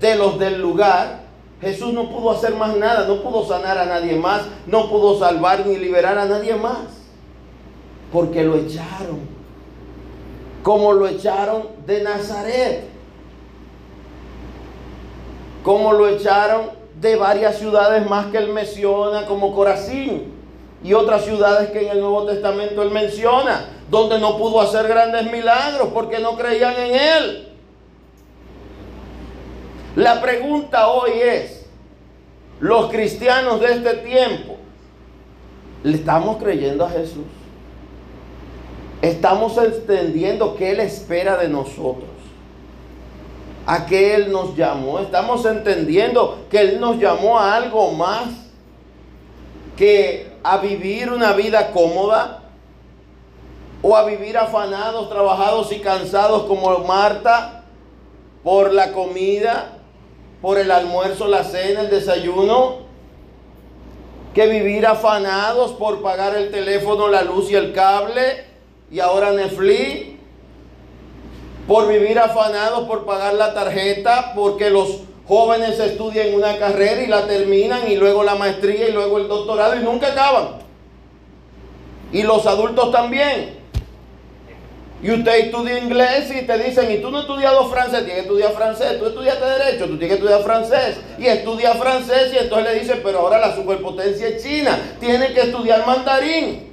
de 0.00 0.16
los 0.16 0.36
del 0.40 0.60
lugar, 0.60 1.20
Jesús 1.60 1.92
no 1.94 2.10
pudo 2.10 2.32
hacer 2.32 2.56
más 2.56 2.76
nada, 2.76 3.06
no 3.06 3.22
pudo 3.22 3.46
sanar 3.46 3.78
a 3.78 3.86
nadie 3.86 4.16
más, 4.16 4.42
no 4.66 4.90
pudo 4.90 5.20
salvar 5.20 5.64
ni 5.64 5.76
liberar 5.76 6.18
a 6.18 6.26
nadie 6.26 6.56
más, 6.56 6.88
porque 8.12 8.42
lo 8.42 8.56
echaron, 8.56 9.20
como 10.64 10.92
lo 10.92 11.06
echaron 11.06 11.68
de 11.86 12.02
Nazaret, 12.02 12.95
como 15.66 15.92
lo 15.92 16.08
echaron 16.08 16.70
de 17.00 17.16
varias 17.16 17.58
ciudades 17.58 18.08
más 18.08 18.26
que 18.26 18.38
él 18.38 18.50
menciona, 18.50 19.26
como 19.26 19.52
Corazín, 19.52 20.32
y 20.84 20.94
otras 20.94 21.24
ciudades 21.24 21.70
que 21.70 21.80
en 21.80 21.88
el 21.88 21.98
Nuevo 21.98 22.24
Testamento 22.24 22.84
él 22.84 22.92
menciona, 22.92 23.68
donde 23.90 24.20
no 24.20 24.38
pudo 24.38 24.60
hacer 24.60 24.86
grandes 24.86 25.28
milagros 25.28 25.88
porque 25.92 26.20
no 26.20 26.36
creían 26.36 26.74
en 26.78 26.94
él. 26.94 27.48
La 29.96 30.20
pregunta 30.20 30.86
hoy 30.86 31.10
es, 31.20 31.66
los 32.60 32.88
cristianos 32.88 33.60
de 33.60 33.72
este 33.72 33.94
tiempo, 33.94 34.58
¿le 35.82 35.96
estamos 35.96 36.36
creyendo 36.36 36.84
a 36.84 36.90
Jesús? 36.90 37.26
Estamos 39.02 39.58
entendiendo 39.58 40.54
que 40.54 40.70
Él 40.70 40.78
espera 40.78 41.36
de 41.36 41.48
nosotros. 41.48 42.15
A 43.66 43.84
que 43.86 44.14
Él 44.14 44.32
nos 44.32 44.56
llamó. 44.56 45.00
Estamos 45.00 45.44
entendiendo 45.44 46.46
que 46.50 46.60
Él 46.60 46.80
nos 46.80 46.98
llamó 46.98 47.38
a 47.38 47.56
algo 47.56 47.92
más 47.92 48.28
que 49.76 50.32
a 50.42 50.58
vivir 50.58 51.10
una 51.10 51.32
vida 51.32 51.72
cómoda 51.72 52.42
o 53.82 53.96
a 53.96 54.04
vivir 54.04 54.38
afanados, 54.38 55.08
trabajados 55.08 55.72
y 55.72 55.80
cansados 55.80 56.44
como 56.44 56.78
Marta 56.78 57.64
por 58.42 58.72
la 58.72 58.92
comida, 58.92 59.72
por 60.40 60.58
el 60.58 60.70
almuerzo, 60.70 61.26
la 61.26 61.44
cena, 61.44 61.80
el 61.80 61.90
desayuno, 61.90 62.86
que 64.34 64.46
vivir 64.46 64.86
afanados 64.86 65.72
por 65.72 66.02
pagar 66.02 66.36
el 66.36 66.50
teléfono, 66.50 67.08
la 67.08 67.22
luz 67.22 67.50
y 67.50 67.54
el 67.54 67.72
cable 67.72 68.44
y 68.90 69.00
ahora 69.00 69.32
Netflix, 69.32 70.15
por 71.66 71.88
vivir 71.88 72.18
afanados 72.18 72.86
por 72.86 73.04
pagar 73.04 73.34
la 73.34 73.52
tarjeta, 73.52 74.32
porque 74.34 74.70
los 74.70 75.00
jóvenes 75.26 75.78
estudian 75.80 76.34
una 76.34 76.56
carrera 76.58 77.02
y 77.02 77.06
la 77.06 77.26
terminan 77.26 77.90
y 77.90 77.96
luego 77.96 78.22
la 78.22 78.36
maestría 78.36 78.88
y 78.88 78.92
luego 78.92 79.18
el 79.18 79.28
doctorado 79.28 79.76
y 79.76 79.82
nunca 79.82 80.08
acaban. 80.08 80.48
Y 82.12 82.22
los 82.22 82.46
adultos 82.46 82.92
también. 82.92 83.56
Y 85.02 85.10
usted 85.10 85.34
estudia 85.46 85.78
inglés 85.78 86.30
y 86.30 86.46
te 86.46 86.58
dicen, 86.58 86.90
y 86.90 86.98
tú 86.98 87.10
no 87.10 87.18
has 87.18 87.24
estudiado 87.24 87.68
francés, 87.68 88.04
tienes 88.04 88.14
que 88.14 88.28
estudiar 88.28 88.52
francés, 88.52 88.98
tú 88.98 89.06
estudiaste 89.06 89.44
derecho, 89.44 89.86
tú 89.86 89.98
tienes 89.98 90.08
que 90.08 90.14
estudiar 90.14 90.42
francés. 90.42 90.96
Y 91.18 91.26
estudia 91.26 91.74
francés 91.74 92.32
y 92.32 92.38
entonces 92.38 92.72
le 92.72 92.80
dicen, 92.80 93.00
pero 93.04 93.20
ahora 93.20 93.38
la 93.38 93.54
superpotencia 93.54 94.28
es 94.28 94.42
China, 94.42 94.78
tiene 94.98 95.34
que 95.34 95.40
estudiar 95.40 95.84
mandarín. 95.86 96.72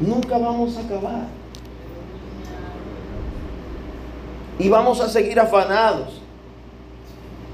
Nunca 0.00 0.36
vamos 0.36 0.76
a 0.76 0.80
acabar. 0.80 1.35
Y 4.58 4.68
vamos 4.68 5.00
a 5.00 5.08
seguir 5.08 5.38
afanados. 5.38 6.20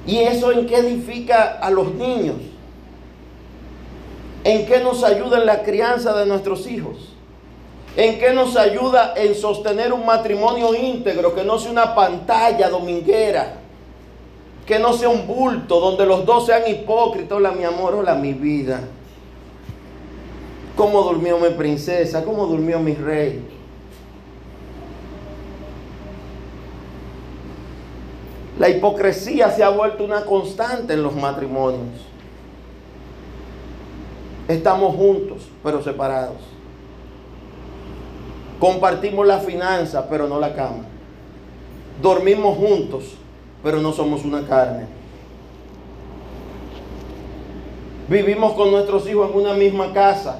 ¿Y 0.06 0.18
eso 0.18 0.52
en 0.52 0.66
qué 0.66 0.76
edifica 0.78 1.58
a 1.60 1.70
los 1.70 1.94
niños? 1.94 2.36
¿En 4.44 4.66
qué 4.66 4.80
nos 4.80 5.04
ayuda 5.04 5.38
en 5.38 5.46
la 5.46 5.62
crianza 5.62 6.14
de 6.14 6.26
nuestros 6.26 6.66
hijos? 6.66 7.12
¿En 7.96 8.18
qué 8.18 8.32
nos 8.32 8.56
ayuda 8.56 9.14
en 9.16 9.34
sostener 9.34 9.92
un 9.92 10.04
matrimonio 10.04 10.74
íntegro 10.74 11.34
que 11.34 11.44
no 11.44 11.58
sea 11.58 11.70
una 11.70 11.94
pantalla 11.94 12.68
dominguera? 12.68 13.54
Que 14.66 14.78
no 14.78 14.92
sea 14.92 15.08
un 15.08 15.26
bulto 15.26 15.78
donde 15.78 16.06
los 16.06 16.24
dos 16.24 16.46
sean 16.46 16.62
hipócritas. 16.66 17.32
Hola 17.32 17.52
mi 17.52 17.64
amor, 17.64 17.94
hola 17.94 18.14
mi 18.14 18.32
vida. 18.32 18.80
¿Cómo 20.76 21.02
durmió 21.02 21.38
mi 21.38 21.50
princesa? 21.50 22.24
¿Cómo 22.24 22.46
durmió 22.46 22.80
mi 22.80 22.94
rey? 22.94 23.42
La 28.62 28.68
hipocresía 28.68 29.50
se 29.50 29.64
ha 29.64 29.70
vuelto 29.70 30.04
una 30.04 30.24
constante 30.24 30.92
en 30.92 31.02
los 31.02 31.16
matrimonios. 31.16 32.00
Estamos 34.46 34.94
juntos, 34.94 35.48
pero 35.64 35.82
separados. 35.82 36.36
Compartimos 38.60 39.26
la 39.26 39.40
finanza, 39.40 40.08
pero 40.08 40.28
no 40.28 40.38
la 40.38 40.54
cama. 40.54 40.84
Dormimos 42.00 42.56
juntos, 42.56 43.14
pero 43.64 43.80
no 43.80 43.92
somos 43.92 44.24
una 44.24 44.46
carne. 44.46 44.86
Vivimos 48.08 48.52
con 48.52 48.70
nuestros 48.70 49.08
hijos 49.08 49.28
en 49.32 49.38
una 49.38 49.54
misma 49.54 49.92
casa. 49.92 50.38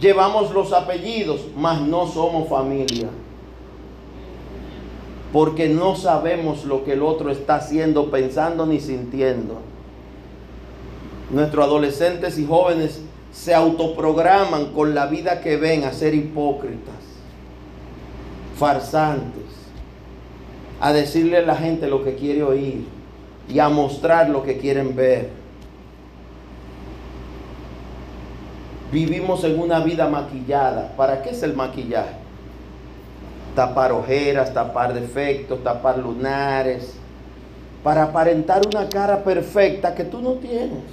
Llevamos 0.00 0.52
los 0.52 0.72
apellidos, 0.72 1.42
mas 1.54 1.80
no 1.82 2.04
somos 2.08 2.48
familia 2.48 3.10
porque 5.32 5.68
no 5.68 5.96
sabemos 5.96 6.64
lo 6.64 6.84
que 6.84 6.92
el 6.92 7.02
otro 7.02 7.30
está 7.30 7.56
haciendo, 7.56 8.10
pensando 8.10 8.66
ni 8.66 8.80
sintiendo. 8.80 9.60
Nuestros 11.30 11.64
adolescentes 11.64 12.38
y 12.38 12.46
jóvenes 12.46 13.00
se 13.32 13.54
autoprograman 13.54 14.72
con 14.72 14.94
la 14.94 15.06
vida 15.06 15.40
que 15.40 15.56
ven 15.56 15.84
a 15.84 15.92
ser 15.92 16.14
hipócritas, 16.14 16.94
farsantes, 18.58 19.42
a 20.80 20.92
decirle 20.92 21.38
a 21.38 21.42
la 21.42 21.56
gente 21.56 21.86
lo 21.88 22.04
que 22.04 22.14
quiere 22.14 22.42
oír 22.42 22.84
y 23.48 23.58
a 23.58 23.70
mostrar 23.70 24.28
lo 24.28 24.42
que 24.42 24.58
quieren 24.58 24.94
ver. 24.94 25.30
Vivimos 28.92 29.42
en 29.44 29.58
una 29.58 29.80
vida 29.80 30.06
maquillada. 30.08 30.92
¿Para 30.98 31.22
qué 31.22 31.30
es 31.30 31.42
el 31.42 31.54
maquillaje? 31.54 32.21
Tapar 33.54 33.92
ojeras, 33.92 34.52
tapar 34.52 34.94
defectos, 34.94 35.62
tapar 35.62 35.98
lunares, 35.98 36.94
para 37.82 38.04
aparentar 38.04 38.62
una 38.66 38.88
cara 38.88 39.22
perfecta 39.24 39.94
que 39.94 40.04
tú 40.04 40.20
no 40.20 40.32
tienes. 40.34 40.84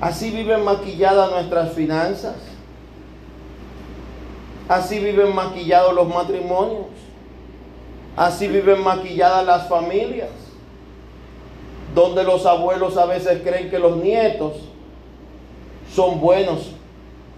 Así 0.00 0.30
viven 0.30 0.64
maquilladas 0.64 1.30
nuestras 1.30 1.72
finanzas. 1.72 2.36
Así 4.68 4.98
viven 4.98 5.34
maquillados 5.34 5.94
los 5.94 6.08
matrimonios. 6.08 6.86
Así 8.16 8.48
viven 8.48 8.82
maquilladas 8.82 9.44
las 9.44 9.68
familias. 9.68 10.30
Donde 11.94 12.22
los 12.22 12.46
abuelos 12.46 12.96
a 12.96 13.04
veces 13.04 13.42
creen 13.42 13.68
que 13.68 13.78
los 13.78 13.96
nietos 13.96 14.54
son 15.92 16.20
buenos 16.20 16.72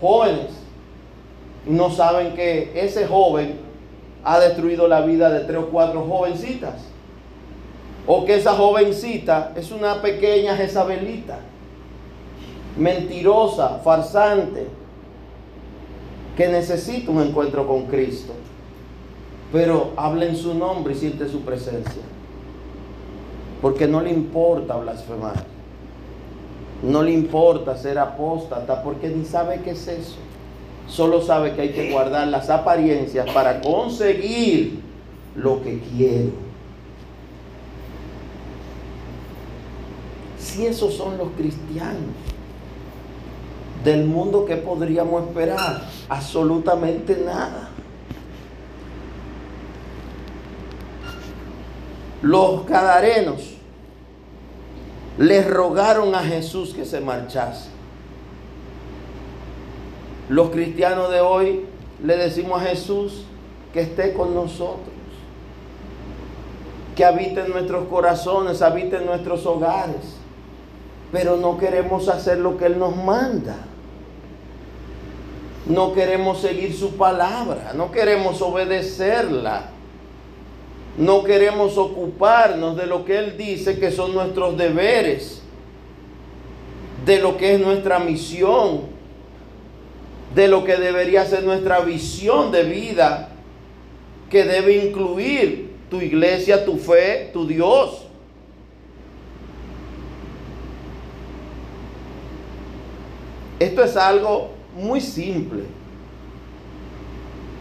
jóvenes 0.01 0.62
no 1.67 1.91
saben 1.91 2.35
que 2.35 2.73
ese 2.75 3.07
joven 3.07 3.57
ha 4.25 4.39
destruido 4.39 4.89
la 4.89 5.03
vida 5.03 5.31
de 5.31 5.41
tres 5.41 5.59
o 5.59 5.67
cuatro 5.67 6.05
jovencitas. 6.05 6.83
O 8.07 8.25
que 8.25 8.35
esa 8.35 8.55
jovencita 8.55 9.53
es 9.55 9.71
una 9.71 10.03
pequeña 10.03 10.57
Jezabelita, 10.57 11.39
mentirosa, 12.77 13.81
farsante, 13.85 14.67
que 16.37 16.49
necesita 16.49 17.11
un 17.13 17.23
encuentro 17.23 17.67
con 17.67 17.87
Cristo. 17.87 18.33
Pero 19.53 19.91
habla 19.97 20.25
en 20.25 20.37
su 20.37 20.55
nombre 20.55 20.95
y 20.95 20.97
siente 20.97 21.29
su 21.29 21.43
presencia. 21.43 22.03
Porque 23.61 23.87
no 23.87 24.01
le 24.01 24.11
importa 24.11 24.77
blasfemar. 24.77 25.45
No 26.83 27.03
le 27.05 27.13
importa 27.13 27.77
ser 27.77 27.99
apóstata 27.99 28.83
porque 28.83 29.09
ni 29.09 29.25
sabe 29.25 29.61
qué 29.63 29.71
es 29.71 29.87
eso 29.87 30.19
solo 30.93 31.23
sabe 31.23 31.55
que 31.55 31.63
hay 31.63 31.71
que 31.71 31.91
guardar 31.91 32.29
las 32.29 32.51
apariencias 32.51 33.31
para 33.33 33.63
conseguir 33.63 34.81
lo 35.35 35.63
que 35.63 35.81
quiere. 35.81 36.31
Si 40.39 40.67
esos 40.67 40.95
son 40.95 41.17
los 41.17 41.31
cristianos 41.31 42.15
del 43.83 44.05
mundo, 44.05 44.45
¿qué 44.45 44.57
podríamos 44.57 45.27
esperar? 45.27 45.89
Absolutamente 46.11 47.17
nada. 47.25 47.71
Los 52.21 52.63
cadarenos 52.65 53.55
les 55.17 55.49
rogaron 55.49 56.15
a 56.15 56.21
Jesús 56.21 56.75
que 56.75 56.85
se 56.85 57.01
marchase. 57.01 57.72
Los 60.33 60.49
cristianos 60.49 61.11
de 61.11 61.21
hoy 61.21 61.67
le 62.03 62.17
decimos 62.17 62.63
a 62.63 62.65
Jesús 62.65 63.25
que 63.75 63.83
esté 63.83 64.15
con 64.15 64.35
nosotros, 64.35 64.89
que 66.97 67.05
habite 67.05 67.43
en 67.43 67.51
nuestros 67.51 67.87
corazones, 67.89 68.63
habite 68.63 68.97
en 68.97 69.05
nuestros 69.05 69.45
hogares, 69.45 70.17
pero 71.13 71.37
no 71.37 71.59
queremos 71.59 72.09
hacer 72.09 72.39
lo 72.39 72.57
que 72.57 72.65
Él 72.65 72.79
nos 72.79 72.97
manda. 72.97 73.57
No 75.67 75.93
queremos 75.93 76.41
seguir 76.41 76.73
su 76.73 76.97
palabra, 76.97 77.75
no 77.75 77.93
queremos 77.93 78.41
obedecerla. 78.41 79.69
No 80.97 81.25
queremos 81.25 81.77
ocuparnos 81.77 82.75
de 82.79 82.87
lo 82.87 83.05
que 83.05 83.19
Él 83.19 83.37
dice 83.37 83.79
que 83.79 83.91
son 83.91 84.15
nuestros 84.15 84.57
deberes, 84.57 85.43
de 87.05 87.19
lo 87.19 87.37
que 87.37 87.55
es 87.55 87.61
nuestra 87.61 87.99
misión, 87.99 88.92
de 90.35 90.49
lo 90.49 90.65
que 90.65 90.77
debería 90.77 91.27
ser 91.27 91.45
nuestra 91.45 91.81
visión 91.81 92.51
de 92.53 92.63
vida, 92.65 93.29
que 94.31 94.45
debe 94.45 94.85
incluir 94.87 95.73
tu 95.91 96.01
iglesia, 96.01 96.65
tu 96.65 96.79
fe, 96.79 97.31
tu 97.33 97.47
Dios. 97.47 98.07
Esto 103.59 103.85
es 103.85 103.97
algo 103.97 104.51
muy 104.75 105.01
simple 105.01 105.65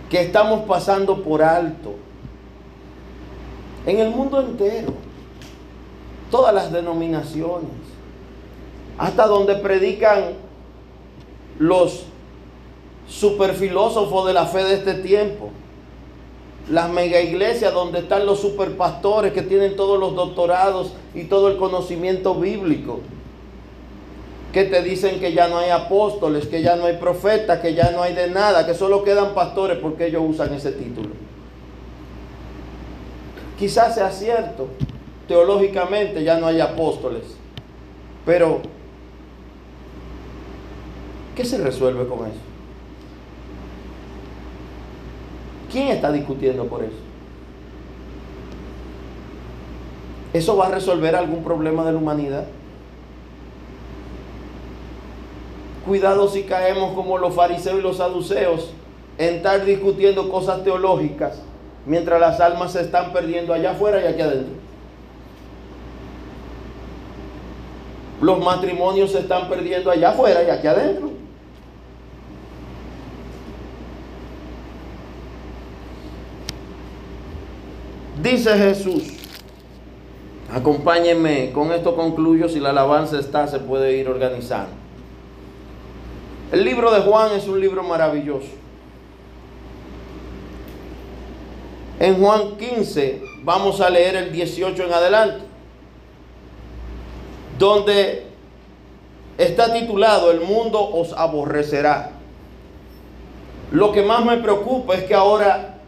que 0.10 0.22
estamos 0.22 0.61
pasando 0.68 1.22
por 1.22 1.43
alto 1.43 1.95
en 3.85 3.99
el 3.99 4.10
mundo 4.10 4.39
entero, 4.41 4.93
todas 6.30 6.53
las 6.53 6.72
denominaciones, 6.72 7.69
hasta 8.98 9.26
donde 9.27 9.56
predican 9.56 10.34
los 11.60 12.06
superfilósofos 13.11 14.25
de 14.25 14.33
la 14.33 14.45
fe 14.45 14.63
de 14.63 14.75
este 14.75 14.93
tiempo, 14.95 15.49
las 16.69 16.89
mega 16.89 17.19
iglesias 17.19 17.73
donde 17.73 17.99
están 17.99 18.25
los 18.25 18.39
superpastores 18.39 19.33
que 19.33 19.41
tienen 19.41 19.75
todos 19.75 19.99
los 19.99 20.15
doctorados 20.15 20.93
y 21.13 21.25
todo 21.25 21.49
el 21.49 21.57
conocimiento 21.57 22.35
bíblico, 22.35 23.01
que 24.53 24.63
te 24.63 24.81
dicen 24.81 25.19
que 25.19 25.33
ya 25.33 25.49
no 25.49 25.57
hay 25.57 25.71
apóstoles, 25.71 26.47
que 26.47 26.61
ya 26.61 26.77
no 26.77 26.85
hay 26.85 26.97
profetas, 26.97 27.59
que 27.59 27.73
ya 27.73 27.91
no 27.91 28.01
hay 28.01 28.13
de 28.13 28.29
nada, 28.29 28.65
que 28.65 28.73
solo 28.73 29.03
quedan 29.03 29.33
pastores 29.33 29.77
porque 29.79 30.07
ellos 30.07 30.23
usan 30.25 30.53
ese 30.53 30.71
título. 30.71 31.09
Quizás 33.59 33.95
sea 33.95 34.09
cierto, 34.09 34.67
teológicamente 35.27 36.23
ya 36.23 36.38
no 36.39 36.47
hay 36.47 36.61
apóstoles, 36.61 37.23
pero 38.25 38.61
¿qué 41.35 41.43
se 41.43 41.57
resuelve 41.57 42.07
con 42.07 42.19
eso? 42.19 42.51
¿Quién 45.72 45.88
está 45.88 46.11
discutiendo 46.11 46.65
por 46.65 46.84
eso? 46.84 46.98
¿Eso 50.34 50.57
va 50.57 50.68
a 50.68 50.72
resolver 50.72 51.15
algún 51.15 51.43
problema 51.43 51.85
de 51.85 51.93
la 51.93 51.98
humanidad? 51.98 52.45
Cuidado 55.85 56.27
si 56.27 56.43
caemos 56.43 56.93
como 56.93 57.18
los 57.18 57.34
fariseos 57.34 57.80
y 57.80 57.81
los 57.81 57.98
saduceos 57.98 58.72
en 59.18 59.35
estar 59.35 59.65
discutiendo 59.65 60.30
cosas 60.30 60.64
teológicas 60.64 61.41
mientras 61.85 62.19
las 62.19 62.39
almas 62.39 62.73
se 62.73 62.81
están 62.81 63.11
perdiendo 63.11 63.53
allá 63.53 63.72
afuera 63.72 64.02
y 64.02 64.07
aquí 64.07 64.22
adentro. 64.22 64.53
Los 68.22 68.39
matrimonios 68.39 69.11
se 69.11 69.19
están 69.19 69.49
perdiendo 69.49 69.89
allá 69.89 70.11
afuera 70.11 70.43
y 70.43 70.49
aquí 70.49 70.68
adentro. 70.68 71.20
Dice 78.22 78.56
Jesús, 78.56 79.03
acompáñenme, 80.53 81.52
con 81.53 81.72
esto 81.72 81.95
concluyo, 81.95 82.48
si 82.49 82.60
la 82.60 82.69
alabanza 82.69 83.18
está, 83.18 83.48
se 83.48 83.57
puede 83.57 83.98
ir 83.98 84.07
organizando. 84.07 84.73
El 86.52 86.64
libro 86.64 86.91
de 86.91 87.02
Juan 87.02 87.31
es 87.35 87.48
un 87.48 87.60
libro 87.60 87.81
maravilloso. 87.81 88.49
En 91.99 92.22
Juan 92.22 92.57
15 92.57 93.23
vamos 93.43 93.81
a 93.81 93.89
leer 93.89 94.15
el 94.15 94.31
18 94.31 94.84
en 94.84 94.93
adelante, 94.93 95.43
donde 97.57 98.27
está 99.38 99.73
titulado 99.73 100.30
El 100.30 100.41
mundo 100.41 100.80
os 100.80 101.14
aborrecerá. 101.14 102.11
Lo 103.72 103.91
que 103.91 104.03
más 104.03 104.23
me 104.26 104.38
preocupa 104.38 104.93
es 104.93 105.06
que 105.06 105.15
ahora 105.15 105.81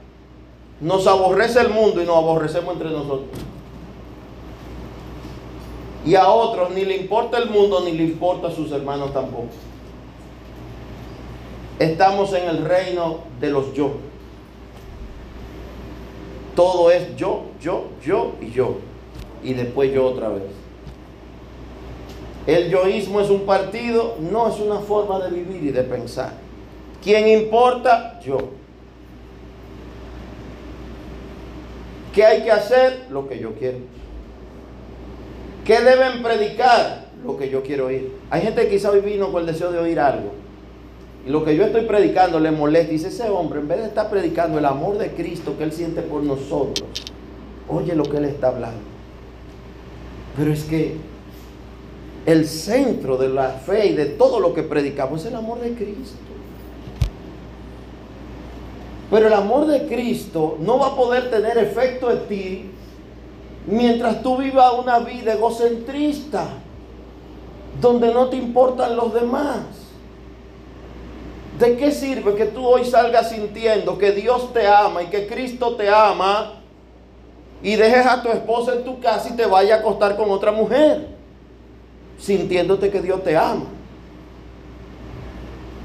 nos 0.82 1.08
aborrece 1.08 1.60
el 1.62 1.70
mundo 1.70 2.02
y 2.02 2.06
nos 2.06 2.18
aborrecemos 2.18 2.74
entre 2.74 2.90
nosotros. 2.90 3.30
Y 6.06 6.16
a 6.16 6.28
otros 6.28 6.72
ni 6.72 6.84
le 6.84 6.98
importa 6.98 7.38
el 7.38 7.50
mundo 7.50 7.82
ni 7.86 7.94
le 7.94 8.04
importa 8.04 8.48
a 8.48 8.52
sus 8.52 8.72
hermanos 8.72 9.14
tampoco. 9.14 9.48
Estamos 11.80 12.34
en 12.34 12.48
el 12.48 12.66
reino 12.66 13.20
de 13.40 13.50
los 13.50 13.74
yo. 13.74 13.92
Todo 16.56 16.92
es 16.92 17.16
yo, 17.16 17.46
yo, 17.62 17.86
yo 18.06 18.34
y 18.42 18.52
yo. 18.52 18.78
Y 19.44 19.54
después 19.54 19.94
yo 19.94 20.06
otra 20.06 20.30
vez. 20.30 20.44
El 22.46 22.70
yoísmo 22.70 23.22
es 23.22 23.30
un 23.30 23.42
partido, 23.42 24.16
no 24.20 24.50
es 24.50 24.60
una 24.60 24.80
forma 24.80 25.20
de 25.20 25.32
vivir 25.32 25.64
y 25.64 25.72
de 25.72 25.84
pensar. 25.84 26.34
¿Quién 27.02 27.28
importa? 27.28 28.20
Yo. 28.24 28.38
¿Qué 32.14 32.24
hay 32.24 32.44
que 32.44 32.52
hacer? 32.52 33.08
Lo 33.10 33.28
que 33.28 33.40
yo 33.40 33.54
quiero. 33.56 33.80
¿Qué 35.66 35.82
deben 35.82 36.22
predicar? 36.22 37.08
Lo 37.26 37.38
que 37.38 37.50
yo 37.50 37.64
quiero 37.64 37.88
oír. 37.88 38.12
Hay 38.30 38.42
gente 38.42 38.64
que 38.64 38.70
quizá 38.70 38.92
hoy 38.92 39.02
vino 39.02 39.32
con 39.32 39.42
el 39.42 39.48
deseo 39.48 39.72
de 39.72 39.80
oír 39.80 40.00
algo. 40.00 40.32
Y 41.26 41.30
lo 41.30 41.44
que 41.44 41.56
yo 41.56 41.64
estoy 41.64 41.86
predicando 41.86 42.40
le 42.40 42.52
molesta. 42.52 42.92
Dice 42.92 43.08
ese 43.08 43.30
hombre, 43.30 43.60
en 43.60 43.68
vez 43.68 43.80
de 43.80 43.86
estar 43.86 44.10
predicando 44.10 44.60
el 44.60 44.66
amor 44.66 44.98
de 44.98 45.12
Cristo 45.12 45.58
que 45.58 45.64
Él 45.64 45.72
siente 45.72 46.02
por 46.02 46.22
nosotros, 46.22 46.88
oye 47.68 47.96
lo 47.96 48.04
que 48.04 48.18
Él 48.18 48.26
está 48.26 48.50
hablando. 48.50 48.82
Pero 50.38 50.52
es 50.52 50.66
que 50.66 50.98
el 52.26 52.46
centro 52.46 53.18
de 53.18 53.30
la 53.30 53.50
fe 53.50 53.88
y 53.88 53.94
de 53.94 54.06
todo 54.06 54.40
lo 54.40 54.54
que 54.54 54.64
predicamos 54.64 55.22
es 55.22 55.28
el 55.28 55.36
amor 55.36 55.62
de 55.62 55.74
Cristo. 55.74 56.33
Pero 59.14 59.28
el 59.28 59.34
amor 59.34 59.68
de 59.68 59.86
Cristo 59.86 60.58
no 60.60 60.80
va 60.80 60.88
a 60.88 60.96
poder 60.96 61.30
tener 61.30 61.56
efecto 61.60 62.10
en 62.10 62.28
ti 62.28 62.72
mientras 63.68 64.24
tú 64.24 64.38
vivas 64.38 64.74
una 64.74 64.98
vida 64.98 65.34
egocentrista, 65.34 66.48
donde 67.80 68.12
no 68.12 68.30
te 68.30 68.38
importan 68.38 68.96
los 68.96 69.14
demás. 69.14 69.60
¿De 71.60 71.78
qué 71.78 71.92
sirve 71.92 72.34
que 72.34 72.46
tú 72.46 72.66
hoy 72.66 72.86
salgas 72.86 73.30
sintiendo 73.30 74.00
que 74.00 74.14
Dios 74.14 74.52
te 74.52 74.68
ama 74.68 75.04
y 75.04 75.06
que 75.06 75.28
Cristo 75.28 75.76
te 75.76 75.88
ama 75.92 76.64
y 77.62 77.76
dejes 77.76 78.08
a 78.08 78.24
tu 78.24 78.30
esposa 78.30 78.74
en 78.74 78.84
tu 78.84 79.00
casa 79.00 79.30
y 79.30 79.36
te 79.36 79.46
vayas 79.46 79.78
a 79.78 79.82
acostar 79.82 80.18
con 80.18 80.32
otra 80.32 80.52
mujer, 80.52 81.10
sintiéndote 82.18 82.90
que 82.90 83.00
Dios 83.00 83.24
te 83.24 83.38
ama? 83.38 83.68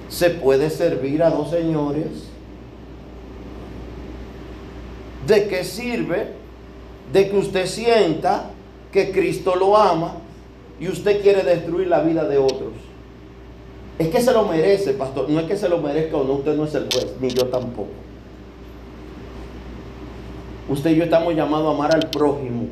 Se 0.08 0.30
puede 0.30 0.70
servir 0.70 1.22
a 1.22 1.28
dos 1.28 1.50
señores 1.50 2.27
¿De 5.28 5.46
qué 5.46 5.62
sirve 5.62 6.28
de 7.12 7.28
que 7.28 7.36
usted 7.36 7.66
sienta 7.66 8.50
que 8.90 9.12
Cristo 9.12 9.56
lo 9.56 9.76
ama 9.76 10.14
y 10.80 10.88
usted 10.88 11.20
quiere 11.20 11.42
destruir 11.42 11.86
la 11.86 12.00
vida 12.00 12.26
de 12.26 12.38
otros? 12.38 12.72
Es 13.98 14.08
que 14.08 14.22
se 14.22 14.32
lo 14.32 14.44
merece, 14.44 14.94
pastor. 14.94 15.28
No 15.28 15.40
es 15.40 15.46
que 15.46 15.58
se 15.58 15.68
lo 15.68 15.78
merezca 15.78 16.16
o 16.16 16.24
no, 16.24 16.32
usted 16.34 16.56
no 16.56 16.64
es 16.64 16.74
el 16.74 16.88
juez, 16.90 17.14
ni 17.20 17.28
yo 17.28 17.46
tampoco. 17.48 17.90
Usted 20.70 20.92
y 20.92 20.96
yo 20.96 21.04
estamos 21.04 21.34
llamados 21.34 21.72
a 21.72 21.74
amar 21.74 21.94
al 21.94 22.08
prójimo. 22.08 22.68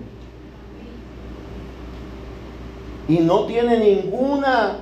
Y 3.06 3.18
no 3.18 3.44
tiene 3.44 3.78
ninguna 3.78 4.78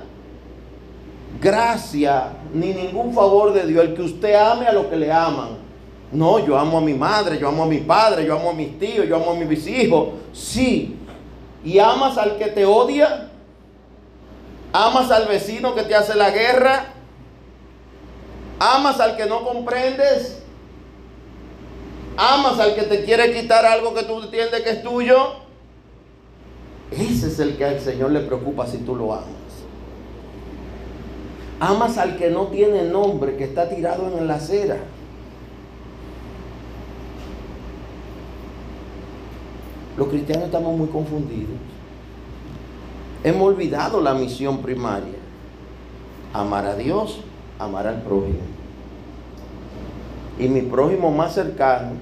gracia 1.41 2.29
ni 2.53 2.73
ningún 2.73 3.13
favor 3.13 3.51
de 3.51 3.67
Dios 3.67 3.83
el 3.83 3.95
que 3.95 4.01
usted 4.01 4.33
ame 4.33 4.65
a 4.65 4.71
lo 4.71 4.89
que 4.89 4.95
le 4.95 5.11
aman. 5.11 5.64
No, 6.11 6.39
yo 6.45 6.57
amo 6.57 6.77
a 6.77 6.81
mi 6.81 6.93
madre, 6.93 7.37
yo 7.39 7.47
amo 7.47 7.63
a 7.63 7.67
mi 7.67 7.79
padre, 7.79 8.25
yo 8.25 8.35
amo 8.35 8.51
a 8.51 8.53
mis 8.53 8.77
tíos, 8.79 9.07
yo 9.07 9.15
amo 9.15 9.31
a 9.31 9.35
mis 9.35 9.67
hijos. 9.67 10.09
Sí. 10.33 10.97
¿Y 11.63 11.79
amas 11.79 12.17
al 12.17 12.37
que 12.37 12.45
te 12.45 12.65
odia? 12.65 13.31
¿Amas 14.71 15.09
al 15.11 15.27
vecino 15.27 15.73
que 15.73 15.83
te 15.83 15.95
hace 15.95 16.15
la 16.15 16.29
guerra? 16.29 16.85
¿Amas 18.59 18.99
al 18.99 19.17
que 19.17 19.25
no 19.25 19.43
comprendes? 19.43 20.41
¿Amas 22.17 22.59
al 22.59 22.75
que 22.75 22.83
te 22.83 23.03
quiere 23.03 23.33
quitar 23.33 23.65
algo 23.65 23.93
que 23.93 24.03
tú 24.03 24.21
entiendes 24.21 24.61
que 24.61 24.69
es 24.69 24.83
tuyo? 24.83 25.17
Ese 26.91 27.27
es 27.27 27.39
el 27.39 27.57
que 27.57 27.65
al 27.65 27.79
Señor 27.79 28.11
le 28.11 28.21
preocupa 28.21 28.67
si 28.67 28.77
tú 28.77 28.95
lo 28.95 29.13
amas. 29.13 29.25
Amas 31.59 31.97
al 31.97 32.17
que 32.17 32.29
no 32.29 32.47
tiene 32.47 32.83
nombre, 32.83 33.37
que 33.37 33.45
está 33.45 33.67
tirado 33.69 34.17
en 34.17 34.27
la 34.27 34.35
acera. 34.35 34.77
Los 39.97 40.09
cristianos 40.09 40.45
estamos 40.45 40.77
muy 40.77 40.87
confundidos. 40.87 41.55
Hemos 43.23 43.47
olvidado 43.47 44.01
la 44.01 44.13
misión 44.13 44.61
primaria. 44.61 45.15
Amar 46.33 46.65
a 46.65 46.75
Dios, 46.75 47.21
amar 47.57 47.87
al 47.87 48.01
prójimo. 48.01 48.39
Y 50.37 50.49
mi 50.49 50.61
prójimo 50.61 51.11
más 51.11 51.33
cercano 51.33 51.93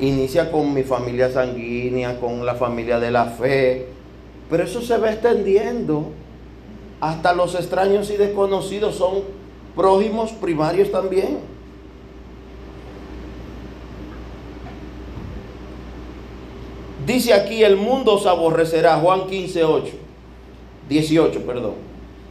inicia 0.00 0.52
con 0.52 0.72
mi 0.72 0.84
familia 0.84 1.30
sanguínea, 1.30 2.20
con 2.20 2.46
la 2.46 2.54
familia 2.54 3.00
de 3.00 3.10
la 3.10 3.24
fe. 3.26 3.88
Pero 4.48 4.62
eso 4.62 4.80
se 4.80 4.96
va 4.96 5.10
extendiendo. 5.10 6.12
Hasta 7.00 7.32
los 7.32 7.54
extraños 7.56 8.10
y 8.10 8.16
desconocidos 8.16 8.94
son 8.94 9.22
prójimos 9.74 10.32
primarios 10.32 10.90
también. 10.90 11.38
Dice 17.08 17.32
aquí, 17.32 17.64
el 17.64 17.76
mundo 17.76 18.16
os 18.16 18.26
aborrecerá, 18.26 18.98
Juan 18.98 19.26
15, 19.28 19.64
8, 19.64 19.92
18, 20.90 21.40
perdón. 21.46 21.72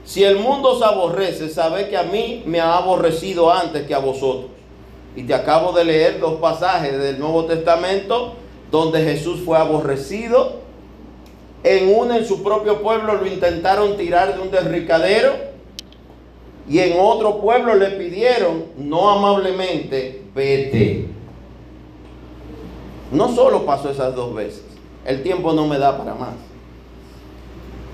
Si 0.06 0.24
el 0.24 0.38
mundo 0.38 0.74
os 0.74 0.84
aborrece, 0.84 1.49
sabe 1.49 1.90
que 1.90 1.98
a 1.98 2.04
mí 2.04 2.44
me 2.45 2.60
ha 2.60 2.78
aborrecido 2.78 3.52
antes 3.52 3.88
que 3.88 3.95
a 3.95 3.98
vosotros. 3.98 4.52
Y 5.16 5.24
te 5.24 5.34
acabo 5.34 5.72
de 5.72 5.84
leer 5.84 6.20
dos 6.20 6.36
pasajes 6.36 6.95
del 6.95 7.18
Nuevo 7.18 7.45
Testamento 7.45 8.36
donde 8.70 9.02
Jesús 9.02 9.41
fue 9.44 9.58
aborrecido. 9.58 10.58
En 11.64 11.95
uno 11.95 12.16
en 12.16 12.28
su 12.28 12.44
propio 12.44 12.84
pueblo 12.84 13.16
lo 13.16 13.26
intentaron 13.26 13.98
tirar 13.98 14.36
de 14.36 14.41
un 14.41 14.52
derricadero 14.52 15.34
y 16.70 16.78
en 16.78 16.99
otro 16.99 17.41
pueblo 17.41 17.74
le 17.74 17.88
pidieron, 17.88 18.66
no 18.78 19.10
amablemente, 19.10 20.22
vete. 20.36 21.18
No 23.12 23.34
solo 23.34 23.66
pasó 23.66 23.90
esas 23.90 24.16
dos 24.16 24.34
veces, 24.34 24.64
el 25.08 25.24
tiempo 25.24 25.54
no 25.54 25.66
me 25.66 25.80
da 25.80 25.98
para 25.98 26.14
más. 26.14 26.36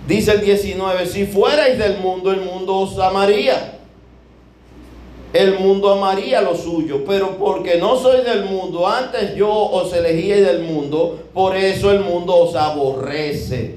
Dice 0.07 0.31
el 0.31 0.41
19, 0.41 1.05
si 1.05 1.27
fuerais 1.27 1.77
del 1.77 1.99
mundo, 1.99 2.31
el 2.31 2.41
mundo 2.41 2.79
os 2.79 2.97
amaría. 2.97 3.79
El 5.31 5.59
mundo 5.59 5.91
amaría 5.91 6.41
lo 6.41 6.55
suyo, 6.55 7.05
pero 7.05 7.37
porque 7.37 7.77
no 7.77 7.95
soy 7.97 8.23
del 8.23 8.45
mundo, 8.45 8.87
antes 8.87 9.35
yo 9.35 9.49
os 9.49 9.93
elegí 9.93 10.29
del 10.29 10.63
mundo, 10.63 11.19
por 11.33 11.55
eso 11.55 11.91
el 11.91 12.01
mundo 12.01 12.35
os 12.35 12.55
aborrece. 12.55 13.75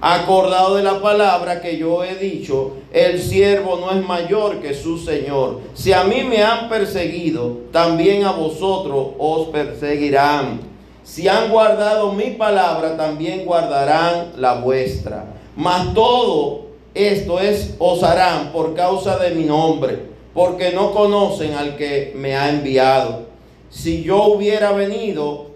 Acordado 0.00 0.76
de 0.76 0.82
la 0.82 1.00
palabra 1.00 1.60
que 1.60 1.78
yo 1.78 2.04
he 2.04 2.16
dicho, 2.16 2.74
el 2.92 3.20
siervo 3.20 3.78
no 3.78 3.90
es 3.92 4.04
mayor 4.04 4.60
que 4.60 4.74
su 4.74 4.98
Señor. 4.98 5.60
Si 5.74 5.92
a 5.92 6.04
mí 6.04 6.22
me 6.22 6.42
han 6.42 6.68
perseguido, 6.68 7.58
también 7.72 8.24
a 8.24 8.32
vosotros 8.32 9.08
os 9.18 9.48
perseguirán. 9.48 10.75
Si 11.06 11.28
han 11.28 11.52
guardado 11.52 12.10
mi 12.10 12.32
palabra, 12.32 12.96
también 12.96 13.44
guardarán 13.44 14.32
la 14.38 14.54
vuestra. 14.54 15.24
Mas 15.54 15.94
todo 15.94 16.66
esto 16.94 17.38
es 17.38 17.76
os 17.78 18.02
harán 18.02 18.50
por 18.50 18.74
causa 18.74 19.16
de 19.16 19.30
mi 19.30 19.44
nombre, 19.44 20.00
porque 20.34 20.72
no 20.72 20.90
conocen 20.90 21.54
al 21.54 21.76
que 21.76 22.12
me 22.16 22.34
ha 22.34 22.50
enviado. 22.50 23.26
Si 23.70 24.02
yo 24.02 24.24
hubiera 24.24 24.72
venido, 24.72 25.52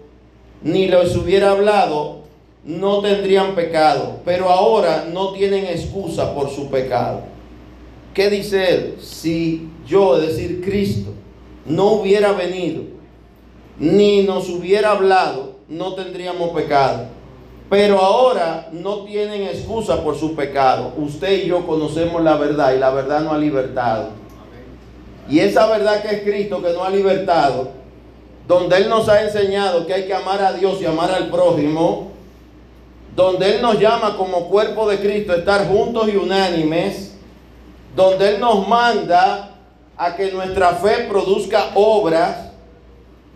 ni 0.61 0.87
les 0.87 1.17
hubiera 1.17 1.51
hablado, 1.51 2.19
no 2.63 3.01
tendrían 3.01 3.53
pecado, 3.53 4.19
pero 4.23 4.49
ahora 4.49 5.05
no 5.11 5.33
tienen 5.33 5.65
excusa 5.65 6.33
por 6.33 6.49
su 6.49 6.69
pecado. 6.69 7.23
¿Qué 8.13 8.29
dice 8.29 8.73
él? 8.73 8.95
Si 9.01 9.69
yo, 9.85 10.17
es 10.17 10.27
decir, 10.27 10.61
Cristo, 10.63 11.09
no 11.65 11.91
hubiera 11.91 12.31
venido, 12.31 12.83
ni 13.81 14.21
nos 14.21 14.47
hubiera 14.47 14.91
hablado, 14.91 15.55
no 15.67 15.95
tendríamos 15.95 16.51
pecado. 16.51 17.07
Pero 17.67 17.99
ahora 17.99 18.67
no 18.71 19.05
tienen 19.05 19.43
excusa 19.43 20.03
por 20.03 20.15
su 20.15 20.35
pecado. 20.35 20.93
Usted 20.97 21.43
y 21.43 21.47
yo 21.47 21.65
conocemos 21.65 22.21
la 22.21 22.35
verdad 22.35 22.75
y 22.75 22.79
la 22.79 22.91
verdad 22.91 23.21
no 23.21 23.31
ha 23.31 23.39
libertado. 23.39 24.09
Y 25.27 25.39
esa 25.39 25.65
verdad 25.65 26.03
que 26.03 26.15
es 26.15 26.21
Cristo 26.21 26.61
que 26.61 26.73
no 26.73 26.83
ha 26.83 26.91
libertado, 26.91 27.69
donde 28.47 28.77
Él 28.77 28.87
nos 28.87 29.09
ha 29.09 29.23
enseñado 29.23 29.87
que 29.87 29.95
hay 29.95 30.05
que 30.05 30.13
amar 30.13 30.43
a 30.43 30.53
Dios 30.53 30.79
y 30.79 30.85
amar 30.85 31.09
al 31.09 31.31
prójimo, 31.31 32.11
donde 33.15 33.55
Él 33.55 33.61
nos 33.63 33.79
llama 33.79 34.15
como 34.15 34.47
cuerpo 34.47 34.87
de 34.87 34.99
Cristo 34.99 35.31
a 35.31 35.37
estar 35.37 35.67
juntos 35.67 36.07
y 36.07 36.17
unánimes, 36.17 37.15
donde 37.95 38.35
Él 38.35 38.39
nos 38.39 38.67
manda 38.67 39.55
a 39.97 40.15
que 40.15 40.31
nuestra 40.31 40.73
fe 40.73 41.07
produzca 41.09 41.71
obras, 41.73 42.50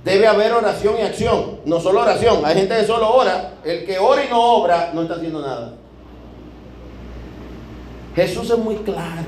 debe 0.06 0.28
haber 0.28 0.54
oración 0.54 0.96
y 1.00 1.02
acción, 1.02 1.62
no 1.66 1.80
solo 1.82 2.02
oración. 2.02 2.46
Hay 2.46 2.56
gente 2.56 2.78
que 2.78 2.86
solo 2.86 3.12
ora, 3.12 3.56
el 3.66 3.86
que 3.86 3.98
ora 3.98 4.24
y 4.24 4.30
no 4.30 4.40
obra 4.40 4.92
no 4.94 5.02
está 5.02 5.16
haciendo 5.16 5.42
nada. 5.42 5.74
Jesús 8.16 8.50
es 8.52 8.58
muy 8.58 8.76
claro. 8.76 9.26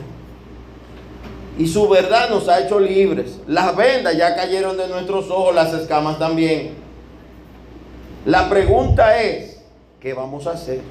Y 1.58 1.68
su 1.68 1.90
verdad 1.90 2.30
nos 2.30 2.48
ha 2.48 2.62
hecho 2.62 2.80
libres. 2.80 3.40
Las 3.48 3.76
vendas 3.76 4.16
ya 4.16 4.36
cayeron 4.36 4.78
de 4.78 4.88
nuestros 4.88 5.32
ojos, 5.32 5.56
las 5.56 5.74
escamas 5.74 6.20
también. 6.20 6.76
La 8.26 8.48
pregunta 8.48 9.20
es, 9.20 9.60
¿qué 10.00 10.14
vamos 10.14 10.46
a 10.46 10.52
hacer? 10.52 10.82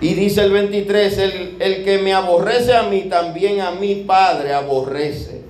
Y 0.00 0.14
dice 0.14 0.40
el 0.42 0.50
23, 0.50 1.18
el, 1.18 1.56
el, 1.60 1.84
que 1.84 1.98
me 1.98 2.12
aborrece 2.12 2.74
a 2.74 2.82
mí, 2.82 3.02
también 3.02 3.60
a 3.60 3.70
mi 3.70 3.94
Padre 3.94 4.52
aborrece. 4.52 5.41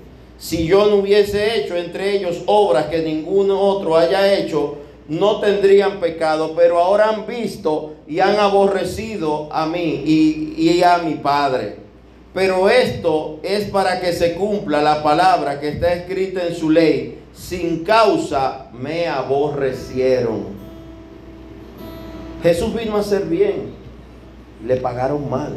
Si 0.42 0.66
yo 0.66 0.86
no 0.86 0.96
hubiese 0.96 1.56
hecho 1.56 1.76
entre 1.76 2.16
ellos 2.16 2.42
obras 2.46 2.86
que 2.86 2.98
ninguno 2.98 3.60
otro 3.60 3.96
haya 3.96 4.34
hecho, 4.34 4.76
no 5.06 5.38
tendrían 5.38 6.00
pecado, 6.00 6.54
pero 6.56 6.80
ahora 6.80 7.10
han 7.10 7.28
visto 7.28 7.92
y 8.08 8.18
han 8.18 8.34
aborrecido 8.40 9.48
a 9.52 9.66
mí 9.66 10.02
y, 10.04 10.54
y 10.56 10.82
a 10.82 10.98
mi 10.98 11.14
Padre. 11.14 11.76
Pero 12.34 12.68
esto 12.68 13.38
es 13.44 13.70
para 13.70 14.00
que 14.00 14.12
se 14.12 14.34
cumpla 14.34 14.82
la 14.82 15.00
palabra 15.00 15.60
que 15.60 15.68
está 15.68 15.92
escrita 15.92 16.44
en 16.44 16.56
su 16.56 16.70
ley. 16.70 17.20
Sin 17.32 17.84
causa 17.84 18.66
me 18.72 19.06
aborrecieron. 19.06 20.46
Jesús 22.42 22.74
vino 22.74 22.96
a 22.96 23.00
hacer 23.00 23.26
bien, 23.26 23.74
le 24.66 24.76
pagaron 24.78 25.30
mal. 25.30 25.54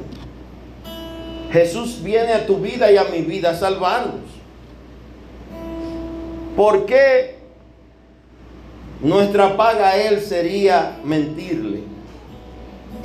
Jesús 1.51 2.03
viene 2.03 2.33
a 2.33 2.45
tu 2.45 2.57
vida 2.57 2.91
y 2.91 2.97
a 2.97 3.05
mi 3.05 3.21
vida 3.21 3.49
a 3.49 3.55
salvarnos. 3.55 4.24
¿Por 6.55 6.85
qué 6.85 7.35
nuestra 9.01 9.57
paga 9.57 9.89
a 9.89 9.97
Él 9.97 10.21
sería 10.21 10.97
mentirle? 11.03 11.83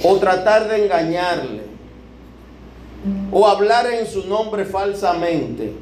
O 0.04 0.16
tratar 0.18 0.68
de 0.68 0.84
engañarle. 0.84 1.62
O 3.32 3.48
hablar 3.48 3.86
en 3.86 4.06
su 4.06 4.26
nombre 4.26 4.64
falsamente. 4.64 5.72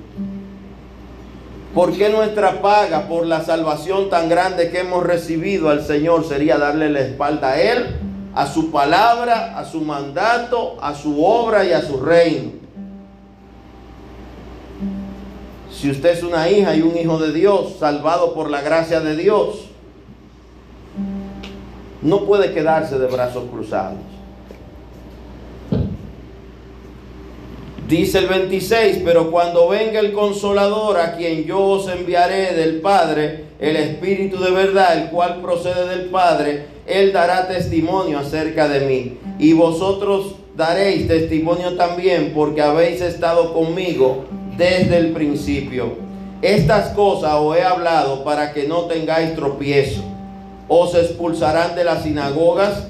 ¿Por 1.74 1.92
qué 1.96 2.08
nuestra 2.08 2.62
paga 2.62 3.06
por 3.06 3.26
la 3.26 3.44
salvación 3.44 4.08
tan 4.08 4.28
grande 4.28 4.70
que 4.70 4.80
hemos 4.80 5.04
recibido 5.04 5.68
al 5.68 5.84
Señor 5.84 6.26
sería 6.26 6.56
darle 6.56 6.88
la 6.88 7.00
espalda 7.00 7.50
a 7.50 7.60
Él, 7.60 7.96
a 8.34 8.46
su 8.46 8.70
palabra, 8.70 9.58
a 9.58 9.64
su 9.66 9.82
mandato, 9.82 10.78
a 10.80 10.94
su 10.94 11.22
obra 11.22 11.64
y 11.66 11.72
a 11.72 11.82
su 11.82 12.00
reino? 12.00 12.67
Si 15.80 15.88
usted 15.88 16.10
es 16.10 16.24
una 16.24 16.50
hija 16.50 16.74
y 16.74 16.82
un 16.82 16.96
hijo 16.98 17.18
de 17.18 17.32
Dios, 17.32 17.76
salvado 17.78 18.34
por 18.34 18.50
la 18.50 18.62
gracia 18.62 18.98
de 18.98 19.14
Dios, 19.14 19.66
no 22.02 22.24
puede 22.24 22.52
quedarse 22.52 22.98
de 22.98 23.06
brazos 23.06 23.44
cruzados. 23.48 23.98
Dice 27.86 28.18
el 28.18 28.26
26, 28.26 29.02
pero 29.04 29.30
cuando 29.30 29.68
venga 29.68 30.00
el 30.00 30.12
consolador 30.12 30.98
a 30.98 31.16
quien 31.16 31.44
yo 31.44 31.60
os 31.60 31.88
enviaré 31.88 32.54
del 32.54 32.80
Padre, 32.80 33.44
el 33.60 33.76
Espíritu 33.76 34.40
de 34.40 34.50
verdad, 34.50 34.98
el 34.98 35.10
cual 35.10 35.40
procede 35.40 35.88
del 35.88 36.06
Padre, 36.10 36.66
él 36.86 37.12
dará 37.12 37.46
testimonio 37.46 38.18
acerca 38.18 38.68
de 38.68 38.80
mí. 38.80 39.18
Y 39.38 39.52
vosotros 39.52 40.34
daréis 40.56 41.06
testimonio 41.06 41.76
también 41.76 42.32
porque 42.34 42.62
habéis 42.62 43.00
estado 43.00 43.54
conmigo 43.54 44.24
desde 44.58 44.98
el 44.98 45.12
principio. 45.12 45.92
Estas 46.42 46.88
cosas 46.90 47.34
os 47.40 47.56
he 47.56 47.62
hablado 47.62 48.24
para 48.24 48.52
que 48.52 48.66
no 48.66 48.82
tengáis 48.82 49.34
tropiezo. 49.34 50.02
Os 50.66 50.94
expulsarán 50.94 51.74
de 51.76 51.84
las 51.84 52.02
sinagogas 52.02 52.88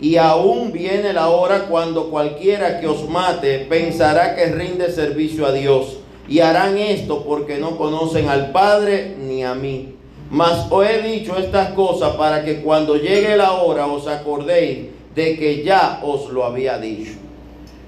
y 0.00 0.16
aún 0.16 0.72
viene 0.72 1.12
la 1.12 1.28
hora 1.28 1.66
cuando 1.66 2.10
cualquiera 2.10 2.80
que 2.80 2.88
os 2.88 3.08
mate 3.08 3.66
pensará 3.68 4.34
que 4.34 4.46
rinde 4.46 4.90
servicio 4.90 5.46
a 5.46 5.52
Dios. 5.52 5.98
Y 6.26 6.40
harán 6.40 6.78
esto 6.78 7.24
porque 7.24 7.58
no 7.58 7.76
conocen 7.76 8.28
al 8.28 8.50
Padre 8.50 9.16
ni 9.20 9.44
a 9.44 9.54
mí. 9.54 9.94
Mas 10.30 10.66
os 10.70 10.88
he 10.88 11.02
dicho 11.02 11.36
estas 11.36 11.72
cosas 11.72 12.14
para 12.16 12.44
que 12.44 12.62
cuando 12.62 12.96
llegue 12.96 13.36
la 13.36 13.52
hora 13.52 13.86
os 13.86 14.06
acordéis 14.06 14.86
de 15.14 15.36
que 15.36 15.64
ya 15.64 16.00
os 16.02 16.30
lo 16.30 16.44
había 16.44 16.78
dicho. 16.78 17.12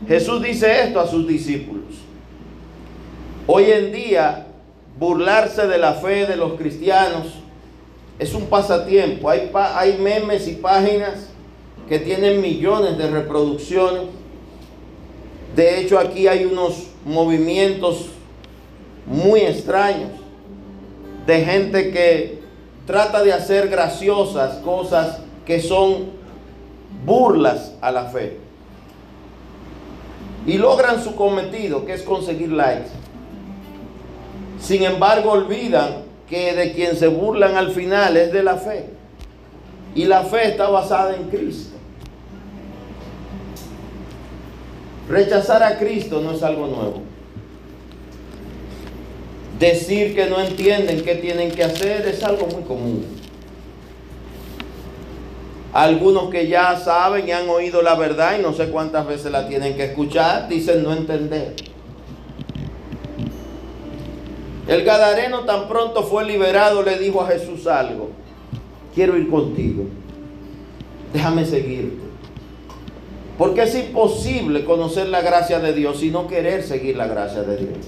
Jesús 0.06 0.42
dice 0.42 0.82
esto 0.82 1.00
a 1.00 1.06
sus 1.06 1.26
discípulos. 1.26 2.01
Hoy 3.48 3.72
en 3.72 3.90
día, 3.90 4.46
burlarse 5.00 5.66
de 5.66 5.78
la 5.78 5.94
fe 5.94 6.26
de 6.26 6.36
los 6.36 6.52
cristianos 6.52 7.26
es 8.20 8.34
un 8.34 8.46
pasatiempo. 8.46 9.28
Hay, 9.28 9.98
memes 9.98 10.46
y 10.46 10.52
páginas 10.52 11.26
que 11.88 11.98
tienen 11.98 12.40
millones 12.40 12.96
de 12.98 13.10
reproducciones. 13.10 14.02
De 15.56 15.80
hecho, 15.80 15.98
aquí 15.98 16.28
hay 16.28 16.44
unos 16.44 16.86
movimientos 17.04 18.10
muy 19.06 19.40
extraños 19.40 20.10
de 21.26 21.44
gente 21.44 21.90
que 21.90 22.38
trata 22.86 23.24
de 23.24 23.32
hacer 23.32 23.68
graciosas 23.68 24.58
cosas 24.58 25.18
que 25.44 25.60
son 25.60 26.10
burlas 27.04 27.74
a 27.80 27.90
la 27.90 28.04
fe. 28.04 28.38
Y 30.46 30.58
logran 30.58 31.02
su 31.02 31.16
cometido, 31.16 31.84
que 31.84 31.94
es 31.94 32.02
conseguir 32.02 32.52
likes. 32.52 33.01
Sin 34.62 34.84
embargo, 34.84 35.32
olvidan 35.32 36.04
que 36.28 36.54
de 36.54 36.72
quien 36.72 36.96
se 36.96 37.08
burlan 37.08 37.56
al 37.56 37.72
final 37.72 38.16
es 38.16 38.32
de 38.32 38.42
la 38.44 38.56
fe. 38.56 38.86
Y 39.94 40.04
la 40.04 40.22
fe 40.22 40.48
está 40.48 40.68
basada 40.70 41.16
en 41.16 41.24
Cristo. 41.24 41.76
Rechazar 45.08 45.62
a 45.64 45.78
Cristo 45.78 46.20
no 46.20 46.30
es 46.32 46.42
algo 46.42 46.68
nuevo. 46.68 47.02
Decir 49.58 50.14
que 50.14 50.26
no 50.26 50.40
entienden 50.40 51.02
qué 51.02 51.16
tienen 51.16 51.50
que 51.50 51.64
hacer 51.64 52.06
es 52.06 52.22
algo 52.22 52.46
muy 52.46 52.62
común. 52.62 53.04
Algunos 55.72 56.30
que 56.30 56.46
ya 56.46 56.76
saben 56.76 57.26
y 57.26 57.32
han 57.32 57.48
oído 57.48 57.82
la 57.82 57.96
verdad 57.96 58.38
y 58.38 58.42
no 58.42 58.52
sé 58.52 58.68
cuántas 58.68 59.06
veces 59.06 59.32
la 59.32 59.48
tienen 59.48 59.74
que 59.74 59.86
escuchar, 59.86 60.48
dicen 60.48 60.82
no 60.82 60.92
entender. 60.92 61.54
El 64.72 64.84
Gadareno 64.84 65.40
tan 65.40 65.68
pronto 65.68 66.02
fue 66.02 66.24
liberado 66.24 66.82
le 66.82 66.98
dijo 66.98 67.20
a 67.20 67.26
Jesús 67.26 67.66
algo. 67.66 68.08
Quiero 68.94 69.18
ir 69.18 69.28
contigo. 69.28 69.84
Déjame 71.12 71.44
seguirte. 71.44 72.02
Porque 73.36 73.64
es 73.64 73.74
imposible 73.74 74.64
conocer 74.64 75.10
la 75.10 75.20
gracia 75.20 75.60
de 75.60 75.74
Dios 75.74 76.02
y 76.02 76.10
no 76.10 76.26
querer 76.26 76.62
seguir 76.62 76.96
la 76.96 77.06
gracia 77.06 77.42
de 77.42 77.56
Dios. 77.58 77.86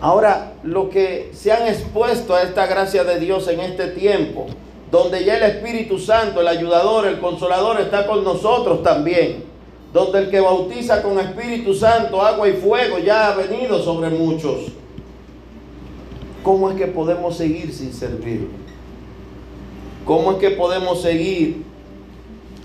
Ahora, 0.00 0.54
lo 0.64 0.90
que 0.90 1.30
se 1.34 1.52
han 1.52 1.68
expuesto 1.68 2.34
a 2.34 2.42
esta 2.42 2.66
gracia 2.66 3.04
de 3.04 3.20
Dios 3.20 3.46
en 3.46 3.60
este 3.60 3.86
tiempo, 3.86 4.46
donde 4.90 5.24
ya 5.24 5.36
el 5.36 5.44
Espíritu 5.44 6.00
Santo, 6.00 6.40
el 6.40 6.48
ayudador, 6.48 7.06
el 7.06 7.20
consolador 7.20 7.80
está 7.80 8.08
con 8.08 8.24
nosotros 8.24 8.82
también, 8.82 9.44
donde 9.92 10.18
el 10.18 10.30
que 10.30 10.40
bautiza 10.40 11.02
con 11.02 11.18
Espíritu 11.18 11.74
Santo, 11.74 12.20
agua 12.20 12.48
y 12.48 12.54
fuego 12.54 12.98
ya 12.98 13.28
ha 13.28 13.36
venido 13.36 13.82
sobre 13.82 14.10
muchos. 14.10 14.72
¿Cómo 16.42 16.70
es 16.70 16.76
que 16.76 16.86
podemos 16.86 17.36
seguir 17.36 17.72
sin 17.72 17.92
servir? 17.92 18.48
¿Cómo 20.04 20.32
es 20.32 20.38
que 20.38 20.50
podemos 20.50 21.02
seguir 21.02 21.62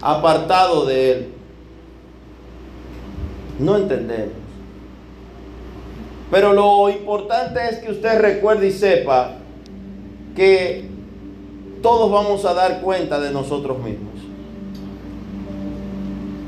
apartado 0.02 0.86
de 0.86 1.12
Él? 1.12 1.28
No 3.60 3.78
entendemos. 3.78 4.44
Pero 6.32 6.54
lo 6.54 6.90
importante 6.90 7.60
es 7.70 7.80
que 7.80 7.92
usted 7.92 8.20
recuerde 8.20 8.68
y 8.68 8.72
sepa 8.72 9.36
que 10.36 10.90
todos 11.82 12.12
vamos 12.12 12.44
a 12.46 12.54
dar 12.54 12.82
cuenta 12.82 13.20
de 13.20 13.32
nosotros 13.32 13.78
mismos. 13.80 14.13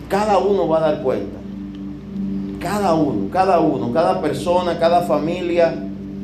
Cada 0.10 0.38
uno 0.38 0.68
va 0.68 0.78
a 0.78 0.92
dar 0.92 1.02
cuenta. 1.02 1.40
Cada 2.60 2.94
uno, 2.94 3.30
cada 3.32 3.60
uno, 3.60 3.92
cada 3.94 4.22
persona, 4.22 4.80
cada 4.80 5.02
familia 5.02 5.76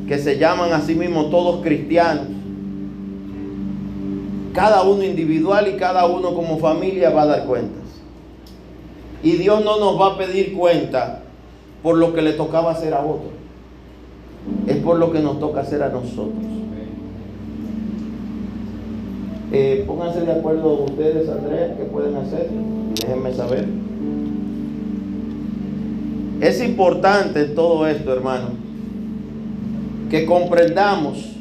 que 0.08 0.18
se 0.18 0.38
llaman 0.38 0.72
a 0.72 0.80
sí 0.80 0.94
mismos 0.94 1.30
todos 1.30 1.62
cristianos. 1.62 2.26
Cada 4.52 4.82
uno 4.82 5.02
individual 5.02 5.68
y 5.68 5.76
cada 5.76 6.06
uno 6.06 6.34
como 6.34 6.58
familia 6.58 7.10
va 7.10 7.22
a 7.22 7.26
dar 7.26 7.46
cuentas. 7.46 7.82
Y 9.22 9.32
Dios 9.32 9.64
no 9.64 9.78
nos 9.78 10.00
va 10.00 10.14
a 10.14 10.18
pedir 10.18 10.52
cuenta 10.52 11.22
por 11.82 11.96
lo 11.96 12.12
que 12.12 12.22
le 12.22 12.32
tocaba 12.32 12.72
hacer 12.72 12.92
a 12.92 13.00
otro. 13.00 13.30
Es 14.66 14.76
por 14.78 14.98
lo 14.98 15.12
que 15.12 15.20
nos 15.20 15.38
toca 15.38 15.60
hacer 15.60 15.82
a 15.82 15.88
nosotros. 15.88 16.44
Eh, 19.54 19.84
pónganse 19.86 20.22
de 20.22 20.32
acuerdo 20.32 20.84
ustedes, 20.84 21.28
Andrea, 21.28 21.76
qué 21.76 21.84
pueden 21.84 22.16
hacer. 22.16 22.48
Déjenme 22.94 23.34
saber. 23.34 23.66
Es 26.40 26.64
importante 26.64 27.44
todo 27.44 27.86
esto, 27.86 28.14
hermano, 28.14 28.48
que 30.10 30.24
comprendamos 30.24 31.36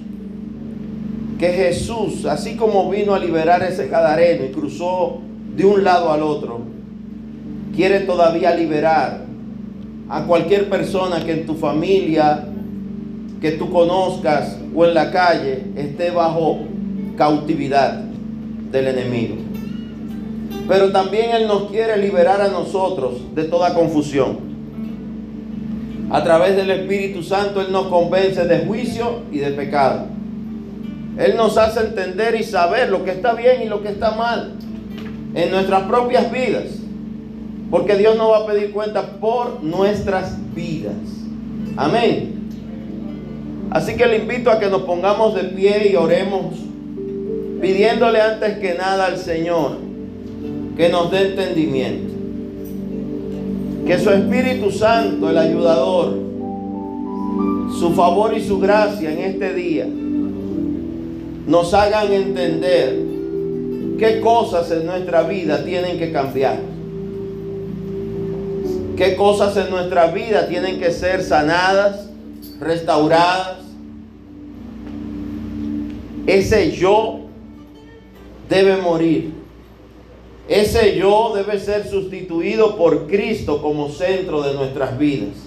que 1.40 1.54
Jesús, 1.54 2.26
así 2.26 2.58
como 2.58 2.90
vino 2.90 3.14
a 3.14 3.20
liberar 3.20 3.64
ese 3.64 3.88
cadareno 3.88 4.44
y 4.44 4.50
cruzó 4.50 5.22
de 5.56 5.64
un 5.64 5.84
lado 5.86 6.12
al 6.12 6.22
otro, 6.22 6.60
quiere 7.74 8.02
todavía 8.02 8.54
liberar 8.54 9.26
a 10.10 10.26
cualquier 10.26 10.70
persona 10.70 11.24
que 11.24 11.32
en 11.32 11.46
tu 11.46 11.56
familia, 11.56 12.46
que 13.40 13.52
tú 13.54 13.72
conozcas 13.72 14.58
o 14.76 14.86
en 14.86 14.94
la 14.94 15.12
calle 15.12 15.64
esté 15.78 16.12
bajo 16.12 16.71
cautividad 17.18 17.94
del 18.72 18.88
enemigo. 18.88 19.36
Pero 20.68 20.92
también 20.92 21.32
Él 21.32 21.48
nos 21.48 21.70
quiere 21.70 21.98
liberar 21.98 22.42
a 22.42 22.48
nosotros 22.48 23.36
de 23.36 23.44
toda 23.46 23.74
confusión. 23.74 24.52
A 26.10 26.24
través 26.24 26.56
del 26.56 26.70
Espíritu 26.72 27.24
Santo 27.24 27.62
Él 27.62 27.72
nos 27.72 27.88
convence 27.88 28.46
de 28.46 28.66
juicio 28.66 29.22
y 29.32 29.40
de 29.40 29.52
pecado. 29.52 30.06
Él 31.18 31.36
nos 31.36 31.58
hace 31.58 31.82
entender 31.82 32.36
y 32.36 32.44
saber 32.44 32.90
lo 32.90 33.04
que 33.04 33.12
está 33.12 33.34
bien 33.34 33.62
y 33.64 33.66
lo 33.66 33.82
que 33.82 33.90
está 33.90 34.12
mal 34.12 34.54
en 35.34 35.52
nuestras 35.52 35.84
propias 35.84 36.32
vidas. 36.32 36.66
Porque 37.70 37.96
Dios 37.96 38.18
nos 38.18 38.32
va 38.32 38.40
a 38.40 38.48
pedir 38.48 38.72
cuenta 38.72 39.20
por 39.20 39.64
nuestras 39.64 40.38
vidas. 40.54 40.96
Amén. 41.78 42.42
Así 43.72 43.96
que 43.96 44.06
le 44.06 44.18
invito 44.18 44.52
a 44.52 44.60
que 44.60 44.70
nos 44.70 44.82
pongamos 44.82 45.34
de 45.36 45.46
pie 45.46 45.90
y 45.92 45.96
oremos, 45.96 46.56
pidiéndole 47.62 48.20
antes 48.20 48.58
que 48.58 48.74
nada 48.74 49.06
al 49.06 49.18
Señor 49.18 49.78
que 50.76 50.90
nos 50.90 51.12
dé 51.12 51.30
entendimiento. 51.30 52.12
Que 53.86 54.00
su 54.00 54.10
Espíritu 54.10 54.72
Santo, 54.72 55.30
el 55.30 55.38
ayudador, 55.38 56.18
su 57.80 57.92
favor 57.96 58.36
y 58.36 58.42
su 58.42 58.60
gracia 58.60 59.12
en 59.12 59.20
este 59.20 59.54
día 59.54 59.88
nos 61.48 61.74
hagan 61.74 62.12
entender 62.12 62.98
qué 63.98 64.20
cosas 64.22 64.72
en 64.72 64.86
nuestra 64.86 65.24
vida 65.24 65.64
tienen 65.64 65.98
que 66.00 66.12
cambiar. 66.12 66.60
Qué 68.98 69.16
cosas 69.16 69.58
en 69.58 69.70
nuestra 69.72 70.08
vida 70.08 70.48
tienen 70.48 70.80
que 70.80 70.92
ser 70.92 71.24
sanadas, 71.24 72.08
restauradas. 72.60 73.58
Ese 76.28 76.72
yo 76.72 77.21
debe 78.52 78.76
morir. 78.76 79.32
Ese 80.50 80.98
yo 80.98 81.32
debe 81.34 81.58
ser 81.58 81.88
sustituido 81.88 82.76
por 82.76 83.08
Cristo 83.08 83.62
como 83.62 83.88
centro 83.90 84.42
de 84.42 84.54
nuestras 84.54 84.98
vidas. 85.00 85.38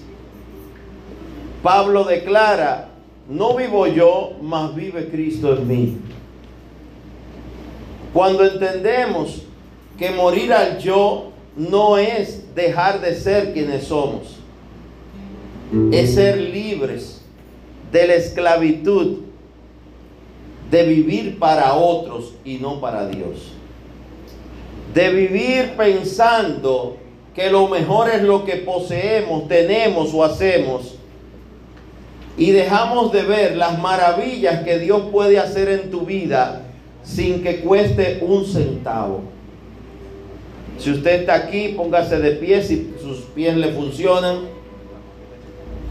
Pablo 1.61 2.03
declara, 2.03 2.89
no 3.29 3.55
vivo 3.55 3.85
yo, 3.85 4.31
mas 4.41 4.73
vive 4.73 5.07
Cristo 5.09 5.55
en 5.55 5.67
mí. 5.67 5.97
Cuando 8.11 8.43
entendemos 8.43 9.43
que 9.99 10.09
morir 10.09 10.51
al 10.51 10.79
yo 10.79 11.31
no 11.55 11.99
es 11.99 12.55
dejar 12.55 13.01
de 13.01 13.13
ser 13.13 13.53
quienes 13.53 13.83
somos, 13.83 14.37
es 15.91 16.15
ser 16.15 16.37
libres 16.37 17.21
de 17.91 18.07
la 18.07 18.15
esclavitud 18.15 19.17
de 20.71 20.83
vivir 20.83 21.39
para 21.39 21.73
otros 21.73 22.33
y 22.43 22.55
no 22.57 22.79
para 22.79 23.07
Dios 23.07 23.55
de 24.95 25.09
vivir 25.09 25.73
pensando 25.75 26.95
que 27.35 27.51
lo 27.51 27.67
mejor 27.67 28.09
es 28.09 28.23
lo 28.23 28.45
que 28.45 28.55
poseemos, 28.55 29.45
tenemos 29.49 30.13
o 30.13 30.23
hacemos, 30.23 30.95
y 32.37 32.51
dejamos 32.51 33.11
de 33.11 33.23
ver 33.23 33.57
las 33.57 33.77
maravillas 33.77 34.63
que 34.63 34.79
Dios 34.79 35.03
puede 35.11 35.37
hacer 35.37 35.67
en 35.67 35.91
tu 35.91 36.01
vida 36.01 36.61
sin 37.03 37.43
que 37.43 37.59
cueste 37.59 38.19
un 38.21 38.45
centavo. 38.45 39.21
Si 40.79 40.91
usted 40.91 41.21
está 41.21 41.35
aquí, 41.35 41.73
póngase 41.75 42.19
de 42.19 42.31
pie 42.31 42.63
si 42.63 42.93
sus 43.01 43.19
pies 43.33 43.55
le 43.55 43.69
funcionan. 43.69 44.39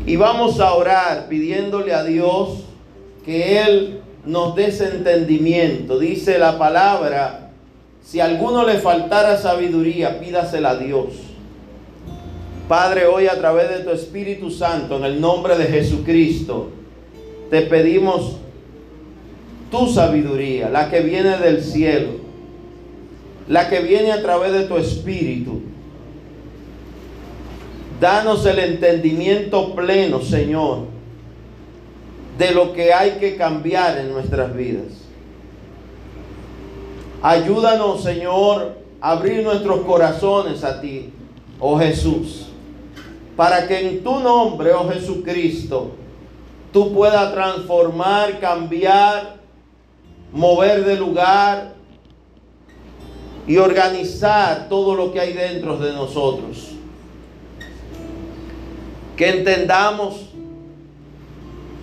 Y 0.07 0.17
vamos 0.17 0.61
a 0.61 0.75
orar 0.75 1.29
pidiéndole 1.29 1.95
a 1.95 2.05
Dios 2.05 2.65
que 3.25 3.61
Él 3.63 4.01
nos 4.27 4.55
dé 4.55 4.67
ese 4.67 4.89
entendimiento. 4.89 5.99
Dice 5.99 6.39
la 6.39 6.59
palabra 6.59 7.45
si 8.05 8.21
a 8.21 8.27
alguno 8.27 8.67
le 8.67 8.75
faltara 8.75 9.39
sabiduría, 9.39 10.21
pídasela 10.21 10.71
a 10.71 10.77
Dios. 10.77 11.15
Padre, 12.69 13.07
hoy 13.07 13.27
a 13.27 13.39
través 13.39 13.71
de 13.71 13.79
tu 13.79 13.91
Espíritu 13.91 14.51
Santo, 14.51 14.99
en 14.99 15.05
el 15.05 15.21
nombre 15.21 15.57
de 15.57 15.65
Jesucristo, 15.65 16.71
te 17.51 17.63
pedimos 17.63 18.37
tu 19.71 19.87
sabiduría, 19.87 20.69
la 20.69 20.91
que 20.91 21.01
viene 21.01 21.39
del 21.39 21.63
cielo, 21.63 22.11
la 23.49 23.69
que 23.69 23.81
viene 23.81 24.13
a 24.13 24.23
través 24.23 24.53
de 24.53 24.65
tu 24.65 24.77
Espíritu. 24.77 25.63
Danos 28.01 28.45
el 28.45 28.59
entendimiento 28.59 29.75
pleno, 29.75 30.21
Señor, 30.21 30.94
de 32.39 32.51
lo 32.53 32.73
que 32.73 32.93
hay 32.93 33.13
que 33.13 33.37
cambiar 33.37 33.99
en 33.99 34.13
nuestras 34.13 34.55
vidas. 34.55 35.05
Ayúdanos, 37.23 38.03
Señor, 38.03 38.77
a 39.01 39.13
abrir 39.13 39.43
nuestros 39.43 39.81
corazones 39.83 40.63
a 40.65 40.81
ti, 40.81 41.11
oh 41.59 41.79
Jesús, 41.79 42.49
para 43.37 43.67
que 43.67 43.89
en 43.89 44.05
tu 44.05 44.21
nombre, 44.21 44.73
oh 44.73 44.89
Jesucristo, 44.91 45.93
tú 46.73 46.93
puedas 46.93 47.33
transformar, 47.33 48.41
cambiar, 48.41 49.37
mover 50.33 50.85
de 50.85 50.97
lugar 50.97 51.75
y 53.47 53.57
organizar 53.57 54.69
todo 54.69 54.95
lo 54.95 55.13
que 55.13 55.21
hay 55.21 55.33
dentro 55.33 55.79
de 55.79 55.93
nosotros. 55.93 56.73
Que 59.17 59.29
entendamos 59.29 60.34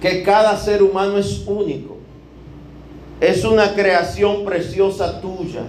que 0.01 0.23
cada 0.23 0.57
ser 0.57 0.81
humano 0.81 1.17
es 1.19 1.43
único. 1.45 1.97
Es 3.19 3.45
una 3.45 3.75
creación 3.75 4.43
preciosa 4.43 5.21
tuya. 5.21 5.61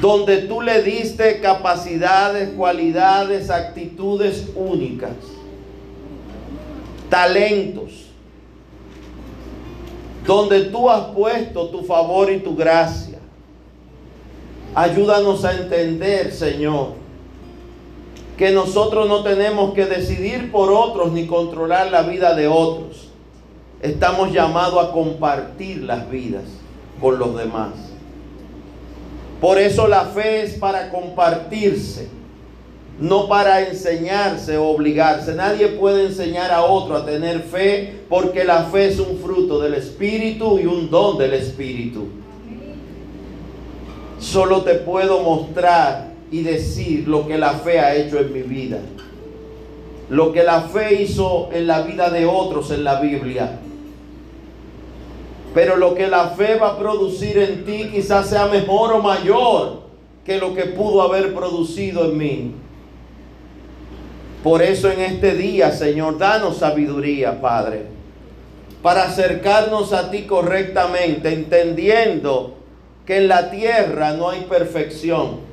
Donde 0.00 0.42
tú 0.42 0.60
le 0.60 0.80
diste 0.82 1.40
capacidades, 1.40 2.50
cualidades, 2.50 3.50
actitudes 3.50 4.46
únicas. 4.54 5.16
Talentos. 7.10 8.06
Donde 10.24 10.66
tú 10.66 10.88
has 10.88 11.06
puesto 11.06 11.68
tu 11.70 11.82
favor 11.82 12.30
y 12.30 12.38
tu 12.38 12.54
gracia. 12.54 13.18
Ayúdanos 14.72 15.44
a 15.44 15.56
entender, 15.56 16.30
Señor, 16.30 16.92
que 18.38 18.52
nosotros 18.52 19.08
no 19.08 19.24
tenemos 19.24 19.74
que 19.74 19.84
decidir 19.84 20.52
por 20.52 20.70
otros 20.70 21.10
ni 21.10 21.26
controlar 21.26 21.90
la 21.90 22.02
vida 22.02 22.34
de 22.36 22.46
otros. 22.46 23.08
Estamos 23.82 24.32
llamados 24.32 24.82
a 24.82 24.92
compartir 24.92 25.82
las 25.82 26.08
vidas 26.08 26.44
con 27.00 27.18
los 27.18 27.36
demás. 27.36 27.70
Por 29.40 29.58
eso 29.58 29.88
la 29.88 30.04
fe 30.04 30.42
es 30.42 30.54
para 30.54 30.90
compartirse, 30.90 32.08
no 33.00 33.28
para 33.28 33.68
enseñarse 33.68 34.56
o 34.56 34.68
obligarse. 34.68 35.34
Nadie 35.34 35.66
puede 35.68 36.06
enseñar 36.06 36.52
a 36.52 36.62
otro 36.62 36.96
a 36.96 37.04
tener 37.04 37.40
fe 37.40 38.02
porque 38.08 38.44
la 38.44 38.64
fe 38.64 38.86
es 38.86 39.00
un 39.00 39.18
fruto 39.18 39.60
del 39.60 39.74
Espíritu 39.74 40.60
y 40.60 40.66
un 40.66 40.88
don 40.90 41.18
del 41.18 41.34
Espíritu. 41.34 42.06
Solo 44.20 44.62
te 44.62 44.74
puedo 44.74 45.22
mostrar 45.22 46.07
y 46.30 46.42
decir 46.42 47.08
lo 47.08 47.26
que 47.26 47.38
la 47.38 47.52
fe 47.52 47.80
ha 47.80 47.94
hecho 47.94 48.18
en 48.18 48.32
mi 48.32 48.42
vida. 48.42 48.78
Lo 50.10 50.32
que 50.32 50.42
la 50.42 50.62
fe 50.62 51.02
hizo 51.02 51.50
en 51.52 51.66
la 51.66 51.82
vida 51.82 52.10
de 52.10 52.26
otros 52.26 52.70
en 52.70 52.84
la 52.84 53.00
Biblia. 53.00 53.58
Pero 55.54 55.76
lo 55.76 55.94
que 55.94 56.06
la 56.06 56.28
fe 56.30 56.56
va 56.56 56.70
a 56.70 56.78
producir 56.78 57.38
en 57.38 57.64
ti 57.64 57.88
quizás 57.90 58.28
sea 58.28 58.46
mejor 58.46 58.92
o 58.92 59.02
mayor 59.02 59.82
que 60.24 60.38
lo 60.38 60.54
que 60.54 60.64
pudo 60.64 61.02
haber 61.02 61.34
producido 61.34 62.04
en 62.04 62.18
mí. 62.18 62.54
Por 64.42 64.62
eso 64.62 64.90
en 64.90 65.00
este 65.00 65.34
día, 65.34 65.72
Señor, 65.72 66.18
danos 66.18 66.58
sabiduría, 66.58 67.40
Padre, 67.40 67.86
para 68.82 69.04
acercarnos 69.04 69.92
a 69.92 70.10
ti 70.10 70.22
correctamente, 70.22 71.32
entendiendo 71.32 72.54
que 73.04 73.16
en 73.16 73.28
la 73.28 73.50
tierra 73.50 74.12
no 74.12 74.30
hay 74.30 74.42
perfección 74.42 75.47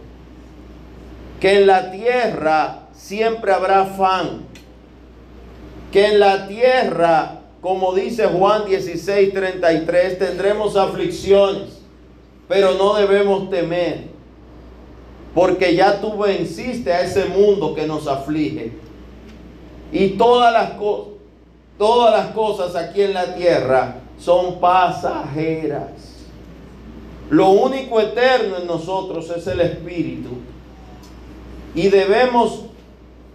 que 1.46 1.58
en 1.58 1.68
la 1.68 1.92
tierra 1.92 2.88
siempre 2.92 3.52
habrá 3.52 3.82
afán, 3.82 4.48
que 5.92 6.08
en 6.08 6.20
la 6.20 6.48
tierra, 6.48 7.42
como 7.62 7.94
dice 7.94 8.26
Juan 8.26 8.66
16, 8.66 9.32
33, 9.32 10.18
tendremos 10.18 10.76
aflicciones, 10.76 11.84
pero 12.48 12.74
no 12.74 12.96
debemos 12.96 13.52
temer, 13.52 14.06
porque 15.36 15.76
ya 15.76 16.02
tú 16.02 16.18
venciste 16.18 16.92
a 16.92 17.02
ese 17.02 17.26
mundo 17.26 17.76
que 17.76 17.86
nos 17.86 18.08
aflige. 18.08 18.72
Y 19.92 20.18
todas 20.18 20.52
las, 20.52 20.72
todas 21.78 22.12
las 22.12 22.34
cosas 22.34 22.76
aquí 22.76 23.04
en 23.04 23.14
la 23.14 23.36
tierra 23.36 23.98
son 24.18 24.60
pasajeras. 24.60 25.92
Lo 27.30 27.50
único 27.50 28.02
eterno 28.02 28.58
en 28.58 28.66
nosotros 28.66 29.30
es 29.30 29.46
el 29.46 29.62
Espíritu 29.62 30.55
y 31.76 31.90
debemos 31.90 32.62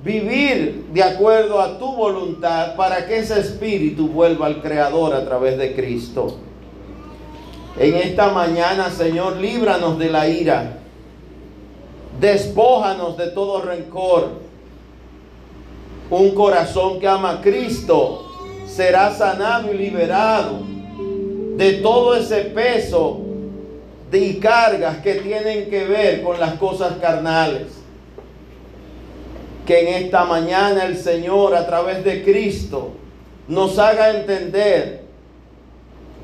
vivir 0.03 0.87
de 0.93 1.03
acuerdo 1.03 1.61
a 1.61 1.79
tu 1.79 1.95
voluntad 1.95 2.75
para 2.75 3.07
que 3.07 3.19
ese 3.19 3.39
espíritu 3.39 4.09
vuelva 4.09 4.47
al 4.47 4.63
Creador 4.63 5.15
a 5.15 5.25
través 5.25 5.59
de 5.59 5.75
Cristo. 5.75 6.39
En 7.79 7.95
esta 7.95 8.33
mañana, 8.33 8.91
Señor, 8.91 9.37
líbranos 9.37 9.99
de 9.99 10.09
la 10.09 10.27
ira. 10.27 10.79
Despójanos 12.19 13.17
de 13.19 13.29
todo 13.29 13.61
rencor. 13.61 14.29
Un 16.09 16.31
corazón 16.31 16.99
que 16.99 17.07
ama 17.07 17.33
a 17.33 17.41
Cristo 17.41 18.27
será 18.67 19.15
sanado 19.15 19.73
y 19.73 19.77
liberado 19.77 20.61
de 21.57 21.75
todo 21.75 22.17
ese 22.17 22.41
peso 22.41 23.21
y 24.11 24.35
cargas 24.37 24.97
que 24.99 25.17
tienen 25.17 25.71
que 25.71 25.85
ver 25.85 26.23
con 26.23 26.41
las 26.41 26.55
cosas 26.55 26.95
carnales 27.01 27.80
que 29.71 29.79
en 29.79 30.05
esta 30.07 30.25
mañana 30.25 30.85
el 30.85 30.97
Señor 30.97 31.55
a 31.55 31.65
través 31.65 32.03
de 32.03 32.25
Cristo 32.25 32.91
nos 33.47 33.79
haga 33.79 34.11
entender 34.11 35.03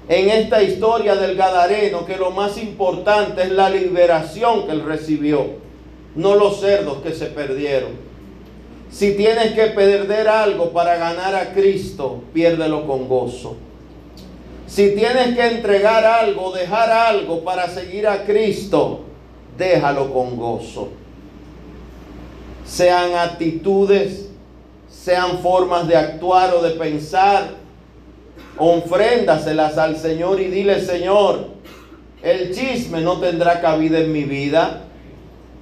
en 0.08 0.30
esta 0.30 0.64
historia 0.64 1.14
del 1.14 1.36
Gadareno 1.36 2.04
que 2.04 2.16
lo 2.16 2.32
más 2.32 2.58
importante 2.58 3.42
es 3.42 3.52
la 3.52 3.70
liberación 3.70 4.66
que 4.66 4.72
él 4.72 4.82
recibió, 4.82 5.46
no 6.16 6.34
los 6.34 6.58
cerdos 6.58 7.02
que 7.02 7.12
se 7.12 7.26
perdieron. 7.26 7.92
Si 8.90 9.12
tienes 9.12 9.52
que 9.52 9.66
perder 9.66 10.26
algo 10.26 10.70
para 10.70 10.96
ganar 10.96 11.36
a 11.36 11.52
Cristo, 11.52 12.24
piérdelo 12.34 12.84
con 12.84 13.06
gozo. 13.06 13.54
Si 14.66 14.90
tienes 14.96 15.36
que 15.36 15.46
entregar 15.46 16.04
algo, 16.04 16.50
dejar 16.50 16.90
algo 16.90 17.44
para 17.44 17.68
seguir 17.68 18.08
a 18.08 18.24
Cristo, 18.24 19.02
déjalo 19.56 20.12
con 20.12 20.36
gozo 20.36 21.05
sean 22.66 23.14
actitudes, 23.14 24.28
sean 24.88 25.38
formas 25.38 25.86
de 25.86 25.96
actuar 25.96 26.54
o 26.54 26.62
de 26.62 26.70
pensar, 26.72 27.50
ofréndaselas 28.58 29.78
al 29.78 29.96
Señor 29.96 30.40
y 30.40 30.46
dile, 30.46 30.80
Señor, 30.80 31.48
el 32.22 32.54
chisme 32.54 33.00
no 33.00 33.18
tendrá 33.18 33.60
cabida 33.60 33.98
en 33.98 34.12
mi 34.12 34.24
vida, 34.24 34.82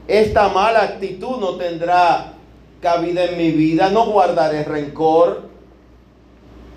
esta 0.09 0.49
mala 0.49 0.83
actitud 0.83 1.39
no 1.39 1.57
tendrá 1.57 2.35
cabida 2.81 3.25
en 3.25 3.39
mi 3.39 3.51
vida, 3.51 3.91
no 3.91 4.07
guardaré 4.07 4.65
rencor, 4.65 5.43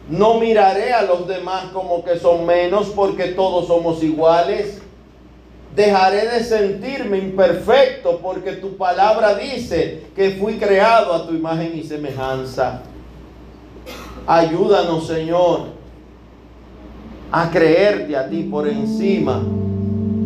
no 0.10 0.36
miraré 0.36 0.94
a 0.94 1.02
los 1.04 1.28
demás 1.28 1.66
como 1.74 2.04
que 2.04 2.18
son 2.18 2.46
menos 2.46 2.88
porque 2.88 3.26
todos 3.30 3.68
somos 3.68 4.02
iguales. 4.02 4.82
Dejaré 5.78 6.28
de 6.28 6.44
sentirme 6.44 7.20
imperfecto 7.20 8.20
porque 8.20 8.54
tu 8.54 8.78
palabra 8.78 9.36
dice 9.36 10.06
que 10.16 10.32
fui 10.32 10.54
creado 10.56 11.14
a 11.14 11.28
tu 11.28 11.36
imagen 11.36 11.78
y 11.78 11.84
semejanza. 11.84 12.82
Ayúdanos, 14.26 15.06
Señor, 15.06 15.68
a 17.32 17.52
creerte 17.52 18.18
a 18.18 18.28
ti 18.28 18.42
por 18.50 18.68
encima 18.68 19.44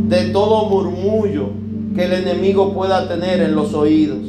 de 0.07 0.30
todo 0.30 0.69
murmullo 0.69 1.49
que 1.98 2.06
el 2.06 2.14
enemigo 2.14 2.73
pueda 2.73 3.10
tener 3.10 3.41
en 3.41 3.53
los 3.53 3.73
oídos. 3.73 4.19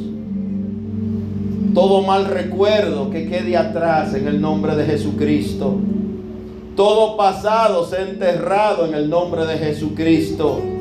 Todo 1.73 2.01
mal 2.01 2.25
recuerdo 2.25 3.09
que 3.09 3.29
quede 3.29 3.55
atrás 3.55 4.13
en 4.13 4.27
el 4.27 4.41
nombre 4.41 4.75
de 4.75 4.83
Jesucristo. 4.83 5.77
Todo 6.75 7.15
pasado 7.15 7.85
se 7.85 8.01
enterrado 8.01 8.85
en 8.85 8.93
el 8.93 9.09
nombre 9.09 9.45
de 9.45 9.57
Jesucristo 9.57 10.72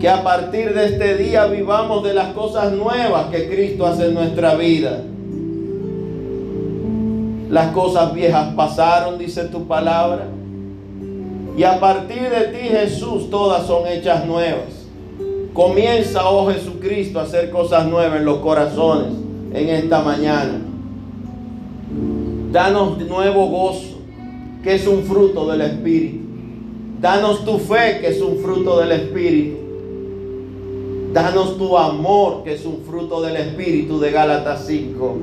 que 0.00 0.08
a 0.08 0.22
partir 0.22 0.74
de 0.74 0.86
este 0.86 1.16
día 1.16 1.46
vivamos 1.46 2.04
de 2.04 2.14
las 2.14 2.32
cosas 2.32 2.72
nuevas 2.72 3.26
que 3.26 3.48
Cristo 3.48 3.84
hace 3.86 4.06
en 4.06 4.14
nuestra 4.14 4.54
vida. 4.54 5.02
Las 7.50 7.72
cosas 7.72 8.14
viejas 8.14 8.54
pasaron, 8.54 9.18
dice 9.18 9.44
tu 9.44 9.66
palabra. 9.66 10.26
Y 11.56 11.64
a 11.64 11.80
partir 11.80 12.22
de 12.30 12.56
ti, 12.56 12.68
Jesús, 12.68 13.30
todas 13.30 13.66
son 13.66 13.88
hechas 13.88 14.24
nuevas. 14.24 14.86
Comienza, 15.52 16.28
oh 16.28 16.48
Jesucristo, 16.48 17.18
a 17.18 17.22
hacer 17.22 17.50
cosas 17.50 17.86
nuevas 17.86 18.20
en 18.20 18.24
los 18.24 18.38
corazones 18.38 19.08
en 19.52 19.68
esta 19.68 20.02
mañana. 20.02 20.60
Danos 22.52 22.98
nuevo 22.98 23.48
gozo, 23.48 23.98
que 24.62 24.76
es 24.76 24.86
un 24.86 25.02
fruto 25.02 25.50
del 25.50 25.62
Espíritu. 25.62 26.18
Danos 27.00 27.44
tu 27.44 27.58
fe, 27.58 27.98
que 28.00 28.08
es 28.08 28.20
un 28.20 28.38
fruto 28.38 28.78
del 28.78 28.92
Espíritu. 28.92 29.67
Danos 31.12 31.56
tu 31.56 31.76
amor, 31.76 32.42
que 32.44 32.54
es 32.54 32.66
un 32.66 32.82
fruto 32.84 33.22
del 33.22 33.36
Espíritu 33.36 33.98
de 33.98 34.10
Gálatas 34.10 34.66
5. 34.66 35.16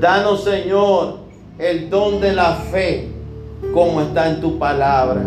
Danos, 0.00 0.44
Señor, 0.44 1.18
el 1.58 1.88
don 1.88 2.20
de 2.20 2.34
la 2.34 2.54
fe, 2.70 3.08
como 3.72 4.02
está 4.02 4.28
en 4.28 4.40
tu 4.40 4.58
palabra. 4.58 5.22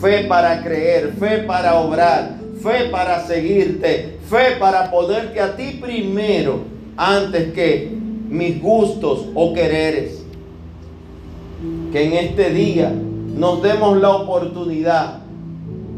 Fe 0.00 0.24
para 0.24 0.62
creer, 0.62 1.12
fe 1.18 1.38
para 1.38 1.74
obrar, 1.80 2.36
fe 2.62 2.88
para 2.90 3.26
seguirte, 3.26 4.18
fe 4.28 4.56
para 4.60 4.90
ponerte 4.90 5.40
a 5.40 5.56
ti 5.56 5.78
primero, 5.80 6.60
antes 6.96 7.52
que 7.52 7.90
mis 8.28 8.62
gustos 8.62 9.26
o 9.34 9.52
quereres. 9.54 10.22
Que 11.90 12.04
en 12.04 12.12
este 12.12 12.50
día 12.50 12.92
nos 13.34 13.60
demos 13.60 13.98
la 13.98 14.10
oportunidad 14.10 15.27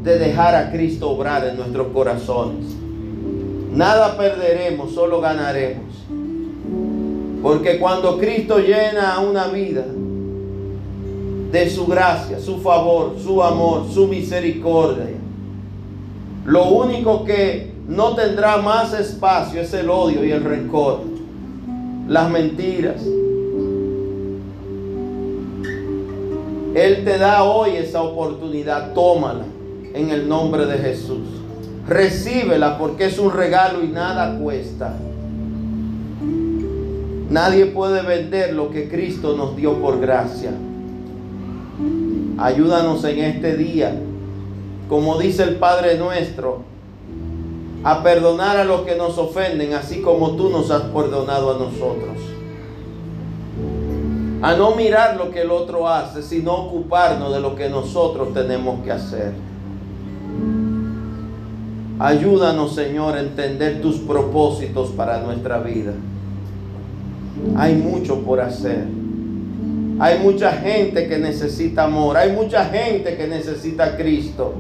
de 0.02 0.18
dejar 0.18 0.55
a 0.55 0.70
Cristo 0.70 1.10
obrar 1.10 1.47
en 1.47 1.56
nuestros 1.56 1.89
corazones. 1.89 2.64
Nada 3.72 4.16
perderemos, 4.16 4.93
solo 4.93 5.20
ganaremos. 5.20 5.94
Porque 7.43 7.78
cuando 7.78 8.18
Cristo 8.18 8.59
llena 8.59 9.18
una 9.20 9.48
vida 9.48 9.85
de 11.52 11.70
su 11.70 11.86
gracia, 11.86 12.39
su 12.39 12.59
favor, 12.59 13.16
su 13.22 13.43
amor, 13.43 13.86
su 13.93 14.06
misericordia, 14.06 15.16
lo 16.47 16.64
único 16.68 17.24
que 17.24 17.72
no 17.86 18.14
tendrá 18.14 18.56
más 18.59 18.93
espacio 18.94 19.60
es 19.60 19.72
el 19.74 19.90
odio 19.90 20.24
y 20.24 20.32
el 20.32 20.44
rencor, 20.44 21.01
las 22.09 22.31
mentiras. 22.31 23.02
Él 26.74 27.05
te 27.05 27.18
da 27.18 27.43
hoy 27.43 27.77
esa 27.77 28.02
oportunidad, 28.02 28.94
tómala 28.94 29.44
en 29.94 30.10
el 30.10 30.28
nombre 30.28 30.66
de 30.66 30.78
Jesús. 30.78 31.28
Recíbela 31.88 32.78
porque 32.78 33.06
es 33.06 33.18
un 33.18 33.32
regalo 33.32 33.82
y 33.82 33.88
nada 33.88 34.38
cuesta. 34.38 34.96
Nadie 37.30 37.66
puede 37.66 38.02
vender 38.02 38.54
lo 38.54 38.70
que 38.70 38.88
Cristo 38.88 39.36
nos 39.36 39.56
dio 39.56 39.74
por 39.80 40.00
gracia. 40.00 40.52
Ayúdanos 42.38 43.04
en 43.04 43.18
este 43.20 43.56
día, 43.56 43.94
como 44.88 45.18
dice 45.18 45.44
el 45.44 45.56
Padre 45.56 45.96
nuestro, 45.96 46.62
a 47.84 48.02
perdonar 48.02 48.56
a 48.56 48.64
los 48.64 48.82
que 48.82 48.96
nos 48.96 49.16
ofenden, 49.16 49.74
así 49.74 50.02
como 50.02 50.32
tú 50.32 50.50
nos 50.50 50.70
has 50.70 50.82
perdonado 50.82 51.54
a 51.54 51.58
nosotros. 51.58 52.18
A 54.42 54.54
no 54.54 54.74
mirar 54.74 55.16
lo 55.16 55.30
que 55.30 55.42
el 55.42 55.50
otro 55.50 55.88
hace, 55.88 56.22
sino 56.22 56.54
ocuparnos 56.54 57.32
de 57.32 57.40
lo 57.40 57.54
que 57.54 57.68
nosotros 57.68 58.32
tenemos 58.32 58.82
que 58.82 58.90
hacer. 58.90 59.49
Ayúdanos, 62.01 62.74
Señor, 62.74 63.14
a 63.14 63.20
entender 63.20 63.82
tus 63.82 63.98
propósitos 63.98 64.89
para 64.89 65.20
nuestra 65.20 65.59
vida. 65.59 65.93
Hay 67.56 67.74
mucho 67.74 68.22
por 68.22 68.40
hacer. 68.40 68.86
Hay 69.98 70.18
mucha 70.20 70.51
gente 70.52 71.06
que 71.06 71.18
necesita 71.18 71.85
amor. 71.85 72.16
Hay 72.16 72.32
mucha 72.32 72.64
gente 72.64 73.18
que 73.18 73.27
necesita 73.27 73.98
Cristo. 73.98 74.55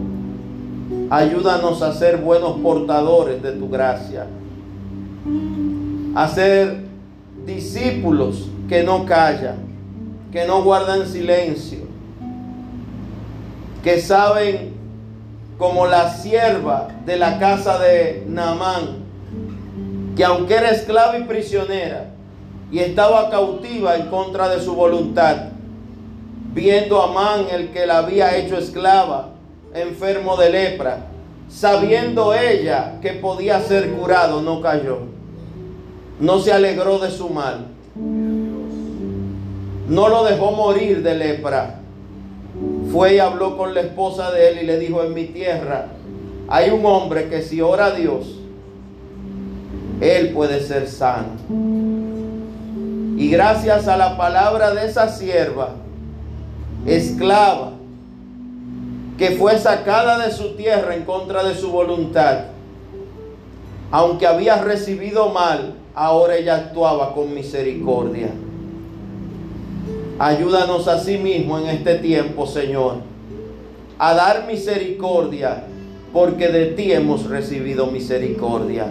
Ayúdanos 1.08 1.80
a 1.80 1.94
ser 1.94 2.18
buenos 2.18 2.60
portadores 2.60 3.42
de 3.42 3.52
tu 3.52 3.70
gracia. 3.70 4.26
A 6.14 6.28
ser 6.28 6.84
discípulos 7.46 8.50
que 8.68 8.82
no 8.82 9.06
callan, 9.06 9.56
que 10.30 10.44
no 10.44 10.62
guardan 10.62 11.06
silencio, 11.06 11.78
que 13.82 13.98
saben 13.98 14.79
como 15.60 15.86
la 15.86 16.10
sierva 16.14 16.88
de 17.04 17.18
la 17.18 17.38
casa 17.38 17.78
de 17.78 18.24
Naamán, 18.26 19.04
que 20.16 20.24
aunque 20.24 20.54
era 20.54 20.70
esclava 20.70 21.18
y 21.18 21.24
prisionera, 21.24 22.06
y 22.72 22.78
estaba 22.78 23.28
cautiva 23.28 23.94
en 23.96 24.06
contra 24.06 24.48
de 24.48 24.62
su 24.62 24.74
voluntad, 24.74 25.50
viendo 26.54 27.02
a 27.02 27.10
Amán 27.10 27.46
el 27.52 27.72
que 27.72 27.84
la 27.84 27.98
había 27.98 28.38
hecho 28.38 28.56
esclava, 28.56 29.32
enfermo 29.74 30.38
de 30.38 30.48
lepra, 30.48 31.00
sabiendo 31.50 32.32
ella 32.32 32.94
que 33.02 33.10
podía 33.10 33.60
ser 33.60 33.90
curado, 33.90 34.40
no 34.40 34.62
cayó, 34.62 35.00
no 36.20 36.38
se 36.38 36.54
alegró 36.54 36.98
de 36.98 37.10
su 37.10 37.28
mal, 37.28 37.66
no 39.88 40.08
lo 40.08 40.24
dejó 40.24 40.52
morir 40.52 41.02
de 41.02 41.14
lepra. 41.16 41.79
Fue 42.92 43.14
y 43.14 43.18
habló 43.18 43.56
con 43.56 43.74
la 43.74 43.82
esposa 43.82 44.32
de 44.32 44.48
él 44.48 44.58
y 44.62 44.66
le 44.66 44.78
dijo, 44.78 45.02
en 45.04 45.14
mi 45.14 45.26
tierra 45.26 45.86
hay 46.48 46.70
un 46.70 46.84
hombre 46.84 47.28
que 47.28 47.42
si 47.42 47.60
ora 47.60 47.86
a 47.86 47.90
Dios, 47.92 48.40
él 50.00 50.30
puede 50.30 50.60
ser 50.60 50.88
sano. 50.88 51.28
Y 53.16 53.30
gracias 53.30 53.86
a 53.86 53.96
la 53.96 54.16
palabra 54.16 54.74
de 54.74 54.86
esa 54.86 55.08
sierva, 55.08 55.74
esclava, 56.86 57.74
que 59.16 59.32
fue 59.32 59.58
sacada 59.58 60.18
de 60.26 60.32
su 60.32 60.56
tierra 60.56 60.96
en 60.96 61.04
contra 61.04 61.44
de 61.44 61.54
su 61.54 61.70
voluntad, 61.70 62.46
aunque 63.92 64.26
había 64.26 64.62
recibido 64.62 65.28
mal, 65.28 65.74
ahora 65.94 66.36
ella 66.36 66.56
actuaba 66.56 67.14
con 67.14 67.34
misericordia. 67.34 68.30
Ayúdanos 70.20 70.86
a 70.86 70.98
sí 70.98 71.16
mismo 71.16 71.58
en 71.58 71.70
este 71.70 71.94
tiempo, 71.94 72.46
Señor, 72.46 72.96
a 73.98 74.12
dar 74.12 74.46
misericordia, 74.46 75.64
porque 76.12 76.48
de 76.48 76.66
ti 76.66 76.92
hemos 76.92 77.24
recibido 77.24 77.86
misericordia. 77.86 78.88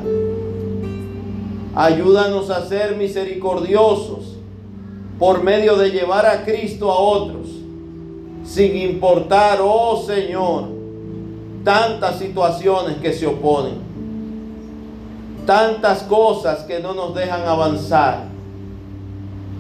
Ayúdanos 1.76 2.50
a 2.50 2.66
ser 2.66 2.96
misericordiosos 2.96 4.38
por 5.20 5.44
medio 5.44 5.76
de 5.76 5.92
llevar 5.92 6.26
a 6.26 6.44
Cristo 6.44 6.92
a 6.92 7.00
otros, 7.00 7.48
sin 8.44 8.76
importar, 8.76 9.60
oh 9.62 10.02
Señor, 10.02 10.70
tantas 11.64 12.18
situaciones 12.18 12.98
que 12.98 13.14
se 13.14 13.28
oponen, 13.28 13.76
tantas 15.46 16.02
cosas 16.02 16.64
que 16.64 16.80
no 16.80 16.96
nos 16.96 17.14
dejan 17.14 17.44
avanzar. 17.44 18.29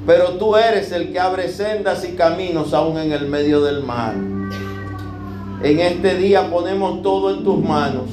Pero 0.06 0.34
tú 0.34 0.56
eres 0.56 0.92
el 0.92 1.12
que 1.12 1.20
abre 1.20 1.50
sendas 1.50 2.04
y 2.04 2.14
caminos 2.14 2.74
aún 2.74 2.98
en 2.98 3.12
el 3.12 3.28
medio 3.28 3.62
del 3.62 3.84
mar. 3.84 4.16
En 5.62 5.80
este 5.80 6.16
día 6.16 6.50
ponemos 6.50 7.02
todo 7.02 7.34
en 7.34 7.44
tus 7.44 7.60
manos, 7.60 8.10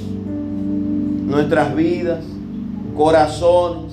nuestras 1.27 1.75
vidas, 1.75 2.25
corazones 2.97 3.87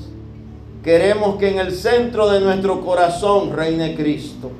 Queremos 0.83 1.37
que 1.37 1.49
en 1.49 1.59
el 1.59 1.71
centro 1.71 2.29
de 2.29 2.41
nuestro 2.41 2.81
corazón 2.81 3.53
reine 3.55 3.95
Cristo. 3.95 4.51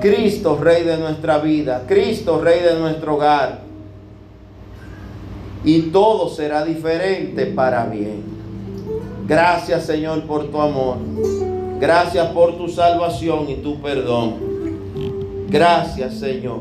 Cristo, 0.00 0.58
Rey 0.60 0.82
de 0.82 0.98
nuestra 0.98 1.38
vida. 1.38 1.84
Cristo, 1.86 2.40
Rey 2.40 2.60
de 2.60 2.74
nuestro 2.74 3.14
hogar. 3.14 3.60
Y 5.64 5.82
todo 5.82 6.28
será 6.28 6.64
diferente 6.64 7.46
para 7.46 7.86
bien. 7.86 8.24
Gracias 9.28 9.86
Señor 9.86 10.24
por 10.24 10.50
tu 10.50 10.60
amor. 10.60 10.96
Gracias 11.80 12.26
por 12.28 12.56
tu 12.56 12.68
salvación 12.68 13.50
y 13.50 13.56
tu 13.56 13.80
perdón. 13.80 14.34
Gracias 15.48 16.14
Señor. 16.14 16.60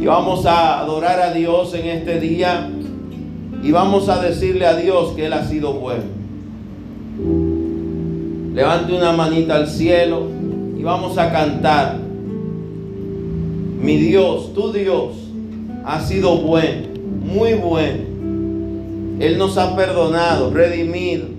Y 0.00 0.06
vamos 0.06 0.46
a 0.46 0.80
adorar 0.80 1.20
a 1.20 1.32
Dios 1.32 1.74
en 1.74 1.86
este 1.86 2.20
día. 2.20 2.70
Y 3.62 3.72
vamos 3.72 4.08
a 4.08 4.22
decirle 4.22 4.66
a 4.66 4.76
Dios 4.76 5.12
que 5.12 5.26
Él 5.26 5.32
ha 5.32 5.44
sido 5.44 5.74
bueno. 5.74 6.04
Levante 8.54 8.94
una 8.94 9.12
manita 9.12 9.56
al 9.56 9.68
cielo 9.68 10.28
y 10.78 10.82
vamos 10.82 11.18
a 11.18 11.30
cantar. 11.30 11.98
Mi 13.80 13.96
Dios, 13.96 14.54
tu 14.54 14.72
Dios, 14.72 15.14
ha 15.84 16.00
sido 16.00 16.38
bueno, 16.38 16.86
muy 17.22 17.54
bueno. 17.54 18.04
Él 19.20 19.38
nos 19.38 19.56
ha 19.58 19.76
perdonado, 19.76 20.50
redimido. 20.50 21.35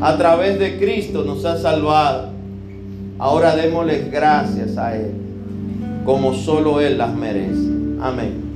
A 0.00 0.16
través 0.16 0.58
de 0.58 0.78
Cristo 0.78 1.24
nos 1.24 1.44
ha 1.44 1.58
salvado. 1.58 2.28
Ahora 3.18 3.56
démosle 3.56 4.08
gracias 4.10 4.78
a 4.78 4.96
Él, 4.96 5.12
como 6.04 6.34
solo 6.34 6.80
Él 6.80 6.98
las 6.98 7.12
merece. 7.14 7.68
Amén. 8.00 8.47